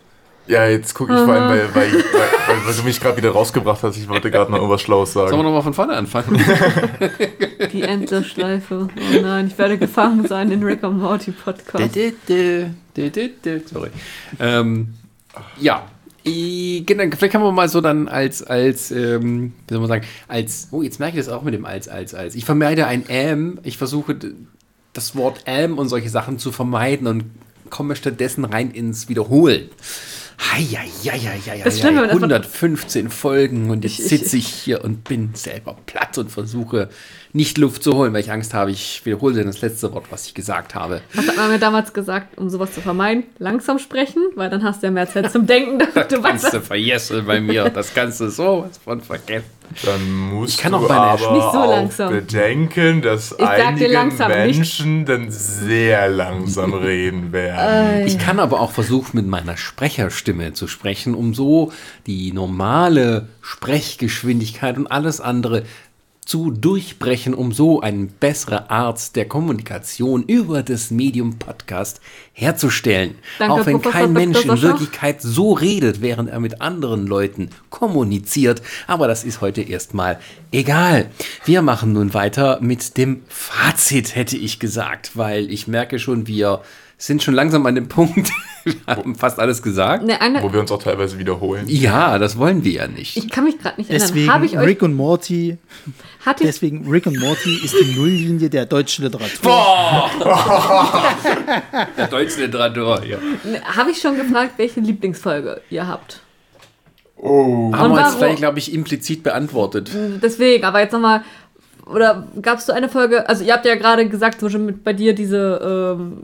Ja, 0.49 0.67
jetzt 0.67 0.95
gucke 0.95 1.13
ich 1.13 1.19
vor 1.19 1.31
allem, 1.31 1.47
weil, 1.47 1.75
weil, 1.75 1.93
weil, 1.93 2.65
weil, 2.65 2.73
du 2.73 2.81
mich 2.81 2.99
gerade 2.99 3.15
wieder 3.17 3.29
rausgebracht 3.29 3.83
hast. 3.83 3.97
Ich 3.97 4.09
wollte 4.09 4.31
gerade 4.31 4.49
noch 4.49 4.57
irgendwas 4.57 4.81
Schlaues 4.81 5.13
Sollen 5.13 5.27
wir 5.27 5.29
sagen. 5.29 5.43
nochmal 5.43 5.61
von 5.61 5.75
vorne 5.75 5.93
anfangen? 5.93 6.43
Die 7.71 7.83
Endlosschleife. 7.83 8.87
Oh 8.89 9.21
nein, 9.21 9.45
ich 9.45 9.57
werde 9.59 9.77
gefangen 9.77 10.27
sein 10.27 10.49
in 10.49 10.63
Rick 10.63 10.81
und 10.81 10.97
Morty 10.97 11.31
Podcast. 11.33 11.93
Sorry. 13.67 13.89
Ähm, 14.39 14.95
ja. 15.59 15.83
Genau, 16.23 17.03
vielleicht 17.15 17.31
kann 17.31 17.43
man 17.43 17.53
mal 17.53 17.69
so 17.69 17.79
dann 17.79 18.07
als, 18.07 18.41
als, 18.41 18.89
ähm, 18.89 19.53
wie 19.67 19.73
soll 19.75 19.81
man 19.81 19.87
sagen, 19.87 20.05
als, 20.27 20.69
oh, 20.71 20.81
jetzt 20.81 20.99
merke 20.99 21.19
ich 21.19 21.25
das 21.25 21.31
auch 21.31 21.43
mit 21.43 21.53
dem 21.53 21.65
als, 21.65 21.87
als, 21.87 22.15
als. 22.15 22.33
Ich 22.33 22.45
vermeide 22.45 22.87
ein 22.87 23.03
ähm, 23.09 23.59
ich 23.61 23.77
versuche 23.77 24.15
das 24.93 25.15
Wort 25.15 25.43
ähm 25.45 25.77
und 25.77 25.89
solche 25.89 26.09
Sachen 26.09 26.39
zu 26.39 26.51
vermeiden 26.51 27.05
und 27.05 27.25
komme 27.69 27.95
stattdessen 27.95 28.45
rein 28.45 28.71
ins 28.71 29.09
Wiederholen. 29.09 29.69
Heieieiei, 30.51 31.61
Das 31.63 31.75
ist 31.75 31.79
schlimm, 31.81 31.95
wenn 31.95 32.01
man 32.01 32.09
einfach- 32.09 32.15
115 32.29 33.09
Folgen 33.09 33.69
und 33.69 33.83
jetzt 33.83 33.99
ich- 33.99 34.07
sitze 34.07 34.37
ich 34.37 34.47
hier 34.47 34.83
und 34.83 35.03
bin 35.03 35.31
selber 35.33 35.75
platt 35.85 36.17
und 36.17 36.31
versuche 36.31 36.89
nicht 37.31 37.57
Luft 37.59 37.83
zu 37.83 37.93
holen, 37.95 38.11
weil 38.13 38.21
ich 38.21 38.31
Angst 38.31 38.53
habe, 38.53 38.71
ich 38.71 39.05
wiederhole 39.05 39.43
das 39.43 39.61
letzte 39.61 39.93
Wort, 39.93 40.05
was 40.09 40.25
ich 40.25 40.33
gesagt 40.33 40.73
habe. 40.73 41.01
Was 41.13 41.27
hat 41.27 41.37
man 41.37 41.51
mir 41.51 41.59
damals 41.59 41.93
gesagt, 41.93 42.37
um 42.39 42.49
sowas 42.49 42.73
zu 42.73 42.81
vermeiden? 42.81 43.23
Langsam 43.37 43.77
sprechen, 43.77 44.23
weil 44.35 44.49
dann 44.49 44.63
hast 44.63 44.81
du 44.81 44.87
ja 44.87 44.91
mehr 44.91 45.07
Zeit 45.07 45.31
zum 45.31 45.45
Denken. 45.45 45.77
damit 45.93 46.11
du 46.11 46.21
kannst 46.21 46.51
du 46.53 46.59
vergessen 46.61 47.23
bei 47.27 47.39
mir. 47.39 47.69
Das 47.69 47.93
kannst 47.93 48.19
du 48.21 48.29
sowas 48.29 48.79
von 48.83 48.99
vergessen. 49.01 49.45
Dann 49.83 50.11
musst 50.11 50.55
Ich 50.55 50.57
kann 50.57 50.71
du 50.71 50.79
auch 50.79 50.89
meine- 50.89 50.99
aber 51.01 51.31
Nicht 51.33 51.51
so 51.51 51.59
auch 51.59 51.69
langsam. 51.69 52.11
bedenken, 52.11 53.03
dass 53.03 53.37
dir 53.37 53.47
einige 53.47 53.85
langsam, 53.87 54.31
nicht- 54.31 54.57
Menschen 54.57 55.05
dann 55.05 55.29
sehr 55.29 56.09
langsam 56.09 56.73
reden 56.73 57.31
werden. 57.31 58.07
Ich 58.07 58.17
kann 58.17 58.39
aber 58.39 58.59
auch 58.59 58.71
versuchen, 58.71 59.17
mit 59.17 59.27
meiner 59.27 59.57
Sprecherstimme 59.57 60.53
zu 60.53 60.67
sprechen, 60.67 61.13
um 61.13 61.35
so 61.35 61.71
die 62.07 62.33
normale 62.33 63.27
Sprechgeschwindigkeit 63.41 64.77
und 64.77 64.87
alles 64.87 65.21
andere 65.21 65.63
zu 66.29 66.51
durchbrechen, 66.51 67.33
um 67.33 67.51
so 67.51 67.81
eine 67.81 68.05
bessere 68.05 68.69
Art 68.69 69.15
der 69.15 69.27
Kommunikation 69.27 70.21
über 70.21 70.61
das 70.61 70.91
Medium 70.91 71.39
Podcast 71.39 72.01
herzustellen. 72.33 73.15
Danke, 73.39 73.53
auch 73.53 73.65
wenn 73.65 73.81
Professor 73.81 74.01
kein. 74.01 74.13
Mensch 74.13 74.45
in. 74.45 74.61
Wirklichkeit 74.61 75.23
so 75.23 75.53
redet, 75.53 76.01
während 76.01 76.29
er 76.29 76.39
mit 76.39 76.61
anderen 76.61 77.07
Leuten 77.07 77.49
kommuniziert. 77.71 78.61
Aber 78.85 79.07
das 79.07 79.23
ist 79.23 79.41
heute 79.41 79.63
erstmal 79.63 80.19
egal. 80.51 81.09
Wir 81.45 81.63
machen 81.63 81.93
nun 81.93 82.13
weiter 82.13 82.59
mit 82.61 82.95
dem 82.97 83.23
Fazit, 83.27 84.15
hätte 84.15 84.37
ich 84.37 84.59
gesagt, 84.59 85.17
weil 85.17 85.51
ich 85.51 85.67
merke 85.67 85.97
schon, 85.97 86.27
wir 86.27 86.61
sind 86.99 87.23
schon 87.23 87.33
langsam 87.33 87.65
an 87.65 87.75
dem 87.75 87.87
Punkt, 87.87 88.29
wir 88.65 88.75
haben 88.85 89.15
fast 89.15 89.39
alles 89.39 89.63
gesagt. 89.63 90.03
Ne, 90.03 90.21
eine, 90.21 90.43
Wo 90.43 90.51
wir 90.51 90.59
uns 90.59 90.71
auch 90.71 90.83
teilweise 90.83 91.17
wiederholen. 91.17 91.63
Ja, 91.67 92.19
das 92.19 92.37
wollen 92.37 92.63
wir 92.65 92.73
ja 92.73 92.87
nicht. 92.87 93.15
ich 93.17 93.29
kann 93.29 93.45
mich 93.45 93.57
gerade 93.57 93.79
nicht 93.79 93.89
erinnern. 93.89 94.07
Deswegen 94.07 94.31
Habe 94.31 94.45
ich 94.45 94.57
euch, 94.57 94.67
Rick 94.67 94.81
und 94.83 94.93
Morty, 94.95 95.57
hatte 96.25 96.43
ich, 96.43 96.49
deswegen 96.49 96.87
Rick 96.89 97.07
und 97.07 97.17
Morty 97.17 97.55
ist 97.63 97.73
die 97.73 97.95
Nulllinie 97.95 98.49
der 98.49 98.65
deutschen 98.65 99.05
Literatur. 99.05 100.09
Der 101.97 102.07
deutsche 102.07 102.41
Literatur, 102.41 103.03
ja. 103.05 103.17
ne, 103.17 103.61
habe 103.63 103.91
ich 103.91 103.99
schon 103.99 104.17
gefragt, 104.17 104.53
welche 104.57 104.81
Lieblingsfolge 104.81 105.61
ihr 105.69 105.87
habt? 105.87 106.21
Oh. 107.21 107.71
Haben 107.73 107.93
wir 107.93 108.01
jetzt 108.01 108.15
vielleicht, 108.15 108.37
glaube 108.37 108.59
ich, 108.59 108.73
implizit 108.73 109.23
beantwortet. 109.23 109.91
Deswegen, 110.21 110.63
aber 110.63 110.79
jetzt 110.79 110.93
nochmal, 110.93 111.23
oder 111.93 112.27
gabst 112.41 112.69
du 112.69 112.73
eine 112.73 112.89
Folge, 112.89 113.27
also 113.27 113.43
ihr 113.43 113.53
habt 113.53 113.65
ja 113.65 113.75
gerade 113.75 114.07
gesagt, 114.07 114.39
so 114.39 114.49
schon 114.49 114.65
mit 114.65 114.83
bei 114.83 114.93
dir 114.93 115.13
diese, 115.13 115.97
ähm, 115.97 116.17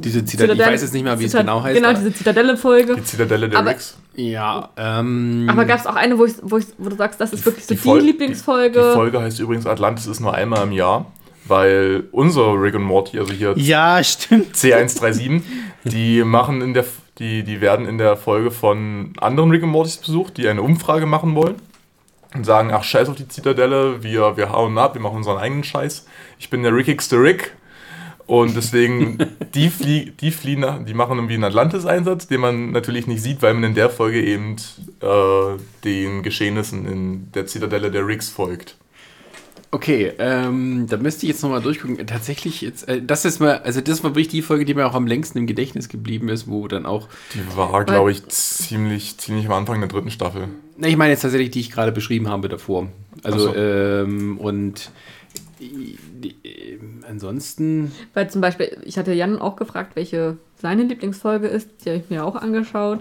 Diese 0.00 0.24
Zitadelle, 0.24 0.62
ich 0.62 0.68
weiß 0.68 0.82
jetzt 0.82 0.94
nicht 0.94 1.04
mehr, 1.04 1.18
wie 1.18 1.24
es 1.24 1.30
Zita- 1.30 1.42
genau 1.42 1.62
heißt. 1.62 1.76
Genau, 1.76 1.92
diese 1.92 2.12
Zitadelle-Folge. 2.12 2.96
Die 2.96 3.04
Zitadelle 3.04 3.48
der 3.48 3.58
Aber- 3.60 3.70
Ricks. 3.70 3.96
ja, 4.16 4.68
ähm. 4.76 5.46
Aber 5.50 5.64
gab 5.64 5.78
es 5.78 5.86
auch 5.86 5.94
eine, 5.94 6.18
wo, 6.18 6.24
ich, 6.24 6.34
wo, 6.42 6.58
ich, 6.58 6.66
wo 6.78 6.88
du 6.88 6.96
sagst, 6.96 7.20
das 7.20 7.32
ist 7.32 7.46
wirklich 7.46 7.64
so 7.64 7.74
die, 7.74 7.80
Fol- 7.80 8.00
Lieblingsfolge? 8.00 8.80
Die, 8.80 8.86
die 8.88 8.94
Folge 8.94 9.20
heißt 9.20 9.38
übrigens 9.40 9.66
Atlantis 9.66 10.06
ist 10.06 10.20
nur 10.20 10.34
einmal 10.34 10.64
im 10.64 10.72
Jahr, 10.72 11.06
weil 11.46 12.04
unser 12.10 12.60
Rick 12.60 12.74
und 12.74 12.82
Morty, 12.82 13.18
also 13.18 13.32
hier 13.32 13.54
Ja, 13.56 14.02
stimmt. 14.02 14.54
C137, 14.56 15.42
die 15.84 16.24
machen 16.24 16.60
in 16.62 16.74
der, 16.74 16.84
die, 17.18 17.44
die 17.44 17.60
werden 17.60 17.86
in 17.86 17.98
der 17.98 18.16
Folge 18.16 18.50
von 18.50 19.12
anderen 19.20 19.50
Rick 19.52 19.62
und 19.62 19.68
Mortys 19.70 19.98
besucht, 19.98 20.36
die 20.36 20.48
eine 20.48 20.62
Umfrage 20.62 21.06
machen 21.06 21.34
wollen 21.36 21.54
und 22.34 22.44
sagen, 22.44 22.70
ach 22.72 22.82
scheiß 22.82 23.08
auf 23.08 23.16
die 23.16 23.28
Zitadelle, 23.28 24.02
wir, 24.02 24.36
wir 24.36 24.50
hauen 24.50 24.76
ab, 24.76 24.94
wir 24.94 25.00
machen 25.00 25.16
unseren 25.16 25.38
eigenen 25.38 25.64
Scheiß. 25.64 26.06
Ich 26.38 26.50
bin 26.50 26.62
der 26.62 26.74
Rickigste 26.74 27.16
Rick. 27.16 27.54
Und 28.26 28.56
deswegen, 28.56 29.18
die, 29.54 29.68
flie 29.68 30.12
die 30.20 30.30
fliehen, 30.30 30.60
nach, 30.60 30.82
die 30.84 30.94
machen 30.94 31.18
irgendwie 31.18 31.34
einen 31.34 31.44
Atlantis-Einsatz, 31.44 32.26
den 32.26 32.40
man 32.40 32.72
natürlich 32.72 33.06
nicht 33.06 33.22
sieht, 33.22 33.42
weil 33.42 33.54
man 33.54 33.64
in 33.64 33.74
der 33.74 33.90
Folge 33.90 34.22
eben 34.22 34.56
äh, 35.00 35.58
den 35.84 36.22
Geschehnissen 36.22 36.86
in 36.86 37.32
der 37.32 37.46
Zitadelle 37.46 37.90
der 37.90 38.06
Ricks 38.06 38.30
folgt. 38.30 38.76
Okay, 39.74 40.12
ähm, 40.18 40.86
da 40.88 40.96
müsste 40.98 41.26
ich 41.26 41.32
jetzt 41.32 41.42
nochmal 41.42 41.60
durchgucken. 41.60 42.06
Tatsächlich, 42.06 42.60
jetzt, 42.60 42.88
äh, 42.88 43.02
das 43.02 43.24
ist 43.24 43.40
mal, 43.40 43.58
also 43.64 43.80
das 43.80 44.04
war 44.04 44.10
wirklich 44.10 44.28
die 44.28 44.40
Folge, 44.40 44.64
die 44.64 44.72
mir 44.72 44.86
auch 44.86 44.94
am 44.94 45.08
längsten 45.08 45.38
im 45.38 45.48
Gedächtnis 45.48 45.88
geblieben 45.88 46.28
ist, 46.28 46.46
wo 46.46 46.68
dann 46.68 46.86
auch, 46.86 47.08
Die 47.34 47.56
war, 47.56 47.84
glaube 47.84 48.12
ich, 48.12 48.24
ziemlich, 48.28 49.18
ziemlich 49.18 49.46
am 49.46 49.52
Anfang 49.52 49.80
der 49.80 49.88
dritten 49.88 50.12
Staffel. 50.12 50.46
na, 50.76 50.86
ich 50.86 50.96
meine 50.96 51.10
jetzt 51.10 51.22
tatsächlich, 51.22 51.50
die 51.50 51.58
ich 51.58 51.72
gerade 51.72 51.90
beschrieben 51.90 52.28
habe 52.28 52.48
davor. 52.48 52.86
Also, 53.24 53.48
so. 53.48 53.54
ähm, 53.56 54.38
und 54.38 54.92
die, 55.58 55.98
die, 56.20 56.36
äh, 56.44 56.78
ansonsten, 57.10 57.90
Weil 58.12 58.30
zum 58.30 58.42
Beispiel, 58.42 58.78
ich 58.84 58.96
hatte 58.96 59.12
Jan 59.12 59.40
auch 59.40 59.56
gefragt, 59.56 59.96
welche 59.96 60.36
seine 60.54 60.84
Lieblingsfolge 60.84 61.48
ist. 61.48 61.68
Die 61.84 61.90
habe 61.90 61.98
ich 61.98 62.10
mir 62.10 62.24
auch 62.24 62.36
angeschaut. 62.36 63.00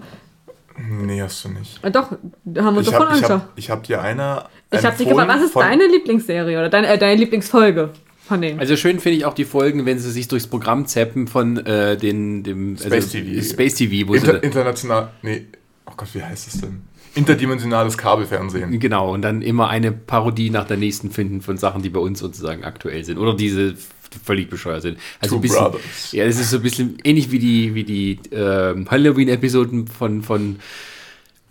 Nee, 0.89 1.21
hast 1.21 1.45
du 1.45 1.49
nicht. 1.49 1.83
Äh, 1.83 1.91
doch, 1.91 2.13
da 2.45 2.63
haben 2.63 2.73
wir 2.73 2.79
uns 2.79 2.89
davon 2.89 3.09
habe 3.09 3.17
ich 3.19 3.25
angeschaut. 3.25 3.49
ich 3.57 3.69
hab 3.69 3.83
dir 3.83 4.01
eine. 4.01 4.45
Ich 4.73 4.85
habe 4.85 4.97
dich 4.97 5.07
gefragt, 5.07 5.29
was 5.29 5.43
ist 5.43 5.55
deine 5.55 5.87
Lieblingsserie 5.87 6.57
oder 6.57 6.69
deine, 6.69 6.87
äh, 6.87 6.97
deine 6.97 7.15
Lieblingsfolge 7.15 7.89
von 8.25 8.41
denen? 8.41 8.59
also 8.59 8.75
schön 8.75 8.99
finde 8.99 9.17
ich 9.17 9.25
auch 9.25 9.33
die 9.33 9.45
Folgen, 9.45 9.85
wenn 9.85 9.99
sie 9.99 10.11
sich 10.11 10.27
durchs 10.27 10.47
Programm 10.47 10.85
zappen 10.85 11.27
von 11.27 11.57
äh, 11.65 11.97
den, 11.97 12.43
dem 12.43 12.77
Space 12.77 13.09
TV. 13.09 13.43
Space 13.43 13.75
TV, 13.75 14.07
wo 14.07 14.15
Inter 14.15 14.43
international. 14.43 15.09
Nee, 15.21 15.45
oh 15.85 15.93
Gott, 15.95 16.09
wie 16.13 16.23
heißt 16.23 16.47
es 16.47 16.61
denn? 16.61 16.81
Interdimensionales 17.15 17.97
Kabelfernsehen. 17.97 18.79
Genau, 18.79 19.13
und 19.13 19.21
dann 19.21 19.43
immer 19.43 19.69
eine 19.69 19.91
Parodie 19.91 20.49
nach 20.49 20.65
der 20.65 20.77
nächsten 20.77 21.11
finden 21.11 21.41
von 21.41 21.57
Sachen, 21.57 21.83
die 21.83 21.89
bei 21.89 21.99
uns 21.99 22.19
sozusagen 22.19 22.63
aktuell 22.63 23.03
sind. 23.03 23.19
Oder 23.19 23.35
diese 23.35 23.75
völlig 24.23 24.49
bescheuert 24.49 24.81
sind. 24.81 24.97
Also 25.19 25.35
Two 25.35 25.39
ein 25.39 25.41
bisschen, 25.41 25.63
Brothers. 25.63 26.11
Ja, 26.11 26.25
es 26.25 26.39
ist 26.39 26.49
so 26.49 26.57
ein 26.57 26.63
bisschen 26.63 26.97
ähnlich 27.03 27.31
wie 27.31 27.39
die, 27.39 27.75
wie 27.75 27.83
die 27.83 28.19
ähm, 28.31 28.89
Halloween-Episoden 28.89 29.87
von, 29.87 30.21
von, 30.21 30.57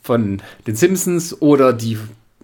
von 0.02 0.42
den 0.66 0.74
Simpsons 0.74 1.40
oder 1.40 1.72
die, 1.72 1.98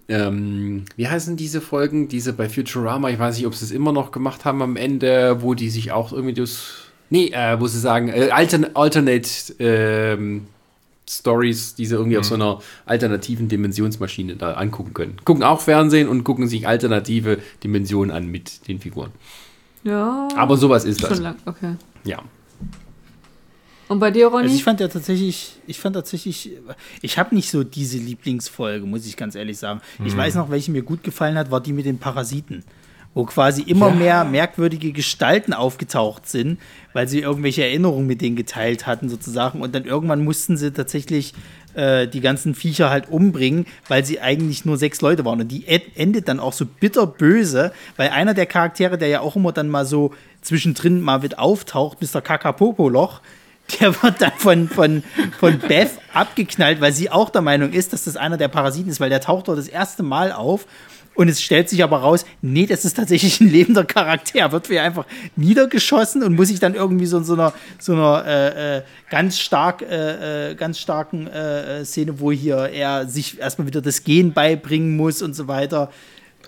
ähm, 0.08 0.84
wie 0.96 1.06
heißen 1.08 1.36
diese 1.36 1.60
Folgen? 1.60 2.08
Diese 2.08 2.32
bei 2.32 2.48
Futurama, 2.48 3.10
ich 3.10 3.18
weiß 3.18 3.36
nicht, 3.36 3.46
ob 3.46 3.54
sie 3.54 3.64
es 3.64 3.70
immer 3.70 3.92
noch 3.92 4.10
gemacht 4.10 4.44
haben 4.44 4.62
am 4.62 4.76
Ende, 4.76 5.42
wo 5.42 5.54
die 5.54 5.70
sich 5.70 5.92
auch 5.92 6.12
irgendwie 6.12 6.34
das. 6.34 6.74
Nee, 7.10 7.28
äh, 7.28 7.60
wo 7.60 7.66
sie 7.66 7.78
sagen, 7.78 8.08
äh, 8.08 8.30
altern, 8.30 8.66
Alternate 8.74 9.28
ähm, 9.58 10.46
Stories, 11.08 11.74
die 11.74 11.86
sie 11.86 11.94
irgendwie 11.94 12.18
auf 12.18 12.24
so 12.24 12.34
einer 12.34 12.60
alternativen 12.84 13.48
Dimensionsmaschine 13.48 14.36
da 14.36 14.52
angucken 14.54 14.92
können. 14.92 15.16
Gucken 15.24 15.42
auch 15.42 15.60
Fernsehen 15.60 16.08
und 16.08 16.24
gucken 16.24 16.48
sich 16.48 16.66
alternative 16.68 17.38
Dimensionen 17.64 18.14
an 18.14 18.26
mit 18.26 18.68
den 18.68 18.78
Figuren. 18.78 19.10
Ja, 19.84 20.28
Aber 20.36 20.56
sowas 20.56 20.84
ist 20.84 21.02
das. 21.02 21.10
schon 21.14 21.22
lang, 21.22 21.36
okay. 21.46 21.76
Ja. 22.04 22.22
Und 23.88 23.98
bei 24.00 24.10
dir, 24.10 24.26
Ronny? 24.26 24.44
Also 24.44 24.54
ich 24.54 24.64
fand 24.64 24.80
ja 24.80 24.88
tatsächlich, 24.88 25.52
ich 25.66 25.78
fand 25.80 25.96
tatsächlich, 25.96 26.50
ich 27.00 27.18
habe 27.18 27.34
nicht 27.34 27.50
so 27.50 27.64
diese 27.64 27.98
Lieblingsfolge, 27.98 28.84
muss 28.86 29.06
ich 29.06 29.16
ganz 29.16 29.34
ehrlich 29.34 29.58
sagen. 29.58 29.80
Ich 30.04 30.16
weiß 30.16 30.34
noch, 30.34 30.50
welche 30.50 30.70
mir 30.70 30.82
gut 30.82 31.02
gefallen 31.02 31.36
hat, 31.38 31.50
war 31.50 31.60
die 31.62 31.72
mit 31.72 31.86
den 31.86 31.98
Parasiten. 31.98 32.64
Wo 33.14 33.24
quasi 33.24 33.62
immer 33.62 33.90
mehr 33.90 34.22
merkwürdige 34.24 34.92
Gestalten 34.92 35.52
aufgetaucht 35.54 36.28
sind, 36.28 36.58
weil 36.92 37.08
sie 37.08 37.20
irgendwelche 37.20 37.64
Erinnerungen 37.64 38.06
mit 38.06 38.20
denen 38.20 38.36
geteilt 38.36 38.86
hatten, 38.86 39.08
sozusagen. 39.08 39.62
Und 39.62 39.74
dann 39.74 39.84
irgendwann 39.86 40.22
mussten 40.22 40.58
sie 40.58 40.70
tatsächlich 40.72 41.32
äh, 41.74 42.06
die 42.06 42.20
ganzen 42.20 42.54
Viecher 42.54 42.90
halt 42.90 43.08
umbringen, 43.08 43.64
weil 43.88 44.04
sie 44.04 44.20
eigentlich 44.20 44.66
nur 44.66 44.76
sechs 44.76 45.00
Leute 45.00 45.24
waren. 45.24 45.40
Und 45.40 45.48
die 45.48 45.66
en- 45.66 45.80
endet 45.96 46.28
dann 46.28 46.38
auch 46.38 46.52
so 46.52 46.66
bitterböse, 46.66 47.72
weil 47.96 48.10
einer 48.10 48.34
der 48.34 48.46
Charaktere, 48.46 48.98
der 48.98 49.08
ja 49.08 49.20
auch 49.20 49.34
immer 49.36 49.52
dann 49.52 49.70
mal 49.70 49.86
so 49.86 50.12
zwischendrin 50.42 51.00
mal 51.00 51.18
mit 51.20 51.38
auftaucht, 51.38 51.98
Mr. 52.02 52.20
Kakapopoloch, 52.20 53.20
der 53.80 54.02
wird 54.02 54.20
dann 54.20 54.32
von, 54.36 54.68
von, 54.68 55.02
von 55.38 55.58
Beth 55.58 55.90
abgeknallt, 56.12 56.80
weil 56.80 56.92
sie 56.92 57.10
auch 57.10 57.30
der 57.30 57.42
Meinung 57.42 57.72
ist, 57.72 57.92
dass 57.92 58.04
das 58.04 58.16
einer 58.16 58.36
der 58.36 58.48
Parasiten 58.48 58.90
ist, 58.90 59.00
weil 59.00 59.10
der 59.10 59.20
taucht 59.20 59.48
dort 59.48 59.58
das 59.58 59.68
erste 59.68 60.02
Mal 60.02 60.32
auf. 60.32 60.66
Und 61.14 61.28
es 61.28 61.42
stellt 61.42 61.68
sich 61.68 61.82
aber 61.82 61.98
raus, 61.98 62.24
nee, 62.42 62.66
das 62.66 62.84
ist 62.84 62.96
tatsächlich 62.96 63.40
ein 63.40 63.50
lebender 63.50 63.84
Charakter. 63.84 64.52
Wird 64.52 64.68
für 64.68 64.80
einfach 64.80 65.04
niedergeschossen 65.34 66.22
und 66.22 66.36
muss 66.36 66.46
sich 66.46 66.60
dann 66.60 66.76
irgendwie 66.76 67.06
so 67.06 67.18
in 67.18 67.24
so 67.24 67.32
einer, 67.34 67.52
so 67.80 67.94
einer 67.94 68.24
äh, 68.24 68.76
äh, 68.76 68.82
ganz 69.10 69.40
stark, 69.40 69.82
äh, 69.82 70.52
äh, 70.52 70.54
ganz 70.54 70.78
starken 70.78 71.26
äh, 71.26 71.80
äh, 71.80 71.84
Szene, 71.84 72.20
wo 72.20 72.30
hier 72.30 72.70
er 72.72 73.08
sich 73.08 73.40
erstmal 73.40 73.66
wieder 73.66 73.80
das 73.80 74.04
Gehen 74.04 74.32
beibringen 74.32 74.96
muss 74.96 75.20
und 75.20 75.34
so 75.34 75.48
weiter 75.48 75.90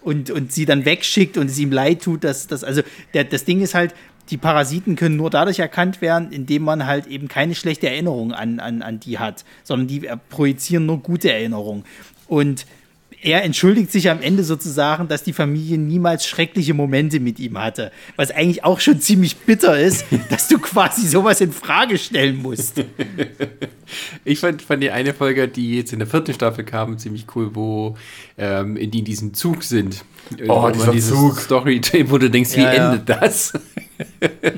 und, 0.02 0.30
und 0.30 0.52
sie 0.52 0.66
dann 0.66 0.84
wegschickt 0.84 1.36
und 1.36 1.50
es 1.50 1.58
ihm 1.58 1.72
leid 1.72 2.02
tut, 2.02 2.22
dass 2.22 2.46
das, 2.46 2.62
also 2.62 2.82
der, 3.12 3.24
das 3.24 3.44
Ding 3.44 3.60
ist 3.62 3.74
halt, 3.74 3.92
die 4.30 4.36
Parasiten 4.36 4.96
können 4.96 5.16
nur 5.16 5.30
dadurch 5.30 5.58
erkannt 5.58 6.00
werden, 6.00 6.30
indem 6.32 6.62
man 6.62 6.86
halt 6.86 7.06
eben 7.06 7.28
keine 7.28 7.54
schlechte 7.54 7.88
Erinnerung 7.88 8.32
an, 8.32 8.60
an, 8.60 8.82
an 8.82 9.00
die 9.00 9.18
hat, 9.18 9.44
sondern 9.64 9.88
die 9.88 10.08
projizieren 10.28 10.86
nur 10.86 11.00
gute 11.00 11.32
Erinnerungen. 11.32 11.84
Und 12.28 12.66
er 13.22 13.44
entschuldigt 13.44 13.92
sich 13.92 14.08
am 14.08 14.22
Ende 14.22 14.44
sozusagen, 14.44 15.08
dass 15.08 15.22
die 15.22 15.32
Familie 15.32 15.78
niemals 15.78 16.26
schreckliche 16.26 16.74
Momente 16.74 17.20
mit 17.20 17.38
ihm 17.38 17.58
hatte. 17.58 17.92
Was 18.16 18.30
eigentlich 18.30 18.64
auch 18.64 18.80
schon 18.80 19.00
ziemlich 19.00 19.36
bitter 19.36 19.78
ist, 19.78 20.06
dass 20.30 20.48
du 20.48 20.58
quasi 20.58 21.06
sowas 21.06 21.40
in 21.40 21.52
Frage 21.52 21.98
stellen 21.98 22.40
musst. 22.40 22.82
Ich 24.24 24.40
fand, 24.40 24.62
fand 24.62 24.82
die 24.82 24.90
eine 24.90 25.12
Folge, 25.12 25.48
die 25.48 25.76
jetzt 25.76 25.92
in 25.92 25.98
der 25.98 26.08
vierten 26.08 26.32
Staffel 26.32 26.64
kam, 26.64 26.98
ziemlich 26.98 27.26
cool, 27.34 27.50
wo 27.54 27.96
ähm, 28.38 28.76
die 28.76 29.00
in 29.00 29.04
diesem 29.04 29.34
Zug 29.34 29.64
sind. 29.64 30.04
Oh, 30.46 30.62
Wo 30.62 30.70
dieser 30.70 30.92
dieses 30.92 31.10
Zug. 31.10 31.38
Story, 31.40 31.80
wo 32.06 32.18
du 32.18 32.30
denkst, 32.30 32.56
wie 32.56 32.60
Ja, 32.60 32.72
ja. 32.72 32.92
endet 32.92 33.08
das? 33.08 33.52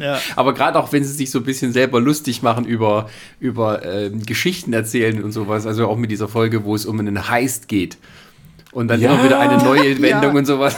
Ja. 0.01 0.20
Aber 0.36 0.55
gerade 0.55 0.78
auch, 0.78 0.93
wenn 0.93 1.02
sie 1.02 1.12
sich 1.12 1.30
so 1.30 1.39
ein 1.39 1.44
bisschen 1.44 1.72
selber 1.72 2.01
lustig 2.01 2.43
machen 2.43 2.64
über, 2.64 3.09
über 3.40 3.84
ähm, 3.84 4.22
Geschichten 4.24 4.72
erzählen 4.72 5.22
und 5.22 5.32
sowas, 5.32 5.66
also 5.66 5.89
auch 5.89 5.97
mit 5.97 6.10
dieser 6.10 6.28
Folge, 6.28 6.64
wo 6.64 6.74
es 6.74 6.84
um 6.84 7.01
einen 7.01 7.28
Heist 7.28 7.68
geht. 7.68 7.97
Und 8.73 8.89
dann 8.89 9.01
Ja, 9.01 9.12
immer 9.12 9.24
wieder 9.24 9.39
eine 9.39 9.59
neue 9.62 10.01
Wendung 10.03 10.32
ja. 10.32 10.39
und 10.39 10.47
sowas. 10.47 10.77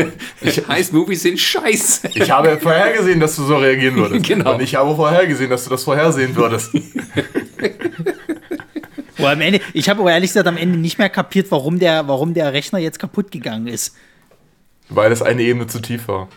Heist-Movies 0.68 1.22
sind 1.22 1.38
scheiße. 1.38 2.08
Ich 2.14 2.30
habe 2.30 2.58
vorhergesehen, 2.58 3.20
dass 3.20 3.36
du 3.36 3.44
so 3.44 3.58
reagieren 3.58 3.96
würdest. 3.96 4.26
Genau. 4.26 4.54
Und 4.54 4.62
ich 4.62 4.74
habe 4.74 4.96
vorhergesehen, 4.96 5.50
dass 5.50 5.64
du 5.64 5.70
das 5.70 5.84
vorhersehen 5.84 6.34
würdest. 6.34 6.70
Wo 9.18 9.26
am 9.26 9.40
Ende, 9.40 9.60
ich 9.74 9.88
habe 9.88 10.00
aber 10.00 10.12
ehrlich 10.12 10.30
gesagt 10.30 10.46
am 10.46 10.56
Ende 10.56 10.78
nicht 10.78 10.98
mehr 10.98 11.10
kapiert, 11.10 11.46
warum 11.50 11.78
der, 11.78 12.08
warum 12.08 12.32
der 12.34 12.52
Rechner 12.52 12.78
jetzt 12.78 12.98
kaputt 12.98 13.30
gegangen 13.30 13.66
ist. 13.66 13.94
Weil 14.88 15.12
es 15.12 15.20
eine 15.20 15.42
Ebene 15.42 15.66
zu 15.66 15.80
tief 15.80 16.08
war. 16.08 16.28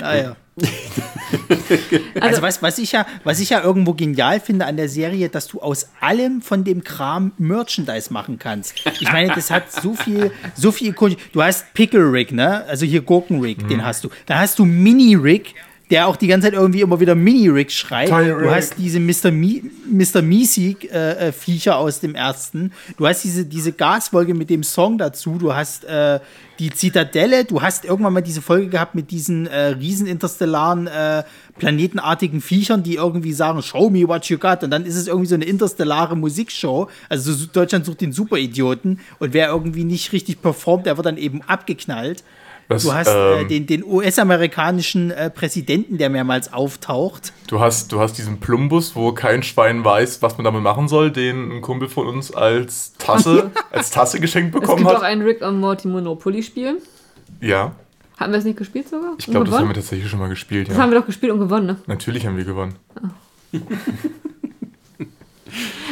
Ah 0.00 0.16
ja. 0.16 0.36
Also, 2.20 2.42
was, 2.42 2.62
was, 2.62 2.78
ich 2.78 2.92
ja, 2.92 3.06
was 3.24 3.40
ich 3.40 3.50
ja 3.50 3.62
irgendwo 3.62 3.94
genial 3.94 4.38
finde 4.40 4.66
an 4.66 4.76
der 4.76 4.88
Serie, 4.88 5.28
dass 5.28 5.48
du 5.48 5.60
aus 5.60 5.88
allem 6.00 6.42
von 6.42 6.64
dem 6.64 6.84
Kram 6.84 7.32
Merchandise 7.38 8.12
machen 8.12 8.38
kannst. 8.38 8.74
Ich 9.00 9.10
meine, 9.10 9.34
das 9.34 9.50
hat 9.50 9.72
so 9.72 9.94
viel, 9.94 10.30
so 10.54 10.70
viel. 10.70 10.94
Du 11.32 11.42
hast 11.42 11.72
Pickle 11.74 12.12
Rick, 12.12 12.32
ne? 12.32 12.64
Also 12.66 12.86
hier 12.86 13.00
Gurken 13.02 13.40
Rick, 13.40 13.66
den 13.68 13.84
hast 13.84 14.04
du. 14.04 14.10
Dann 14.26 14.38
hast 14.38 14.58
du 14.58 14.64
Mini 14.64 15.14
Rick, 15.14 15.54
der 15.92 16.08
auch 16.08 16.16
die 16.16 16.26
ganze 16.26 16.46
Zeit 16.46 16.54
irgendwie 16.54 16.80
immer 16.80 17.00
wieder 17.00 17.14
Mini-Rick 17.14 17.70
schreit. 17.70 18.08
Tiny 18.08 18.28
Du 18.28 18.36
Rick. 18.36 18.50
hast 18.50 18.78
diese 18.78 18.98
Mr. 18.98 19.30
Mi 19.30 19.62
Mr. 19.90 20.22
Measy-Viecher 20.22 21.76
aus 21.76 22.00
dem 22.00 22.14
ersten. 22.14 22.72
Du 22.96 23.06
hast 23.06 23.22
diese, 23.24 23.44
diese 23.44 23.72
Gasfolge 23.72 24.32
mit 24.32 24.48
dem 24.48 24.62
Song 24.62 24.96
dazu. 24.96 25.36
Du 25.38 25.54
hast 25.54 25.84
äh, 25.84 26.18
die 26.58 26.70
Zitadelle. 26.70 27.44
Du 27.44 27.60
hast 27.60 27.84
irgendwann 27.84 28.14
mal 28.14 28.22
diese 28.22 28.40
Folge 28.40 28.68
gehabt 28.68 28.94
mit 28.94 29.10
diesen 29.10 29.46
äh, 29.46 29.66
riesen 29.66 30.06
interstellaren, 30.06 30.86
äh, 30.86 31.24
planetenartigen 31.58 32.40
Viechern, 32.40 32.82
die 32.82 32.94
irgendwie 32.94 33.34
sagen, 33.34 33.60
show 33.60 33.90
me 33.90 34.08
what 34.08 34.24
you 34.30 34.38
got. 34.38 34.64
Und 34.64 34.70
dann 34.70 34.86
ist 34.86 34.96
es 34.96 35.08
irgendwie 35.08 35.28
so 35.28 35.34
eine 35.34 35.44
interstellare 35.44 36.16
Musikshow. 36.16 36.88
Also 37.10 37.34
so 37.34 37.44
Deutschland 37.52 37.84
sucht 37.84 38.00
den 38.00 38.12
Superidioten. 38.14 38.98
Und 39.18 39.34
wer 39.34 39.48
irgendwie 39.48 39.84
nicht 39.84 40.12
richtig 40.12 40.40
performt, 40.40 40.86
der 40.86 40.96
wird 40.96 41.04
dann 41.04 41.18
eben 41.18 41.42
abgeknallt. 41.42 42.24
Das, 42.68 42.84
Du 42.84 42.92
hast 42.94 43.08
äh, 43.08 43.40
ähm, 43.42 43.48
den, 43.48 43.66
den 43.66 43.84
US-amerikanischen 43.84 45.10
äh, 45.10 45.28
Präsidenten, 45.30 45.98
der 45.98 46.08
mehrmals 46.10 46.52
auftaucht. 46.52 47.32
Du 47.48 47.60
hast, 47.60 47.92
du 47.92 48.00
hast 48.00 48.16
diesen 48.18 48.38
Plumbus, 48.40 48.96
wo 48.96 49.12
kein 49.12 49.42
Schwein 49.42 49.84
weiß, 49.84 50.22
was 50.22 50.38
man 50.38 50.44
damit 50.44 50.62
machen 50.62 50.88
soll, 50.88 51.10
den 51.10 51.52
ein 51.52 51.60
Kumpel 51.60 51.88
von 51.88 52.06
uns 52.06 52.32
als 52.32 52.94
Tasse, 52.98 53.50
als 53.70 53.90
Tasse 53.90 54.20
geschenkt 54.20 54.54
Es 54.54 54.60
bekommen 54.60 54.78
gibt 54.84 54.90
auch 54.90 54.96
hat. 54.96 55.02
ein 55.02 55.22
Rick 55.22 55.42
und 55.42 55.60
Morty 55.60 55.88
Monopoly-Spiel. 55.88 56.80
Ja, 57.40 57.72
Haben 58.18 58.32
wir 58.32 58.38
es 58.38 58.44
nicht 58.44 58.56
gespielt 58.58 58.88
sogar? 58.88 59.14
ich 59.18 59.26
glaube, 59.26 59.46
das 59.50 59.58
haben 59.58 59.68
wir 59.68 59.74
tatsächlich 59.74 60.08
schon 60.08 60.20
mal 60.20 60.28
gespielt. 60.28 60.68
Das 60.68 60.76
Ja. 60.76 60.82
haben 60.82 60.92
wir 60.92 60.98
doch 61.00 61.06
gespielt 61.06 61.32
und 61.32 61.40
gewonnen, 61.40 61.66
ne? 61.66 61.76
Natürlich 61.86 62.26
haben 62.26 62.36
wir 62.36 62.44
gewonnen. 62.44 62.74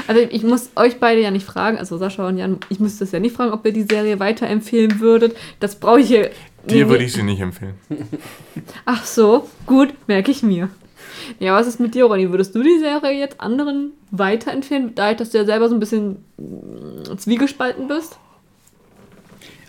Also 0.07 0.23
ich 0.29 0.43
muss 0.43 0.71
euch 0.75 0.99
beide 0.99 1.21
ja 1.21 1.31
nicht 1.31 1.47
fragen, 1.47 1.79
also 1.79 1.97
Sascha 1.99 2.27
und 2.27 2.37
Jan, 2.39 2.59
ich 2.69 2.81
müsste 2.81 3.05
es 3.05 3.13
ja 3.13 3.21
nicht 3.21 3.37
fragen, 3.37 3.53
ob 3.53 3.65
ihr 3.65 3.73
die 3.73 3.83
Serie 3.85 4.19
weiterempfehlen 4.19 4.99
würdet. 4.99 5.37
Das 5.61 5.77
brauche 5.77 6.01
ich 6.01 6.09
hier. 6.09 6.31
Dir 6.69 6.89
würde 6.89 7.05
ich 7.05 7.13
sie 7.13 7.23
nicht 7.23 7.41
empfehlen. 7.41 7.75
Ach 8.85 9.05
so, 9.05 9.49
gut, 9.67 9.95
merke 10.07 10.31
ich 10.31 10.43
mir. 10.43 10.69
Ja, 11.39 11.55
was 11.55 11.67
ist 11.67 11.81
mit 11.81 11.95
dir, 11.95 12.05
Ronny? 12.05 12.31
Würdest 12.31 12.55
du 12.55 12.63
die 12.63 12.79
Serie 12.79 13.19
jetzt 13.19 13.41
anderen 13.41 13.93
weiterempfehlen, 14.11 14.95
dadurch, 14.95 15.19
dass 15.19 15.31
du 15.31 15.39
ja 15.39 15.45
selber 15.45 15.69
so 15.69 15.75
ein 15.75 15.81
bisschen 15.81 16.25
mm, 16.37 17.17
zwiegespalten 17.17 17.89
bist? 17.89 18.19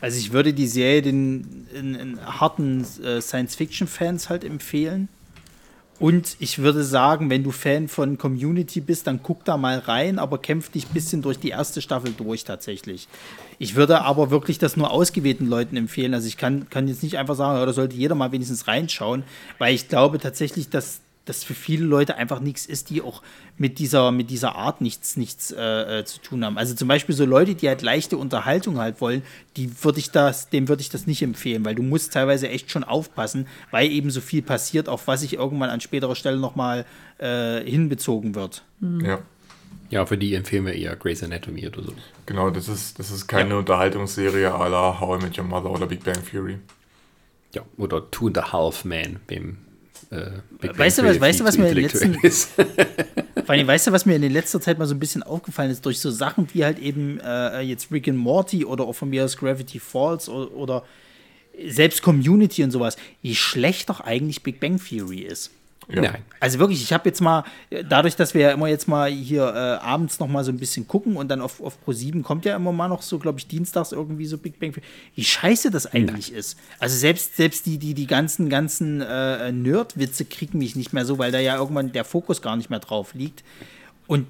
Also 0.02 0.18
ich 0.18 0.34
würde 0.34 0.54
die 0.54 0.68
Serie 0.68 1.02
den 1.02 1.68
in, 1.74 1.96
in 1.96 2.26
harten 2.26 2.86
äh, 3.04 3.22
Science-Fiction-Fans 3.22 4.30
halt 4.30 4.44
empfehlen. 4.44 5.10
Und 6.02 6.36
ich 6.40 6.57
würde 6.57 6.84
sagen, 6.84 7.30
wenn 7.30 7.44
du 7.44 7.52
Fan 7.52 7.88
von 7.88 8.18
Community 8.18 8.82
bist, 8.82 9.06
dann 9.06 9.22
guck 9.22 9.45
da 9.45 9.56
mal 9.56 9.78
rein, 9.78 10.18
aber 10.18 10.40
kämpf 10.40 10.72
dich 10.72 10.88
ein 10.88 10.94
bisschen 10.95 11.22
durch 11.22 11.38
die 11.38 11.49
erste 11.49 11.80
Staffel 11.80 12.11
durch 12.18 12.44
tatsächlich. 12.44 13.07
Ich 13.60 13.76
würde 13.76 14.02
aber 14.02 14.32
wirklich 14.32 14.57
das 14.57 14.76
nur 14.76 14.90
ausgewählten 14.90 15.45
Leuten 15.45 15.78
empfehlen. 15.78 16.15
Also 16.15 16.28
ich 16.28 16.38
kann, 16.38 16.68
kann 16.72 16.88
jetzt 16.88 17.03
nicht 17.03 17.19
einfach 17.19 17.36
sagen, 17.36 17.60
ja, 17.60 17.64
da 17.68 17.72
sollte 17.72 17.95
jeder 17.95 18.15
mal 18.15 18.32
wenigstens 18.32 18.68
reinschauen, 18.68 19.22
weil 19.60 19.76
ich 19.76 19.90
glaube 19.90 20.18
tatsächlich, 20.18 20.69
dass 20.69 21.02
das 21.26 21.43
für 21.43 21.53
viele 21.53 21.85
Leute 21.85 22.15
einfach 22.15 22.39
nichts 22.39 22.65
ist, 22.65 22.89
die 22.89 23.02
auch 23.02 23.22
mit 23.57 23.77
dieser, 23.80 24.11
mit 24.11 24.30
dieser 24.30 24.56
Art 24.56 24.81
nichts, 24.81 25.18
nichts 25.18 25.52
äh, 25.52 25.99
äh, 25.99 26.06
zu 26.06 26.19
tun 26.19 26.43
haben. 26.43 26.57
Also 26.57 26.73
zum 26.73 26.88
Beispiel 26.88 27.14
so 27.14 27.26
Leute, 27.26 27.53
die 27.53 27.68
halt 27.68 27.81
leichte 27.84 28.18
Unterhaltung 28.18 28.80
halt 28.80 29.02
wollen, 29.02 29.22
die 29.56 29.84
würde 29.84 29.99
ich 29.99 30.11
das, 30.11 30.49
dem 30.49 30.68
würde 30.68 30.81
ich 30.81 30.89
das 30.89 31.06
nicht 31.06 31.22
empfehlen, 31.22 31.64
weil 31.64 31.76
du 31.76 31.84
musst 31.84 32.14
teilweise 32.14 32.49
echt 32.49 32.72
schon 32.72 32.84
aufpassen, 32.84 33.48
weil 33.69 33.91
eben 33.91 34.10
so 34.10 34.19
viel 34.19 34.41
passiert, 34.41 34.89
auf 34.89 35.07
was 35.07 35.22
sich 35.22 35.34
irgendwann 35.34 35.69
an 35.69 35.80
späterer 35.80 36.15
Stelle 36.15 36.38
nochmal 36.38 36.85
äh, 37.19 37.61
hinbezogen 37.61 38.35
wird. 38.35 38.64
Ja. 38.81 39.19
Ja, 39.89 40.06
für 40.06 40.18
die 40.18 40.34
empfehlen 40.35 40.65
wir 40.65 40.73
eher 40.73 40.95
Grey's 40.95 41.22
Anatomy 41.22 41.68
oder 41.68 41.84
so. 41.84 41.93
Genau, 42.26 42.49
das 42.49 42.69
ist, 42.69 42.98
das 42.98 43.11
ist 43.11 43.27
keine 43.27 43.57
Unterhaltungsserie 43.57 44.49
à 44.49 44.69
la 44.69 45.02
How 45.02 45.19
I 45.19 45.26
Met 45.26 45.38
Your 45.38 45.43
Mother 45.43 45.69
oder 45.69 45.85
Big 45.85 46.03
Bang 46.06 46.26
Theory. 46.26 46.60
Ja, 47.53 47.64
oder 47.76 48.10
Two 48.10 48.27
and 48.27 48.38
a 48.38 48.53
Half 48.53 48.85
Man, 48.85 49.19
dem 49.30 49.57
äh, 50.10 50.32
Weißt 50.78 50.98
du 50.99 51.03
was- 51.03 51.19
weißt 51.19 51.40
du, 51.40 51.44
was 51.44 51.57
mir 51.57 51.69
in 51.69 51.78
letzten-. 51.78 52.15
Vor 53.45 53.49
allem, 53.49 53.68
weißt 53.68 53.88
du, 53.88 53.91
was 53.91 54.06
mir 54.06 54.15
in 54.15 54.32
letzter 54.32 54.61
Zeit 54.61 54.78
mal 54.80 54.86
so 54.88 54.94
ein 54.95 54.99
bisschen 54.99 55.23
aufgefallen 55.23 55.72
ist, 55.72 55.86
durch 55.86 55.99
so 55.99 56.10
Sachen 56.11 56.48
wie 56.53 56.64
halt 56.64 56.80
eben 56.80 57.19
äh, 57.19 57.61
jetzt 57.61 57.91
Rick 57.91 58.07
and 58.07 58.18
Morty 58.18 58.65
oder 58.65 58.84
auch 58.86 58.94
von 58.94 59.10
mir 59.10 59.26
aus 59.26 59.36
Gravity 59.38 59.80
Falls 59.80 60.30
oder, 60.30 60.52
oder 60.53 60.84
selbst 61.68 62.02
Community 62.02 62.64
und 62.64 62.72
sowas, 62.72 62.98
wie 63.22 63.36
schlecht 63.36 63.90
doch 63.90 63.99
eigentlich 63.99 64.41
Big 64.44 64.60
Bang 64.60 64.80
Theory 64.84 65.19
ist. 65.19 65.52
Ja. 65.94 66.02
Nein. 66.02 66.24
Also 66.40 66.60
wirklich, 66.60 66.82
ich 66.82 66.94
habe 66.94 67.08
jetzt 67.10 67.22
mal, 67.22 67.44
dadurch, 67.88 68.16
dass 68.16 68.34
wir 68.34 68.42
ja 68.42 68.52
immer 68.52 68.68
jetzt 68.68 68.88
mal 68.88 69.10
hier 69.10 69.44
äh, 69.44 69.86
abends 69.86 70.20
noch 70.20 70.28
mal 70.28 70.44
so 70.44 70.52
ein 70.52 70.58
bisschen 70.58 70.88
gucken 70.88 71.18
und 71.18 71.28
dann 71.28 71.42
auf, 71.42 71.62
auf 71.62 71.78
Pro7 71.86 72.22
kommt 72.24 72.46
ja 72.46 72.56
immer 72.56 72.72
mal 72.72 72.88
noch 72.88 73.02
so, 73.02 73.20
glaube 73.20 73.40
ich, 73.40 73.48
dienstags 73.48 73.92
irgendwie 73.92 74.26
so 74.26 74.38
Big 74.38 74.60
Bang. 74.60 74.74
Wie 75.16 75.24
scheiße 75.24 75.70
das 75.70 75.88
eigentlich 75.88 76.32
ist. 76.32 76.58
Also 76.80 76.96
selbst, 76.98 77.36
selbst 77.36 77.66
die, 77.66 77.78
die, 77.78 77.94
die 77.94 78.08
ganzen, 78.08 78.50
ganzen 78.50 79.02
äh, 79.02 79.52
Nerd-Witze 79.52 80.26
kriegen 80.26 80.58
mich 80.60 80.76
nicht 80.76 80.94
mehr 80.94 81.06
so, 81.06 81.18
weil 81.18 81.32
da 81.32 81.40
ja 81.40 81.58
irgendwann 81.58 81.92
der 81.92 82.06
Fokus 82.06 82.42
gar 82.42 82.56
nicht 82.56 82.70
mehr 82.70 82.80
drauf 82.80 83.14
liegt. 83.14 83.44
Und 84.08 84.28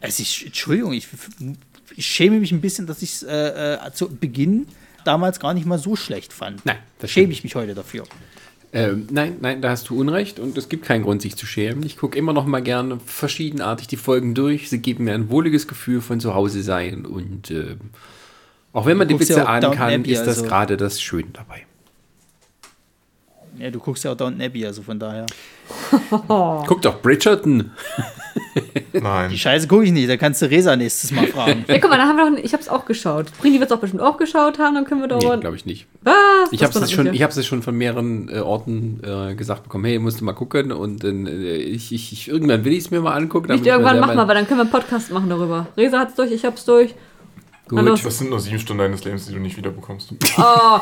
also 0.00 0.22
ich, 0.22 0.46
Entschuldigung, 0.46 0.92
ich, 0.92 1.08
ich 1.96 2.06
schäme 2.06 2.40
mich 2.40 2.52
ein 2.52 2.60
bisschen, 2.60 2.86
dass 2.86 3.02
ich 3.02 3.14
es 3.14 3.22
äh, 3.22 3.74
äh, 3.74 3.92
zu 3.92 4.08
Beginn 4.08 4.66
damals 5.04 5.40
gar 5.40 5.54
nicht 5.54 5.66
mal 5.66 5.78
so 5.78 5.96
schlecht 5.96 6.32
fand. 6.32 6.64
Nein, 6.64 6.78
das 6.98 7.10
schäme 7.10 7.32
ich 7.32 7.44
mich 7.44 7.54
heute 7.54 7.74
dafür. 7.74 8.04
Ähm, 8.74 9.06
nein, 9.10 9.36
nein, 9.40 9.60
da 9.60 9.68
hast 9.70 9.90
du 9.90 10.00
Unrecht 10.00 10.38
und 10.38 10.56
es 10.56 10.68
gibt 10.70 10.86
keinen 10.86 11.02
Grund, 11.02 11.20
sich 11.20 11.36
zu 11.36 11.44
schämen. 11.44 11.84
Ich 11.84 11.98
gucke 11.98 12.16
immer 12.16 12.32
noch 12.32 12.46
mal 12.46 12.62
gerne 12.62 12.98
verschiedenartig 13.04 13.86
die 13.86 13.98
Folgen 13.98 14.34
durch. 14.34 14.70
Sie 14.70 14.78
geben 14.78 15.04
mir 15.04 15.14
ein 15.14 15.28
wohliges 15.28 15.68
Gefühl 15.68 16.00
von 16.00 16.20
zu 16.20 16.34
Hause 16.34 16.62
sein 16.62 17.04
und 17.04 17.50
äh, 17.50 17.76
auch 18.72 18.86
wenn 18.86 18.96
man 18.96 19.08
die 19.08 19.14
guckst 19.14 19.28
Witze 19.28 19.40
ja 19.40 19.46
ahnen 19.46 19.72
kann, 19.72 19.92
Abbey, 19.92 20.12
ist 20.12 20.20
das 20.24 20.38
also- 20.38 20.48
gerade 20.48 20.76
das 20.78 21.02
Schöne 21.02 21.28
dabei. 21.32 21.66
Ja, 23.58 23.70
du 23.70 23.78
guckst 23.78 24.02
ja 24.04 24.12
auch 24.12 24.16
Downton 24.16 24.40
Abbey, 24.40 24.64
also 24.64 24.80
von 24.80 24.98
daher. 24.98 25.26
Guck 26.66 26.80
doch, 26.80 27.02
Bridgerton. 27.02 27.70
Nein. 28.94 29.30
Die 29.30 29.38
Scheiße 29.38 29.66
gucke 29.68 29.84
ich 29.84 29.92
nicht, 29.92 30.08
da 30.08 30.16
kannst 30.16 30.42
du 30.42 30.46
Resa 30.50 30.76
nächstes 30.76 31.10
Mal 31.12 31.26
fragen. 31.28 31.64
Ja, 31.68 31.78
guck 31.78 31.90
mal, 31.90 31.96
da 31.96 32.04
haben 32.06 32.16
wir 32.16 32.30
doch, 32.30 32.44
ich 32.44 32.52
habe 32.52 32.62
es 32.62 32.68
auch 32.68 32.84
geschaut. 32.84 33.26
Brini 33.40 33.58
wird 33.60 33.70
es 33.70 33.76
auch 33.76 33.80
bestimmt 33.80 34.02
auch 34.02 34.16
geschaut 34.16 34.58
haben, 34.58 34.74
dann 34.74 34.84
können 34.84 35.00
wir 35.00 35.06
Nee, 35.08 35.20
darüber. 35.20 35.38
glaube 35.38 35.56
ich 35.56 35.64
nicht. 35.66 35.86
Was? 36.02 36.14
Ich 36.50 36.62
habe 36.62 36.78
es 36.78 36.90
schon, 36.90 37.12
ich 37.12 37.22
hab's 37.22 37.36
es 37.36 37.46
schon 37.46 37.62
von 37.62 37.76
mehreren 37.76 38.28
äh, 38.28 38.40
Orten 38.40 39.00
äh, 39.04 39.34
gesagt 39.34 39.62
bekommen, 39.64 39.84
hey, 39.84 39.98
musst 39.98 40.20
du 40.20 40.24
mal 40.24 40.32
gucken 40.32 40.72
und 40.72 41.04
dann, 41.04 41.26
äh, 41.26 41.56
ich, 41.56 41.92
ich, 41.92 42.12
ich, 42.12 42.28
irgendwann 42.28 42.64
will 42.64 42.72
ich 42.72 42.80
es 42.80 42.90
mir 42.90 43.00
mal 43.00 43.14
angucken. 43.14 43.52
Nicht 43.52 43.66
irgendwann 43.66 44.00
machen 44.00 44.16
wir, 44.16 44.28
weil 44.28 44.34
dann 44.34 44.46
können 44.46 44.58
wir 44.58 44.62
einen 44.64 44.70
Podcast 44.70 45.10
machen 45.10 45.28
darüber. 45.28 45.66
Resa 45.76 45.98
hat's 46.00 46.14
durch, 46.14 46.30
ich 46.32 46.44
hab's 46.44 46.64
durch. 46.64 46.94
Gut. 47.68 47.78
Hallo. 47.78 47.96
Das 47.96 48.18
sind 48.18 48.28
nur 48.28 48.40
sieben 48.40 48.58
Stunden 48.58 48.82
deines 48.82 49.04
Lebens, 49.04 49.26
die 49.26 49.34
du 49.34 49.38
nicht 49.38 49.56
wiederbekommst. 49.56 50.12
Oh, 50.36 50.42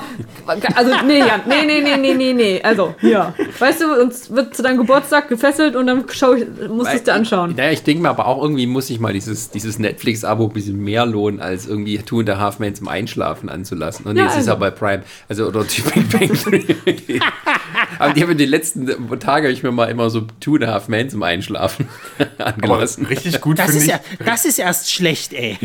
also 0.74 0.92
nee, 1.06 1.18
Jan, 1.18 1.42
nee, 1.46 1.64
nee, 1.66 1.80
nee, 1.82 1.96
nee, 1.98 2.14
nee, 2.14 2.32
nee. 2.32 2.62
Also, 2.62 2.94
ja. 3.02 3.34
Weißt 3.58 3.82
du, 3.82 4.00
uns 4.00 4.30
wird 4.30 4.56
zu 4.56 4.62
deinem 4.62 4.78
Geburtstag 4.78 5.28
gefesselt 5.28 5.76
und 5.76 5.86
dann 5.86 6.04
schau 6.10 6.32
ich, 6.32 6.46
musst 6.68 6.90
du 6.90 6.96
es 6.96 7.02
dir 7.04 7.12
anschauen. 7.12 7.54
Naja, 7.54 7.70
ich 7.70 7.82
denke 7.82 8.02
mir 8.02 8.08
aber 8.08 8.26
auch 8.26 8.42
irgendwie 8.42 8.66
muss 8.66 8.88
ich 8.90 8.98
mal 8.98 9.12
dieses, 9.12 9.50
dieses 9.50 9.78
Netflix-Abo 9.78 10.44
ein 10.46 10.52
bisschen 10.52 10.82
mehr 10.82 11.04
lohnen, 11.04 11.38
als 11.40 11.66
irgendwie 11.66 11.98
Two 11.98 12.20
and 12.20 12.30
a 12.30 12.38
Half 12.38 12.58
Men 12.58 12.74
zum 12.74 12.88
Einschlafen 12.88 13.50
anzulassen. 13.50 14.06
Und 14.06 14.16
Ja, 14.16 14.24
jetzt 14.24 14.32
ist 14.32 14.38
also. 14.48 14.52
er 14.52 14.56
bei 14.56 14.70
Prime. 14.70 15.02
Also, 15.28 15.46
oder 15.46 15.62
Big 15.64 16.10
Bang 16.10 16.32
Theory. 16.32 17.20
Aber 17.98 18.14
die 18.14 18.22
haben 18.22 18.30
in 18.30 18.38
den 18.38 18.48
letzten 18.48 18.86
Tagen 19.20 19.44
habe 19.44 19.52
ich 19.52 19.62
mir 19.62 19.70
mal 19.70 19.86
immer 19.90 20.08
so 20.08 20.22
Two 20.40 20.54
and 20.54 20.64
a 20.64 20.68
Half 20.68 20.88
Men 20.88 21.10
zum 21.10 21.22
Einschlafen 21.22 21.88
Aber 22.38 22.46
angelassen. 22.54 23.04
richtig 23.04 23.38
gut 23.42 23.58
Das 23.58 23.66
finde 23.66 23.78
ist, 23.80 23.84
ich. 23.84 23.90
ja, 23.90 24.00
das 24.24 24.44
ist 24.46 24.58
erst 24.58 24.90
schlecht, 24.90 25.34
ey. 25.34 25.58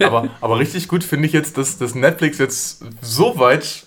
Aber, 0.00 0.28
aber 0.42 0.49
richtig 0.58 0.88
gut 0.88 1.04
finde 1.04 1.26
ich 1.26 1.32
jetzt, 1.32 1.56
dass, 1.58 1.78
dass 1.78 1.94
Netflix 1.94 2.38
jetzt 2.38 2.82
so 3.02 3.38
weit 3.38 3.84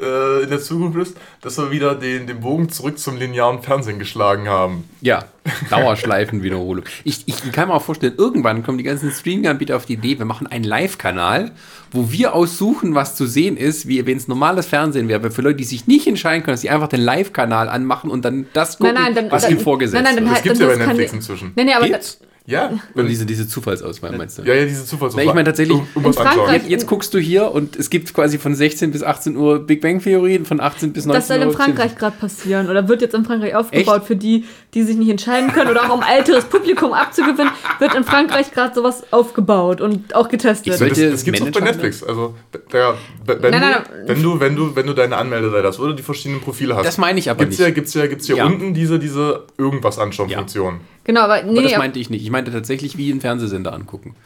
äh, 0.00 0.42
in 0.42 0.50
der 0.50 0.60
Zukunft 0.60 0.98
ist, 0.98 1.16
dass 1.40 1.56
wir 1.58 1.70
wieder 1.70 1.94
den, 1.94 2.26
den 2.26 2.40
Bogen 2.40 2.68
zurück 2.68 2.98
zum 2.98 3.16
linearen 3.16 3.62
Fernsehen 3.62 3.98
geschlagen 3.98 4.48
haben. 4.48 4.84
Ja, 5.00 5.24
Dauerschleifenwiederholung. 5.70 6.84
Ich, 7.04 7.22
ich 7.26 7.52
kann 7.52 7.68
mir 7.68 7.74
auch 7.74 7.82
vorstellen, 7.82 8.14
irgendwann 8.16 8.62
kommen 8.64 8.78
die 8.78 8.84
ganzen 8.84 9.10
Streaming-Anbieter 9.10 9.76
auf 9.76 9.86
die 9.86 9.94
Idee, 9.94 10.18
wir 10.18 10.24
machen 10.26 10.46
einen 10.46 10.64
Live-Kanal, 10.64 11.52
wo 11.92 12.10
wir 12.10 12.34
aussuchen, 12.34 12.94
was 12.94 13.14
zu 13.16 13.26
sehen 13.26 13.56
ist, 13.56 13.86
wie 13.86 14.04
wenn 14.06 14.16
es 14.16 14.26
normales 14.26 14.66
Fernsehen 14.66 15.08
wäre. 15.08 15.20
Aber 15.20 15.30
für 15.30 15.42
Leute, 15.42 15.56
die 15.56 15.64
sich 15.64 15.86
nicht 15.86 16.06
entscheiden 16.06 16.42
können, 16.42 16.54
dass 16.54 16.62
sie 16.62 16.70
einfach 16.70 16.88
den 16.88 17.00
Live-Kanal 17.00 17.68
anmachen 17.68 18.10
und 18.10 18.24
dann 18.24 18.46
das 18.52 18.78
gucken, 18.78 18.94
Nein, 18.94 19.02
nein, 19.04 19.14
dann- 19.14 19.30
was 19.30 19.42
dann- 19.42 19.52
ihnen 19.52 19.60
vorgesetzt 19.60 20.02
nein, 20.02 20.14
nein, 20.16 20.16
dann 20.16 20.24
wird. 20.24 20.32
Das 20.32 20.34
halt- 20.36 20.42
gibt 20.44 20.54
es 20.54 20.60
ja 20.60 20.66
bei 20.66 20.76
das 20.76 20.86
Netflix 20.88 21.12
inzwischen. 21.12 21.52
Nee, 21.54 21.64
nee, 21.64 21.72
aber 21.74 21.86
Gibt's? 21.86 22.18
Ja, 22.46 22.78
Oder 22.94 23.04
diese, 23.04 23.24
diese 23.24 23.48
Zufallsauswahl 23.48 24.14
meinst 24.18 24.38
du? 24.38 24.42
ja, 24.42 24.52
ja, 24.54 24.66
diese 24.66 24.84
Zufallsauswahl. 24.84 25.24
Nee, 25.24 25.30
ich 25.30 25.34
meine 25.34 25.46
tatsächlich, 25.46 25.78
Um, 25.94 26.04
um 26.04 26.12
Frankreich-. 26.12 26.62
Jetzt, 26.62 26.70
jetzt 26.70 26.86
guckst 26.86 27.14
du 27.14 27.18
hier 27.18 27.50
und 27.52 27.74
es 27.76 27.88
gibt 27.88 28.12
quasi 28.12 28.36
von 28.36 28.54
16 28.54 28.90
bis 28.90 29.02
18 29.02 29.34
Uhr 29.36 29.60
Big 29.60 29.80
Bang 29.80 29.98
Theorie 30.02 30.36
und 30.38 30.46
von 30.46 30.60
18 30.60 30.92
bis 30.92 31.06
19 31.06 31.18
das 31.20 31.28
soll 31.28 31.38
Uhr. 31.38 31.44
in 31.44 31.52
Frankreich 31.52 31.96
gerade 31.96 32.18
passieren 32.18 32.68
oder 32.68 32.86
wird 32.86 33.00
jetzt 33.00 33.14
in 33.14 33.24
Frankreich 33.24 33.54
aufgebaut 33.54 33.96
Echt? 34.00 34.06
für 34.06 34.16
die, 34.16 34.44
die 34.74 34.82
sich 34.82 34.96
nicht 34.96 35.08
entscheiden 35.08 35.52
können 35.52 35.70
oder 35.70 35.84
auch 35.88 35.94
um 35.94 36.02
älteres 36.02 36.44
Publikum 36.44 36.92
abzugewinnen, 36.92 37.52
wird 37.78 37.94
in 37.94 38.04
Frankreich 38.04 38.50
gerade 38.50 38.74
sowas 38.74 39.04
aufgebaut 39.12 39.80
und 39.80 40.14
auch 40.14 40.28
getestet. 40.28 40.66
Ich 40.66 40.76
soll- 40.78 40.88
Das, 40.88 40.98
das 40.98 41.24
gibt's 41.24 41.40
auch 41.42 41.50
bei 41.50 41.60
Netflix. 41.60 42.02
Also, 42.02 42.34
da, 42.70 42.94
wenn, 43.24 43.40
Nein, 43.52 43.60
nein, 43.60 43.74
du, 43.84 44.08
wenn, 44.08 44.22
du, 44.22 44.40
wenn, 44.40 44.56
du, 44.56 44.76
wenn 44.76 44.86
du 44.86 44.92
deine 44.92 45.16
Anmeldeseite 45.16 45.68
hast 45.68 45.78
oder 45.78 45.92
die 45.94 46.02
verschiedenen 46.02 46.40
Profile 46.40 46.74
hast, 46.76 46.84
Das 46.86 46.98
meine 46.98 47.18
ich 47.18 47.30
aber 47.30 47.38
gibt's 47.44 47.58
nicht. 47.58 47.66
Ja, 47.68 47.72
gibt's 47.74 47.94
ja, 47.94 48.06
gibt's 48.06 48.28
ja, 48.28 48.36
Ja. 48.36 48.46
unten 48.46 48.74
diese, 48.74 48.98
diese 48.98 49.44
irgendwas 49.56 49.98
anschauen 49.98 50.28
Ja. 50.28 50.38
Funktion. 50.38 50.80
genau, 51.04 51.20
aber 51.22 51.34
Aber 51.36 51.44
nee, 51.52 51.62
das 51.62 51.72
aber- 51.72 51.78
meinte 51.82 51.98
ich 52.00 52.10
nicht. 52.10 52.22
Ich 52.24 52.30
meinte 52.30 52.50
tatsächlich 52.52 52.98
wie 52.98 53.10
einen 53.12 53.20
Fernsehsender 53.20 53.72
angucken. 53.72 54.16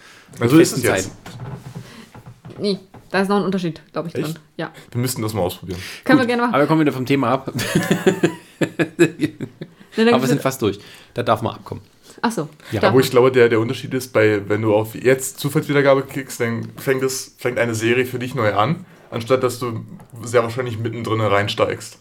Also 0.40 0.58
ist 0.58 0.76
es 0.76 0.82
jetzt. 0.82 1.10
nee, 2.58 2.78
da 3.10 3.20
ist 3.20 3.28
noch 3.28 3.36
ein 3.36 3.42
Unterschied, 3.44 3.80
glaube 3.92 4.08
ich, 4.08 4.14
dran. 4.14 4.24
Echt? 4.24 4.40
Ja. 4.56 4.70
Wir 4.90 5.00
müssten 5.00 5.22
das 5.22 5.32
mal 5.34 5.42
ausprobieren. 5.42 5.78
Können 6.04 6.18
wir 6.18 6.26
gerne 6.26 6.42
machen. 6.42 6.54
Aber 6.54 6.62
wir 6.62 6.66
kommen 6.66 6.80
wieder 6.80 6.92
vom 6.92 7.06
Thema 7.06 7.28
ab. 7.32 7.52
Dann 10.06 10.14
Aber 10.14 10.22
wir 10.22 10.28
sind 10.28 10.42
fast 10.42 10.62
durch. 10.62 10.78
Da 11.14 11.22
darf 11.22 11.42
man 11.42 11.54
abkommen. 11.54 11.82
Achso. 12.22 12.48
Ja, 12.72 12.80
da- 12.80 12.88
Aber 12.88 13.00
ich 13.00 13.10
glaube, 13.10 13.30
der, 13.30 13.48
der 13.48 13.60
Unterschied 13.60 13.94
ist, 13.94 14.12
bei, 14.12 14.48
wenn 14.48 14.62
du 14.62 14.74
auf 14.74 14.94
jetzt 14.94 15.38
Zufallswiedergabe 15.38 16.02
klickst, 16.02 16.40
dann 16.40 16.68
fängt, 16.76 17.02
es, 17.02 17.34
fängt 17.38 17.58
eine 17.58 17.74
Serie 17.74 18.06
für 18.06 18.18
dich 18.18 18.34
neu 18.34 18.54
an, 18.54 18.86
anstatt 19.10 19.42
dass 19.42 19.58
du 19.58 19.84
sehr 20.22 20.42
wahrscheinlich 20.42 20.78
mittendrin 20.78 21.20
reinsteigst. 21.20 21.98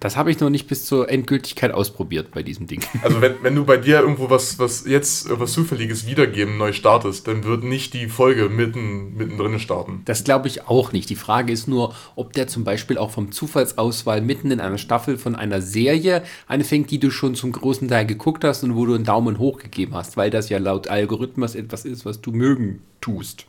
Das 0.00 0.16
habe 0.16 0.30
ich 0.30 0.38
noch 0.38 0.50
nicht 0.50 0.68
bis 0.68 0.84
zur 0.84 1.10
Endgültigkeit 1.10 1.72
ausprobiert 1.72 2.30
bei 2.32 2.42
diesem 2.42 2.66
Ding. 2.66 2.82
Also 3.02 3.20
wenn, 3.20 3.34
wenn 3.42 3.54
du 3.54 3.64
bei 3.64 3.76
dir 3.76 4.00
irgendwo 4.00 4.28
was, 4.28 4.58
was 4.58 4.84
jetzt 4.86 5.28
was 5.38 5.52
Zufälliges 5.52 6.06
wiedergeben 6.06 6.58
neu 6.58 6.72
startest, 6.72 7.26
dann 7.26 7.44
wird 7.44 7.62
nicht 7.64 7.94
die 7.94 8.08
Folge 8.08 8.48
mitten, 8.48 9.16
mittendrin 9.16 9.58
starten. 9.60 10.02
Das 10.04 10.24
glaube 10.24 10.48
ich 10.48 10.68
auch 10.68 10.92
nicht. 10.92 11.08
Die 11.08 11.16
Frage 11.16 11.52
ist 11.52 11.68
nur, 11.68 11.94
ob 12.16 12.32
der 12.32 12.48
zum 12.48 12.64
Beispiel 12.64 12.98
auch 12.98 13.10
vom 13.10 13.32
Zufallsauswahl 13.32 14.20
mitten 14.20 14.50
in 14.50 14.60
einer 14.60 14.78
Staffel 14.78 15.16
von 15.16 15.36
einer 15.36 15.62
Serie 15.62 16.22
anfängt, 16.48 16.90
die 16.90 16.98
du 16.98 17.10
schon 17.10 17.34
zum 17.34 17.52
großen 17.52 17.88
Teil 17.88 18.04
geguckt 18.04 18.44
hast 18.44 18.64
und 18.64 18.74
wo 18.76 18.84
du 18.84 18.94
einen 18.94 19.04
Daumen 19.04 19.38
hoch 19.38 19.58
gegeben 19.58 19.94
hast, 19.94 20.16
weil 20.16 20.30
das 20.30 20.48
ja 20.48 20.58
laut 20.58 20.88
Algorithmus 20.88 21.54
etwas 21.54 21.84
ist, 21.84 22.04
was 22.04 22.20
du 22.20 22.32
mögen 22.32 22.82
tust. 23.00 23.46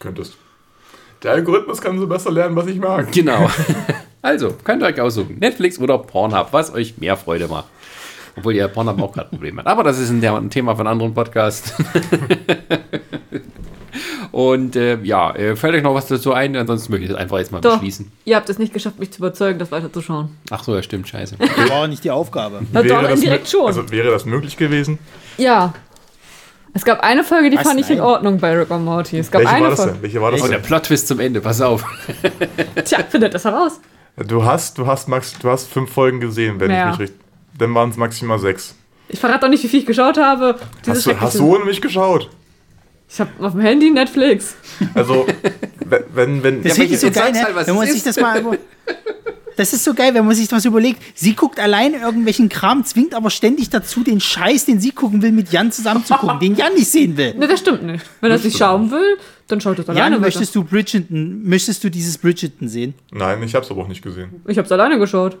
Könntest. 0.00 0.36
Der 1.22 1.32
Algorithmus 1.32 1.80
kann 1.80 1.98
so 1.98 2.06
besser 2.06 2.30
lernen, 2.30 2.56
was 2.56 2.66
ich 2.66 2.78
mag. 2.78 3.10
Genau. 3.12 3.50
Also, 4.24 4.54
könnt 4.64 4.82
ihr 4.82 4.86
euch 4.86 5.00
aussuchen. 5.00 5.36
Netflix 5.38 5.78
oder 5.78 5.98
Pornhub, 5.98 6.48
was 6.52 6.72
euch 6.72 6.96
mehr 6.96 7.16
Freude 7.16 7.46
macht. 7.46 7.66
Obwohl 8.36 8.56
ja 8.56 8.68
Pornhub 8.68 9.00
auch 9.02 9.12
gerade 9.12 9.28
Probleme 9.28 9.60
hat. 9.60 9.66
Aber 9.66 9.82
das 9.84 9.98
ist 9.98 10.08
ein, 10.10 10.20
The- 10.22 10.28
ein 10.28 10.48
Thema 10.50 10.74
von 10.74 10.86
anderen 10.86 11.12
Podcasts. 11.12 11.74
Und 14.32 14.74
äh, 14.74 14.98
ja, 15.04 15.30
äh, 15.36 15.54
fällt 15.54 15.74
euch 15.76 15.82
noch 15.84 15.94
was 15.94 16.06
dazu 16.06 16.32
ein? 16.32 16.56
Ansonsten 16.56 16.90
möchte 16.90 17.04
ich 17.04 17.10
das 17.12 17.20
einfach 17.20 17.38
jetzt 17.38 17.52
mal 17.52 17.60
Doch, 17.60 17.74
beschließen. 17.74 18.10
ihr 18.24 18.34
habt 18.34 18.48
es 18.48 18.58
nicht 18.58 18.72
geschafft, 18.72 18.98
mich 18.98 19.12
zu 19.12 19.18
überzeugen, 19.18 19.60
das 19.60 19.70
weiterzuschauen. 19.70 20.36
Ach 20.50 20.64
so, 20.64 20.74
ja, 20.74 20.82
stimmt, 20.82 21.06
scheiße. 21.06 21.36
Das 21.38 21.70
war 21.70 21.82
auch 21.82 21.86
nicht 21.86 22.02
die 22.02 22.10
Aufgabe. 22.10 22.62
Na 22.72 22.82
doch, 22.82 23.02
das 23.02 23.20
indirekt 23.20 23.46
mö- 23.46 23.50
schon. 23.50 23.66
Also 23.66 23.88
wäre 23.92 24.10
das 24.10 24.24
möglich 24.24 24.56
gewesen? 24.56 24.98
Ja. 25.36 25.72
Es 26.72 26.84
gab 26.84 27.00
eine 27.04 27.22
Folge, 27.22 27.50
die 27.50 27.56
Was? 27.58 27.62
fand 27.68 27.78
ich 27.78 27.88
in 27.88 27.98
Nein. 27.98 28.06
Ordnung 28.06 28.40
bei 28.40 28.56
Rick 28.58 28.70
und 28.70 28.84
Morty. 28.84 29.18
Es 29.18 29.30
gab 29.30 29.42
Welche 29.42 29.52
war 29.52 29.56
eine 29.58 29.68
das 29.68 29.76
Folge. 29.78 29.92
denn? 29.92 30.02
Welche 30.02 30.20
war 30.20 30.30
das 30.32 30.40
Und 30.42 30.50
der 30.50 30.58
denn? 30.58 30.66
Plot-Twist 30.66 31.06
zum 31.06 31.20
Ende, 31.20 31.40
pass 31.40 31.60
auf. 31.60 31.84
Tja, 32.84 32.98
findet 33.08 33.34
das 33.34 33.44
heraus. 33.44 33.78
Du 34.16 34.44
hast, 34.44 34.78
du 34.78 34.86
hast, 34.86 35.08
Max, 35.08 35.36
du 35.38 35.50
hast 35.50 35.68
fünf 35.68 35.90
Folgen 35.92 36.20
gesehen, 36.20 36.60
wenn 36.60 36.70
Ja. 36.70 36.84
ich 36.84 36.90
mich 36.92 37.00
richtig. 37.10 37.20
Dann 37.58 37.74
waren 37.74 37.90
es 37.90 37.96
maximal 37.96 38.38
sechs. 38.38 38.74
Ich 39.08 39.18
verrate 39.20 39.40
doch 39.40 39.48
nicht, 39.48 39.62
wie 39.64 39.68
viel 39.68 39.80
ich 39.80 39.86
geschaut 39.86 40.18
habe. 40.18 40.58
Diese 40.84 40.92
Hast 40.96 41.06
du, 41.06 41.20
hast 41.20 41.38
du 41.38 41.54
ohne 41.54 41.64
mich 41.64 41.80
geschaut? 41.80 42.30
Ich 43.08 43.20
habe 43.20 43.30
auf 43.40 43.52
dem 43.52 43.60
Handy 43.60 43.90
Netflix. 43.90 44.54
Also, 44.94 45.26
wenn, 45.86 46.02
wenn, 46.14 46.42
wenn 46.42 46.62
Deswegen 46.62 46.90
welche- 46.90 46.94
ist 47.06 47.14
so 47.14 47.20
geil, 47.20 47.32
ne? 47.32 47.42
halt, 47.44 47.54
was 47.54 47.66
wenn 47.66 47.74
man 47.76 47.86
sich 47.86 48.02
das 48.02 48.16
mal. 48.18 48.42
Das 49.56 49.72
ist 49.72 49.84
so 49.84 49.94
geil, 49.94 50.14
wenn 50.14 50.24
man 50.24 50.34
sich 50.34 50.50
was 50.50 50.64
überlegt. 50.64 51.00
Sie 51.14 51.34
guckt 51.34 51.58
alleine 51.60 51.98
irgendwelchen 51.98 52.48
Kram, 52.48 52.84
zwingt 52.84 53.14
aber 53.14 53.30
ständig 53.30 53.70
dazu, 53.70 54.02
den 54.02 54.20
Scheiß, 54.20 54.64
den 54.66 54.80
sie 54.80 54.90
gucken 54.90 55.22
will, 55.22 55.32
mit 55.32 55.52
Jan 55.52 55.70
zusammen 55.70 56.04
zu 56.04 56.14
gucken, 56.14 56.38
den 56.40 56.56
Jan 56.56 56.74
nicht 56.74 56.90
sehen 56.90 57.16
will. 57.16 57.34
Ne, 57.34 57.46
das 57.46 57.60
stimmt 57.60 57.84
nicht. 57.84 58.04
Wenn 58.20 58.30
er 58.30 58.36
es 58.36 58.44
nicht 58.44 58.56
schauen 58.56 58.90
will, 58.90 59.16
dann 59.48 59.60
schaut 59.60 59.78
es 59.78 59.88
alleine 59.88 60.16
Jan, 60.16 60.20
möchtest 60.20 60.54
du 60.54 60.64
Bridgerton, 60.64 61.42
möchtest 61.44 61.84
du 61.84 61.90
dieses 61.90 62.18
Bridgerton 62.18 62.68
sehen? 62.68 62.94
Nein, 63.12 63.42
ich 63.42 63.54
habe 63.54 63.64
es 63.64 63.70
aber 63.70 63.82
auch 63.82 63.88
nicht 63.88 64.02
gesehen. 64.02 64.42
Ich 64.48 64.58
habe 64.58 64.66
es 64.66 64.72
alleine 64.72 64.98
geschaut. 64.98 65.38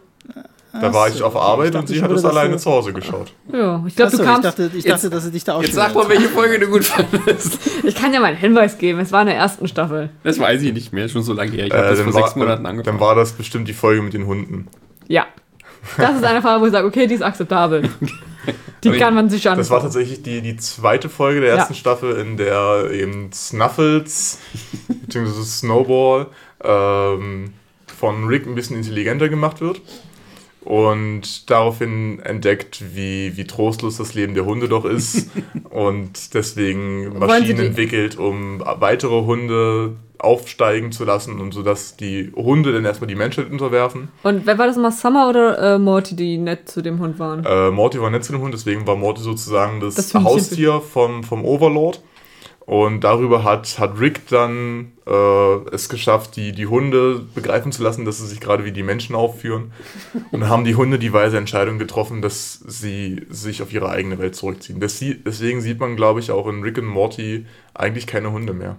Da 0.80 0.92
war 0.92 1.08
ich 1.08 1.22
auf 1.22 1.36
Arbeit 1.36 1.68
dachte 1.74 1.78
und 1.78 1.86
sie 1.86 2.02
hat 2.02 2.10
es 2.10 2.24
alleine 2.24 2.56
zu 2.56 2.68
Hause 2.70 2.92
geschaut. 2.92 3.32
Ja, 3.52 3.82
ich 3.86 3.94
glaube, 3.94 4.08
Achso, 4.08 4.16
du 4.18 4.22
ich 4.24 4.28
kamst. 4.28 4.44
dachte, 4.44 4.70
ich 4.74 4.84
dachte, 4.84 5.08
dass 5.10 5.24
er 5.24 5.30
dich 5.30 5.44
da 5.44 5.54
auch 5.54 5.62
Jetzt 5.62 5.74
sag 5.74 5.94
mal, 5.94 6.08
welche 6.08 6.28
Folge 6.28 6.58
du 6.58 6.66
gut 6.66 6.84
fandest. 6.84 7.58
Ich 7.84 7.94
kann 7.94 8.12
ja 8.12 8.18
mal 8.20 8.26
einen 8.26 8.36
Hinweis 8.36 8.76
geben. 8.78 8.98
Es 8.98 9.12
war 9.12 9.20
in 9.22 9.28
der 9.28 9.36
ersten 9.36 9.68
Staffel. 9.68 10.10
Das 10.24 10.38
weiß 10.40 10.62
ich 10.62 10.72
nicht 10.72 10.92
mehr, 10.92 11.08
schon 11.08 11.22
so 11.22 11.32
lange 11.32 11.52
her. 11.52 11.66
Ich 11.66 11.72
habe 11.72 11.84
Äh, 11.86 11.90
das 11.90 11.98
dann, 12.00 12.10
vor 12.10 12.14
war, 12.20 12.26
sechs 12.28 12.36
Monaten 12.36 12.66
angefangen. 12.66 12.98
dann 12.98 13.06
war 13.06 13.14
das 13.14 13.32
bestimmt 13.32 13.68
die 13.68 13.72
Folge 13.72 14.02
mit 14.02 14.14
den 14.14 14.26
Hunden. 14.26 14.66
Ja. 15.06 15.26
Das 15.96 16.16
ist 16.16 16.24
eine 16.24 16.42
Frage, 16.42 16.60
wo 16.62 16.66
ich 16.66 16.72
sage, 16.72 16.86
okay, 16.88 17.06
die 17.06 17.14
ist 17.14 17.22
akzeptabel. 17.22 17.88
Die 18.82 18.88
Aber 18.88 18.98
kann 18.98 19.14
man 19.14 19.30
sich 19.30 19.46
anschauen. 19.48 19.58
Das 19.58 19.70
war 19.70 19.80
tatsächlich 19.80 20.22
die, 20.22 20.40
die 20.42 20.56
zweite 20.56 21.08
Folge 21.08 21.40
der 21.40 21.50
ersten 21.54 21.72
Ja. 21.74 21.78
Staffel, 21.78 22.16
in 22.16 22.36
der 22.36 22.90
eben 22.90 23.30
Snuffles 23.32 24.38
bzw. 24.88 25.42
Snowball 25.44 26.26
ähm, 26.62 27.52
von 27.98 28.24
Rick 28.26 28.46
ein 28.46 28.54
bisschen 28.54 28.76
intelligenter 28.76 29.28
gemacht 29.28 29.60
wird. 29.60 29.80
Und 30.64 31.50
daraufhin 31.50 32.20
entdeckt, 32.20 32.82
wie, 32.94 33.36
wie 33.36 33.44
trostlos 33.44 33.98
das 33.98 34.14
Leben 34.14 34.34
der 34.34 34.46
Hunde 34.46 34.68
doch 34.68 34.84
ist. 34.84 35.30
und 35.70 36.34
deswegen 36.34 37.18
Maschinen 37.18 37.66
entwickelt, 37.66 38.18
um 38.18 38.60
weitere 38.60 39.22
Hunde 39.24 39.96
aufsteigen 40.18 40.90
zu 40.90 41.04
lassen 41.04 41.38
und 41.40 41.52
sodass 41.52 41.96
die 41.96 42.32
Hunde 42.34 42.72
dann 42.72 42.84
erstmal 42.84 43.08
die 43.08 43.14
Menschheit 43.14 43.50
unterwerfen. 43.50 44.08
Und 44.22 44.46
wer 44.46 44.58
war 44.58 44.66
das 44.66 44.76
mal, 44.76 44.90
Summer 44.90 45.28
oder 45.28 45.74
äh, 45.74 45.78
Morty, 45.78 46.16
die 46.16 46.38
nett 46.38 46.68
zu 46.68 46.82
dem 46.82 46.98
Hund 46.98 47.18
waren? 47.18 47.44
Äh, 47.44 47.70
Morty 47.70 48.00
war 48.00 48.10
nett 48.10 48.24
zu 48.24 48.32
dem 48.32 48.40
Hund, 48.40 48.54
deswegen 48.54 48.86
war 48.86 48.96
Morty 48.96 49.22
sozusagen 49.22 49.80
das, 49.80 49.94
Das. 49.96 50.14
Haustier 50.14 50.80
vom, 50.80 51.22
vom 51.22 51.44
Overlord. 51.44 52.00
Und 52.66 53.02
darüber 53.04 53.44
hat, 53.44 53.78
hat 53.78 54.00
Rick 54.00 54.26
dann 54.28 54.92
äh, 55.06 55.54
es 55.74 55.90
geschafft, 55.90 56.34
die, 56.36 56.52
die 56.52 56.66
Hunde 56.66 57.20
begreifen 57.34 57.72
zu 57.72 57.82
lassen, 57.82 58.06
dass 58.06 58.18
sie 58.20 58.26
sich 58.26 58.40
gerade 58.40 58.64
wie 58.64 58.72
die 58.72 58.82
Menschen 58.82 59.14
aufführen. 59.14 59.72
Und 60.30 60.40
dann 60.40 60.48
haben 60.48 60.64
die 60.64 60.74
Hunde 60.74 60.98
die 60.98 61.12
weise 61.12 61.36
Entscheidung 61.36 61.78
getroffen, 61.78 62.22
dass 62.22 62.54
sie 62.66 63.26
sich 63.28 63.60
auf 63.60 63.70
ihre 63.70 63.90
eigene 63.90 64.18
Welt 64.18 64.34
zurückziehen. 64.34 64.80
Das, 64.80 64.98
sie- 64.98 65.14
deswegen 65.22 65.60
sieht 65.60 65.78
man, 65.78 65.94
glaube 65.94 66.20
ich, 66.20 66.30
auch 66.30 66.48
in 66.48 66.62
Rick 66.62 66.78
und 66.78 66.86
Morty 66.86 67.44
eigentlich 67.74 68.06
keine 68.06 68.32
Hunde 68.32 68.54
mehr. 68.54 68.76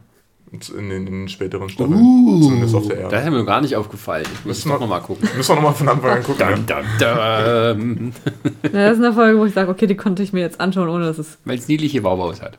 In 0.52 0.90
den, 0.90 0.92
in 0.92 1.06
den 1.06 1.28
späteren 1.30 1.70
Staffeln. 1.70 2.00
Zumindest 2.42 2.74
auf 2.76 2.88
der 2.88 2.96
Das 3.04 3.14
Erde. 3.14 3.26
ist 3.28 3.32
mir 3.34 3.40
noch 3.40 3.46
gar 3.46 3.62
nicht 3.62 3.76
aufgefallen. 3.76 4.26
Ich 4.26 4.46
muss 4.46 4.66
Müssen 4.66 4.70
wir- 4.70 4.80
noch 4.80 4.88
mal 4.88 5.00
gucken. 5.02 5.30
Müssen 5.38 5.50
wir 5.50 5.56
nochmal 5.58 5.74
von 5.76 5.90
Anfang 5.90 6.10
an 6.12 6.24
gucken. 6.24 6.48
Dum, 6.48 6.66
dum, 6.66 6.86
dum. 7.00 8.12
Ja, 8.64 8.90
das 8.90 8.98
ist 8.98 9.04
eine 9.04 9.14
Folge, 9.14 9.38
wo 9.40 9.46
ich 9.46 9.54
sage, 9.54 9.70
okay, 9.70 9.86
die 9.86 9.96
konnte 9.96 10.24
ich 10.24 10.34
mir 10.34 10.40
jetzt 10.42 10.60
anschauen, 10.60 10.90
ohne 10.90 11.06
dass 11.06 11.20
es. 11.20 11.38
Weil 11.46 11.58
es 11.60 11.68
niedliche 11.68 12.04
Wauwaus 12.04 12.42
hat. 12.42 12.58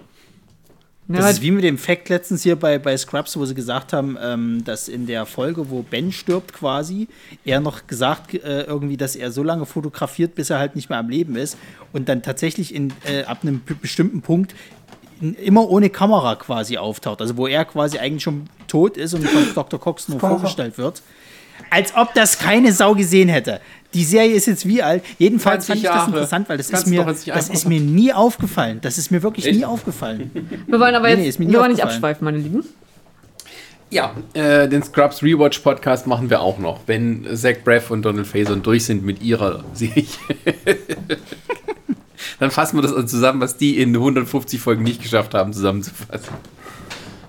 Ja, 1.09 1.21
Das 1.21 1.33
ist 1.33 1.43
wie 1.43 1.53
mit 1.53 1.63
dem 1.63 1.79
Fact 1.79 2.09
letztens 2.09 2.43
hier 2.43 2.57
bei, 2.57 2.79
bei 2.79 2.97
Scrubs, 2.97 3.37
wo 3.37 3.45
sie 3.45 3.55
gesagt 3.55 3.93
haben, 3.93 4.19
ähm, 4.21 4.65
dass 4.65 4.89
in 4.89 5.07
der 5.07 5.25
Folge, 5.25 5.71
wo 5.71 5.83
Ben 5.83 6.11
stirbt 6.11 6.53
quasi, 6.53 7.07
er 7.45 7.61
noch 7.61 7.87
gesagt 7.87 8.35
äh, 8.35 8.63
irgendwie, 8.63 8.97
dass 8.97 9.15
er 9.15 9.31
so 9.31 9.43
lange 9.43 9.67
fotografiert, 9.67 10.35
bis 10.35 10.51
er 10.51 10.59
halt 10.59 10.75
nicht 10.75 10.91
mehr 10.91 10.99
am 10.99 11.09
Leben 11.09 11.37
ist 11.37 11.57
und 11.93 12.09
dann 12.09 12.23
tatsächlich 12.23 12.75
in, 12.75 12.93
äh, 13.05 13.23
ab 13.25 13.39
einem 13.43 13.63
bestimmten 13.81 14.21
Punkt 14.21 14.55
in, 15.21 15.35
immer 15.35 15.69
ohne 15.69 15.91
Kamera 15.91 16.35
quasi 16.35 16.77
auftaucht. 16.77 17.21
Also 17.21 17.37
wo 17.37 17.47
er 17.47 17.65
quasi 17.65 17.99
eigentlich 17.99 18.25
schon 18.25 18.49
tot 18.67 18.97
ist 18.97 19.15
und 19.15 19.29
von 19.29 19.47
Dr. 19.55 19.79
Cox 19.79 20.09
nur 20.09 20.19
vorgestellt 20.19 20.77
wird. 20.77 21.03
Als 21.71 21.95
ob 21.97 22.15
das 22.15 22.39
keine 22.39 22.73
Sau 22.73 22.95
gesehen 22.95 23.29
hätte. 23.29 23.61
Die 23.97 24.05
Serie 24.05 24.35
ist 24.35 24.45
jetzt 24.45 24.67
wie 24.67 24.83
alt? 24.83 25.03
Jedenfalls 25.19 25.65
20 25.65 25.67
fand 25.67 25.79
ich 25.79 25.83
das 25.83 25.97
Jahre. 25.97 26.11
interessant, 26.11 26.49
weil 26.51 26.59
das 26.59 26.69
ist 26.69 26.87
mir, 26.87 27.03
das 27.05 27.49
ist 27.49 27.67
mir 27.67 27.81
nie 27.81 28.13
aufgefallen. 28.13 28.79
Das 28.83 28.99
ist 28.99 29.11
mir 29.11 29.23
wirklich 29.23 29.47
Echt? 29.47 29.57
nie 29.57 29.65
aufgefallen. 29.65 30.31
wir 30.67 30.79
wollen 30.79 30.95
aber 30.95 31.09
Nee, 31.09 31.17
nee, 31.17 31.25
jetzt 31.25 31.41
nie 31.41 31.51
wir 31.51 31.59
wollen 31.61 31.73
nicht 31.73 31.83
abschweifen, 31.83 32.23
meine 32.27 32.37
Lieben. 32.37 32.63
Ja, 33.89 34.15
äh, 34.35 34.69
den 34.69 34.83
Scrubs 34.83 35.23
Rewatch 35.23 35.61
Podcast 35.61 36.07
machen 36.07 36.29
wir 36.29 36.43
auch 36.43 36.59
noch, 36.59 36.81
wenn 36.87 37.27
Zach 37.35 37.55
Braff 37.65 37.91
und 37.91 38.03
Donald 38.03 38.27
Faison 38.27 38.63
durch 38.63 38.85
sind 38.85 39.03
mit 39.03 39.23
ihrer 39.23 39.65
Serie. 39.73 40.05
Dann 42.39 42.51
fassen 42.51 42.77
wir 42.77 42.83
das 42.83 42.93
also 42.93 43.07
zusammen, 43.07 43.41
was 43.41 43.57
die 43.57 43.79
in 43.81 43.95
150 43.97 44.61
Folgen 44.61 44.83
nicht 44.83 45.01
geschafft 45.03 45.33
haben, 45.33 45.55
zusammenzufassen. 45.55 46.35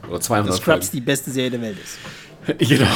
Oder 0.09 0.19
200 0.19 0.49
Dass 0.49 0.57
Scrubs 0.57 0.87
Folgen. 0.87 0.97
die 0.97 1.01
beste 1.01 1.31
Serie 1.31 1.51
der 1.51 1.61
Welt 1.61 1.77
ist. 1.81 1.97
Genau, 2.59 2.87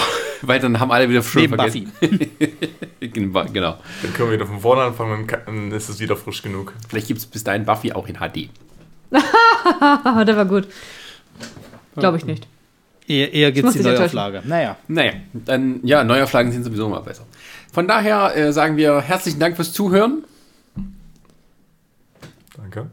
weil 0.44 0.60
dann 0.60 0.80
haben 0.80 0.92
alle 0.92 1.10
wieder 1.10 1.24
Neben 1.36 1.56
vergessen. 1.56 1.92
genau. 3.02 3.44
Dann 3.44 4.14
können 4.14 4.30
wir 4.30 4.32
wieder 4.32 4.48
von 4.48 4.60
vorne 4.60 4.82
anfangen, 4.84 5.28
dann 5.28 5.72
ist 5.72 5.90
es 5.90 6.00
wieder 6.00 6.16
frisch 6.16 6.42
genug. 6.42 6.74
Vielleicht 6.90 7.08
gibt 7.08 7.20
es 7.20 7.26
bis 7.26 7.44
dahin 7.44 7.66
Buffy 7.66 7.92
auch 7.92 8.08
in 8.08 8.16
HD. 8.16 8.50
Der 9.12 10.38
war 10.38 10.46
gut. 10.46 10.68
Glaube 11.96 12.18
ich 12.18 12.26
nicht. 12.26 12.48
Eher, 13.08 13.34
eher 13.34 13.52
gibt 13.52 13.68
es 13.68 13.74
die 13.76 13.82
Neuauflage. 13.84 14.42
Naja. 14.46 14.78
Naja, 14.88 15.14
dann, 15.34 15.80
ja, 15.84 16.04
Neuauflagen 16.04 16.52
sind 16.52 16.64
sowieso 16.64 16.86
immer 16.88 17.02
besser. 17.02 17.26
Von 17.74 17.88
daher 17.88 18.36
äh, 18.36 18.54
sagen 18.54 18.78
wir 18.78 19.02
herzlichen 19.02 19.40
Dank 19.40 19.56
fürs 19.58 19.74
Zuhören. 19.74 20.24
Danke. 22.56 22.90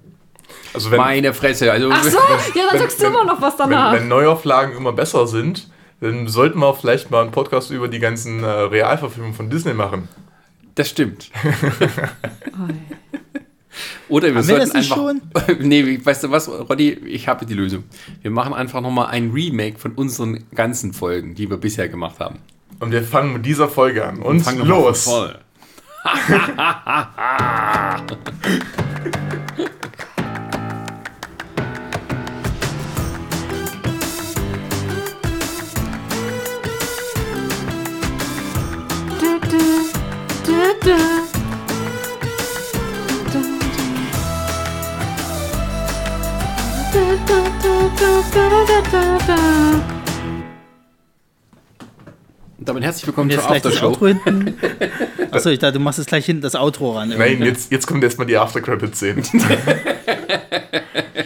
Also 0.75 0.91
wenn, 0.91 0.99
Meine 0.99 1.33
Fresse, 1.35 1.71
also. 1.71 1.91
Ach 1.93 2.03
so, 2.03 2.11
ja, 2.19 2.23
dann 2.55 2.73
wenn- 2.73 2.79
sagst 2.81 2.99
du 2.99 3.05
wenn- 3.05 3.13
immer 3.13 3.25
noch 3.25 3.41
was 3.41 3.59
wenn, 3.59 3.71
danach. 3.71 3.93
wenn 3.93 4.09
Neuauflagen 4.09 4.77
immer 4.77 4.93
besser 4.93 5.27
sind, 5.27 5.69
dann 6.01 6.29
sollten 6.29 6.59
wir 6.59 6.75
vielleicht 6.75 7.11
mal 7.11 7.23
einen 7.23 7.33
Podcast 7.33 7.71
über 7.71 7.89
die 7.89 7.99
ganzen 7.99 8.45
äh, 8.45 8.47
Realverfilmungen 8.47 9.35
von 9.35 9.51
Disney 9.51 9.75
machen. 9.75 10.09
Das 10.75 10.89
stimmt. 10.89 11.31
Oder 14.09 14.29
wir 14.29 14.29
Haben 14.29 14.37
wir 14.37 14.43
sollten 14.43 14.73
das 14.73 14.75
nicht 14.75 14.93
einfach. 14.93 15.59
nee, 15.61 16.01
weißt 16.03 16.25
du 16.25 16.31
was, 16.31 16.49
Roddy, 16.49 16.93
ich 16.93 17.29
habe 17.29 17.47
die 17.47 17.55
Lösung. 17.55 17.85
Wir 18.23 18.31
machen 18.31 18.55
einfach 18.55 18.81
nochmal 18.81 19.09
ein 19.09 19.31
Remake 19.31 19.79
von 19.79 19.93
unseren 19.93 20.45
ganzen 20.55 20.93
Folgen, 20.93 21.35
die 21.35 21.51
wir 21.51 21.59
bisher 21.59 21.89
gemacht 21.89 22.21
haben. 22.21 22.39
Und 22.81 22.93
wir 22.93 23.03
fangen 23.03 23.33
mit 23.35 23.45
dieser 23.45 23.69
Folge 23.69 24.07
an. 24.07 24.21
Und, 24.21 24.41
Fangen 24.41 24.59
wir 24.59 24.65
mal 24.65 24.81
los! 24.81 25.05
von 25.05 25.35
Und 40.69 40.77
damit 52.69 52.85
herzlich 52.85 53.07
willkommen 53.07 53.31
zur 53.31 53.51
Aftershow. 53.51 53.97
Achso, 55.31 55.49
ich 55.49 55.59
dachte, 55.59 55.73
du 55.73 55.81
machst 55.81 55.99
es 55.99 56.05
gleich 56.05 56.27
hinten 56.27 56.43
das 56.43 56.55
Outro 56.55 56.99
ran. 56.99 57.15
Nein, 57.17 57.43
jetzt, 57.43 57.73
jetzt 57.73 57.87
kommt 57.87 58.05
erstmal 58.05 58.27
die 58.27 58.37
After-Credit-Szene. 58.37 59.23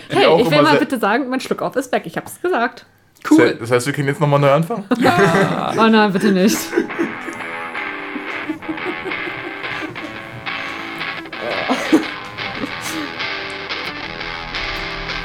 hey, 0.08 0.40
ich 0.40 0.50
will 0.52 0.62
mal 0.62 0.78
bitte 0.78 1.00
sagen, 1.00 1.28
mein 1.28 1.40
Schluck 1.40 1.62
auf 1.62 1.74
ist 1.74 1.90
weg. 1.90 2.04
Ich 2.04 2.16
hab's 2.16 2.40
gesagt. 2.40 2.86
Cool. 3.28 3.56
Das 3.58 3.72
heißt, 3.72 3.86
wir 3.86 3.92
können 3.92 4.06
jetzt 4.06 4.20
nochmal 4.20 4.38
neu 4.38 4.52
anfangen? 4.52 4.84
Ah. 5.04 5.74
oh 5.76 5.88
nein, 5.88 6.12
bitte 6.12 6.30
nicht. 6.30 6.58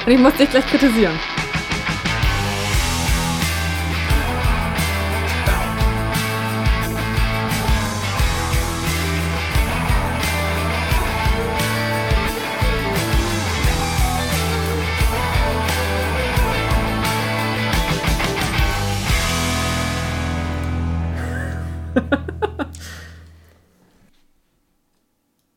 Und 0.07 0.13
ich 0.13 0.19
muss 0.19 0.35
dich 0.35 0.49
gleich 0.49 0.65
kritisieren. 0.65 1.19